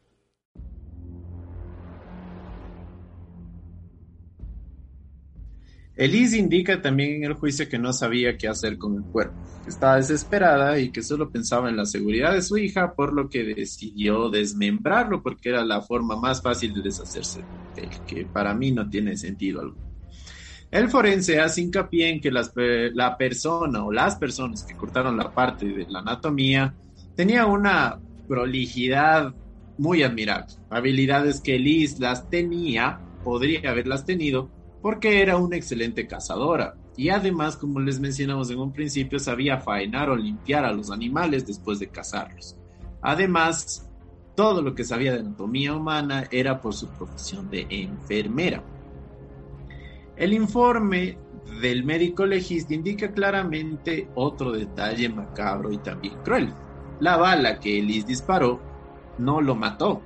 Elise 6.00 6.38
indica 6.38 6.82
también 6.82 7.16
en 7.16 7.24
el 7.26 7.34
juicio 7.34 7.68
que 7.68 7.78
no 7.78 7.91
sabía 7.91 8.38
qué 8.38 8.47
hacer 8.47 8.78
con 8.78 8.95
el 8.95 9.04
cuerpo, 9.12 9.36
que 9.62 9.70
estaba 9.70 9.97
desesperada 9.97 10.80
y 10.80 10.93
que 10.93 11.04
solo 11.04 11.30
pensaba 11.30 11.68
en 11.70 11.76
la 11.76 11.86
seguridad 11.86 12.32
de 12.32 12.41
su 12.41 12.58
hija, 12.58 12.93
por 12.95 13.12
lo 13.12 13.28
que 13.28 13.43
decidió 13.43 14.30
desmembrarlo 14.30 15.22
porque 15.22 15.50
era 15.50 15.66
la 15.66 15.82
forma 15.82 16.16
más 16.16 16.41
fácil 16.41 16.74
de 16.74 16.84
deshacerse 16.84 17.47
de 17.76 17.82
él, 17.84 17.89
que 18.06 18.26
para 18.26 18.54
mí 18.54 18.72
no 18.72 18.89
tiene 18.89 19.18
sentido 19.18 19.60
alguno. 19.60 19.84
El 20.72 20.89
forense 20.89 21.41
hace 21.41 21.64
hincapié 21.64 22.08
en 22.12 22.22
que 22.22 22.32
la 22.32 23.18
persona 23.18 23.84
o 23.84 23.91
las 23.91 24.16
personas 24.16 24.64
que 24.64 24.78
cortaron 24.78 25.18
la 25.18 25.34
parte 25.34 25.66
de 25.66 25.86
la 25.89 26.00
anatomía 26.00 26.78
tenía 27.14 27.45
una 27.45 28.00
prolijidad 28.26 29.36
muy 29.78 30.04
admirable. 30.04 30.54
Habilidades 30.70 31.41
que 31.41 31.60
Liz 31.60 32.00
las 32.00 32.30
tenía, 32.30 33.02
podría 33.22 33.72
haberlas 33.72 34.06
tenido, 34.06 34.54
porque 34.82 35.22
era 35.22 35.38
una 35.38 35.58
excelente 35.58 36.08
cazadora. 36.08 36.76
Y 36.96 37.10
además, 37.10 37.58
como 37.58 37.80
les 37.80 38.00
mencionamos 38.00 38.50
en 38.52 38.60
un 38.60 38.74
principio, 38.74 39.20
sabía 39.20 39.60
faenar 39.60 40.10
o 40.10 40.16
limpiar 40.16 40.66
a 40.66 40.74
los 40.74 40.92
animales 40.92 41.46
después 41.46 41.80
de 41.80 41.90
cazarlos. 41.90 42.58
Además, 43.02 43.90
todo 44.36 44.62
lo 44.62 44.76
que 44.76 44.84
sabía 44.84 45.14
de 45.14 45.20
anatomía 45.20 45.76
humana 45.76 46.28
era 46.32 46.62
por 46.62 46.74
su 46.74 46.88
profesión 46.90 47.50
de 47.50 47.68
enfermera. 47.70 48.64
El 50.16 50.34
informe 50.34 51.18
del 51.62 51.84
médico 51.84 52.26
legista 52.26 52.74
indica 52.74 53.12
claramente 53.12 54.10
otro 54.16 54.52
detalle 54.52 55.10
macabro 55.10 55.72
y 55.72 55.78
también 55.78 56.16
cruel. 56.24 56.54
La 57.00 57.18
bala 57.18 57.60
que 57.60 57.80
Elise 57.80 58.08
disparó 58.08 58.60
no 59.18 59.42
lo 59.42 59.56
mató. 59.56 60.02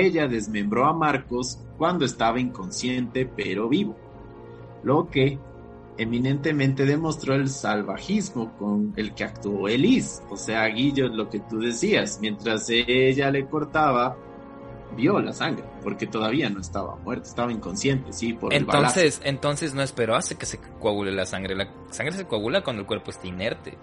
Ella 0.00 0.26
desmembró 0.26 0.86
a 0.86 0.92
Marcos 0.92 1.58
cuando 1.76 2.04
estaba 2.04 2.40
inconsciente 2.40 3.26
pero 3.26 3.68
vivo, 3.68 3.96
lo 4.82 5.08
que 5.08 5.38
eminentemente 5.98 6.86
demostró 6.86 7.34
el 7.34 7.48
salvajismo 7.48 8.52
con 8.58 8.92
el 8.96 9.14
que 9.14 9.24
actuó 9.24 9.68
Elise. 9.68 10.22
O 10.30 10.36
sea, 10.36 10.66
Guillo, 10.66 11.08
lo 11.08 11.28
que 11.28 11.40
tú 11.40 11.58
decías, 11.58 12.18
mientras 12.20 12.68
ella 12.70 13.30
le 13.30 13.46
cortaba, 13.46 14.16
vio 14.96 15.20
la 15.20 15.32
sangre, 15.32 15.64
porque 15.82 16.06
todavía 16.06 16.48
no 16.50 16.60
estaba 16.60 16.96
muerto, 16.96 17.28
estaba 17.28 17.52
inconsciente, 17.52 18.12
sí, 18.12 18.32
por 18.32 18.52
entonces, 18.52 19.20
el 19.22 19.30
Entonces 19.34 19.74
no 19.74 19.82
esperó 19.82 20.14
hace 20.14 20.36
que 20.36 20.46
se 20.46 20.58
coagule 20.80 21.12
la 21.12 21.26
sangre. 21.26 21.54
La 21.54 21.68
sangre 21.90 22.16
se 22.16 22.26
coagula 22.26 22.62
cuando 22.62 22.82
el 22.82 22.86
cuerpo 22.86 23.10
está 23.10 23.26
inerte. 23.26 23.76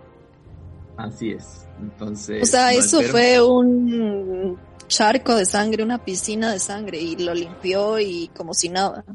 Así 0.99 1.31
es. 1.31 1.65
Entonces. 1.79 2.43
O 2.43 2.45
sea, 2.45 2.73
eso 2.73 3.01
fue 3.03 3.41
un 3.41 4.59
charco 4.87 5.35
de 5.35 5.45
sangre, 5.45 5.81
una 5.83 6.03
piscina 6.03 6.51
de 6.51 6.59
sangre 6.59 6.99
y 6.99 7.15
lo 7.15 7.33
limpió 7.33 7.99
y 7.99 8.29
como 8.35 8.53
si 8.53 8.67
nada. 8.67 9.05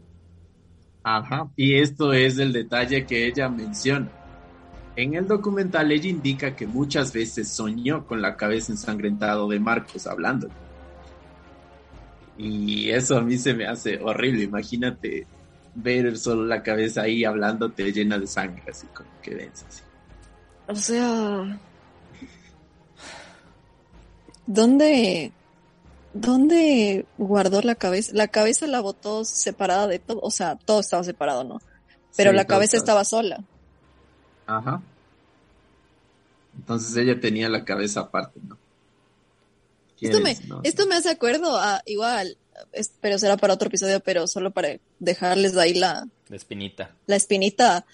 Ajá, 1.02 1.50
y 1.56 1.74
esto 1.78 2.14
es 2.14 2.38
el 2.38 2.54
detalle 2.54 3.04
que 3.04 3.26
ella 3.26 3.50
menciona. 3.50 4.08
En 4.96 5.14
el 5.14 5.28
documental 5.28 5.92
ella 5.92 6.08
indica 6.08 6.56
que 6.56 6.66
muchas 6.66 7.12
veces 7.12 7.48
soñó 7.48 8.06
con 8.06 8.22
la 8.22 8.36
cabeza 8.36 8.72
ensangrentada 8.72 9.46
de 9.46 9.60
Marcos 9.60 10.06
hablando. 10.06 10.48
Y 12.38 12.88
eso 12.88 13.18
a 13.18 13.20
mí 13.20 13.36
se 13.36 13.52
me 13.52 13.66
hace 13.66 14.00
horrible. 14.02 14.44
Imagínate 14.44 15.26
ver 15.74 16.16
solo 16.16 16.46
la 16.46 16.62
cabeza 16.62 17.02
ahí 17.02 17.24
hablándote 17.24 17.92
llena 17.92 18.18
de 18.18 18.26
sangre, 18.26 18.62
así 18.70 18.86
como 18.94 19.10
que 19.20 19.34
densa. 19.34 19.66
Así. 19.68 19.82
O 20.66 20.74
sea, 20.76 21.58
¿dónde, 24.46 25.32
dónde 26.12 27.06
guardó 27.18 27.60
la 27.62 27.74
cabeza? 27.74 28.12
La 28.14 28.28
cabeza 28.28 28.66
la 28.66 28.80
botó 28.80 29.24
separada 29.24 29.86
de 29.86 29.98
todo, 29.98 30.20
o 30.22 30.30
sea, 30.30 30.56
todo 30.56 30.80
estaba 30.80 31.04
separado, 31.04 31.44
¿no? 31.44 31.60
Pero 32.16 32.30
Sí, 32.30 32.36
la 32.36 32.44
cabeza 32.46 32.76
estaba- 32.76 33.04
sola. 33.04 33.42
Ajá. 34.46 34.82
Entonces 36.56 36.96
ella 36.96 37.20
tenía 37.20 37.48
la 37.48 37.64
cabeza 37.64 38.00
aparte, 38.00 38.40
¿no? 38.46 38.56
Esto 40.00 40.20
me, 40.20 40.36
esto 40.64 40.86
me 40.86 40.96
hace 40.96 41.08
acuerdo 41.10 41.56
a 41.56 41.80
igual, 41.86 42.36
es- 42.72 42.92
pero 43.00 43.18
será 43.18 43.36
para 43.38 43.54
otro 43.54 43.68
episodio, 43.68 44.00
pero 44.00 44.26
solo 44.26 44.50
para 44.50 44.76
dejarles 44.98 45.56
ahí 45.56 45.74
la, 45.74 46.06
La 46.28 46.36
espinita. 46.36 46.94
la 47.06 47.16
espinita, 47.16 47.86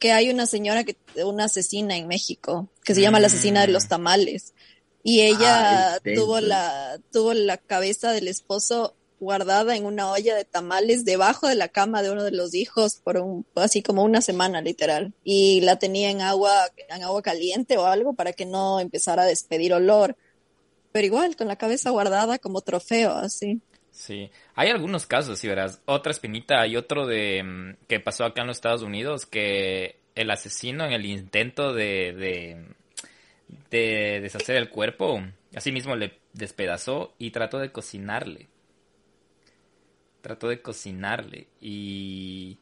que 0.00 0.10
hay 0.12 0.30
una 0.30 0.46
señora 0.46 0.82
que, 0.84 0.96
una 1.24 1.44
asesina 1.44 1.96
en 1.96 2.08
México, 2.08 2.68
que 2.82 2.94
se 2.94 3.00
llama 3.02 3.20
la 3.20 3.28
asesina 3.28 3.60
de 3.60 3.68
los 3.68 3.84
Mm. 3.84 3.88
tamales. 3.88 4.52
Y 5.04 5.20
ella 5.20 5.94
Ah, 5.94 6.00
tuvo 6.02 6.40
la, 6.40 6.98
tuvo 7.12 7.34
la 7.34 7.58
cabeza 7.58 8.10
del 8.10 8.26
esposo 8.26 8.96
guardada 9.20 9.76
en 9.76 9.84
una 9.84 10.10
olla 10.10 10.34
de 10.34 10.44
tamales 10.44 11.04
debajo 11.04 11.46
de 11.46 11.54
la 11.54 11.68
cama 11.68 12.02
de 12.02 12.10
uno 12.10 12.24
de 12.24 12.32
los 12.32 12.54
hijos 12.54 13.00
por 13.04 13.18
un, 13.18 13.46
así 13.54 13.82
como 13.82 14.02
una 14.02 14.22
semana 14.22 14.60
literal. 14.62 15.12
Y 15.22 15.60
la 15.60 15.78
tenía 15.78 16.10
en 16.10 16.22
agua, 16.22 16.52
en 16.88 17.02
agua 17.02 17.22
caliente 17.22 17.76
o 17.76 17.84
algo 17.86 18.14
para 18.14 18.32
que 18.32 18.46
no 18.46 18.80
empezara 18.80 19.22
a 19.22 19.26
despedir 19.26 19.74
olor. 19.74 20.16
Pero 20.90 21.06
igual, 21.06 21.36
con 21.36 21.48
la 21.48 21.56
cabeza 21.56 21.90
guardada 21.90 22.38
como 22.38 22.62
trofeo, 22.62 23.12
así. 23.12 23.60
Sí, 23.90 24.30
hay 24.54 24.70
algunos 24.70 25.06
casos, 25.06 25.38
sí, 25.38 25.48
verás. 25.48 25.80
Otra 25.84 26.12
espinita, 26.12 26.60
hay 26.60 26.76
otro 26.76 27.06
de 27.06 27.42
mm, 27.44 27.86
que 27.86 28.00
pasó 28.00 28.24
acá 28.24 28.40
en 28.40 28.48
los 28.48 28.56
Estados 28.56 28.82
Unidos, 28.82 29.26
que 29.26 30.00
el 30.14 30.30
asesino 30.30 30.84
en 30.84 30.92
el 30.92 31.04
intento 31.06 31.72
de, 31.74 32.12
de, 32.12 32.64
de 33.70 34.20
deshacer 34.22 34.56
el 34.56 34.68
cuerpo, 34.70 35.20
así 35.54 35.72
mismo 35.72 35.96
le 35.96 36.18
despedazó 36.32 37.14
y 37.18 37.30
trató 37.30 37.58
de 37.58 37.72
cocinarle. 37.72 38.48
Trató 40.20 40.48
de 40.48 40.62
cocinarle 40.62 41.48
y 41.60 42.56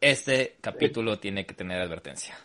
este 0.00 0.56
capítulo 0.60 1.18
tiene 1.20 1.46
que 1.46 1.54
tener 1.54 1.80
advertencia. 1.80 2.36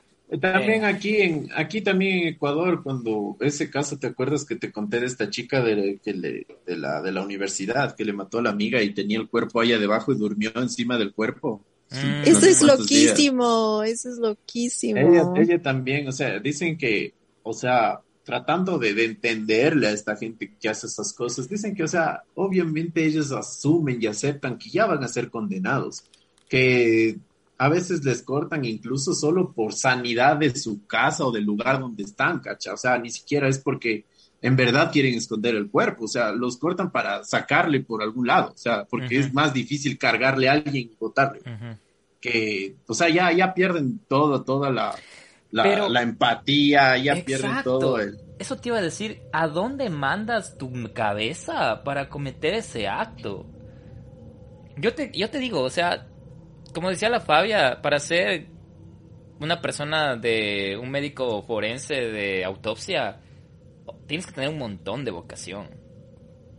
También 0.41 0.83
Eh. 0.83 0.87
aquí 0.87 1.17
en 1.21 1.49
aquí 1.55 1.81
también 1.81 2.19
en 2.19 2.27
Ecuador 2.27 2.83
cuando 2.83 3.37
ese 3.39 3.69
caso 3.71 3.97
te 3.97 4.07
acuerdas 4.07 4.45
que 4.45 4.57
te 4.57 4.71
conté 4.71 4.99
de 4.99 5.05
esta 5.07 5.29
chica 5.29 5.63
de, 5.63 5.99
que 6.03 6.13
le- 6.13 6.45
de 6.65 6.75
la 6.77 7.01
de 7.01 7.11
la 7.13 7.23
universidad 7.23 7.95
que 7.95 8.03
le 8.05 8.13
mató 8.13 8.39
a 8.39 8.41
la 8.43 8.49
amiga 8.51 8.83
y 8.83 8.93
tenía 8.93 9.17
el 9.19 9.29
cuerpo 9.29 9.61
allá 9.61 9.79
debajo 9.79 10.11
y 10.11 10.17
durmió 10.17 10.51
encima 10.55 10.97
del 10.97 11.13
cuerpo. 11.13 11.63
Mm. 11.89 11.95
no 11.95 12.23
Eso 12.25 12.41
sé 12.41 12.49
es 12.51 12.59
días. 12.59 12.77
loquísimo, 12.77 13.83
eso 13.83 14.09
es 14.11 14.17
loquísimo. 14.17 14.99
Ella, 14.99 15.23
ella 15.37 15.61
también, 15.61 16.07
o 16.09 16.11
sea, 16.11 16.37
dicen 16.39 16.77
que, 16.77 17.13
o 17.49 17.53
sea, 17.53 18.01
tratando 18.23 18.77
de, 18.77 18.93
de 18.93 19.05
entenderle 19.05 19.87
a 19.87 19.91
esta 19.91 20.17
gente 20.17 20.53
que 20.59 20.67
hace 20.67 20.87
esas 20.87 21.13
cosas, 21.13 21.47
dicen 21.47 21.73
que, 21.73 21.83
o 21.83 21.87
sea, 21.87 22.23
obviamente 22.35 23.05
ellos 23.05 23.31
asumen 23.31 24.01
y 24.01 24.07
aceptan 24.07 24.57
que 24.57 24.69
ya 24.69 24.85
van 24.85 25.03
a 25.03 25.07
ser 25.07 25.29
condenados, 25.29 26.03
que 26.49 27.17
a 27.57 27.69
veces 27.69 28.03
les 28.03 28.21
cortan 28.21 28.65
incluso 28.65 29.13
solo 29.13 29.51
por 29.53 29.73
sanidad 29.73 30.37
de 30.37 30.53
su 30.55 30.85
casa 30.85 31.25
o 31.25 31.31
del 31.31 31.45
lugar 31.45 31.79
donde 31.79 32.03
están, 32.03 32.39
¿cacha? 32.39 32.73
O 32.73 32.77
sea, 32.77 32.97
ni 32.97 33.09
siquiera 33.09 33.47
es 33.47 33.59
porque 33.59 34.03
en 34.41 34.55
verdad 34.55 34.91
quieren 34.91 35.15
esconder 35.15 35.55
el 35.55 35.69
cuerpo, 35.69 36.05
o 36.05 36.07
sea, 36.07 36.31
los 36.31 36.57
cortan 36.57 36.91
para 36.91 37.23
sacarle 37.23 37.79
por 37.79 38.03
algún 38.03 38.27
lado, 38.27 38.51
o 38.53 38.57
sea, 38.57 38.83
porque 38.83 39.19
es 39.19 39.33
más 39.33 39.53
difícil 39.53 39.97
cargarle 39.97 40.49
a 40.49 40.53
alguien 40.53 40.89
y 40.91 40.95
botarle. 40.99 41.41
Que, 42.19 42.75
o 42.87 42.93
sea, 42.93 43.09
ya, 43.09 43.31
ya 43.31 43.53
pierden 43.53 43.99
todo, 44.07 44.43
toda 44.43 44.69
la, 44.69 44.93
la, 45.51 45.63
Pero- 45.63 45.89
la 45.89 46.01
empatía, 46.01 46.97
ya 46.97 47.15
pierden 47.15 47.63
todo 47.63 47.99
el... 47.99 48.17
Eso 48.39 48.55
te 48.57 48.69
iba 48.69 48.77
a 48.77 48.81
decir, 48.81 49.21
¿a 49.33 49.47
dónde 49.47 49.89
mandas 49.89 50.57
tu 50.57 50.71
cabeza 50.93 51.83
para 51.83 52.07
cometer 52.07 52.53
ese 52.53 52.87
acto? 52.87 53.47
Yo 54.77 54.93
te, 54.93 55.11
yo 55.11 55.29
te 55.29 55.39
digo, 55.39 55.61
o 55.61 55.69
sea, 55.71 56.07
como 56.73 56.89
decía 56.89 57.09
la 57.09 57.19
Fabia, 57.19 57.81
para 57.81 57.97
ser 57.97 58.47
una 59.39 59.59
persona 59.59 60.15
de 60.17 60.77
un 60.79 60.91
médico 60.91 61.41
forense 61.43 61.95
de 61.95 62.45
autopsia, 62.45 63.21
tienes 64.05 64.27
que 64.27 64.33
tener 64.33 64.49
un 64.49 64.59
montón 64.59 65.03
de 65.03 65.11
vocación. 65.11 65.69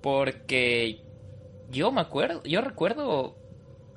Porque 0.02 1.04
yo 1.70 1.92
me 1.92 2.00
acuerdo, 2.00 2.42
yo 2.42 2.60
recuerdo 2.60 3.36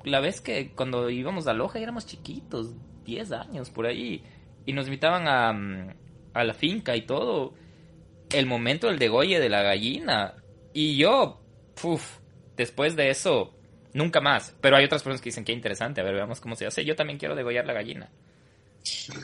la 0.04 0.20
vez 0.20 0.40
que 0.40 0.72
cuando 0.72 1.10
íbamos 1.10 1.46
a 1.46 1.52
Loja 1.52 1.78
éramos 1.78 2.06
chiquitos, 2.06 2.74
10 3.04 3.32
años 3.32 3.70
por 3.70 3.86
ahí, 3.86 4.22
y 4.66 4.72
nos 4.72 4.86
invitaban 4.86 5.28
a, 5.28 5.52
mm, 5.52 5.94
a 6.34 6.44
la 6.44 6.54
finca 6.54 6.96
y 6.96 7.02
todo, 7.02 7.54
el 8.30 8.46
momento 8.46 8.88
del 8.88 8.98
degolle 8.98 9.40
de 9.40 9.48
la 9.48 9.62
gallina, 9.62 10.34
y 10.72 10.96
yo, 10.96 11.40
uf, 11.82 12.18
después 12.56 12.96
de 12.96 13.10
eso, 13.10 13.52
nunca 13.92 14.20
más. 14.20 14.54
Pero 14.60 14.76
hay 14.76 14.84
otras 14.84 15.02
personas 15.02 15.20
que 15.20 15.28
dicen 15.30 15.44
que 15.44 15.52
interesante, 15.52 16.00
a 16.00 16.04
ver, 16.04 16.14
veamos 16.14 16.40
cómo 16.40 16.56
se 16.56 16.66
hace. 16.66 16.84
Yo 16.84 16.96
también 16.96 17.18
quiero 17.18 17.34
degollar 17.34 17.66
la 17.66 17.72
gallina. 17.72 18.10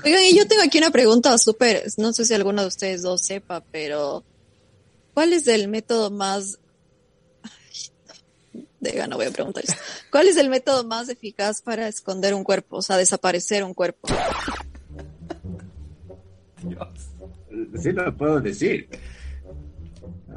Oigan, 0.04 0.22
y 0.24 0.36
yo 0.36 0.46
tengo 0.46 0.62
aquí 0.62 0.78
una 0.78 0.90
pregunta 0.90 1.36
súper, 1.38 1.84
no 1.96 2.12
sé 2.12 2.24
si 2.24 2.34
alguno 2.34 2.62
de 2.62 2.68
ustedes 2.68 3.02
dos 3.02 3.22
sepa, 3.22 3.62
pero 3.72 4.24
¿cuál 5.14 5.32
es 5.32 5.48
el 5.48 5.68
método 5.68 6.10
más... 6.10 6.58
Ay, 7.42 8.60
Diga, 8.80 9.08
no 9.08 9.16
voy 9.16 9.26
a 9.26 9.30
preguntar 9.32 9.64
eso. 9.64 9.74
¿Cuál 10.12 10.28
es 10.28 10.36
el 10.36 10.48
método 10.48 10.84
más 10.84 11.08
eficaz 11.08 11.60
para 11.60 11.88
esconder 11.88 12.34
un 12.34 12.44
cuerpo, 12.44 12.76
o 12.76 12.82
sea, 12.82 12.96
desaparecer 12.96 13.64
un 13.64 13.74
cuerpo? 13.74 14.08
Sí 17.80 17.92
lo 17.92 18.16
puedo 18.16 18.40
decir. 18.40 18.88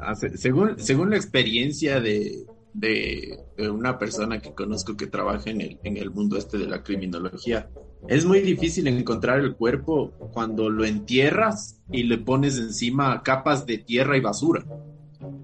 Ah, 0.00 0.14
se- 0.14 0.36
Según, 0.36 0.78
según 0.78 1.10
la 1.10 1.16
experiencia 1.16 2.00
de, 2.00 2.46
de, 2.72 3.44
de 3.56 3.70
una 3.70 3.98
persona 3.98 4.40
que 4.40 4.52
conozco 4.54 4.96
que 4.96 5.06
trabaja 5.06 5.50
en 5.50 5.60
el, 5.60 5.80
en 5.82 5.96
el 5.96 6.10
mundo 6.10 6.36
este 6.38 6.58
de 6.58 6.66
la 6.66 6.82
criminología, 6.82 7.70
es 8.06 8.24
muy 8.24 8.40
difícil 8.40 8.86
encontrar 8.88 9.40
el 9.40 9.54
cuerpo 9.56 10.14
cuando 10.30 10.70
lo 10.70 10.84
entierras 10.84 11.80
y 11.90 12.04
le 12.04 12.18
pones 12.18 12.58
encima 12.58 13.22
capas 13.22 13.66
de 13.66 13.78
tierra 13.78 14.16
y 14.16 14.20
basura. 14.20 14.66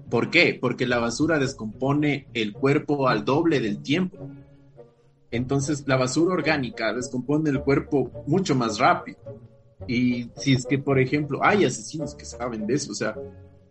¿Por 0.09 0.29
qué? 0.31 0.57
Porque 0.59 0.87
la 0.87 0.99
basura 0.99 1.39
descompone 1.39 2.29
el 2.33 2.57
cuerpo 2.57 3.07
al 3.07 3.25
doble 3.25 3.59
del 3.59 3.81
tiempo. 3.81 4.17
Entonces 5.31 5.83
la 5.87 5.95
basura 5.97 6.33
orgánica 6.33 6.93
descompone 6.93 7.49
el 7.49 7.61
cuerpo 7.63 8.11
mucho 8.25 8.55
más 8.55 8.79
rápido. 8.79 9.17
Y 9.87 10.29
si 10.35 10.53
es 10.53 10.65
que, 10.65 10.77
por 10.77 10.99
ejemplo, 10.99 11.39
hay 11.43 11.65
asesinos 11.65 12.15
que 12.15 12.25
saben 12.25 12.67
de 12.67 12.73
eso, 12.73 12.91
o 12.91 12.95
sea, 12.95 13.15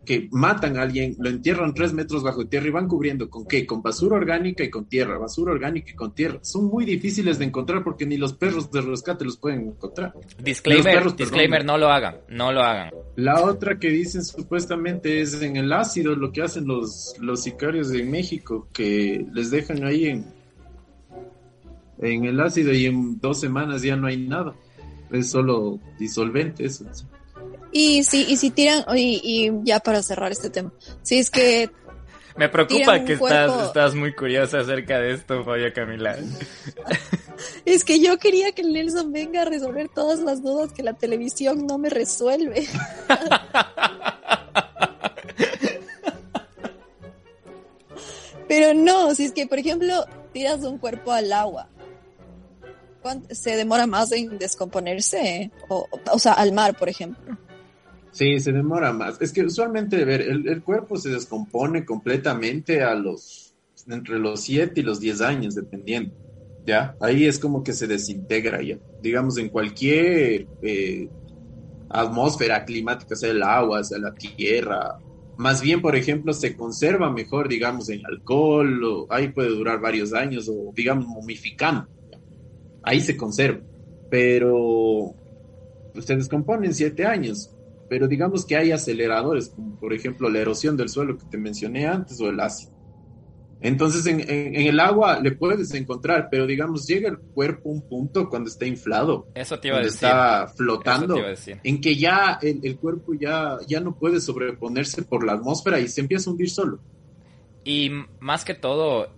que 0.08 0.26
matan 0.32 0.78
a 0.78 0.82
alguien, 0.82 1.16
lo 1.18 1.28
entierran 1.28 1.74
tres 1.74 1.92
metros 1.92 2.22
bajo 2.22 2.46
tierra 2.46 2.68
y 2.68 2.70
van 2.70 2.88
cubriendo 2.88 3.28
con 3.28 3.44
qué? 3.44 3.66
Con 3.66 3.82
basura 3.82 4.16
orgánica 4.16 4.64
y 4.64 4.70
con 4.70 4.86
tierra, 4.86 5.18
basura 5.18 5.52
orgánica 5.52 5.90
y 5.90 5.94
con 5.94 6.14
tierra. 6.14 6.38
Son 6.40 6.64
muy 6.64 6.86
difíciles 6.86 7.38
de 7.38 7.44
encontrar 7.44 7.84
porque 7.84 8.06
ni 8.06 8.16
los 8.16 8.32
perros 8.32 8.70
de 8.70 8.80
rescate 8.80 9.26
los 9.26 9.36
pueden 9.36 9.68
encontrar. 9.68 10.14
Disclaimer, 10.42 10.94
perros, 10.94 11.12
perdón. 11.12 11.16
disclaimer, 11.18 11.62
no 11.62 11.76
lo 11.76 11.88
hagan, 11.88 12.16
no 12.30 12.52
lo 12.52 12.62
hagan. 12.62 12.90
La 13.16 13.42
otra 13.42 13.78
que 13.78 13.90
dicen 13.90 14.24
supuestamente 14.24 15.20
es 15.20 15.42
en 15.42 15.58
el 15.58 15.70
ácido, 15.74 16.16
lo 16.16 16.32
que 16.32 16.40
hacen 16.40 16.66
los, 16.66 17.14
los 17.20 17.42
sicarios 17.42 17.92
en 17.92 18.10
México, 18.10 18.66
que 18.72 19.26
les 19.30 19.50
dejan 19.50 19.84
ahí 19.84 20.06
en, 20.06 20.24
en 21.98 22.24
el 22.24 22.40
ácido 22.40 22.72
y 22.72 22.86
en 22.86 23.20
dos 23.20 23.40
semanas 23.40 23.82
ya 23.82 23.94
no 23.94 24.06
hay 24.06 24.26
nada. 24.26 24.54
Es 25.12 25.30
solo 25.30 25.78
disolvente 25.98 26.64
eso. 26.66 26.84
Y 27.72 28.02
si, 28.04 28.22
y 28.24 28.36
si 28.36 28.50
tiran, 28.50 28.84
y, 28.96 29.20
y 29.22 29.50
ya 29.64 29.80
para 29.80 30.02
cerrar 30.02 30.32
este 30.32 30.50
tema, 30.50 30.72
si 31.02 31.18
es 31.18 31.30
que 31.30 31.70
Me 32.36 32.48
preocupa 32.48 33.04
que 33.04 33.18
cuerpo. 33.18 33.52
estás, 33.52 33.66
estás 33.66 33.94
muy 33.96 34.14
curiosa 34.14 34.60
acerca 34.60 35.00
de 35.00 35.12
esto, 35.14 35.44
Fabia 35.44 35.72
Camila. 35.72 36.16
Es 37.64 37.84
que 37.84 38.00
yo 38.00 38.18
quería 38.18 38.50
que 38.50 38.64
Nelson 38.64 39.12
venga 39.12 39.42
a 39.42 39.44
resolver 39.44 39.88
todas 39.94 40.18
las 40.20 40.42
dudas 40.42 40.72
que 40.72 40.82
la 40.82 40.94
televisión 40.94 41.68
no 41.68 41.78
me 41.78 41.88
resuelve. 41.88 42.66
Pero 48.48 48.74
no, 48.74 49.14
si 49.14 49.26
es 49.26 49.32
que, 49.32 49.46
por 49.46 49.58
ejemplo, 49.58 50.06
tiras 50.32 50.62
un 50.62 50.78
cuerpo 50.78 51.12
al 51.12 51.32
agua, 51.32 51.68
¿cuánto- 51.76 51.77
¿se 53.30 53.56
demora 53.56 53.86
más 53.86 54.12
en 54.12 54.38
descomponerse? 54.38 55.50
O, 55.68 55.88
o 56.12 56.18
sea, 56.18 56.32
al 56.34 56.52
mar, 56.52 56.76
por 56.76 56.88
ejemplo. 56.88 57.36
Sí, 58.12 58.40
se 58.40 58.52
demora 58.52 58.92
más. 58.92 59.20
Es 59.20 59.32
que 59.32 59.44
usualmente, 59.44 60.04
ver, 60.04 60.22
el, 60.22 60.62
cuerpo 60.62 60.96
se 60.96 61.10
descompone 61.10 61.84
completamente 61.84 62.82
a 62.82 62.94
los, 62.94 63.54
entre 63.86 64.18
los 64.18 64.40
7 64.40 64.80
y 64.80 64.82
los 64.82 65.00
10 65.00 65.20
años, 65.20 65.54
dependiendo. 65.54 66.14
¿Ya? 66.66 66.96
Ahí 67.00 67.24
es 67.24 67.38
como 67.38 67.62
que 67.62 67.72
se 67.72 67.86
desintegra 67.86 68.62
ya. 68.62 68.78
Digamos, 69.02 69.38
en 69.38 69.48
cualquier 69.48 70.46
eh, 70.62 71.08
atmósfera 71.88 72.64
climática, 72.64 73.16
sea 73.16 73.30
el 73.30 73.42
agua, 73.42 73.82
sea 73.84 73.98
la 73.98 74.14
tierra, 74.14 74.98
más 75.38 75.62
bien, 75.62 75.80
por 75.80 75.94
ejemplo, 75.94 76.32
se 76.32 76.56
conserva 76.56 77.12
mejor, 77.12 77.48
digamos, 77.48 77.88
en 77.90 78.04
alcohol, 78.04 79.06
ahí 79.08 79.28
puede 79.28 79.50
durar 79.50 79.80
varios 79.80 80.12
años, 80.12 80.48
o 80.48 80.72
digamos, 80.74 81.06
momificando. 81.06 81.86
Ahí 82.82 83.00
se 83.00 83.16
conserva. 83.16 83.60
Pero 84.10 85.14
pues, 85.92 86.06
se 86.06 86.16
descompone 86.16 86.66
en 86.66 86.74
siete 86.74 87.04
años. 87.04 87.50
Pero 87.88 88.06
digamos 88.06 88.44
que 88.44 88.56
hay 88.56 88.70
aceleradores, 88.70 89.48
como 89.48 89.76
por 89.76 89.92
ejemplo 89.92 90.28
la 90.28 90.40
erosión 90.40 90.76
del 90.76 90.88
suelo 90.88 91.16
que 91.16 91.24
te 91.24 91.38
mencioné 91.38 91.86
antes, 91.86 92.20
o 92.20 92.28
el 92.28 92.38
ácido. 92.38 92.78
Entonces, 93.60 94.06
en, 94.06 94.20
el 94.54 94.78
agua 94.78 95.18
le 95.20 95.32
puedes 95.32 95.74
encontrar, 95.74 96.28
pero 96.30 96.46
digamos, 96.46 96.86
llega 96.86 97.08
el 97.08 97.18
cuerpo 97.18 97.70
a 97.70 97.72
un 97.72 97.82
punto 97.82 98.28
cuando 98.28 98.48
está 98.48 98.66
inflado. 98.66 99.26
Eso 99.34 99.58
te 99.58 99.68
iba 99.68 99.78
a 99.78 99.80
decir. 99.80 99.94
Está 99.94 100.46
flotando. 100.48 101.16
En 101.64 101.80
que 101.80 101.96
ya 101.96 102.38
el, 102.40 102.78
cuerpo 102.78 103.14
ya, 103.14 103.56
ya 103.66 103.80
no 103.80 103.96
puede 103.96 104.20
sobreponerse 104.20 105.02
por 105.02 105.24
la 105.24 105.32
atmósfera 105.32 105.80
y 105.80 105.88
se 105.88 106.00
empieza 106.00 106.30
a 106.30 106.32
hundir 106.32 106.50
solo. 106.50 106.78
Y 107.64 107.90
más 108.20 108.44
que 108.44 108.54
todo, 108.54 109.08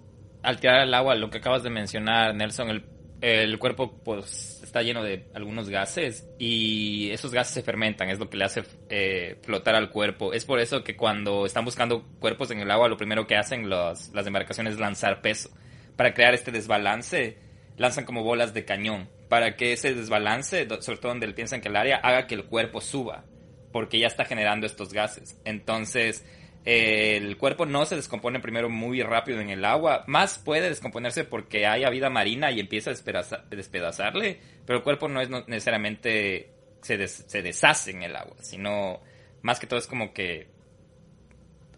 al 0.43 0.59
tirar 0.59 0.81
al 0.81 0.95
agua, 0.95 1.15
lo 1.16 1.28
que 1.28 1.39
acabas 1.39 1.62
de 1.62 1.70
mencionar, 1.70 2.35
Nelson, 2.35 2.70
el, 2.70 2.85
el 3.20 3.59
cuerpo, 3.59 4.01
pues 4.02 4.60
está 4.62 4.82
lleno 4.82 5.02
de 5.02 5.26
algunos 5.34 5.68
gases 5.68 6.28
y 6.38 7.10
esos 7.10 7.32
gases 7.32 7.55
se 7.55 7.62
fermentan, 7.62 8.09
es 8.09 8.18
lo 8.18 8.30
que 8.30 8.36
le 8.36 8.44
hace 8.44 8.62
eh, 8.88 9.38
flotar 9.42 9.74
al 9.74 9.90
cuerpo. 9.90 10.32
Es 10.32 10.44
por 10.44 10.60
eso 10.60 10.82
que 10.84 10.97
cuando 10.97 11.44
están 11.44 11.64
buscando 11.64 12.05
cuerpos 12.18 12.51
en 12.51 12.60
el 12.60 12.70
agua, 12.70 12.88
lo 12.88 12.97
primero 12.97 13.26
que 13.26 13.36
hacen 13.36 13.68
las 13.68 14.10
embarcaciones 14.14 14.74
es 14.74 14.80
lanzar 14.80 15.20
peso. 15.20 15.51
Para 15.97 16.14
crear 16.14 16.34
este 16.34 16.51
desbalance, 16.51 17.36
lanzan 17.76 18.05
como 18.05 18.22
bolas 18.22 18.55
de 18.55 18.64
cañón, 18.64 19.09
para 19.28 19.56
que 19.56 19.72
ese 19.72 19.94
desbalance, 19.94 20.66
sobre 20.80 20.98
todo 20.98 21.12
donde 21.12 21.28
piensan 21.32 21.60
que 21.60 21.68
el 21.68 21.76
área, 21.76 21.97
haga 21.97 22.26
que 22.26 22.34
el 22.34 22.44
cuerpo 22.44 22.80
suba, 22.80 23.24
porque 23.72 23.98
ya 23.98 24.06
está 24.06 24.24
generando 24.24 24.66
estos 24.66 24.92
gases. 24.92 25.38
Entonces, 25.44 26.24
el 26.65 27.37
cuerpo 27.39 27.65
no 27.66 27.87
se 27.87 27.97
descompone 27.97 28.41
primero 28.41 28.69
muy 28.69 29.03
rápido 29.03 29.41
en 29.41 29.51
el 29.51 29.65
agua, 29.65 30.05
más 30.07 30.39
puede 30.39 30.69
descomponerse 30.69 31.24
porque 31.24 31.66
haya 31.66 31.89
vida 31.91 32.11
marina 32.11 32.51
y 32.51 32.61
empieza 32.61 32.91
a 32.91 33.45
despedazarle, 33.51 34.41
pero 34.66 34.78
el 34.78 34.82
cuerpo 34.82 35.09
no 35.09 35.20
es 35.20 35.31
necesariamente 35.47 36.51
se, 36.82 37.09
se 37.09 37.43
deshace 37.43 37.93
en 37.93 38.03
el 38.03 38.16
agua, 38.16 38.37
sino 38.41 39.01
más 39.43 39.59
que 39.59 39.66
todo 39.66 39.78
es 39.78 39.87
como 39.87 40.12
que 40.12 40.49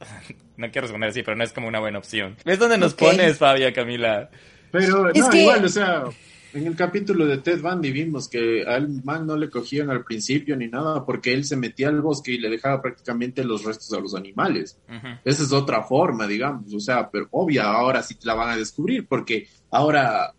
no 0.56 0.70
quiero 0.70 0.86
responder 0.86 1.10
así, 1.10 1.22
pero 1.22 1.36
no 1.36 1.44
es 1.44 1.52
como 1.52 1.68
una 1.68 1.80
buena 1.80 1.98
opción. 1.98 2.36
¿Ves 2.44 2.58
dónde 2.58 2.78
nos 2.78 2.94
pones, 2.94 3.38
Fabia, 3.38 3.72
Camila? 3.72 4.30
Pero 4.70 5.12
no, 5.12 5.38
igual, 5.38 5.64
o 5.64 5.68
sea, 5.68 6.04
en 6.54 6.66
el 6.66 6.76
capítulo 6.76 7.26
de 7.26 7.38
Ted 7.38 7.60
Bundy 7.60 7.90
vimos 7.92 8.28
que 8.28 8.64
al 8.64 9.02
man 9.04 9.26
no 9.26 9.36
le 9.36 9.48
cogían 9.48 9.90
al 9.90 10.04
principio 10.04 10.56
ni 10.56 10.68
nada 10.68 11.04
porque 11.04 11.32
él 11.32 11.44
se 11.44 11.56
metía 11.56 11.88
al 11.88 12.00
bosque 12.02 12.32
y 12.32 12.38
le 12.38 12.50
dejaba 12.50 12.82
prácticamente 12.82 13.44
los 13.44 13.64
restos 13.64 13.92
a 13.92 14.00
los 14.00 14.14
animales. 14.14 14.78
Esa 15.24 15.42
es 15.42 15.52
otra 15.52 15.82
forma, 15.82 16.26
digamos, 16.26 16.72
o 16.74 16.80
sea, 16.80 17.10
pero 17.10 17.28
obvia, 17.30 17.64
ahora 17.64 18.02
sí 18.02 18.14
te 18.16 18.26
la 18.26 18.34
van 18.34 18.50
a 18.50 18.56
descubrir 18.56 19.06
porque 19.06 19.48
ahora 19.70 20.34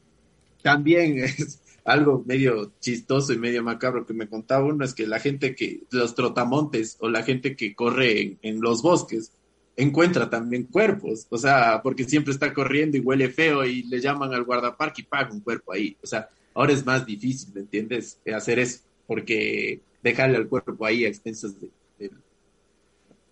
también 0.61 1.17
es 1.23 1.61
algo 1.85 2.23
medio 2.25 2.71
chistoso 2.79 3.33
y 3.33 3.37
medio 3.37 3.63
macabro 3.63 4.05
que 4.05 4.13
me 4.13 4.29
contaba 4.29 4.65
uno 4.65 4.85
es 4.85 4.93
que 4.93 5.05
la 5.05 5.19
gente 5.19 5.55
que, 5.55 5.81
los 5.91 6.15
trotamontes 6.15 6.97
o 6.99 7.09
la 7.09 7.23
gente 7.23 7.55
que 7.55 7.75
corre 7.75 8.37
en 8.41 8.61
los 8.61 8.81
bosques, 8.81 9.33
encuentra 9.75 10.29
también 10.29 10.63
cuerpos, 10.63 11.25
o 11.29 11.37
sea, 11.37 11.81
porque 11.81 12.03
siempre 12.03 12.33
está 12.33 12.53
corriendo 12.53 12.97
y 12.97 13.01
huele 13.01 13.29
feo 13.29 13.65
y 13.65 13.83
le 13.83 13.99
llaman 13.99 14.33
al 14.33 14.43
guardaparque 14.43 15.01
y 15.01 15.05
paga 15.05 15.31
un 15.31 15.39
cuerpo 15.39 15.73
ahí, 15.73 15.97
o 16.03 16.07
sea, 16.07 16.29
ahora 16.53 16.73
es 16.73 16.85
más 16.85 17.05
difícil, 17.05 17.53
¿me 17.53 17.61
entiendes? 17.61 18.19
Hacer 18.33 18.59
eso, 18.59 18.81
porque 19.07 19.81
dejarle 20.03 20.37
al 20.37 20.47
cuerpo 20.47 20.85
ahí 20.85 21.05
a 21.05 21.07
expensas 21.07 21.59
de, 21.59 21.69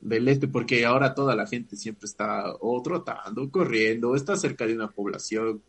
del 0.01 0.27
este, 0.27 0.47
porque 0.47 0.85
ahora 0.85 1.13
toda 1.13 1.35
la 1.35 1.47
gente 1.47 1.75
siempre 1.75 2.07
está 2.07 2.55
o 2.59 2.81
trotando, 2.81 3.49
corriendo, 3.49 4.15
está 4.15 4.35
cerca 4.35 4.65
de 4.65 4.73
una 4.73 4.89
población. 4.89 5.61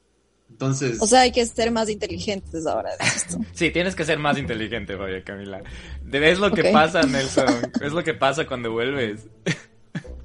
Entonces. 0.50 1.00
O 1.00 1.06
sea, 1.06 1.20
hay 1.20 1.32
que 1.32 1.44
ser 1.46 1.70
más 1.70 1.88
inteligentes 1.88 2.66
ahora 2.66 2.90
de 2.96 3.04
esto. 3.04 3.38
sí, 3.52 3.70
tienes 3.70 3.94
que 3.94 4.04
ser 4.04 4.18
más 4.18 4.38
inteligente, 4.38 4.96
Fabia 4.96 5.22
Camila. 5.22 5.62
Es 6.10 6.38
lo 6.38 6.50
que 6.50 6.64
pasa, 6.64 7.02
Nelson. 7.02 7.46
Es 7.80 7.92
lo 7.92 8.02
que 8.02 8.14
pasa 8.14 8.46
cuando 8.46 8.72
vuelves. 8.72 9.28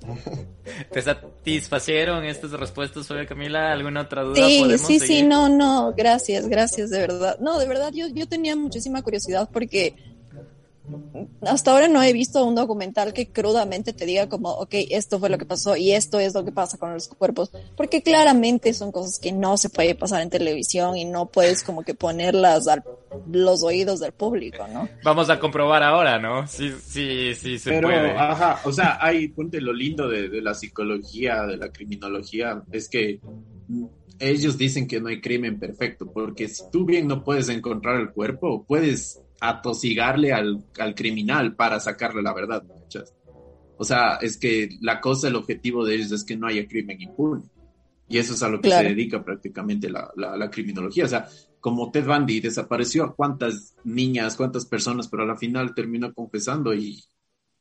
¿Te 0.92 1.02
satisfacieron 1.02 2.24
estas 2.26 2.52
respuestas, 2.52 3.08
Fabio 3.08 3.28
Camila? 3.28 3.72
¿Alguna 3.72 4.02
otra 4.02 4.24
duda? 4.24 4.36
Sí, 4.36 4.78
sí, 4.78 5.00
sí, 5.00 5.24
no, 5.24 5.50
no, 5.50 5.94
gracias, 5.96 6.48
gracias, 6.48 6.90
de 6.90 7.00
verdad. 7.00 7.38
No, 7.40 7.60
de 7.60 7.68
verdad, 7.68 7.92
yo, 7.94 8.08
yo 8.08 8.28
tenía 8.28 8.56
muchísima 8.56 9.02
curiosidad 9.02 9.50
porque 9.52 9.96
hasta 11.42 11.72
ahora 11.72 11.88
no 11.88 12.02
he 12.02 12.14
visto 12.14 12.44
un 12.46 12.56
documental 12.56 13.14
que 13.14 13.30
crudamente 13.30 13.94
te 13.94 14.06
diga 14.06 14.30
como, 14.30 14.50
ok, 14.52 14.74
esto 14.90 15.20
fue 15.20 15.30
lo 15.30 15.38
que 15.38 15.46
pasó 15.46 15.76
y 15.76 15.92
esto 15.92 16.20
es 16.20 16.34
lo 16.34 16.44
que 16.44 16.52
pasa 16.52 16.78
con 16.78 16.94
los 16.94 17.08
cuerpos, 17.08 17.52
porque 17.76 18.02
claramente 18.02 18.74
son 18.74 18.92
cosas 18.92 19.20
que 19.20 19.32
no 19.32 19.58
se 19.58 19.70
puede 19.70 19.96
pasar 19.96 20.22
en 20.22 20.30
televisión 20.30 20.98
y 20.98 21.06
no 21.06 21.28
puedes 21.28 21.64
como 21.64 21.84
que 21.84 21.94
ponerlas 21.94 22.68
a 22.68 22.84
los 23.32 23.64
oídos 23.64 24.00
del 24.00 24.12
público, 24.12 24.68
¿no? 24.68 24.88
Vamos 25.04 25.30
a 25.30 25.40
comprobar 25.40 25.84
ahora, 25.84 26.20
¿no? 26.20 26.48
Sí, 26.48 26.74
sí, 26.84 27.34
sí, 27.36 27.58
se 27.60 27.72
Pero, 27.72 27.88
puede. 27.88 28.12
ajá, 28.12 28.62
o 28.64 28.72
sea, 28.72 28.98
hay, 29.02 29.30
ponte 29.30 29.62
lo 29.62 29.74
lindo 29.74 30.08
de, 30.08 30.30
de 30.30 30.42
la 30.42 30.54
psicología, 30.54 31.44
de 31.44 31.58
la 31.58 31.72
criminología, 31.72 32.64
es 32.72 32.90
que 32.90 33.20
ellos 34.20 34.58
dicen 34.58 34.88
que 34.88 35.00
no 35.00 35.10
hay 35.10 35.22
crimen 35.22 35.60
perfecto, 35.60 36.12
porque 36.12 36.48
si 36.48 36.64
tú 36.72 36.86
bien 36.86 37.08
no 37.08 37.24
puedes 37.24 37.50
encontrar 37.50 38.00
el 38.00 38.12
cuerpo, 38.12 38.66
puedes 38.68 39.22
atosigarle 39.40 40.34
al, 40.34 40.64
al 40.80 40.96
criminal 40.96 41.56
para 41.56 41.80
sacarle 41.80 42.22
la 42.22 42.34
verdad, 42.34 42.64
O 43.78 43.84
sea, 43.84 44.16
es 44.22 44.38
que 44.38 44.70
la 44.82 45.00
cosa, 45.00 45.28
el 45.28 45.36
objetivo 45.36 45.86
de 45.86 45.96
ellos 45.96 46.12
es 46.12 46.24
que 46.24 46.36
no 46.36 46.48
haya 46.48 46.68
crimen 46.68 47.02
impune. 47.02 47.44
Y 48.10 48.18
eso 48.18 48.34
es 48.34 48.44
a 48.44 48.50
lo 48.50 48.62
que 48.62 48.70
se 48.70 48.84
dedica 48.84 49.24
prácticamente 49.24 49.90
la, 49.90 50.12
la, 50.16 50.50
criminología. 50.50 51.06
O 51.06 51.10
sea, 51.10 51.28
como 51.60 51.92
Ted 51.92 52.06
Bundy 52.06 52.40
desapareció 52.40 53.04
a 53.04 53.14
cuántas 53.14 53.76
niñas, 53.84 54.38
cuántas 54.38 54.66
personas, 54.66 55.10
pero 55.10 55.24
a 55.24 55.26
la 55.26 55.36
final 55.36 55.76
terminó 55.76 56.14
confesando 56.14 56.74
y, 56.74 57.04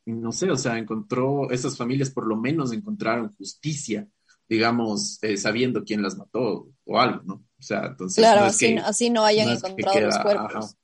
no 0.04 0.30
sé, 0.30 0.50
o 0.50 0.56
sea, 0.56 0.78
encontró, 0.78 1.50
esas 1.50 1.76
familias 1.76 2.10
por 2.10 2.28
lo 2.28 2.36
menos 2.36 2.72
encontraron 2.72 3.34
justicia, 3.36 4.06
digamos, 4.48 5.18
eh, 5.22 5.36
sabiendo 5.36 5.82
quién 5.82 6.00
las 6.00 6.16
mató 6.16 6.68
o 6.84 7.00
algo, 7.00 7.22
¿no? 7.24 7.34
O 7.34 7.62
sea, 7.62 7.86
entonces. 7.86 8.22
Claro, 8.22 8.44
así, 8.44 8.76
así, 8.76 9.10
no 9.10 9.24
hayan 9.24 9.48
encontrado 9.48 10.00
los 10.00 10.18
cuerpos. 10.18 10.76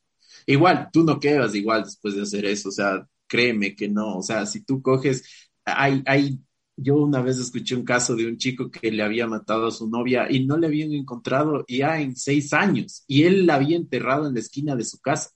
Igual, 0.46 0.88
tú 0.92 1.04
no 1.04 1.18
quedas 1.20 1.54
igual 1.54 1.84
después 1.84 2.14
de 2.16 2.22
hacer 2.22 2.44
eso, 2.46 2.68
o 2.70 2.72
sea, 2.72 3.06
créeme 3.26 3.74
que 3.74 3.88
no, 3.88 4.18
o 4.18 4.22
sea, 4.22 4.46
si 4.46 4.64
tú 4.64 4.82
coges, 4.82 5.24
hay, 5.64 6.02
hay, 6.06 6.40
yo 6.76 6.96
una 6.96 7.20
vez 7.22 7.38
escuché 7.38 7.74
un 7.76 7.84
caso 7.84 8.16
de 8.16 8.26
un 8.26 8.36
chico 8.36 8.70
que 8.70 8.90
le 8.90 9.02
había 9.02 9.26
matado 9.26 9.66
a 9.68 9.70
su 9.70 9.88
novia 9.88 10.26
y 10.30 10.44
no 10.46 10.56
le 10.56 10.66
habían 10.66 10.92
encontrado 10.92 11.64
ya 11.68 12.00
en 12.00 12.16
seis 12.16 12.52
años 12.52 13.04
y 13.06 13.24
él 13.24 13.46
la 13.46 13.56
había 13.56 13.76
enterrado 13.76 14.26
en 14.28 14.34
la 14.34 14.40
esquina 14.40 14.74
de 14.76 14.84
su 14.84 14.98
casa. 15.00 15.30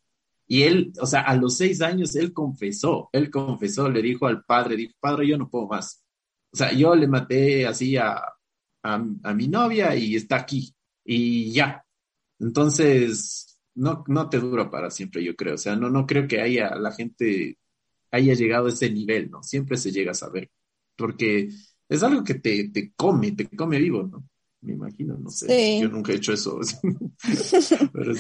Y 0.49 0.63
él, 0.63 0.93
o 1.01 1.07
sea, 1.07 1.23
a 1.23 1.35
los 1.37 1.57
seis 1.57 1.81
años 1.83 2.15
él 2.17 2.33
confesó, 2.33 3.09
él 3.13 3.31
confesó, 3.31 3.89
le 3.91 4.01
dijo 4.03 4.27
al 4.27 4.45
padre, 4.45 4.77
dijo, 4.77 4.95
padre, 5.01 5.27
yo 5.27 5.37
no 5.39 5.49
puedo 5.51 5.67
más. 5.67 6.03
O 6.53 6.57
sea, 6.57 6.73
yo 6.73 6.95
le 6.95 7.09
maté 7.09 7.67
así 7.67 7.97
a, 7.97 8.15
a, 8.83 9.05
a 9.25 9.35
mi 9.35 9.49
novia 9.49 9.95
y 9.97 10.17
está 10.17 10.37
aquí. 10.37 10.75
Y 11.05 11.53
ya. 11.53 11.85
Entonces, 12.39 13.56
no, 13.77 14.05
no 14.09 14.29
te 14.29 14.41
dura 14.41 14.71
para 14.71 14.91
siempre, 14.91 15.23
yo 15.23 15.37
creo. 15.37 15.55
O 15.55 15.59
sea, 15.59 15.77
no, 15.77 15.91
no 15.91 16.07
creo 16.07 16.27
que 16.27 16.41
haya 16.41 16.75
la 16.75 16.93
gente 16.93 17.59
haya 18.11 18.35
llegado 18.35 18.67
a 18.67 18.71
ese 18.71 18.91
nivel, 18.91 19.31
¿no? 19.31 19.43
Siempre 19.43 19.77
se 19.77 19.93
llega 19.93 20.13
a 20.13 20.15
saber, 20.15 20.51
porque 20.97 21.51
es 21.89 22.03
algo 22.03 22.25
que 22.25 22.35
te, 22.35 22.71
te 22.71 22.93
come, 22.95 23.33
te 23.33 23.49
come 23.55 23.79
vivo, 23.79 24.03
¿no? 24.05 24.25
Me 24.63 24.73
imagino, 24.73 25.17
no 25.19 25.31
sé. 25.31 25.81
Yo 25.81 25.89
nunca 25.89 26.13
he 26.13 26.17
hecho 26.17 26.33
eso. 26.33 26.59
Pero, 27.93 28.13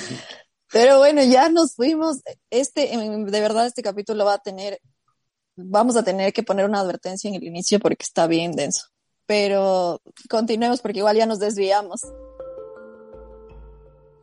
Pero, 0.71 0.99
bueno, 0.99 1.25
ya 1.25 1.49
nos 1.49 1.75
fuimos. 1.75 2.21
Este, 2.51 2.89
de 2.89 3.41
verdad, 3.41 3.67
este 3.67 3.83
capítulo 3.83 4.25
va 4.25 4.35
a 4.35 4.43
tener, 4.43 4.79
vamos 5.57 5.97
a 5.97 6.05
tener 6.05 6.33
que 6.33 6.43
poner 6.43 6.67
una 6.67 6.81
advertencia 6.81 7.29
en 7.29 7.37
el 7.37 7.45
inicio 7.45 7.81
porque 7.81 8.05
está 8.05 8.27
bien 8.27 8.53
denso. 8.53 8.85
Pero 9.25 10.03
continuemos 10.29 10.81
porque 10.83 10.99
igual 10.99 11.17
ya 11.17 11.27
nos 11.27 11.41
desviamos 11.41 12.03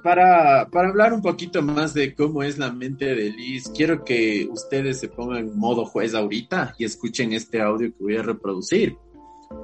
para, 0.03 0.61
hablar 0.61 1.13
un 1.13 1.21
poquito 1.21 1.61
más 1.61 1.93
de 1.93 2.13
cómo 2.13 2.43
es 2.43 2.57
la 2.57 2.71
mente 2.71 3.05
de 3.15 3.31
Liz, 3.31 3.71
quiero 3.75 4.03
que 4.03 4.47
ustedes 4.51 4.99
se 4.99 5.07
pongan 5.07 5.47
en 5.47 5.57
modo 5.57 5.85
juez 5.85 6.13
ahorita 6.13 6.75
y 6.77 6.85
escuchen 6.85 7.34
este 7.34 7.61
audio 7.61 7.91
que 7.95 8.03
voy 8.03 8.17
a 8.17 8.21
reproducir 8.21 8.97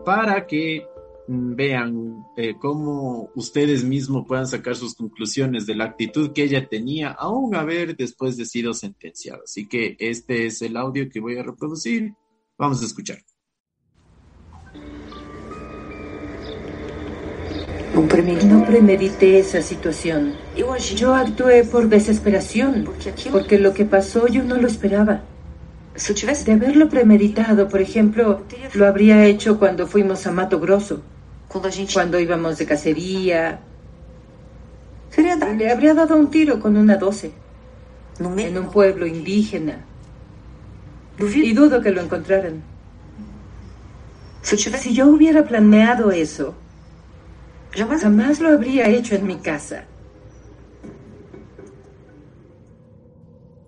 para 0.06 0.48
que 0.48 0.86
vean 1.28 2.24
eh, 2.38 2.56
cómo 2.60 3.30
ustedes 3.36 3.84
mismos 3.84 4.26
puedan 4.28 4.48
sacar 4.48 4.76
sus 4.76 4.95
conclusiones 4.95 5.68
de 5.68 5.76
la 5.76 5.86
actitud 5.86 6.32
que 6.32 6.44
ella 6.44 6.68
tenía, 6.68 7.10
aún 7.11 7.53
haber 7.56 7.95
después 7.95 8.36
de 8.38 8.45
sido 8.45 8.74
sentenciada. 8.74 9.41
Así 9.44 9.68
que 9.68 9.95
este 9.99 10.48
es 10.48 10.61
el 10.61 10.76
audio 10.78 11.07
que 11.10 11.20
voy 11.20 11.38
a 11.38 11.44
reproducir. 11.44 12.14
Vamos 12.57 12.82
a 12.82 12.86
escuchar. 12.86 13.20
No 18.00 18.66
premedité 18.66 19.40
esa 19.40 19.62
situación. 19.62 20.34
Yo 20.96 21.14
actué 21.14 21.66
por 21.66 21.90
desesperación, 21.90 22.88
porque 23.30 23.60
lo 23.60 23.74
que 23.74 23.84
pasó 23.84 24.28
yo 24.28 24.42
no 24.44 24.56
lo 24.56 24.68
esperaba. 24.68 25.24
De 26.46 26.54
haberlo 26.54 26.88
premeditado, 26.88 27.68
por 27.68 27.82
ejemplo, 27.82 28.44
lo 28.74 28.88
habría 28.88 29.26
hecho 29.26 29.60
cuando 29.60 29.86
fuimos 29.86 30.26
a 30.28 30.32
Mato 30.32 30.62
Grosso, 30.62 31.02
cuando 31.50 32.18
íbamos 32.18 32.58
de 32.58 32.66
cacería. 32.66 33.60
Le 35.58 35.70
habría 35.70 35.94
dado 35.94 36.16
un 36.16 36.30
tiro 36.30 36.62
con 36.62 36.78
una 36.78 36.96
12 36.96 37.34
en 38.38 38.58
un 38.58 38.72
pueblo 38.72 39.08
indígena. 39.08 39.84
Y 41.20 41.52
dudo 41.52 41.82
que 41.82 41.92
lo 41.92 42.00
encontraran. 42.00 42.64
Si 44.42 44.94
yo 44.94 45.08
hubiera 45.08 45.44
planeado 45.44 46.12
eso, 46.12 46.56
Jamás 47.72 48.40
lo 48.40 48.50
habría 48.50 48.88
hecho 48.90 49.16
en 49.16 49.28
mi 49.28 49.38
casa. 49.38 49.86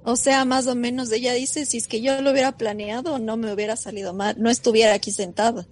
O 0.03 0.15
sea, 0.15 0.45
más 0.45 0.67
o 0.67 0.75
menos 0.75 1.11
ella 1.11 1.33
dice, 1.33 1.65
si 1.65 1.77
es 1.77 1.87
que 1.87 2.01
yo 2.01 2.21
lo 2.21 2.31
hubiera 2.31 2.57
planeado, 2.57 3.19
no 3.19 3.37
me 3.37 3.53
hubiera 3.53 3.75
salido 3.75 4.13
mal, 4.13 4.35
no 4.39 4.49
estuviera 4.49 4.93
aquí 4.95 5.11
sentada. 5.11 5.67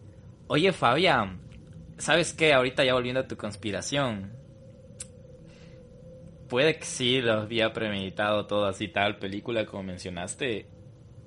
Oye, 0.48 0.72
Fabián, 0.72 1.42
¿sabes 1.98 2.34
qué? 2.34 2.54
Ahorita 2.54 2.84
ya 2.84 2.94
volviendo 2.94 3.22
a 3.22 3.28
tu 3.28 3.38
conspiración. 3.38 4.32
Puede 6.48 6.78
que 6.78 6.86
sí 6.86 7.22
lo 7.22 7.34
había 7.34 7.74
premeditado 7.74 8.46
todo 8.46 8.66
así 8.66 8.88
tal 8.88 9.18
película 9.18 9.66
como 9.66 9.84
mencionaste, 9.84 10.68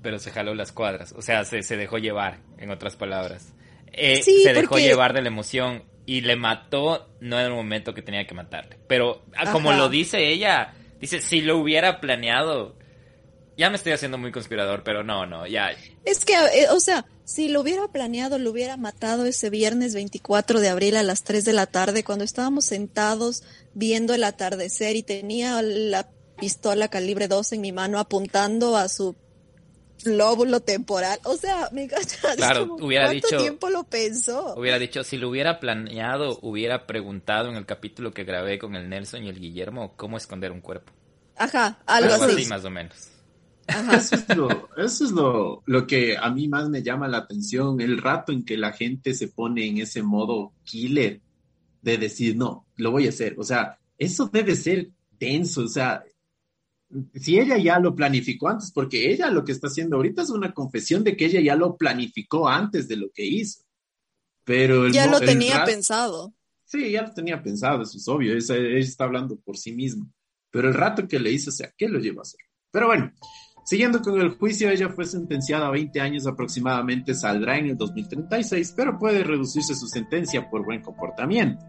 pero 0.01 0.19
se 0.19 0.31
jaló 0.31 0.55
las 0.55 0.73
cuadras. 0.73 1.13
O 1.17 1.23
sea, 1.23 1.45
se, 1.45 1.63
se 1.63 1.77
dejó 1.77 1.99
llevar, 1.99 2.41
en 2.59 2.71
otras 2.71 2.97
palabras. 2.97 3.53
Eh, 3.93 4.23
se 4.23 4.53
dejó 4.53 4.79
llevar 4.79 5.13
de 5.13 5.23
la 5.23 5.29
emoción 5.29 5.85
y 6.13 6.21
le 6.21 6.37
mató 6.37 7.09
no 7.21 7.41
en 7.41 7.47
el 7.47 7.53
momento 7.53 7.95
que 7.95 8.03
tenía 8.03 8.27
que 8.27 8.35
matarle. 8.35 8.79
Pero 8.87 9.23
ah, 9.35 9.51
como 9.51 9.73
lo 9.73 9.89
dice 9.89 10.29
ella, 10.29 10.75
dice, 11.01 11.23
si 11.23 11.41
lo 11.41 11.57
hubiera 11.57 12.03
planeado, 12.03 12.77
ya 13.57 13.71
me 13.71 13.77
estoy 13.77 13.93
haciendo 13.93 14.19
muy 14.19 14.31
conspirador, 14.31 14.83
pero 14.83 15.03
no, 15.03 15.25
no, 15.25 15.47
ya. 15.47 15.71
Es 16.05 16.27
que, 16.27 16.35
eh, 16.35 16.69
o 16.71 16.81
sea, 16.81 17.07
si 17.25 17.49
lo 17.49 17.63
hubiera 17.63 17.89
planeado, 17.89 18.39
lo 18.39 18.51
hubiera 18.51 18.77
matado 18.77 19.25
ese 19.25 19.49
viernes 19.49 19.95
24 19.95 20.61
de 20.61 20.69
abril 20.69 20.97
a 20.97 21.03
las 21.03 21.23
3 21.23 21.47
de 21.47 21.55
la 21.55 21.65
tarde, 21.65 22.05
cuando 22.05 22.27
estábamos 22.27 22.67
sentados 22.67 23.43
viendo 23.73 24.13
el 24.13 24.25
atardecer 24.25 24.97
y 24.97 25.03
tenía 25.03 25.63
la 25.63 26.11
pistola 26.39 26.89
calibre 26.89 27.27
12 27.27 27.55
en 27.55 27.63
mi 27.63 27.73
mano 27.73 27.99
apuntando 27.99 28.77
a 28.77 28.91
su 28.91 29.17
lóbulo 30.07 30.61
temporal. 30.61 31.19
O 31.25 31.37
sea, 31.37 31.69
me 31.73 31.87
cachas. 31.89 32.21
Claro, 32.37 32.77
hubiera 32.81 33.07
¿cuánto 33.07 33.27
dicho. 33.29 33.39
tiempo 33.43 33.69
lo 33.71 33.85
pensó? 33.85 34.55
Hubiera 34.57 34.79
dicho, 34.79 35.05
si 35.05 35.17
lo 35.17 35.29
hubiera 35.29 35.61
planeado, 35.61 36.39
hubiera 36.43 36.87
preguntado 36.87 37.49
en 37.49 37.57
el 37.57 37.67
capítulo 37.67 38.13
que 38.13 38.25
grabé 38.25 38.59
con 38.59 38.75
el 38.75 38.89
Nelson 38.89 39.25
y 39.25 39.29
el 39.29 39.39
Guillermo 39.41 39.95
cómo 39.97 40.17
esconder 40.17 40.53
un 40.53 40.61
cuerpo. 40.61 40.93
Ajá, 41.37 41.79
algo, 41.87 42.13
así. 42.15 42.47
más 42.47 42.65
o 42.65 42.71
menos. 42.71 43.09
Eso 43.67 44.17
es, 44.17 44.37
lo, 44.37 44.69
eso 44.77 45.05
es 45.05 45.11
lo, 45.13 45.63
lo 45.67 45.87
que 45.87 46.17
a 46.17 46.31
mí 46.31 46.49
más 46.49 46.69
me 46.69 46.83
llama 46.83 47.09
la 47.09 47.19
atención, 47.19 47.81
el 47.81 47.99
rato 47.99 48.33
en 48.33 48.45
que 48.45 48.57
la 48.57 48.73
gente 48.73 49.15
se 49.15 49.29
pone 49.29 49.67
en 49.67 49.79
ese 49.79 50.03
modo 50.03 50.53
killer 50.65 51.21
de 51.81 51.99
decir, 51.99 52.37
no, 52.37 52.67
lo 52.77 52.91
voy 52.91 53.07
a 53.07 53.11
hacer. 53.11 53.35
O 53.39 53.45
sea, 53.45 53.79
eso 53.99 54.29
debe 54.33 54.57
ser 54.57 54.91
tenso, 55.19 55.63
o 55.63 55.69
sea, 55.69 56.03
si 57.15 57.39
ella 57.39 57.57
ya 57.57 57.79
lo 57.79 57.95
planificó 57.95 58.49
antes, 58.49 58.71
porque 58.71 59.11
ella 59.11 59.31
lo 59.31 59.45
que 59.45 59.53
está 59.53 59.69
haciendo 59.69 59.97
ahorita 59.97 60.23
es 60.23 60.31
una 60.31 60.53
confesión 60.53 61.03
de 61.05 61.17
que 61.17 61.27
ella 61.27 61.41
ya 61.41 61.57
lo 61.57 61.77
planificó 61.77 62.49
antes 62.49 62.89
de 62.89 62.97
lo 62.97 63.11
que 63.13 63.25
hizo. 63.25 63.63
Pero 64.45 64.89
ya 64.89 65.07
lo 65.07 65.21
tenía 65.21 65.65
pensado. 65.65 66.35
Sí, 66.65 66.91
ya 66.91 67.03
lo 67.03 67.13
tenía 67.13 67.43
pensado, 67.43 67.83
eso 67.83 67.97
es 67.99 68.09
obvio, 68.09 68.35
ella, 68.35 68.57
está 68.79 69.05
hablando 69.05 69.37
por 69.37 69.57
sí 69.57 69.73
misma. 69.73 70.07
Pero 70.51 70.69
el 70.69 70.75
rato 70.75 71.07
que 71.07 71.19
le 71.19 71.31
hizo, 71.31 71.51
o 71.51 71.53
sea, 71.53 71.73
¿qué 71.77 71.89
lo 71.89 71.99
llevó 71.99 72.21
a 72.21 72.23
hacer? 72.23 72.41
Pero 72.71 72.87
bueno, 72.87 73.13
siguiendo 73.65 74.01
con 74.01 74.21
el 74.21 74.31
juicio, 74.31 74.71
ella 74.71 74.89
fue 74.89 75.05
sentenciada 75.05 75.67
a 75.67 75.71
20 75.71 76.01
años 76.01 76.27
aproximadamente, 76.27 77.15
saldrá 77.15 77.59
en 77.59 77.67
el 77.67 77.77
2036, 77.77 78.75
pero 78.77 78.99
puede 78.99 79.23
reducirse 79.23 79.75
su 79.75 79.87
sentencia 79.87 80.49
por 80.49 80.65
buen 80.65 80.83
comportamiento. 80.83 81.65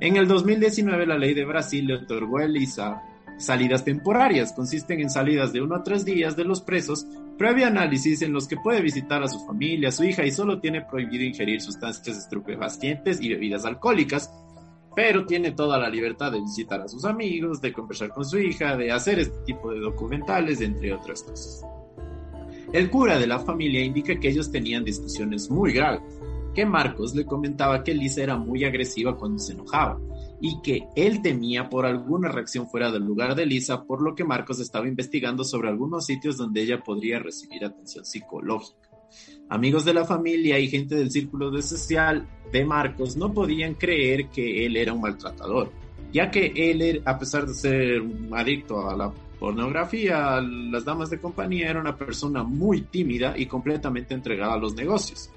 En 0.00 0.16
el 0.16 0.26
2019, 0.26 1.06
la 1.06 1.18
ley 1.18 1.34
de 1.34 1.44
Brasil 1.44 1.86
le 1.86 1.94
otorgó 1.94 2.38
a 2.38 2.44
Elisa 2.44 3.00
Salidas 3.38 3.84
temporarias 3.84 4.52
consisten 4.52 5.00
en 5.00 5.10
salidas 5.10 5.52
de 5.52 5.60
uno 5.60 5.76
a 5.76 5.82
tres 5.82 6.04
días 6.04 6.36
de 6.36 6.44
los 6.44 6.60
presos, 6.60 7.06
previo 7.36 7.66
análisis 7.66 8.22
en 8.22 8.32
los 8.32 8.46
que 8.46 8.56
puede 8.56 8.80
visitar 8.80 9.22
a 9.22 9.28
su 9.28 9.44
familia, 9.46 9.90
su 9.90 10.04
hija 10.04 10.24
y 10.24 10.30
solo 10.30 10.60
tiene 10.60 10.82
prohibido 10.82 11.24
ingerir 11.24 11.60
sustancias 11.60 12.16
estupefacientes 12.18 13.20
y 13.20 13.30
bebidas 13.30 13.64
alcohólicas, 13.64 14.30
pero 14.94 15.26
tiene 15.26 15.52
toda 15.52 15.78
la 15.78 15.88
libertad 15.88 16.30
de 16.32 16.40
visitar 16.40 16.80
a 16.82 16.88
sus 16.88 17.04
amigos, 17.04 17.60
de 17.60 17.72
conversar 17.72 18.10
con 18.10 18.24
su 18.24 18.38
hija, 18.38 18.76
de 18.76 18.92
hacer 18.92 19.18
este 19.18 19.38
tipo 19.44 19.72
de 19.72 19.80
documentales, 19.80 20.60
entre 20.60 20.92
otras 20.92 21.22
cosas. 21.22 21.64
El 22.72 22.90
cura 22.90 23.18
de 23.18 23.26
la 23.26 23.38
familia 23.38 23.84
indica 23.84 24.18
que 24.18 24.28
ellos 24.28 24.50
tenían 24.50 24.84
discusiones 24.84 25.50
muy 25.50 25.72
graves, 25.72 26.02
que 26.54 26.66
Marcos 26.66 27.14
le 27.14 27.24
comentaba 27.24 27.82
que 27.82 27.94
Lisa 27.94 28.22
era 28.22 28.36
muy 28.36 28.64
agresiva 28.64 29.16
cuando 29.16 29.38
se 29.38 29.52
enojaba 29.52 29.98
y 30.44 30.60
que 30.60 30.88
él 30.96 31.22
temía 31.22 31.70
por 31.70 31.86
alguna 31.86 32.28
reacción 32.28 32.68
fuera 32.68 32.90
del 32.90 33.04
lugar 33.04 33.36
de 33.36 33.46
Lisa, 33.46 33.84
por 33.84 34.02
lo 34.02 34.16
que 34.16 34.24
Marcos 34.24 34.58
estaba 34.58 34.88
investigando 34.88 35.44
sobre 35.44 35.68
algunos 35.68 36.04
sitios 36.04 36.36
donde 36.36 36.62
ella 36.62 36.82
podría 36.82 37.20
recibir 37.20 37.64
atención 37.64 38.04
psicológica. 38.04 38.90
Amigos 39.48 39.84
de 39.84 39.94
la 39.94 40.04
familia 40.04 40.58
y 40.58 40.68
gente 40.68 40.96
del 40.96 41.12
círculo 41.12 41.52
de 41.52 41.62
social 41.62 42.26
de 42.50 42.64
Marcos 42.64 43.16
no 43.16 43.32
podían 43.32 43.74
creer 43.74 44.30
que 44.30 44.66
él 44.66 44.76
era 44.76 44.92
un 44.92 45.02
maltratador, 45.02 45.70
ya 46.12 46.28
que 46.28 46.52
él, 46.56 47.02
a 47.04 47.20
pesar 47.20 47.46
de 47.46 47.54
ser 47.54 48.02
adicto 48.32 48.90
a 48.90 48.96
la 48.96 49.12
pornografía, 49.38 50.40
las 50.40 50.84
damas 50.84 51.08
de 51.10 51.20
compañía, 51.20 51.70
era 51.70 51.80
una 51.80 51.96
persona 51.96 52.42
muy 52.42 52.80
tímida 52.80 53.38
y 53.38 53.46
completamente 53.46 54.12
entregada 54.12 54.54
a 54.54 54.58
los 54.58 54.74
negocios. 54.74 55.30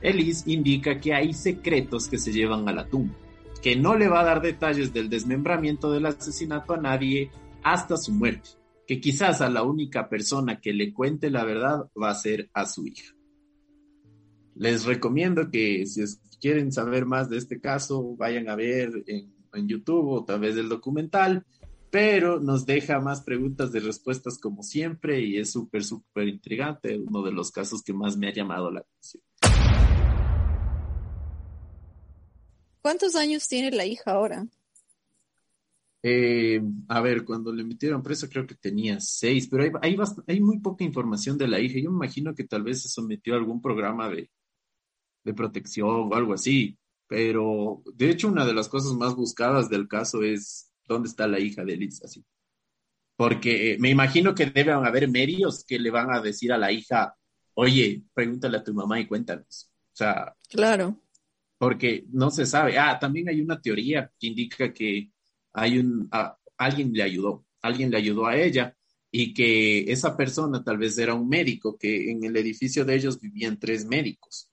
Elise 0.00 0.50
indica 0.50 0.98
que 0.98 1.12
hay 1.12 1.34
secretos 1.34 2.08
que 2.08 2.16
se 2.16 2.32
llevan 2.32 2.66
a 2.66 2.72
la 2.72 2.86
tumba 2.86 3.14
que 3.62 3.76
no 3.76 3.96
le 3.96 4.08
va 4.08 4.20
a 4.20 4.24
dar 4.24 4.42
detalles 4.42 4.92
del 4.92 5.08
desmembramiento 5.08 5.90
del 5.90 6.06
asesinato 6.06 6.74
a 6.74 6.80
nadie 6.80 7.30
hasta 7.62 7.96
su 7.96 8.12
muerte, 8.12 8.50
que 8.86 9.00
quizás 9.00 9.40
a 9.40 9.50
la 9.50 9.62
única 9.62 10.08
persona 10.08 10.60
que 10.60 10.72
le 10.72 10.92
cuente 10.92 11.30
la 11.30 11.44
verdad 11.44 11.88
va 12.00 12.10
a 12.10 12.14
ser 12.14 12.50
a 12.52 12.66
su 12.66 12.86
hija. 12.86 13.14
Les 14.54 14.84
recomiendo 14.84 15.50
que 15.50 15.86
si 15.86 16.02
quieren 16.40 16.72
saber 16.72 17.06
más 17.06 17.28
de 17.30 17.38
este 17.38 17.60
caso, 17.60 18.16
vayan 18.16 18.48
a 18.48 18.56
ver 18.56 19.04
en, 19.06 19.36
YouTube 19.66 20.06
o 20.08 20.24
tal 20.24 20.38
vez 20.38 20.56
el 20.56 20.68
documental, 20.68 21.44
pero 21.90 22.38
nos 22.38 22.64
deja 22.64 23.00
más 23.00 23.22
preguntas 23.22 23.72
de 23.72 23.80
respuestas 23.80 24.38
como 24.38 24.62
siempre 24.62 25.20
y 25.20 25.36
es 25.38 25.50
súper, 25.50 25.82
súper 25.82 26.28
intrigante, 26.28 26.96
uno 26.96 27.22
de 27.22 27.32
los 27.32 27.50
casos 27.50 27.82
que 27.82 27.92
más 27.92 28.16
me 28.16 28.28
ha 28.28 28.32
llamado 28.32 28.70
la 28.70 28.80
atención. 28.80 29.22
¿Cuántos 32.80 33.14
años 33.16 33.48
tiene 33.48 33.70
la 33.70 33.84
hija 33.84 34.12
ahora? 34.12 34.46
Eh, 36.02 36.60
a 36.88 37.00
ver, 37.00 37.24
cuando 37.24 37.52
le 37.52 37.64
metieron 37.64 38.02
preso 38.02 38.28
creo 38.28 38.46
que 38.46 38.54
tenía 38.54 39.00
seis, 39.00 39.48
pero 39.48 39.64
hay, 39.82 39.96
hay, 40.26 40.40
muy 40.40 40.60
poca 40.60 40.84
información 40.84 41.36
de 41.36 41.48
la 41.48 41.60
hija. 41.60 41.78
Yo 41.80 41.90
me 41.90 41.96
imagino 41.96 42.34
que 42.34 42.44
tal 42.44 42.62
vez 42.62 42.82
se 42.82 42.88
sometió 42.88 43.34
a 43.34 43.38
algún 43.38 43.60
programa 43.60 44.08
de, 44.08 44.30
de 45.24 45.34
protección 45.34 46.10
o 46.12 46.14
algo 46.14 46.34
así. 46.34 46.78
Pero 47.06 47.82
de 47.94 48.10
hecho 48.10 48.28
una 48.28 48.46
de 48.46 48.54
las 48.54 48.68
cosas 48.68 48.92
más 48.94 49.14
buscadas 49.14 49.68
del 49.68 49.88
caso 49.88 50.22
es 50.22 50.70
dónde 50.86 51.08
está 51.08 51.26
la 51.26 51.40
hija 51.40 51.64
de 51.64 51.76
Liz, 51.76 52.02
así. 52.04 52.24
Porque 53.16 53.72
eh, 53.72 53.78
me 53.80 53.90
imagino 53.90 54.34
que 54.34 54.46
deben 54.46 54.86
haber 54.86 55.08
medios 55.08 55.64
que 55.64 55.78
le 55.78 55.90
van 55.90 56.12
a 56.12 56.20
decir 56.20 56.52
a 56.52 56.58
la 56.58 56.70
hija, 56.70 57.16
oye, 57.54 58.04
pregúntale 58.14 58.58
a 58.58 58.64
tu 58.64 58.72
mamá 58.72 59.00
y 59.00 59.08
cuéntanos. 59.08 59.70
O 59.92 59.96
sea, 59.98 60.36
claro 60.48 60.96
porque 61.58 62.04
no 62.10 62.30
se 62.30 62.46
sabe. 62.46 62.78
Ah, 62.78 62.98
también 62.98 63.28
hay 63.28 63.40
una 63.40 63.60
teoría 63.60 64.10
que 64.18 64.26
indica 64.28 64.72
que 64.72 65.10
hay 65.52 65.78
un, 65.78 66.08
alguien 66.56 66.92
le 66.92 67.02
ayudó, 67.02 67.44
alguien 67.62 67.90
le 67.90 67.98
ayudó 67.98 68.26
a 68.26 68.36
ella 68.36 68.76
y 69.10 69.34
que 69.34 69.90
esa 69.90 70.16
persona 70.16 70.62
tal 70.62 70.78
vez 70.78 70.96
era 70.98 71.14
un 71.14 71.28
médico, 71.28 71.76
que 71.78 72.10
en 72.10 72.22
el 72.24 72.36
edificio 72.36 72.84
de 72.84 72.94
ellos 72.94 73.20
vivían 73.20 73.58
tres 73.58 73.86
médicos 73.86 74.50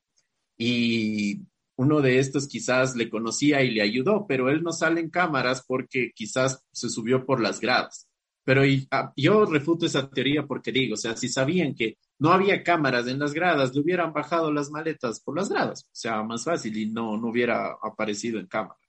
y 0.57 1.41
uno 1.77 2.01
de 2.01 2.19
estos 2.19 2.47
quizás 2.47 2.95
le 2.95 3.09
conocía 3.09 3.61
y 3.61 3.71
le 3.71 3.81
ayudó, 3.81 4.25
pero 4.27 4.49
él 4.49 4.63
no 4.63 4.71
sale 4.71 5.01
en 5.01 5.09
cámaras 5.09 5.63
porque 5.67 6.11
quizás 6.15 6.63
se 6.71 6.89
subió 6.89 7.25
por 7.25 7.41
las 7.41 7.59
gradas. 7.59 8.07
Pero 8.45 8.61
ah, 8.91 9.11
yo 9.17 9.45
refuto 9.45 9.85
esa 9.85 10.09
teoría 10.09 10.45
porque 10.45 10.71
digo, 10.71 10.93
o 10.93 10.97
sea, 10.97 11.17
si 11.17 11.27
sabían 11.27 11.75
que 11.75 11.97
no 12.19 12.31
había 12.31 12.63
cámaras 12.63 13.07
en 13.07 13.19
las 13.19 13.33
gradas, 13.33 13.73
le 13.73 13.81
hubieran 13.81 14.13
bajado 14.13 14.51
las 14.51 14.69
maletas 14.69 15.19
por 15.19 15.35
las 15.35 15.49
gradas, 15.49 15.83
o 15.83 15.95
sea, 15.95 16.23
más 16.23 16.43
fácil 16.43 16.77
y 16.77 16.85
no, 16.87 17.17
no 17.17 17.29
hubiera 17.29 17.77
aparecido 17.81 18.39
en 18.39 18.47
cámara. 18.47 18.79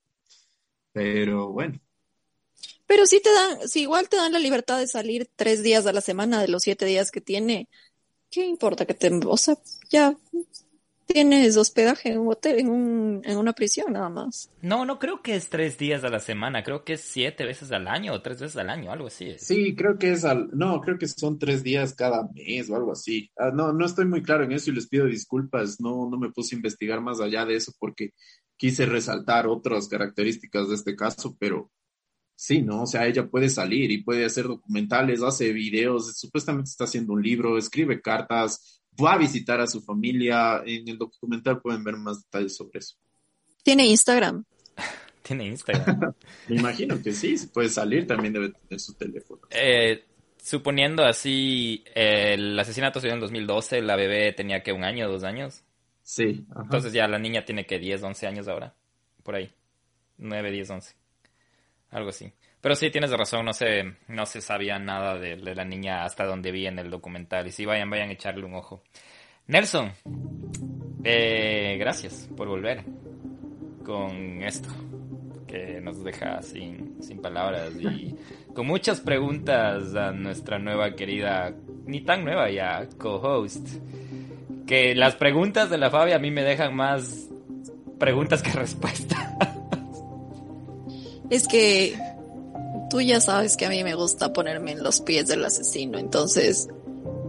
Pero 0.93 1.49
bueno. 1.53 1.81
Pero 2.87 3.05
sí 3.07 3.21
te 3.21 3.33
dan, 3.33 3.69
si 3.69 3.83
igual 3.83 4.09
te 4.09 4.17
dan 4.17 4.33
la 4.33 4.39
libertad 4.39 4.79
de 4.79 4.87
salir 4.87 5.29
tres 5.35 5.63
días 5.63 5.87
a 5.87 5.93
la 5.93 6.01
semana 6.01 6.41
de 6.41 6.49
los 6.49 6.63
siete 6.63 6.87
días 6.87 7.11
que 7.11 7.21
tiene, 7.21 7.69
¿qué 8.31 8.47
importa 8.47 8.87
que 8.87 8.95
te, 8.95 9.11
o 9.25 9.37
sea, 9.37 9.57
ya 9.91 10.17
tienes 11.07 11.57
hospedaje 11.57 12.11
en 12.11 12.19
un 12.19 12.33
hotel, 12.33 12.59
en, 12.59 12.69
un, 12.69 13.23
en 13.25 13.39
una 13.39 13.53
prisión 13.53 13.93
nada 13.93 14.09
más. 14.09 14.51
No, 14.61 14.85
no 14.85 14.99
creo 14.99 15.23
que 15.23 15.37
es 15.37 15.49
tres 15.49 15.79
días 15.79 16.05
a 16.05 16.09
la 16.09 16.21
semana, 16.21 16.63
creo 16.63 16.85
que 16.85 16.95
es 16.95 17.01
siete 17.01 17.45
veces 17.45 17.73
al 17.73 17.89
año 17.89 18.13
o 18.13 18.21
tres 18.21 18.41
veces 18.41 18.57
al 18.57 18.71
año, 18.71 18.93
algo 18.93 19.07
así. 19.07 19.35
Sí, 19.39 19.75
creo 19.75 19.99
que 19.99 20.13
es 20.13 20.25
al, 20.25 20.51
no, 20.53 20.81
creo 20.81 20.99
que 20.99 21.09
son 21.09 21.39
tres 21.39 21.63
días 21.63 21.95
cada 21.95 22.29
mes 22.35 22.69
o 22.69 22.77
algo 22.77 22.93
así. 22.93 23.31
Ah, 23.37 23.51
no, 23.55 23.73
no 23.73 23.87
estoy 23.87 24.05
muy 24.05 24.23
claro 24.23 24.45
en 24.45 24.53
eso 24.53 24.71
y 24.71 24.75
les 24.75 24.89
pido 24.89 25.07
disculpas, 25.07 25.81
no, 25.81 26.11
no 26.11 26.19
me 26.19 26.31
puse 26.31 26.55
a 26.55 26.59
investigar 26.59 27.01
más 27.01 27.21
allá 27.21 27.47
de 27.47 27.57
eso 27.57 27.73
porque 27.79 28.11
quise 28.57 28.87
resaltar 28.87 29.47
otras 29.47 29.89
características 29.89 30.69
de 30.69 30.75
este 30.75 30.97
caso, 30.97 31.37
pero 31.39 31.71
sí, 32.35 32.63
¿no? 32.63 32.83
O 32.83 32.87
sea, 32.87 33.07
ella 33.07 33.29
puede 33.29 33.49
salir 33.49 33.91
y 33.91 34.03
puede 34.03 34.25
hacer 34.25 34.47
documentales, 34.47 35.23
hace 35.23 35.53
videos, 35.53 36.17
supuestamente 36.17 36.71
está 36.71 36.85
haciendo 36.85 37.15
un 37.15 37.23
libro, 37.23 37.59
escribe 37.59 38.01
cartas, 38.01 38.76
va 39.03 39.15
a 39.15 39.19
visitar 39.19 39.61
a 39.61 39.67
su 39.67 39.81
familia. 39.81 40.63
En 40.65 40.89
el 40.89 40.99
documental 40.99 41.61
pueden 41.61 41.85
ver 41.85 41.97
más 41.97 42.23
detalles 42.23 42.57
sobre 42.57 42.79
eso. 42.79 42.97
¿Tiene 43.63 43.87
Instagram? 43.87 44.45
Tiene 45.23 45.47
Instagram. 45.47 46.15
Me 46.49 46.57
imagino 46.57 47.03
que 47.03 47.13
sí, 47.13 47.37
puede 47.53 47.69
salir, 47.69 48.07
también 48.07 48.33
debe 48.33 48.51
tener 48.51 48.81
su 48.81 48.95
teléfono. 48.95 49.43
Eh, 49.51 50.05
suponiendo 50.43 51.05
así, 51.05 51.83
el 51.95 52.59
asesinato 52.59 53.01
se 53.01 53.09
dio 53.09 53.15
en 53.15 53.21
2012, 53.21 53.83
la 53.83 53.97
bebé 53.97 54.33
tenía 54.33 54.63
que 54.63 54.73
un 54.73 54.85
año, 54.85 55.09
dos 55.09 55.25
años. 55.25 55.65
Sí. 56.03 56.47
Entonces 56.63 56.93
ya 56.93 57.09
la 57.09 57.19
niña 57.19 57.45
tiene 57.45 57.67
que 57.67 57.81
10, 57.81 58.05
11 58.05 58.27
años 58.29 58.47
ahora, 58.47 58.75
por 59.25 59.35
ahí. 59.35 59.51
9, 60.19 60.53
10, 60.53 60.71
11. 60.71 60.95
Algo 61.97 62.11
así. 62.11 62.31
Pero 62.61 62.75
sí, 62.75 62.91
tienes 62.91 63.11
razón, 63.11 63.47
no 63.47 63.55
se, 63.55 63.95
no 64.09 64.27
se 64.27 64.43
sabía 64.43 64.79
nada 64.79 65.19
de, 65.19 65.39
la 65.39 65.65
niña 65.65 66.05
hasta 66.05 66.27
donde 66.27 66.51
vi 66.53 66.67
en 66.67 66.79
el 66.79 66.91
documental. 66.91 67.47
Y 67.47 67.53
sí, 67.53 67.65
vayan, 67.65 67.89
vayan 67.89 68.11
a 68.11 68.13
echarle 68.13 68.45
un 68.45 68.53
ojo. 68.53 68.83
Nelson, 69.47 69.93
eh, 71.05 71.79
gracias 71.81 72.29
por 72.37 72.49
volver 72.49 72.85
con 73.83 74.43
esto, 74.43 74.69
que 75.49 75.81
nos 75.81 76.05
deja 76.05 76.43
sin, 76.43 77.03
sin 77.03 77.23
palabras 77.23 77.73
y 77.81 78.15
con 78.53 78.67
muchas 78.67 79.01
preguntas 79.01 79.95
a 79.95 80.13
nuestra 80.13 80.59
nueva 80.59 80.95
querida, 80.95 81.55
ni 81.87 82.03
tan 82.03 82.27
nueva 82.27 82.51
ya, 82.51 82.87
co-host. 82.99 83.67
Que 84.67 84.95
las 84.95 85.15
preguntas 85.15 85.71
de 85.71 85.79
la 85.79 85.89
Fabi 85.89 86.13
a 86.13 86.19
mí 86.19 86.31
me 86.31 86.43
dejan 86.43 86.77
más 86.77 87.31
preguntas 87.99 88.43
que 88.43 88.51
respuestas. 88.51 89.19
Es 91.31 91.49
que 91.49 91.99
tú 92.91 93.01
ya 93.01 93.21
sabes 93.21 93.57
que 93.57 93.67
a 93.67 93.69
mí 93.69 93.83
me 93.85 93.95
gusta 93.95 94.33
ponerme 94.33 94.73
en 94.73 94.83
los 94.83 95.01
pies 95.01 95.27
del 95.27 95.45
asesino, 95.45 95.99
entonces 95.99 96.69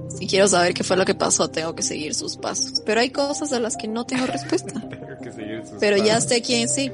si 0.09 0.27
quiero 0.27 0.47
saber 0.47 0.73
qué 0.73 0.83
fue 0.83 0.97
lo 0.97 1.05
que 1.05 1.15
pasó, 1.15 1.49
tengo 1.49 1.75
que 1.75 1.83
seguir 1.83 2.15
sus 2.15 2.37
pasos. 2.37 2.81
Pero 2.85 3.01
hay 3.01 3.09
cosas 3.09 3.51
a 3.53 3.59
las 3.59 3.75
que 3.75 3.87
no 3.87 4.05
tengo 4.05 4.25
respuesta. 4.25 4.73
tengo 4.89 5.17
que 5.21 5.31
seguir 5.31 5.65
sus 5.65 5.77
Pero 5.79 5.97
ya 5.97 6.21
sé 6.21 6.41
quién 6.41 6.67
sí. 6.69 6.91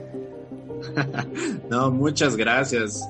no, 1.70 1.92
muchas 1.92 2.36
gracias. 2.36 3.08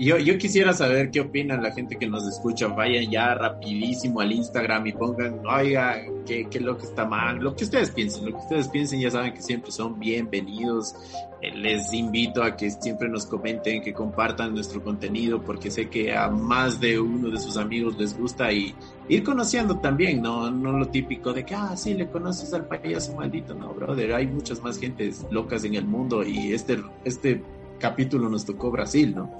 Yo, 0.00 0.16
yo 0.16 0.38
quisiera 0.38 0.72
saber 0.72 1.10
qué 1.10 1.20
opinan 1.20 1.62
la 1.62 1.72
gente 1.72 1.98
que 1.98 2.08
nos 2.08 2.26
escucha. 2.26 2.68
Vayan 2.68 3.10
ya 3.10 3.34
rapidísimo 3.34 4.22
al 4.22 4.32
Instagram 4.32 4.86
y 4.86 4.92
pongan, 4.94 5.42
oiga, 5.46 6.00
qué, 6.24 6.48
qué 6.50 6.58
lo 6.58 6.78
que 6.78 6.86
está 6.86 7.04
mal. 7.04 7.36
Lo 7.38 7.54
que 7.54 7.64
ustedes 7.64 7.90
piensen, 7.90 8.24
lo 8.24 8.30
que 8.30 8.38
ustedes 8.38 8.68
piensen 8.68 8.98
ya 8.98 9.10
saben 9.10 9.34
que 9.34 9.42
siempre 9.42 9.70
son 9.70 10.00
bienvenidos. 10.00 10.94
Eh, 11.42 11.54
les 11.54 11.92
invito 11.92 12.42
a 12.42 12.56
que 12.56 12.70
siempre 12.70 13.10
nos 13.10 13.26
comenten, 13.26 13.82
que 13.82 13.92
compartan 13.92 14.54
nuestro 14.54 14.82
contenido, 14.82 15.42
porque 15.42 15.70
sé 15.70 15.90
que 15.90 16.16
a 16.16 16.30
más 16.30 16.80
de 16.80 16.98
uno 16.98 17.28
de 17.28 17.38
sus 17.38 17.58
amigos 17.58 17.98
les 17.98 18.16
gusta 18.16 18.50
y 18.50 18.74
ir 19.06 19.22
conociendo 19.22 19.80
también, 19.80 20.22
no, 20.22 20.50
no 20.50 20.72
lo 20.72 20.88
típico 20.88 21.34
de 21.34 21.44
que, 21.44 21.54
ah, 21.54 21.76
sí, 21.76 21.92
le 21.92 22.08
conoces 22.08 22.54
al 22.54 22.66
payaso 22.66 23.14
maldito. 23.16 23.52
No, 23.52 23.74
brother, 23.74 24.14
hay 24.14 24.26
muchas 24.26 24.62
más 24.62 24.78
gentes 24.78 25.26
locas 25.30 25.62
en 25.64 25.74
el 25.74 25.84
mundo 25.84 26.24
y 26.24 26.54
este, 26.54 26.82
este 27.04 27.42
capítulo 27.80 28.28
nos 28.28 28.44
tocó 28.44 28.70
Brasil, 28.70 29.14
¿no? 29.16 29.30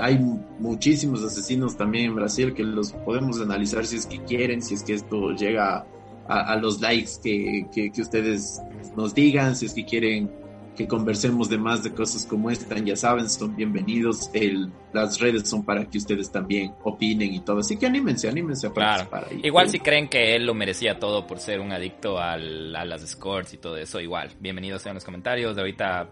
Hay 0.00 0.18
muchísimos 0.58 1.22
asesinos 1.22 1.76
también 1.76 2.06
en 2.06 2.14
Brasil 2.14 2.54
que 2.54 2.62
los 2.62 2.92
podemos 2.92 3.40
analizar 3.40 3.84
si 3.86 3.96
es 3.96 4.06
que 4.06 4.22
quieren, 4.24 4.62
si 4.62 4.74
es 4.74 4.82
que 4.82 4.94
esto 4.94 5.32
llega 5.32 5.84
a, 6.28 6.56
los 6.56 6.80
likes 6.80 7.12
que, 7.22 7.90
que, 7.92 8.00
ustedes 8.00 8.60
nos 8.96 9.14
digan, 9.14 9.54
si 9.56 9.66
es 9.66 9.74
que 9.74 9.84
quieren 9.84 10.30
que 10.76 10.86
conversemos 10.86 11.48
de 11.48 11.56
más 11.56 11.82
de 11.82 11.92
cosas 11.92 12.26
como 12.26 12.50
esta, 12.50 12.78
ya 12.78 12.96
saben, 12.96 13.30
son 13.30 13.56
bienvenidos. 13.56 14.30
El, 14.34 14.70
las 14.92 15.18
redes 15.18 15.48
son 15.48 15.64
para 15.64 15.86
que 15.86 15.96
ustedes 15.96 16.30
también 16.30 16.74
opinen 16.84 17.32
y 17.32 17.40
todo. 17.40 17.60
Así 17.60 17.78
que 17.78 17.86
anímense, 17.86 18.28
anímense 18.28 18.66
a 18.66 18.74
participar 18.74 19.26
ahí. 19.30 19.40
Igual 19.42 19.70
si 19.70 19.80
creen 19.80 20.08
que 20.08 20.36
él 20.36 20.44
lo 20.44 20.52
merecía 20.52 20.98
todo 20.98 21.26
por 21.26 21.38
ser 21.38 21.60
un 21.60 21.72
adicto 21.72 22.18
al, 22.18 22.76
a 22.76 22.84
las 22.84 23.06
scores 23.08 23.54
y 23.54 23.56
todo 23.56 23.78
eso, 23.78 24.00
igual. 24.00 24.30
Bienvenidos 24.38 24.84
en 24.84 24.94
los 24.94 25.04
comentarios. 25.04 25.56
Ahorita 25.56 26.10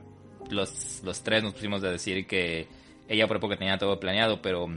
los, 0.51 1.03
los 1.05 1.23
tres 1.23 1.43
nos 1.43 1.55
pusimos 1.55 1.83
a 1.85 1.91
decir 1.91 2.27
que 2.27 2.67
ella 3.09 3.29
por 3.29 3.41
poco 3.41 3.57
tenía 3.57 3.79
todo 3.79 4.01
planeado, 4.01 4.41
pero 4.41 4.69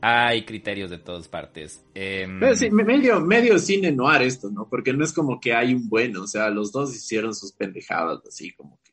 hay 0.00 0.44
criterios 0.44 0.90
de 0.90 0.98
todas 0.98 1.28
partes. 1.28 1.84
Em, 1.94 2.40
sí, 2.54 2.70
medio, 2.70 3.20
medio 3.20 3.58
cine 3.58 3.92
noir 3.92 4.22
esto, 4.22 4.50
¿no? 4.50 4.68
Porque 4.68 4.92
no 4.92 5.04
es 5.04 5.12
como 5.12 5.40
que 5.40 5.54
hay 5.54 5.74
un 5.74 5.88
bueno, 5.88 6.22
o 6.22 6.26
sea, 6.26 6.50
los 6.50 6.72
dos 6.72 6.94
hicieron 6.94 7.34
sus 7.34 7.52
pendejadas, 7.52 8.20
así 8.26 8.52
como 8.52 8.78
que. 8.82 8.92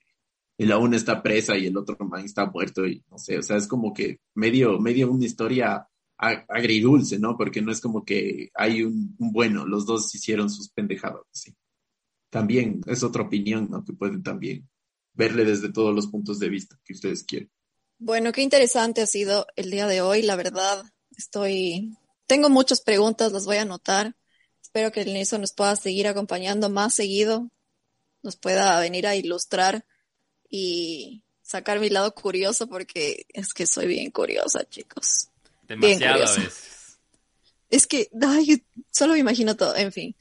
La 0.65 0.77
una 0.77 0.97
está 0.97 1.23
presa 1.23 1.57
y 1.57 1.67
el 1.67 1.77
otro 1.77 1.95
man 2.05 2.25
está 2.25 2.45
muerto 2.45 2.85
y 2.85 3.01
no 3.09 3.17
sé, 3.17 3.37
o 3.37 3.41
sea, 3.41 3.55
es 3.55 3.65
como 3.65 3.93
que 3.93 4.19
medio, 4.35 4.77
medio 4.77 5.09
una 5.09 5.25
historia 5.25 5.87
agridulce, 6.17 7.17
¿no? 7.17 7.37
Porque 7.37 7.61
no 7.61 7.71
es 7.71 7.79
como 7.79 8.03
que 8.03 8.49
hay 8.53 8.83
un, 8.83 9.15
bueno, 9.17 9.65
los 9.65 9.85
dos 9.85 10.13
hicieron 10.13 10.49
sus 10.49 10.69
pendejadas, 10.69 11.21
así. 11.33 11.55
También 12.29 12.81
es 12.87 13.03
otra 13.03 13.23
opinión, 13.23 13.69
¿no? 13.71 13.85
Que 13.85 13.93
pueden 13.93 14.21
también 14.21 14.67
verle 15.13 15.45
desde 15.45 15.71
todos 15.71 15.93
los 15.93 16.07
puntos 16.07 16.39
de 16.39 16.49
vista 16.49 16.79
que 16.83 16.93
ustedes 16.93 17.23
quieren. 17.23 17.51
Bueno, 17.97 18.31
qué 18.31 18.41
interesante 18.41 19.01
ha 19.01 19.07
sido 19.07 19.45
el 19.55 19.71
día 19.71 19.85
de 19.87 20.01
hoy. 20.01 20.21
La 20.21 20.35
verdad, 20.35 20.83
estoy. 21.17 21.97
Tengo 22.27 22.49
muchas 22.49 22.81
preguntas, 22.81 23.31
las 23.31 23.45
voy 23.45 23.57
a 23.57 23.63
anotar. 23.63 24.15
Espero 24.61 24.91
que 24.91 25.01
el 25.01 25.13
Niso 25.13 25.37
nos 25.37 25.53
pueda 25.53 25.75
seguir 25.75 26.07
acompañando 26.07 26.69
más 26.69 26.93
seguido, 26.93 27.49
nos 28.21 28.37
pueda 28.37 28.79
venir 28.79 29.07
a 29.07 29.15
ilustrar 29.15 29.85
y 30.49 31.23
sacar 31.41 31.79
mi 31.79 31.89
lado 31.89 32.13
curioso, 32.13 32.67
porque 32.67 33.25
es 33.29 33.53
que 33.53 33.65
soy 33.65 33.87
bien 33.87 34.11
curiosa, 34.11 34.63
chicos. 34.69 35.29
Demasiado 35.67 36.19
veces. 36.19 36.99
Es 37.69 37.87
que, 37.87 38.09
ay, 38.21 38.63
solo 38.91 39.13
me 39.13 39.19
imagino 39.19 39.55
todo, 39.55 39.75
en 39.75 39.91
fin. 39.91 40.15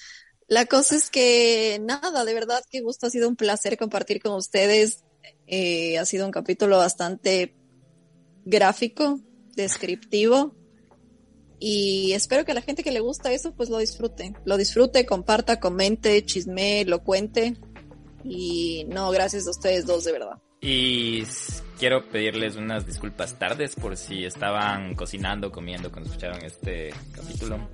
La 0.48 0.64
cosa 0.64 0.96
es 0.96 1.10
que, 1.10 1.78
nada, 1.82 2.24
de 2.24 2.34
verdad, 2.34 2.64
qué 2.70 2.80
gusto, 2.80 3.06
ha 3.06 3.10
sido 3.10 3.28
un 3.28 3.36
placer 3.36 3.76
compartir 3.76 4.20
con 4.20 4.32
ustedes. 4.32 5.04
Eh, 5.46 5.98
ha 5.98 6.06
sido 6.06 6.24
un 6.24 6.32
capítulo 6.32 6.78
bastante 6.78 7.54
gráfico, 8.46 9.20
descriptivo. 9.54 10.54
Y 11.60 12.12
espero 12.12 12.46
que 12.46 12.54
la 12.54 12.62
gente 12.62 12.82
que 12.82 12.92
le 12.92 13.00
gusta 13.00 13.30
eso, 13.30 13.54
pues 13.54 13.68
lo 13.68 13.76
disfrute. 13.76 14.32
Lo 14.46 14.56
disfrute, 14.56 15.04
comparta, 15.04 15.60
comente, 15.60 16.24
chisme, 16.24 16.86
lo 16.86 17.04
cuente. 17.04 17.58
Y 18.24 18.86
no, 18.88 19.10
gracias 19.10 19.46
a 19.46 19.50
ustedes 19.50 19.84
dos, 19.84 20.04
de 20.04 20.12
verdad. 20.12 20.38
Y 20.62 21.24
quiero 21.78 22.08
pedirles 22.08 22.56
unas 22.56 22.86
disculpas 22.86 23.38
tardes 23.38 23.74
por 23.74 23.98
si 23.98 24.24
estaban 24.24 24.94
cocinando, 24.94 25.52
comiendo 25.52 25.92
cuando 25.92 26.08
escucharon 26.08 26.42
este 26.42 26.94
capítulo. 27.12 27.68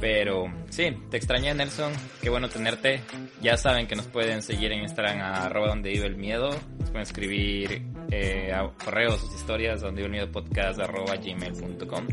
Pero 0.00 0.46
sí, 0.70 0.96
te 1.10 1.16
extrañé 1.16 1.52
Nelson, 1.54 1.92
qué 2.22 2.30
bueno 2.30 2.48
tenerte. 2.48 3.02
Ya 3.42 3.56
saben 3.56 3.86
que 3.86 3.96
nos 3.96 4.06
pueden 4.06 4.42
seguir 4.42 4.72
en 4.72 4.82
Instagram 4.82 5.18
a 5.20 5.46
arroba 5.46 5.68
donde 5.68 5.90
vive 5.90 6.06
el 6.06 6.16
miedo. 6.16 6.50
Nos 6.78 6.90
pueden 6.90 7.02
escribir 7.02 7.82
eh, 8.10 8.52
a 8.52 8.68
correos 8.84 9.20
sus 9.20 9.34
historias 9.34 9.80
donde 9.80 10.02
vive 10.02 10.06
el 10.06 10.12
miedo 10.12 10.32
podcast 10.32 10.78
arroba 10.78 11.16
gmail.com. 11.16 12.06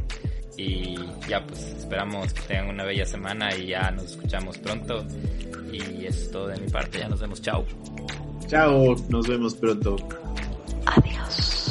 Y 0.58 0.96
ya 1.28 1.46
pues 1.46 1.60
esperamos 1.60 2.34
que 2.34 2.42
tengan 2.42 2.70
una 2.70 2.86
bella 2.86 3.06
semana 3.06 3.56
y 3.56 3.68
ya 3.68 3.92
nos 3.92 4.12
escuchamos 4.12 4.58
pronto. 4.58 5.06
Y 5.72 6.06
eso 6.06 6.22
es 6.22 6.32
todo 6.32 6.48
de 6.48 6.60
mi 6.60 6.70
parte, 6.70 7.00
ya 7.00 7.10
nos 7.10 7.20
vemos, 7.20 7.42
chao. 7.42 7.66
Chao, 8.48 8.96
nos 9.10 9.28
vemos 9.28 9.54
pronto. 9.56 9.96
Adiós. 10.86 11.65